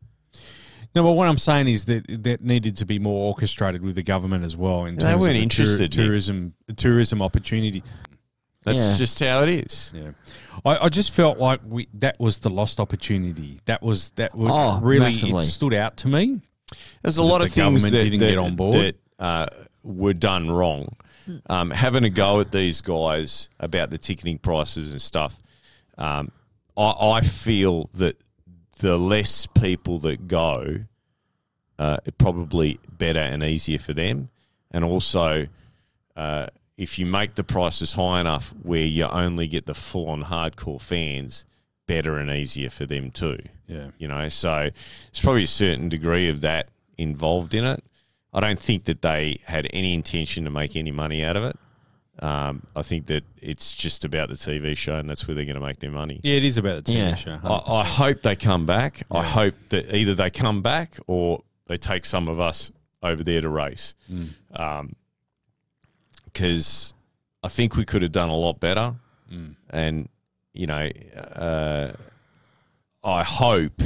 No, 0.95 1.05
but 1.05 1.13
what 1.13 1.29
I'm 1.29 1.39
saying 1.39 1.69
is 1.69 1.85
that 1.85 2.05
that 2.25 2.43
needed 2.43 2.77
to 2.79 2.85
be 2.85 2.99
more 2.99 3.29
orchestrated 3.29 3.83
with 3.83 3.95
the 3.95 4.03
government 4.03 4.45
as 4.45 4.57
well. 4.57 4.85
In 4.87 4.97
They 4.97 5.15
weren't 5.15 5.23
of 5.23 5.35
the 5.35 5.43
interested, 5.43 5.81
Nick. 5.83 5.91
tourism 5.93 6.55
tourism 6.77 7.23
opportunity. 7.23 7.83
That's 8.65 8.79
Yeah. 8.79 8.97
just 8.97 9.19
how 9.21 9.43
it 9.43 9.49
is. 9.49 9.93
Yeah, 9.95 10.11
I, 10.65 10.85
I 10.87 10.89
just 10.91 11.13
felt 11.13 11.39
like 11.39 11.61
we 11.67 11.89
that 11.95 12.21
was 12.21 12.39
the 12.39 12.51
lost 12.51 12.79
opportunity. 12.81 13.61
That 13.65 13.83
was 13.83 14.11
that 14.11 14.35
was 14.35 14.51
Oh, 14.55 14.81
really 14.83 15.13
massively. 15.13 15.39
it 15.45 15.49
stood 15.49 15.73
out 15.75 15.97
to 15.99 16.09
me. 16.09 16.41
There's 17.03 17.17
a 17.17 17.23
lot 17.23 17.39
the 17.39 17.45
of 17.47 17.53
things 17.53 17.83
that, 17.91 17.91
didn't 17.91 18.19
that, 18.21 18.29
get 18.31 18.39
on 18.39 18.57
board. 18.57 18.75
that 18.75 18.97
uh, 19.19 19.47
were 19.83 20.13
done 20.13 20.51
wrong. 20.51 20.89
Um, 21.49 21.71
having 21.71 22.05
a 22.05 22.11
go 22.11 22.41
at 22.41 22.51
these 22.53 22.81
guys 22.81 23.49
about 23.59 23.91
the 23.91 23.99
ticketing 23.99 24.39
prices 24.39 24.91
and 24.91 25.01
stuff, 25.01 25.41
um, 25.97 26.31
I, 26.77 26.91
I 27.01 27.21
feel 27.23 27.89
that 27.95 28.21
the 28.79 28.99
less 28.99 29.47
people 29.47 29.99
that 30.01 30.27
go, 30.29 30.77
uh, 31.79 31.99
probably 32.19 32.79
better 32.91 33.21
and 33.21 33.43
easier 33.43 33.79
for 33.79 33.93
them. 33.95 34.29
And 34.71 34.85
also, 34.85 35.47
uh, 36.17 36.47
if 36.81 36.99
you 36.99 37.05
make 37.05 37.35
the 37.35 37.45
prices 37.45 37.93
high 37.93 38.21
enough 38.23 38.55
where 38.63 38.81
you 38.83 39.05
only 39.05 39.47
get 39.47 39.67
the 39.67 39.75
full 39.75 40.09
on 40.09 40.25
hardcore 40.25 40.81
fans, 40.81 41.45
better 41.87 42.17
and 42.17 42.31
easier 42.31 42.71
for 42.71 42.87
them 42.87 43.11
too. 43.11 43.39
Yeah. 43.67 43.89
You 43.99 44.09
know, 44.09 44.29
so 44.31 44.71
there's 45.13 45.21
probably 45.23 45.43
a 45.43 45.47
certain 45.47 45.91
degree 45.91 46.29
of 46.31 46.41
that 46.41 46.69
involved 46.97 47.53
in 47.53 47.65
it. 47.65 47.85
I 48.33 48.41
don't 48.41 48.59
think 48.59 48.85
that 48.85 49.03
they 49.03 49.41
had 49.45 49.69
any 49.75 49.93
intention 49.93 50.45
to 50.45 50.51
make 50.51 50.75
any 50.75 50.91
money 50.91 51.23
out 51.23 51.37
of 51.37 51.45
it. 51.45 51.57
Um, 52.25 52.63
I 52.75 52.81
think 52.83 53.07
that 53.09 53.25
it's 53.43 53.75
just 53.75 54.05
about 54.05 54.29
the 54.31 54.35
TV 54.37 54.75
show, 54.77 54.95
and 54.97 55.09
that's 55.11 55.27
where 55.29 55.35
they're 55.35 55.45
going 55.45 55.61
to 55.61 55.67
make 55.67 55.81
their 55.81 55.91
money. 55.91 56.21
Yeah, 56.23 56.37
it 56.37 56.45
is 56.45 56.57
about 56.57 56.85
the 56.85 56.93
TV 56.93 56.97
Yeah. 56.97 57.15
show. 57.15 57.39
I, 57.45 57.81
I 57.81 57.85
hope 57.85 58.23
they 58.23 58.37
come 58.37 58.65
back. 58.67 59.03
I 59.11 59.23
hope 59.23 59.55
that 59.71 59.95
either 59.95 60.15
they 60.15 60.31
come 60.31 60.63
back 60.63 60.97
or 61.07 61.43
they 61.67 61.77
take 61.77 62.05
some 62.07 62.27
of 62.29 62.41
us 62.41 62.73
over 63.03 63.23
there 63.23 63.41
to 63.43 63.49
race. 63.51 63.95
Because 66.33 66.95
I 67.43 67.49
think 67.49 67.77
we 67.77 67.85
could 67.85 68.03
have 68.03 68.13
done 68.13 68.29
a 68.29 68.37
lot 68.37 68.61
better. 68.61 68.95
Mm. 69.33 69.57
And, 69.71 70.09
you 70.53 70.67
know, 70.67 70.89
uh, 71.17 71.93
I 73.03 73.23
hope 73.23 73.81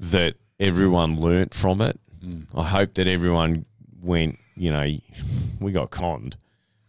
that 0.00 0.34
everyone 0.60 1.16
learnt 1.18 1.54
from 1.54 1.80
it. 1.80 1.98
Mm. 2.24 2.46
I 2.54 2.64
hope 2.64 2.94
that 2.94 3.06
everyone 3.06 3.64
went, 4.00 4.38
you 4.56 4.70
know, 4.70 4.86
we 5.60 5.72
got 5.72 5.90
conned 5.90 6.36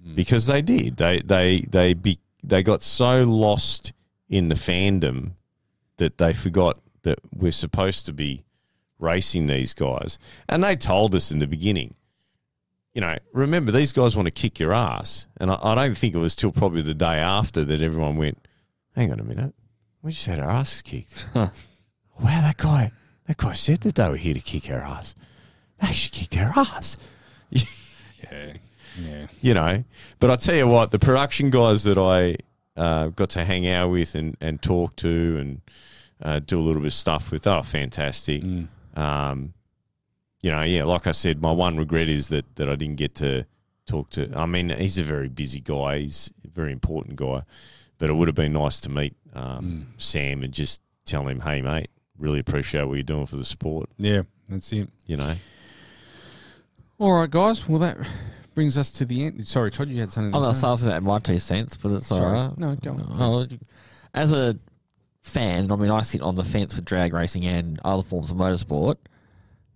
mm. 0.05 0.15
because 0.15 0.45
they 0.45 0.61
did. 0.61 0.97
They 0.97 1.19
they 1.19 1.61
they 1.69 1.93
be, 1.93 2.19
they 2.43 2.63
got 2.63 2.81
so 2.81 3.23
lost 3.23 3.93
in 4.27 4.49
the 4.49 4.55
fandom 4.55 5.31
that 5.97 6.17
they 6.17 6.33
forgot 6.33 6.79
that 7.03 7.19
we're 7.35 7.51
supposed 7.51 8.05
to 8.05 8.13
be 8.13 8.43
racing 8.99 9.47
these 9.47 9.73
guys. 9.73 10.19
And 10.47 10.63
they 10.63 10.75
told 10.75 11.15
us 11.15 11.31
in 11.31 11.39
the 11.39 11.47
beginning, 11.47 11.95
you 12.93 13.01
know, 13.01 13.17
remember 13.33 13.71
these 13.71 13.91
guys 13.91 14.15
want 14.15 14.25
to 14.25 14.31
kick 14.31 14.59
your 14.59 14.73
ass. 14.73 15.27
And 15.37 15.51
I, 15.51 15.57
I 15.61 15.75
don't 15.75 15.97
think 15.97 16.15
it 16.15 16.19
was 16.19 16.35
till 16.35 16.51
probably 16.51 16.81
the 16.81 16.93
day 16.93 17.17
after 17.17 17.63
that 17.65 17.81
everyone 17.81 18.17
went, 18.17 18.47
hang 18.95 19.11
on 19.11 19.19
a 19.19 19.23
minute, 19.23 19.53
We 20.01 20.11
just 20.11 20.25
had 20.25 20.39
our 20.39 20.49
asses 20.49 20.81
kicked. 20.81 21.25
wow, 21.35 21.51
that 22.19 22.57
guy, 22.57 22.91
that 23.27 23.37
guy 23.37 23.53
said 23.53 23.81
that 23.81 23.95
they 23.95 24.09
were 24.09 24.17
here 24.17 24.33
to 24.33 24.39
kick 24.39 24.69
our 24.69 24.81
ass. 24.81 25.15
They 25.79 25.87
actually 25.87 26.19
kicked 26.19 26.37
our 26.37 26.53
ass. 26.57 26.97
Yeah. 28.31 28.53
Yeah. 28.99 29.27
you 29.41 29.53
know. 29.53 29.83
But 30.19 30.29
I 30.29 30.35
tell 30.35 30.53
you 30.55 30.67
what, 30.67 30.91
the 30.91 30.99
production 30.99 31.49
guys 31.49 31.83
that 31.85 31.97
I 31.97 32.35
uh, 32.79 33.07
got 33.07 33.29
to 33.31 33.45
hang 33.45 33.65
out 33.67 33.89
with 33.91 34.13
and, 34.13 34.35
and 34.41 34.61
talk 34.61 34.95
to 34.97 35.37
and 35.39 35.61
uh, 36.21 36.39
do 36.39 36.59
a 36.59 36.61
little 36.61 36.81
bit 36.81 36.87
of 36.87 36.93
stuff 36.93 37.31
with, 37.31 37.47
are 37.47 37.63
fantastic. 37.63 38.43
Um, 38.95 39.53
you 40.41 40.51
know, 40.51 40.61
yeah, 40.63 40.83
like 40.83 41.07
I 41.07 41.11
said, 41.11 41.41
my 41.41 41.51
one 41.51 41.77
regret 41.77 42.09
is 42.09 42.29
that, 42.29 42.55
that 42.55 42.69
I 42.69 42.75
didn't 42.75 42.95
get 42.97 43.15
to 43.15 43.45
talk 43.85 44.09
to. 44.11 44.31
I 44.35 44.45
mean, 44.45 44.69
he's 44.69 44.97
a 44.97 45.03
very 45.03 45.29
busy 45.29 45.59
guy. 45.59 45.99
He's 45.99 46.31
a 46.45 46.49
very 46.49 46.71
important 46.71 47.15
guy. 47.15 47.43
But 47.97 48.09
it 48.09 48.13
would 48.13 48.27
have 48.27 48.35
been 48.35 48.53
nice 48.53 48.79
to 48.81 48.89
meet 48.89 49.15
um, 49.33 49.87
Sam 49.97 50.43
and 50.43 50.53
just 50.53 50.81
tell 51.05 51.27
him, 51.27 51.41
hey, 51.41 51.61
mate, 51.61 51.89
really 52.17 52.39
appreciate 52.39 52.83
what 52.85 52.93
you're 52.93 53.03
doing 53.03 53.25
for 53.25 53.35
the 53.35 53.43
sport. 53.43 53.89
Yeah. 53.97 54.21
That's 54.47 54.71
it. 54.71 54.89
You 55.05 55.17
know, 55.17 55.35
All 56.97 57.13
right, 57.13 57.29
guys. 57.29 57.67
Well, 57.67 57.79
that 57.79 57.97
brings 58.55 58.77
us 58.77 58.91
to 58.91 59.05
the 59.05 59.25
end. 59.25 59.47
Sorry, 59.47 59.69
Todd, 59.69 59.89
you 59.89 59.99
had 59.99 60.11
something 60.11 60.31
to 60.31 60.37
I'm 60.37 60.43
not 60.43 60.53
say. 60.55 60.59
starting 60.59 60.89
at 60.89 61.03
my 61.03 61.19
two 61.19 61.39
cents, 61.39 61.77
but 61.77 61.91
it's 61.91 62.07
Sorry. 62.07 62.25
all 62.25 62.47
right. 62.47 62.57
No, 62.57 62.75
go 62.75 62.91
on. 62.91 63.07
Oh, 63.19 63.47
as 64.13 64.31
a 64.31 64.57
fan, 65.21 65.71
I 65.71 65.75
mean, 65.75 65.91
I 65.91 66.01
sit 66.01 66.21
on 66.21 66.35
the 66.35 66.43
fence 66.43 66.75
with 66.75 66.85
drag 66.85 67.13
racing 67.13 67.45
and 67.45 67.79
other 67.85 68.01
forms 68.01 68.31
of 68.31 68.37
motorsport, 68.37 68.95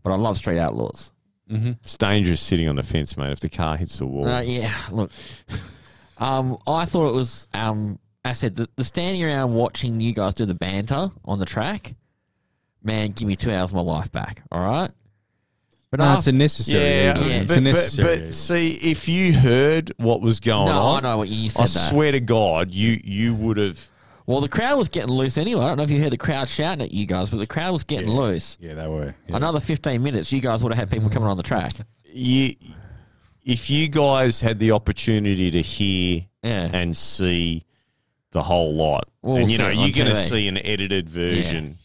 but 0.04 0.12
I 0.12 0.16
love 0.18 0.38
street 0.38 0.60
outlaws. 0.60 1.12
it's 1.50 1.98
dangerous 1.98 2.42
sitting 2.42 2.68
on 2.68 2.76
the 2.76 2.84
fence, 2.84 3.16
mate, 3.18 3.32
if 3.32 3.40
the 3.40 3.50
car 3.50 3.78
hits 3.78 4.00
the 4.00 4.06
wall. 4.06 4.28
Uh, 4.28 4.42
yeah, 4.42 4.74
look, 4.92 5.12
um, 6.18 6.58
I 6.68 6.86
thought 6.86 7.10
it 7.10 7.14
was. 7.16 7.48
Um, 7.54 8.00
I 8.26 8.34
said 8.34 8.56
the, 8.56 8.70
the 8.76 8.84
standing 8.84 9.24
around 9.24 9.54
watching 9.54 10.00
you 10.00 10.14
guys 10.14 10.34
do 10.34 10.46
the 10.46 10.56
banter 10.56 11.10
on 11.26 11.40
the 11.40 11.46
track. 11.46 11.96
Man, 12.82 13.12
give 13.12 13.28
me 13.28 13.36
two 13.36 13.52
hours 13.52 13.70
of 13.72 13.76
my 13.76 13.82
life 13.82 14.12
back. 14.12 14.44
All 14.52 14.62
right, 14.62 14.90
but 15.92 16.00
No, 16.00 16.10
it's 16.14 16.20
after- 16.20 16.30
a 16.32 16.34
necessary. 16.34 16.84
Yeah, 16.84 17.12
evil. 17.18 17.28
Yeah. 17.30 17.36
It's 17.42 17.48
But, 17.48 17.58
a 17.58 17.62
but, 17.62 17.64
necessary. 17.64 18.20
but 18.22 18.34
see, 18.34 18.68
if 18.92 19.08
you 19.08 19.34
heard 19.34 19.92
what 19.98 20.22
was 20.22 20.40
going 20.40 20.68
no, 20.74 20.82
I 20.82 20.98
on, 20.98 21.04
know 21.04 21.18
what 21.18 21.30
you 21.30 21.50
said. 21.50 21.62
I 21.62 21.66
that. 21.66 21.70
swear 21.70 22.12
to 22.14 22.20
God, 22.20 22.72
you 22.72 23.00
you 23.04 23.36
would 23.36 23.58
have. 23.58 23.90
Well, 24.26 24.40
the 24.42 24.48
crowd 24.50 24.78
was 24.78 24.88
getting 24.90 25.12
loose 25.12 25.38
anyway. 25.38 25.62
I 25.64 25.68
don't 25.68 25.78
know 25.78 25.84
if 25.84 25.92
you 25.92 26.02
heard 26.02 26.12
the 26.14 26.18
crowd 26.18 26.48
shouting 26.48 26.82
at 26.84 26.92
you 26.92 27.06
guys, 27.06 27.30
but 27.30 27.38
the 27.38 27.48
crowd 27.48 27.74
was 27.74 27.84
getting 27.84 28.10
Yeah. 28.10 28.20
loose. 28.20 28.58
yeah, 28.62 28.74
they 28.74 28.88
were. 28.88 29.16
Yeah. 29.28 29.36
Another 29.36 29.60
15 29.60 30.02
minutes, 30.02 30.32
you 30.32 30.40
guys 30.40 30.64
would 30.64 30.72
have 30.72 30.80
had 30.80 30.90
people 30.92 31.10
coming 31.10 31.28
on 31.30 31.36
the 31.38 31.44
track. 31.44 31.74
You, 32.06 32.56
if 33.44 33.70
you 33.70 33.90
guys 33.90 34.40
had 34.40 34.60
the 34.60 34.72
opportunity 34.72 35.52
to 35.52 35.62
hear 35.62 36.22
Yeah. 36.42 36.70
and 36.72 36.96
see 36.96 37.64
the 38.32 38.44
whole 38.44 38.74
lot, 38.74 39.10
and 39.24 39.34
we'll 39.34 39.50
you 39.50 39.58
know 39.58 39.70
see 39.70 39.76
it 39.76 39.78
on 39.80 39.86
you're 39.88 39.94
going 40.06 40.08
to 40.08 40.16
see 40.16 40.48
an 40.48 40.58
edited 40.58 41.10
version. 41.10 41.78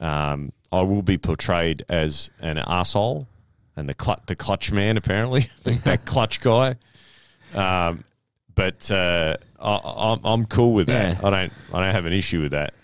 Um, 0.00 0.52
I 0.72 0.80
will 0.82 1.02
be 1.02 1.16
portrayed 1.18 1.84
as 1.88 2.28
an 2.40 2.58
asshole 2.58 3.26
and 3.76 3.88
the 3.88 3.94
cl- 3.98 4.20
the 4.26 4.34
clutch 4.36 4.72
man 4.72 4.96
apparently, 4.96 5.46
that 5.84 6.04
clutch 6.04 6.40
guy. 6.40 6.74
Um, 7.54 8.04
but 8.56 8.90
uh, 8.90 9.36
I, 9.60 9.80
I'm 9.84 10.20
I'm 10.24 10.46
cool 10.46 10.72
with 10.72 10.88
that. 10.88 11.20
Yeah. 11.22 11.26
I 11.26 11.30
don't 11.30 11.52
I 11.72 11.84
don't 11.84 11.94
have 11.94 12.06
an 12.06 12.12
issue 12.12 12.42
with 12.42 12.50
that. 12.50 12.74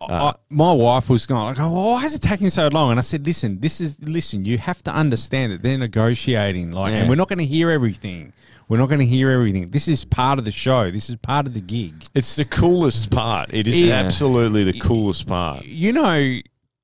I, 0.00 0.34
my 0.50 0.72
wife 0.72 1.08
was 1.08 1.26
going 1.26 1.44
like, 1.46 1.60
"Oh, 1.60 1.70
why 1.92 2.04
is 2.04 2.12
it 2.14 2.20
taking 2.22 2.50
so 2.50 2.66
long?" 2.68 2.90
And 2.90 2.98
I 2.98 3.02
said, 3.02 3.24
"Listen, 3.24 3.60
this 3.60 3.80
is 3.80 3.96
listen. 4.00 4.44
You 4.44 4.58
have 4.58 4.82
to 4.82 4.92
understand 4.92 5.52
that 5.52 5.62
they're 5.62 5.78
negotiating, 5.78 6.72
like, 6.72 6.92
Yeah. 6.92 6.98
and 7.00 7.08
we're 7.08 7.14
not 7.14 7.28
going 7.28 7.38
to 7.38 7.46
hear 7.46 7.70
everything. 7.70 8.32
We're 8.68 8.78
not 8.78 8.88
going 8.88 8.98
to 9.00 9.06
hear 9.06 9.30
everything. 9.30 9.68
This 9.70 9.86
is 9.86 10.04
part 10.04 10.40
of 10.40 10.44
the 10.44 10.50
show. 10.50 10.90
This 10.90 11.08
is 11.08 11.14
part 11.16 11.46
of 11.46 11.54
the 11.54 11.60
gig. 11.60 12.04
It's 12.14 12.34
the 12.34 12.44
coolest 12.44 13.10
part. 13.12 13.50
It 13.54 13.68
is 13.68 13.80
Yeah. 13.80 13.94
absolutely 13.94 14.64
the 14.64 14.80
coolest 14.80 15.26
part. 15.28 15.64
You 15.64 15.92
know, 15.92 16.10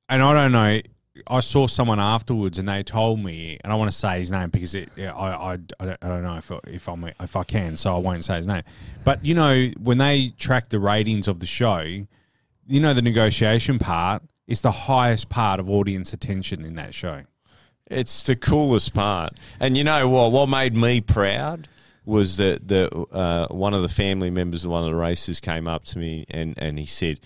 and 0.09 0.23
I 0.23 0.33
don't 0.33 0.53
know. 0.53 0.81
I 1.29 1.41
saw 1.41 1.67
someone 1.67 2.01
afterwards, 2.01 2.59
and 2.59 2.69
they 2.69 2.83
told 2.83 3.23
me, 3.23 3.59
and 3.63 3.73
I 3.73 3.77
want 3.77 3.91
to 3.91 3.97
say 3.97 4.19
his 4.19 4.31
name 4.31 4.51
because 4.51 4.75
it, 4.75 4.89
yeah, 4.97 5.15
I, 5.15 5.31
I, 5.31 5.53
I, 5.53 5.85
don't, 5.85 5.99
I 6.03 6.09
don't 6.09 6.23
know 6.23 6.37
if 6.37 6.51
if 6.67 6.89
I'm 6.89 7.05
if 7.05 7.37
I 7.37 7.45
can, 7.45 7.77
so 7.77 7.95
I 7.95 7.99
won't 7.99 8.25
say 8.25 8.37
his 8.37 8.47
name. 8.47 8.63
But 9.05 9.25
you 9.25 9.35
know, 9.35 9.69
when 9.79 9.99
they 9.99 10.31
track 10.39 10.71
the 10.71 10.79
ratings 10.79 11.29
of 11.29 11.41
the 11.41 11.47
show, 11.47 11.81
you 11.81 12.81
know, 12.81 12.95
the 12.95 13.03
negotiation 13.03 13.79
part 13.79 14.23
is 14.47 14.63
the 14.63 14.71
highest 14.71 15.29
part 15.29 15.61
of 15.61 15.69
audience 15.69 16.13
attention 16.13 16.65
in 16.65 16.75
that 16.77 16.95
show. 16.95 17.23
It's 17.87 18.23
the 18.23 18.37
coolest 18.37 18.95
part. 18.95 19.35
And 19.61 19.77
you 19.77 19.85
know 19.85 20.09
what? 20.09 20.33
What 20.33 20.49
made 20.49 20.75
me 20.77 21.01
proud 21.01 21.69
was 22.05 22.39
that 22.39 22.69
the 22.69 22.91
uh, 23.13 23.47
one 23.49 23.75
of 23.75 23.83
the 23.83 23.89
family 23.89 24.31
members 24.31 24.65
of 24.65 24.71
one 24.71 24.83
of 24.83 24.89
the 24.89 24.97
races 24.97 25.41
came 25.41 25.69
up 25.69 25.85
to 25.85 25.99
me 25.99 26.25
and, 26.31 26.55
and 26.57 26.79
he 26.79 26.87
said, 26.87 27.21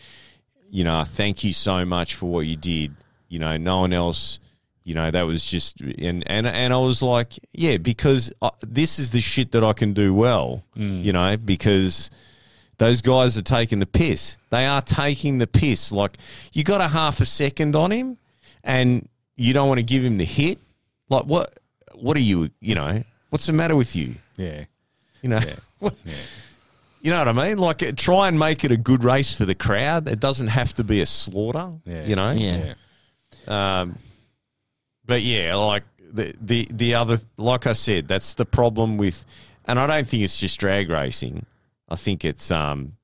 you 0.71 0.83
know, 0.83 1.05
thank 1.05 1.45
you 1.45 1.53
so 1.53 1.85
much 1.85 2.15
for 2.15 2.27
what 2.27 2.47
you 2.47 2.57
did. 2.57 2.97
You 3.33 3.39
know, 3.39 3.57
no 3.57 3.81
one 3.81 3.93
else. 3.95 4.39
You 4.85 4.95
know, 4.95 5.11
that 5.11 5.23
was 5.23 5.45
just 5.45 5.81
and 5.81 6.23
and 6.29 6.47
and 6.47 6.75
I 6.75 6.77
was 6.77 7.03
like, 7.03 7.39
yeah, 7.53 7.77
because 7.79 8.33
uh, 8.43 8.51
this 8.61 8.99
is 8.99 9.11
the 9.11 9.21
shit 9.21 9.53
that 9.53 9.63
I 9.65 9.73
can 9.73 9.93
do 9.95 10.13
well. 10.13 10.65
You 10.75 11.13
know, 11.13 11.37
because 11.37 12.11
those 12.79 13.01
guys 13.01 13.39
are 13.39 13.43
taking 13.43 13.79
the 13.79 13.87
piss. 13.87 14.37
They 14.51 14.67
are 14.67 14.83
taking 14.83 15.39
the 15.39 15.47
piss. 15.47 15.93
Like 15.93 16.19
you 16.53 16.63
got 16.65 16.81
a 16.81 16.89
half 16.89 17.21
a 17.21 17.25
second 17.25 17.77
on 17.77 17.91
him, 17.93 18.19
and 18.65 19.09
you 19.37 19.53
don't 19.55 19.69
want 19.69 19.79
to 19.79 19.85
give 19.85 20.05
him 20.05 20.19
the 20.19 20.25
hit. 20.27 20.59
Like 21.09 21.25
what? 21.25 21.59
What 21.95 22.17
are 22.17 22.21
you? 22.33 22.51
You 22.61 22.75
know, 22.75 23.03
what's 23.31 23.47
the 23.47 23.53
matter 23.53 23.77
with 23.77 23.95
you? 23.97 24.17
Yeah, 24.37 24.65
You 25.23 25.29
know, 25.31 25.41
What- 25.79 25.95
you 27.01 27.11
know 27.13 27.19
what 27.19 27.29
I 27.29 27.33
mean? 27.49 27.59
Like 27.59 27.97
try 27.97 28.29
and 28.29 28.39
make 28.39 28.65
it 28.65 28.73
a 28.73 28.77
good 28.77 29.05
race 29.05 29.35
for 29.37 29.45
the 29.45 29.55
crowd. 29.55 30.09
It 30.09 30.19
doesn't 30.21 30.49
have 30.49 30.75
to 30.75 30.85
be 30.85 31.01
a 31.01 31.07
slaughter. 31.07 31.71
yeah, 31.87 32.05
You 32.05 32.17
know. 32.17 32.31
Yeah. 32.33 32.75
Um, 33.47 33.97
but 35.05 35.23
yeah, 35.23 35.55
like 35.57 35.85
the, 36.13 36.35
the 36.41 36.69
the 36.71 36.95
other, 36.95 37.19
like 37.37 37.67
I 37.67 37.73
said, 37.73 38.09
that's 38.09 38.35
the 38.35 38.45
problem 38.45 38.99
with, 38.99 39.25
and 39.65 39.79
I 39.79 39.87
don't 39.87 40.07
think 40.07 40.23
it's 40.23 40.39
just 40.39 40.61
drag 40.61 40.91
racing. 40.91 41.47
I 41.89 41.97
think 41.97 42.25
it's 42.25 42.51
um. 42.51 42.97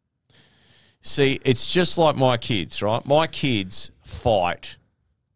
See, 1.01 1.41
it's 1.45 1.73
just 1.73 1.97
like 1.97 2.17
my 2.17 2.37
kids, 2.37 2.83
right? 2.83 3.05
My 3.07 3.27
kids 3.27 3.93
fight 4.03 4.77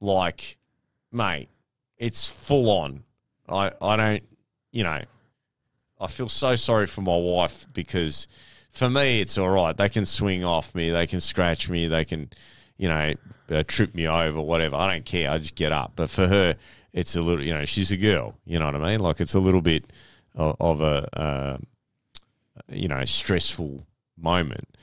like, 0.01 0.59
mate, 1.13 1.49
it's 1.97 2.29
full 2.29 2.69
on. 2.71 3.05
I 3.49 3.71
I 3.81 3.97
don't, 3.97 4.25
you 4.73 4.85
know, 4.85 5.01
I 6.01 6.07
feel 6.09 6.29
so 6.29 6.57
sorry 6.57 6.87
for 6.87 7.01
my 7.01 7.17
wife 7.17 7.67
because 7.73 8.27
for 8.73 8.91
me 8.91 9.21
it's 9.21 9.39
all 9.39 9.49
right. 9.49 9.77
They 9.77 9.89
can 9.89 10.05
swing 10.05 10.45
off 10.45 10.75
me, 10.75 10.91
they 10.91 11.07
can 11.07 11.21
scratch 11.21 11.71
me, 11.71 11.87
they 11.87 12.05
can, 12.05 12.29
you 12.77 12.89
know, 12.89 13.13
uh, 13.53 13.63
trip 13.67 13.95
me 13.95 14.09
over, 14.09 14.41
whatever. 14.41 14.77
I 14.77 14.93
don't 14.93 15.05
care. 15.05 15.31
I 15.31 15.39
just 15.39 15.55
get 15.55 15.73
up. 15.73 15.93
But 15.97 16.11
for 16.11 16.27
her, 16.27 16.57
it's 16.93 17.17
a 17.17 17.23
little, 17.23 17.45
you 17.45 17.53
know, 17.53 17.65
she's 17.65 17.91
a 17.91 17.97
girl. 17.97 18.35
You 18.45 18.59
know 18.59 18.67
what 18.67 18.77
I 18.77 18.79
mean? 18.79 19.01
Like 19.01 19.21
it's 19.21 19.35
a 19.35 19.41
little 19.41 19.63
bit 19.63 19.93
of, 20.35 20.57
of 20.61 20.81
a, 20.81 21.19
uh, 21.19 21.57
you 22.69 22.89
know, 22.89 23.05
stressful 23.05 23.87
moment. 24.19 24.77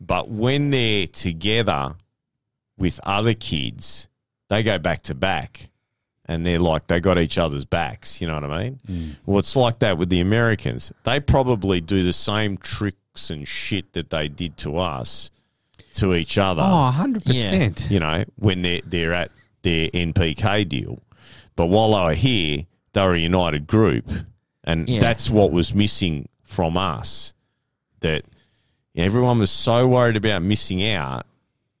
But 0.00 0.28
when 0.28 0.70
they're 0.70 1.06
together 1.06 1.94
with 2.76 2.98
other 3.04 3.34
kids, 3.34 4.08
they 4.48 4.62
go 4.62 4.78
back 4.78 5.02
to 5.04 5.14
back 5.14 5.70
and 6.26 6.44
they're 6.46 6.58
like 6.58 6.86
they 6.86 7.00
got 7.00 7.18
each 7.18 7.38
other's 7.38 7.64
backs. 7.64 8.20
You 8.20 8.26
know 8.26 8.34
what 8.34 8.44
I 8.44 8.64
mean? 8.64 9.16
Well, 9.26 9.38
it's 9.38 9.56
like 9.56 9.78
that 9.80 9.98
with 9.98 10.08
the 10.08 10.20
Americans. 10.20 10.92
They 11.04 11.20
probably 11.20 11.80
do 11.80 12.02
the 12.02 12.12
same 12.12 12.56
tricks 12.56 13.30
and 13.30 13.46
shit 13.46 13.92
that 13.92 14.10
they 14.10 14.28
did 14.28 14.56
to 14.58 14.78
us 14.78 15.30
to 15.94 16.14
each 16.14 16.38
other. 16.38 16.62
Oh, 16.62 16.92
100%. 16.94 17.90
You 17.90 18.00
know, 18.00 18.24
when 18.36 18.62
they're 18.62 18.80
they're 18.84 19.12
at 19.14 19.30
their 19.62 19.88
NPK 19.88 20.68
deal, 20.68 21.02
but 21.56 21.66
while 21.66 21.90
they 21.92 22.04
were 22.04 22.14
here, 22.14 22.66
they 22.92 23.02
were 23.02 23.14
a 23.14 23.18
united 23.18 23.66
group, 23.66 24.10
and 24.64 24.88
Yeah. 24.88 25.00
that's 25.00 25.30
what 25.30 25.50
was 25.52 25.74
missing 25.74 26.28
from 26.42 26.76
us. 26.76 27.32
That 28.00 28.24
everyone 28.96 29.38
was 29.38 29.50
so 29.50 29.86
worried 29.86 30.16
about 30.16 30.42
missing 30.42 30.84
out. 30.86 31.26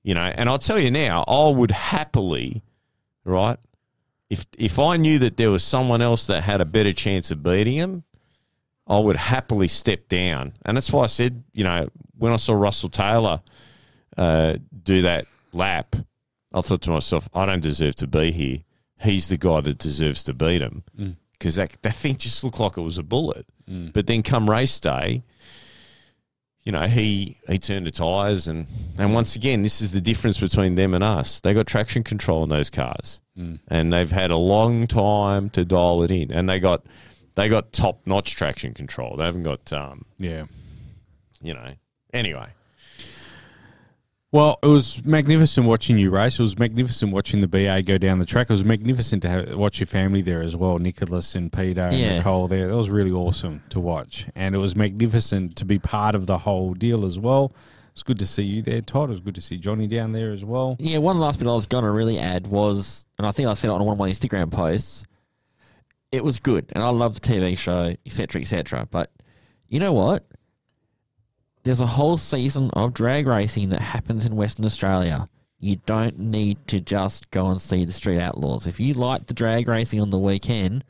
You 0.04 0.14
know, 0.14 0.22
and 0.34 0.48
I'll 0.48 0.58
tell 0.58 0.78
you 0.80 0.90
now, 0.90 1.22
I 1.28 1.48
would 1.48 1.70
happily, 1.70 2.62
right, 3.24 3.58
if 4.30 4.46
if 4.58 4.78
I 4.78 4.96
knew 4.96 5.18
that 5.20 5.36
there 5.36 5.50
was 5.50 5.62
someone 5.62 6.02
else 6.02 6.26
that 6.26 6.42
had 6.42 6.60
a 6.60 6.64
better 6.64 6.92
chance 6.92 7.30
of 7.30 7.42
beating 7.42 7.74
him, 7.74 8.02
I 8.88 8.98
would 8.98 9.16
happily 9.16 9.68
step 9.68 10.08
down. 10.08 10.54
And 10.64 10.76
that's 10.76 10.92
why 10.92 11.04
I 11.04 11.06
said, 11.06 11.44
you 11.52 11.62
know, 11.64 11.88
when 12.18 12.32
I 12.32 12.36
saw 12.36 12.54
Russell 12.54 12.88
Taylor 12.88 13.42
uh, 14.16 14.56
do 14.82 15.02
that 15.02 15.26
lap, 15.52 15.96
I 16.52 16.60
thought 16.60 16.82
to 16.82 16.90
myself, 16.90 17.28
I 17.34 17.46
don't 17.46 17.62
deserve 17.62 17.94
to 17.96 18.06
be 18.06 18.30
here. 18.32 18.58
He's 19.00 19.28
the 19.28 19.36
guy 19.36 19.60
that 19.62 19.78
deserves 19.78 20.22
to 20.24 20.34
beat 20.34 20.60
him 20.60 20.84
because 21.32 21.56
that 21.56 21.76
that 21.82 21.94
thing 21.94 22.16
just 22.16 22.44
looked 22.44 22.60
like 22.60 22.76
it 22.76 22.82
was 22.82 22.98
a 22.98 23.02
bullet. 23.02 23.46
But 23.66 24.06
then 24.06 24.22
come 24.22 24.48
race 24.50 24.78
day, 24.78 25.22
you 26.64 26.70
know, 26.72 26.82
he 26.86 27.38
he 27.48 27.58
turned 27.58 27.86
the 27.86 27.90
tires 27.90 28.46
and 28.46 28.66
and 28.98 29.12
once 29.14 29.34
again, 29.34 29.62
this 29.62 29.80
is 29.80 29.90
the 29.92 30.00
difference 30.00 30.38
between 30.38 30.74
them 30.76 30.94
and 30.94 31.02
us. 31.02 31.40
They 31.40 31.54
got 31.54 31.66
traction 31.66 32.04
control 32.04 32.44
in 32.44 32.50
those 32.50 32.70
cars, 32.70 33.20
and 33.68 33.92
they've 33.92 34.10
had 34.12 34.30
a 34.30 34.36
long 34.36 34.86
time 34.86 35.50
to 35.50 35.64
dial 35.64 36.02
it 36.04 36.10
in, 36.12 36.30
and 36.30 36.48
they 36.48 36.60
got 36.60 36.84
they 37.34 37.48
got 37.48 37.72
top 37.72 38.02
notch 38.06 38.36
traction 38.36 38.74
control. 38.74 39.16
They 39.16 39.24
haven't 39.24 39.42
got 39.44 39.72
um, 39.72 40.04
Yeah. 40.18 40.44
you 41.40 41.54
know. 41.54 41.72
Anyway, 42.12 42.46
Well, 44.32 44.58
it 44.62 44.66
was 44.66 45.04
magnificent 45.04 45.66
watching 45.66 45.98
you 45.98 46.10
race. 46.10 46.38
It 46.38 46.42
was 46.42 46.58
magnificent 46.58 47.12
watching 47.12 47.42
the 47.42 47.48
BA 47.48 47.82
go 47.82 47.98
down 47.98 48.18
the 48.18 48.24
track. 48.24 48.48
It 48.48 48.54
was 48.54 48.64
magnificent 48.64 49.20
to 49.22 49.28
have, 49.28 49.54
watch 49.54 49.78
your 49.78 49.86
family 49.86 50.22
there 50.22 50.40
as 50.42 50.56
well, 50.56 50.78
Nicholas 50.78 51.34
and 51.34 51.52
Peter 51.52 51.82
and 51.82 51.98
Yeah. 51.98 52.16
Nicole 52.16 52.48
there. 52.48 52.66
That 52.68 52.74
was 52.76 52.88
really 52.88 53.10
awesome 53.10 53.62
to 53.68 53.78
watch, 53.78 54.26
and 54.34 54.54
it 54.54 54.58
was 54.58 54.74
magnificent 54.74 55.54
to 55.56 55.66
be 55.66 55.78
part 55.78 56.14
of 56.14 56.24
the 56.26 56.38
whole 56.38 56.72
deal 56.72 57.04
as 57.04 57.18
well. 57.18 57.52
It's 57.92 58.02
good 58.02 58.18
to 58.20 58.26
see 58.26 58.42
you 58.44 58.62
there, 58.62 58.80
Todd. 58.80 59.10
It 59.10 59.12
was 59.12 59.20
good 59.20 59.34
to 59.34 59.42
see 59.42 59.58
Johnny 59.58 59.86
down 59.86 60.12
there 60.12 60.32
as 60.32 60.46
well. 60.46 60.76
Yeah, 60.78 60.96
one 60.96 61.18
last 61.18 61.38
bit 61.38 61.46
I 61.46 61.52
was 61.52 61.66
going 61.66 61.84
to 61.84 61.90
really 61.90 62.18
add 62.18 62.46
was, 62.46 63.04
and 63.18 63.26
I 63.26 63.32
think 63.32 63.48
I 63.50 63.52
said 63.54 63.68
it 63.68 63.74
on 63.74 63.84
one 63.84 63.92
of 63.92 63.98
my 63.98 64.08
Instagram 64.08 64.50
posts. 64.50 65.04
It 66.10 66.24
was 66.24 66.38
good, 66.38 66.72
and 66.72 66.82
I 66.82 66.88
love 66.88 67.20
the 67.20 67.20
TV 67.20 67.56
show, 67.58 67.94
etc., 68.06 68.40
etc. 68.40 68.88
But 68.90 69.10
you 69.68 69.78
know 69.78 69.92
what? 69.92 70.24
There's 71.64 71.80
a 71.80 71.86
whole 71.86 72.16
season 72.18 72.70
of 72.74 72.92
drag 72.92 73.26
racing 73.26 73.68
that 73.70 73.80
happens 73.80 74.24
in 74.26 74.34
Western 74.36 74.64
Australia. 74.64 75.28
You 75.60 75.76
don't 75.86 76.18
need 76.18 76.58
to 76.68 76.80
just 76.80 77.30
go 77.30 77.48
and 77.50 77.60
see 77.60 77.84
the 77.84 77.92
Street 77.92 78.20
Outlaws. 78.20 78.66
If 78.66 78.80
you 78.80 78.94
like 78.94 79.26
the 79.26 79.34
drag 79.34 79.68
racing 79.68 80.00
on 80.00 80.10
the 80.10 80.18
weekend, 80.18 80.82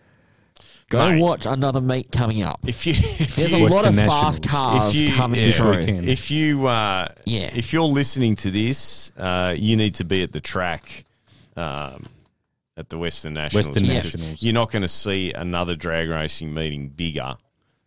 go 0.89 1.11
Mate. 1.11 1.21
watch 1.21 1.45
another 1.45 1.83
meet 1.83 2.11
coming 2.11 2.43
up. 2.43 2.61
If 2.67 2.87
you, 2.87 2.95
if 2.97 3.37
There's 3.37 3.53
you, 3.53 3.59
a 3.59 3.69
lot 3.69 3.85
of 3.85 3.95
Western 3.95 4.09
fast 4.09 4.43
Nationals. 4.45 4.81
cars 4.81 4.95
If 4.95 5.01
you- 5.11 5.15
coming 5.15 5.41
yeah. 5.41 5.51
through. 5.53 5.77
Weekend. 5.79 6.09
if 6.09 6.31
you, 6.31 6.67
uh, 6.67 7.09
Yeah. 7.27 7.51
if 7.55 7.75
you're 7.75 7.83
listening 7.83 8.35
to 8.37 8.51
this, 8.51 9.13
uh, 9.19 9.55
you 9.57 9.77
need 9.77 9.93
to 9.97 10.05
be 10.05 10.23
at 10.23 10.33
the 10.33 10.41
track, 10.41 11.05
um, 11.55 12.07
at 12.79 12.89
the 12.89 12.97
Western 12.97 13.35
Nationals. 13.35 13.67
Western 13.69 13.87
Nationals. 13.87 14.43
You're 14.43 14.55
not 14.55 14.73
going 14.73 14.81
to 14.83 14.89
see 14.89 15.35
another 15.35 15.77
drag 15.77 16.09
racing 16.09 16.55
meeting 16.55 16.89
bigger. 16.89 17.37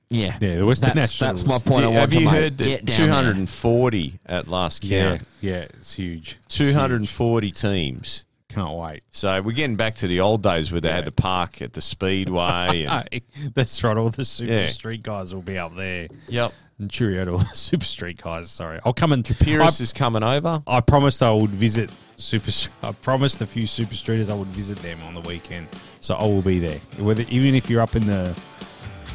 Yeah, 0.10 0.38
Yeah, 0.40 0.56
the 0.58 0.66
Western 0.66 0.96
that's, 0.96 1.20
Nationals. 1.20 1.44
That's 1.44 1.66
my 1.66 1.70
point. 1.72 1.82
Do- 1.84 1.90
want 1.90 2.00
have 2.00 2.10
to 2.12 2.20
you 2.20 2.26
make. 2.26 2.34
heard 2.36 2.58
that 2.60 2.88
240 2.88 4.20
at 4.26 4.48
last 4.48 4.84
Yeah, 4.84 5.10
count? 5.18 5.22
yeah, 5.42 5.52
yeah, 5.52 5.58
it's 5.80 5.94
huge. 5.94 6.38
240 6.50 7.52
teams. 7.52 8.26
Can't 8.50 8.74
wait. 8.78 9.04
So 9.12 9.42
we're 9.42 9.52
getting 9.52 9.76
back 9.76 9.96
to 9.96 10.08
the 10.08 10.22
old 10.22 10.42
days 10.44 10.72
where 10.72 10.80
they 10.80 10.90
Yeah. 10.90 10.96
had 10.96 11.06
to 11.06 11.12
park 11.12 11.62
at 11.62 11.74
the 11.74 11.82
speedway. 11.82 12.86
And, 13.12 13.22
that's 13.54 13.84
right. 13.84 13.98
All 13.98 14.10
the 14.10 14.24
Super 14.24 14.52
Yeah. 14.52 14.68
Street 14.68 15.04
guys 15.04 15.34
will 15.34 15.42
be 15.42 15.58
up 15.58 15.76
there. 15.76 16.08
yep. 16.30 16.54
And 16.80 16.90
cheerio 16.92 17.26
to 17.26 17.32
all 17.32 17.38
the 17.40 17.46
Super 17.54 17.86
Street 17.86 18.22
guys. 18.22 18.50
Sorry, 18.52 18.80
I'll 18.86 18.94
come 18.94 19.12
and 19.12 19.26
Pyrrhus 19.26 19.80
is 19.82 19.92
coming 19.94 20.24
over. 20.24 20.62
I 20.68 20.82
promised 20.82 21.24
I 21.24 21.32
would 21.32 21.50
visit 21.50 21.90
Super. 22.18 22.52
I 22.84 22.92
promised 22.94 23.42
a 23.42 23.46
few 23.46 23.66
Super 23.68 23.94
Streeters 23.94 24.30
I 24.30 24.34
would 24.36 24.48
visit 24.50 24.78
them 24.80 25.02
on 25.04 25.14
the 25.16 25.22
weekend, 25.22 25.68
so 26.00 26.16
I 26.16 26.24
will 26.24 26.42
be 26.42 26.60
there. 26.60 26.80
Whether 26.98 27.24
even 27.30 27.56
if 27.56 27.70
you're 27.70 27.82
up 27.82 27.96
in 27.98 28.06
the 28.08 28.34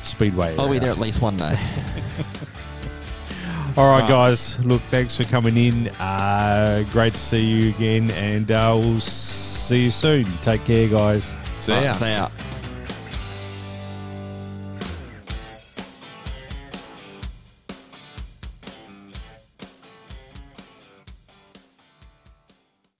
Speedway. 0.02 0.56
I'll 0.58 0.68
be 0.68 0.78
there 0.78 0.90
at 0.90 0.98
least 0.98 1.20
one 1.22 1.36
day. 1.36 1.58
All 3.76 3.88
right, 3.88 4.00
Right. 4.00 4.08
guys. 4.08 4.58
Look, 4.64 4.82
thanks 4.90 5.16
for 5.16 5.24
coming 5.24 5.56
in. 5.56 5.88
Uh, 6.00 6.84
great 6.90 7.14
to 7.14 7.20
see 7.20 7.44
you 7.44 7.70
again, 7.70 8.10
and 8.12 8.50
uh, 8.50 8.74
we'll 8.78 9.00
see 9.00 9.84
you 9.84 9.90
soon. 9.90 10.26
Take 10.42 10.64
care, 10.64 10.88
guys. 10.88 11.34
See 11.60 11.72
ya. 11.72 11.92
See 11.92 12.06
ya. 12.12 12.28